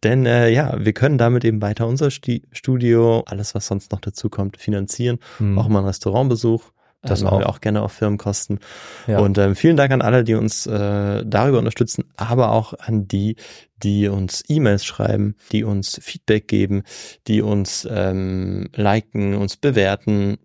Denn 0.02 0.26
äh, 0.26 0.50
ja, 0.50 0.74
wir 0.78 0.92
können 0.92 1.18
damit 1.18 1.44
eben 1.44 1.60
weiter 1.62 1.86
unser 1.86 2.10
Studio, 2.10 3.24
alles 3.26 3.54
was 3.54 3.66
sonst 3.66 3.92
noch 3.92 4.00
dazu 4.00 4.28
kommt, 4.28 4.58
finanzieren. 4.58 5.18
Mhm. 5.38 5.58
Auch 5.58 5.68
mal 5.68 5.78
einen 5.78 5.88
Restaurantbesuch 5.88 6.73
das 7.08 7.22
machen 7.22 7.40
wir 7.40 7.48
auch 7.48 7.60
gerne 7.60 7.82
auf 7.82 7.92
Firmenkosten. 7.92 8.60
Ja. 9.06 9.18
Und 9.18 9.38
ähm, 9.38 9.54
vielen 9.54 9.76
Dank 9.76 9.92
an 9.92 10.02
alle, 10.02 10.24
die 10.24 10.34
uns 10.34 10.66
äh, 10.66 11.24
darüber 11.24 11.58
unterstützen, 11.58 12.04
aber 12.16 12.52
auch 12.52 12.74
an 12.74 13.06
die, 13.06 13.36
die 13.82 14.08
uns 14.08 14.42
E-Mails 14.48 14.84
schreiben, 14.84 15.36
die 15.52 15.64
uns 15.64 15.98
Feedback 16.02 16.48
geben, 16.48 16.82
die 17.26 17.42
uns 17.42 17.86
ähm, 17.90 18.68
liken, 18.74 19.34
uns 19.34 19.56
bewerten, 19.56 20.38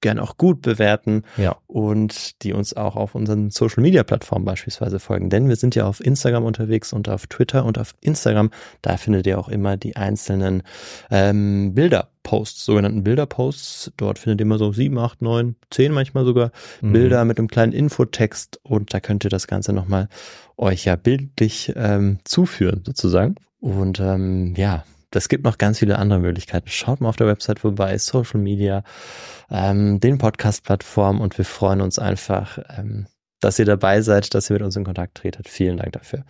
gerne 0.00 0.22
auch 0.22 0.36
gut 0.36 0.62
bewerten 0.62 1.22
ja. 1.36 1.56
und 1.66 2.42
die 2.42 2.52
uns 2.52 2.74
auch 2.74 2.96
auf 2.96 3.14
unseren 3.14 3.50
Social 3.50 3.82
Media 3.82 4.02
Plattformen 4.02 4.44
beispielsweise 4.44 4.98
folgen. 4.98 5.30
Denn 5.30 5.48
wir 5.48 5.56
sind 5.56 5.74
ja 5.74 5.86
auf 5.86 6.04
Instagram 6.04 6.44
unterwegs 6.44 6.92
und 6.92 7.08
auf 7.08 7.26
Twitter 7.26 7.64
und 7.64 7.78
auf 7.78 7.94
Instagram, 8.00 8.50
da 8.82 8.96
findet 8.96 9.26
ihr 9.26 9.38
auch 9.38 9.48
immer 9.48 9.76
die 9.76 9.96
einzelnen 9.96 10.62
ähm, 11.10 11.74
Bilderposts, 11.74 12.64
sogenannten 12.64 13.04
Bilderposts. 13.04 13.92
Dort 13.96 14.18
findet 14.18 14.40
ihr 14.40 14.46
immer 14.46 14.58
so 14.58 14.72
sieben, 14.72 14.98
acht, 14.98 15.22
neun, 15.22 15.56
zehn 15.70 15.92
manchmal 15.92 16.24
sogar 16.24 16.52
mhm. 16.80 16.92
Bilder 16.92 17.24
mit 17.24 17.38
einem 17.38 17.48
kleinen 17.48 17.72
Infotext 17.72 18.60
und 18.62 18.94
da 18.94 19.00
könnt 19.00 19.24
ihr 19.24 19.30
das 19.30 19.46
Ganze 19.46 19.72
nochmal 19.72 20.08
euch 20.56 20.84
ja 20.84 20.96
bildlich 20.96 21.72
ähm, 21.76 22.18
zuführen 22.24 22.82
sozusagen. 22.84 23.36
Und 23.60 24.00
ähm, 24.00 24.54
ja, 24.56 24.84
das 25.10 25.28
gibt 25.28 25.44
noch 25.44 25.58
ganz 25.58 25.78
viele 25.78 25.98
andere 25.98 26.20
Möglichkeiten. 26.20 26.68
Schaut 26.68 27.00
mal 27.00 27.08
auf 27.08 27.16
der 27.16 27.26
Website 27.26 27.60
vorbei, 27.60 27.98
Social 27.98 28.40
Media, 28.40 28.84
ähm, 29.50 30.00
den 30.00 30.18
Podcast-Plattformen 30.18 31.20
und 31.20 31.36
wir 31.36 31.44
freuen 31.44 31.80
uns 31.80 31.98
einfach, 31.98 32.58
ähm, 32.76 33.06
dass 33.40 33.58
ihr 33.58 33.64
dabei 33.64 34.02
seid, 34.02 34.34
dass 34.34 34.50
ihr 34.50 34.54
mit 34.54 34.62
uns 34.62 34.76
in 34.76 34.84
Kontakt 34.84 35.16
tretet. 35.16 35.48
Vielen 35.48 35.78
Dank 35.78 35.92
dafür. 35.92 36.24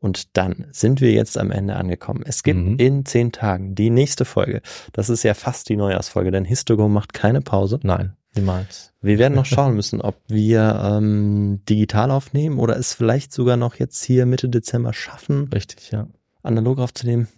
Und 0.00 0.36
dann 0.36 0.66
sind 0.72 1.00
wir 1.00 1.12
jetzt 1.12 1.38
am 1.38 1.50
Ende 1.50 1.76
angekommen. 1.76 2.24
Es 2.26 2.42
gibt 2.42 2.58
mhm. 2.58 2.76
in 2.78 3.04
zehn 3.04 3.32
Tagen 3.32 3.74
die 3.74 3.90
nächste 3.90 4.24
Folge. 4.24 4.62
Das 4.92 5.10
ist 5.10 5.22
ja 5.22 5.34
fast 5.34 5.68
die 5.68 5.76
Neujahrsfolge, 5.76 6.30
denn 6.30 6.44
Histogo 6.44 6.88
macht 6.88 7.12
keine 7.12 7.42
Pause. 7.42 7.78
Nein, 7.82 8.16
niemals. 8.34 8.92
Wir 9.02 9.18
werden 9.18 9.34
noch 9.34 9.46
schauen 9.46 9.74
müssen, 9.74 10.00
ob 10.00 10.16
wir 10.26 10.80
ähm, 10.82 11.60
digital 11.68 12.10
aufnehmen 12.10 12.58
oder 12.58 12.76
es 12.78 12.94
vielleicht 12.94 13.32
sogar 13.32 13.58
noch 13.58 13.76
jetzt 13.76 14.02
hier 14.02 14.24
Mitte 14.26 14.48
Dezember 14.48 14.94
schaffen. 14.94 15.50
Richtig, 15.52 15.90
ja. 15.90 16.08
Analog 16.42 16.78
aufzunehmen. 16.78 17.28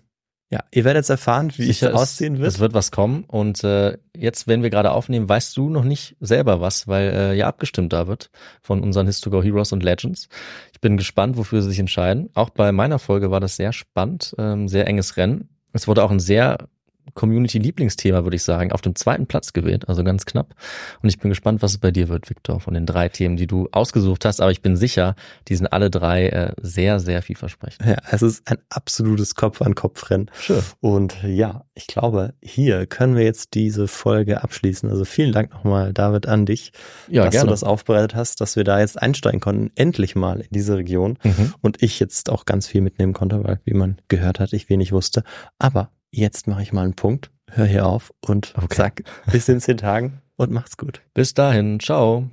Ja, 0.49 0.61
ihr 0.71 0.85
werdet 0.85 1.01
jetzt 1.01 1.11
erfahren, 1.11 1.53
wie 1.57 1.65
Sicher 1.65 1.89
es 1.89 1.95
aussehen 1.95 2.39
wird. 2.39 2.47
Es 2.47 2.61
wird 2.61 2.73
was 2.73 2.93
kommen. 2.93 3.25
Und 3.25 3.65
äh, 3.65 3.99
jetzt, 4.17 4.47
wenn 4.47 4.63
wir 4.63 4.71
gerade 4.71 4.93
aufnehmen, 4.93 5.29
weißt 5.29 5.57
du 5.57 5.69
noch 5.69 5.83
nicht 5.83 6.17
selber 6.21 6.61
was, 6.61 6.87
weil 6.87 7.09
äh, 7.09 7.35
ja 7.35 7.49
abgestimmt 7.49 7.93
da 7.93 8.07
wird 8.07 8.31
von 8.63 8.81
unseren 8.81 9.07
Histogo 9.07 9.43
Heroes 9.43 9.73
und 9.73 9.83
Legends. 9.83 10.29
Ich 10.73 10.81
bin 10.81 10.97
gespannt, 10.97 11.37
wofür 11.37 11.63
sie 11.63 11.71
sich 11.71 11.81
entscheiden. 11.81 12.31
Auch 12.35 12.51
bei 12.51 12.71
meiner 12.71 13.01
Folge 13.01 13.33
war 13.33 13.41
das 13.41 13.57
sehr 13.57 13.73
spannend, 13.73 14.37
ähm, 14.39 14.69
sehr 14.69 14.87
enges 14.87 15.17
Rennen. 15.17 15.49
Es 15.73 15.89
wurde 15.89 16.05
auch 16.05 16.13
ein 16.13 16.21
sehr 16.21 16.69
Community-Lieblingsthema, 17.17 18.23
würde 18.23 18.37
ich 18.37 18.45
sagen, 18.45 18.71
auf 18.71 18.81
dem 18.81 18.95
zweiten 18.95 19.27
Platz 19.27 19.53
gewählt, 19.53 19.89
also 19.89 20.05
ganz 20.05 20.25
knapp. 20.25 20.55
Und 21.03 21.09
ich 21.09 21.19
bin 21.19 21.31
gespannt, 21.31 21.63
was 21.63 21.73
es 21.73 21.79
bei 21.79 21.91
dir 21.91 22.09
wird, 22.09 22.31
Victor, 22.31 22.61
von 22.61 22.75
den 22.75 22.87
drei 22.87 23.09
Themen, 23.09 23.37
die 23.37 23.49
du 23.49 23.69
ausgesucht 23.73 24.25
hast. 24.25 24.41
Aber 24.41 24.53
ich 24.53 24.63
bin 24.63 24.77
sicher, 24.77 25.17
die 25.49 25.57
sind 25.57 25.67
alle 25.67 25.91
drei 25.91 26.29
äh, 26.29 26.53
sehr, 26.63 27.01
sehr 27.01 27.23
vielversprechend. 27.23 27.85
Ja, 27.85 27.97
es 28.11 28.23
ist 28.23 28.49
ein 28.49 28.59
absolutes 28.71 29.35
Kopf-an-Kopf-Rennen. 29.35 30.31
Schön. 30.39 30.63
Und 30.81 31.17
ja, 31.25 31.65
ich 31.75 31.89
glaube, 31.89 32.35
hier 32.41 32.87
können 32.87 33.17
wir 33.17 33.25
jetzt 33.25 33.55
diese 33.55 33.89
Folge 33.89 34.43
abschließen. 34.43 34.89
Also 34.89 35.05
vielen 35.05 35.33
Dank 35.33 35.53
nochmal, 35.53 35.93
David, 35.93 36.27
an 36.27 36.47
dich, 36.47 36.73
ja, 37.09 37.25
dass 37.25 37.33
gerne. 37.33 37.47
du 37.47 37.51
das 37.51 37.65
aufbereitet 37.65 38.15
hast, 38.15 38.41
dass 38.41 38.57
wir 38.57 38.65
da 38.65 38.79
jetzt 38.79 39.01
einsteigen 39.01 39.41
konnten, 39.41 39.71
endlich 39.75 40.15
mal 40.15 40.41
in 40.41 40.49
diese 40.51 40.77
Region. 40.77 41.19
Mhm. 41.25 41.55
Und 41.63 41.83
ich 41.83 41.99
jetzt 41.99 42.31
auch 42.31 42.45
ganz 42.45 42.67
viel 42.67 42.83
mitnehmen 42.83 43.15
konnte, 43.15 43.43
weil, 43.43 43.61
wie 43.65 43.75
man 43.75 43.97
gehört 44.09 44.39
hat, 44.39 44.53
ich 44.53 44.69
wenig 44.69 44.93
wusste. 44.93 45.25
Aber 45.59 45.91
jetzt 46.17 46.47
mache 46.47 46.63
ich 46.63 46.73
mal 46.73 46.85
einen 46.85 46.95
Punkt, 46.95 47.31
hör 47.51 47.67
hier 47.67 47.87
auf 47.87 48.13
und 48.21 48.55
okay. 48.57 48.75
zack, 48.75 49.03
bis 49.31 49.49
in 49.49 49.61
zehn 49.61 49.77
Tagen 49.77 50.23
und 50.37 50.51
macht's 50.51 50.77
gut. 50.77 51.03
Bis 51.15 51.35
dahin, 51.35 51.79
ciao. 51.79 52.29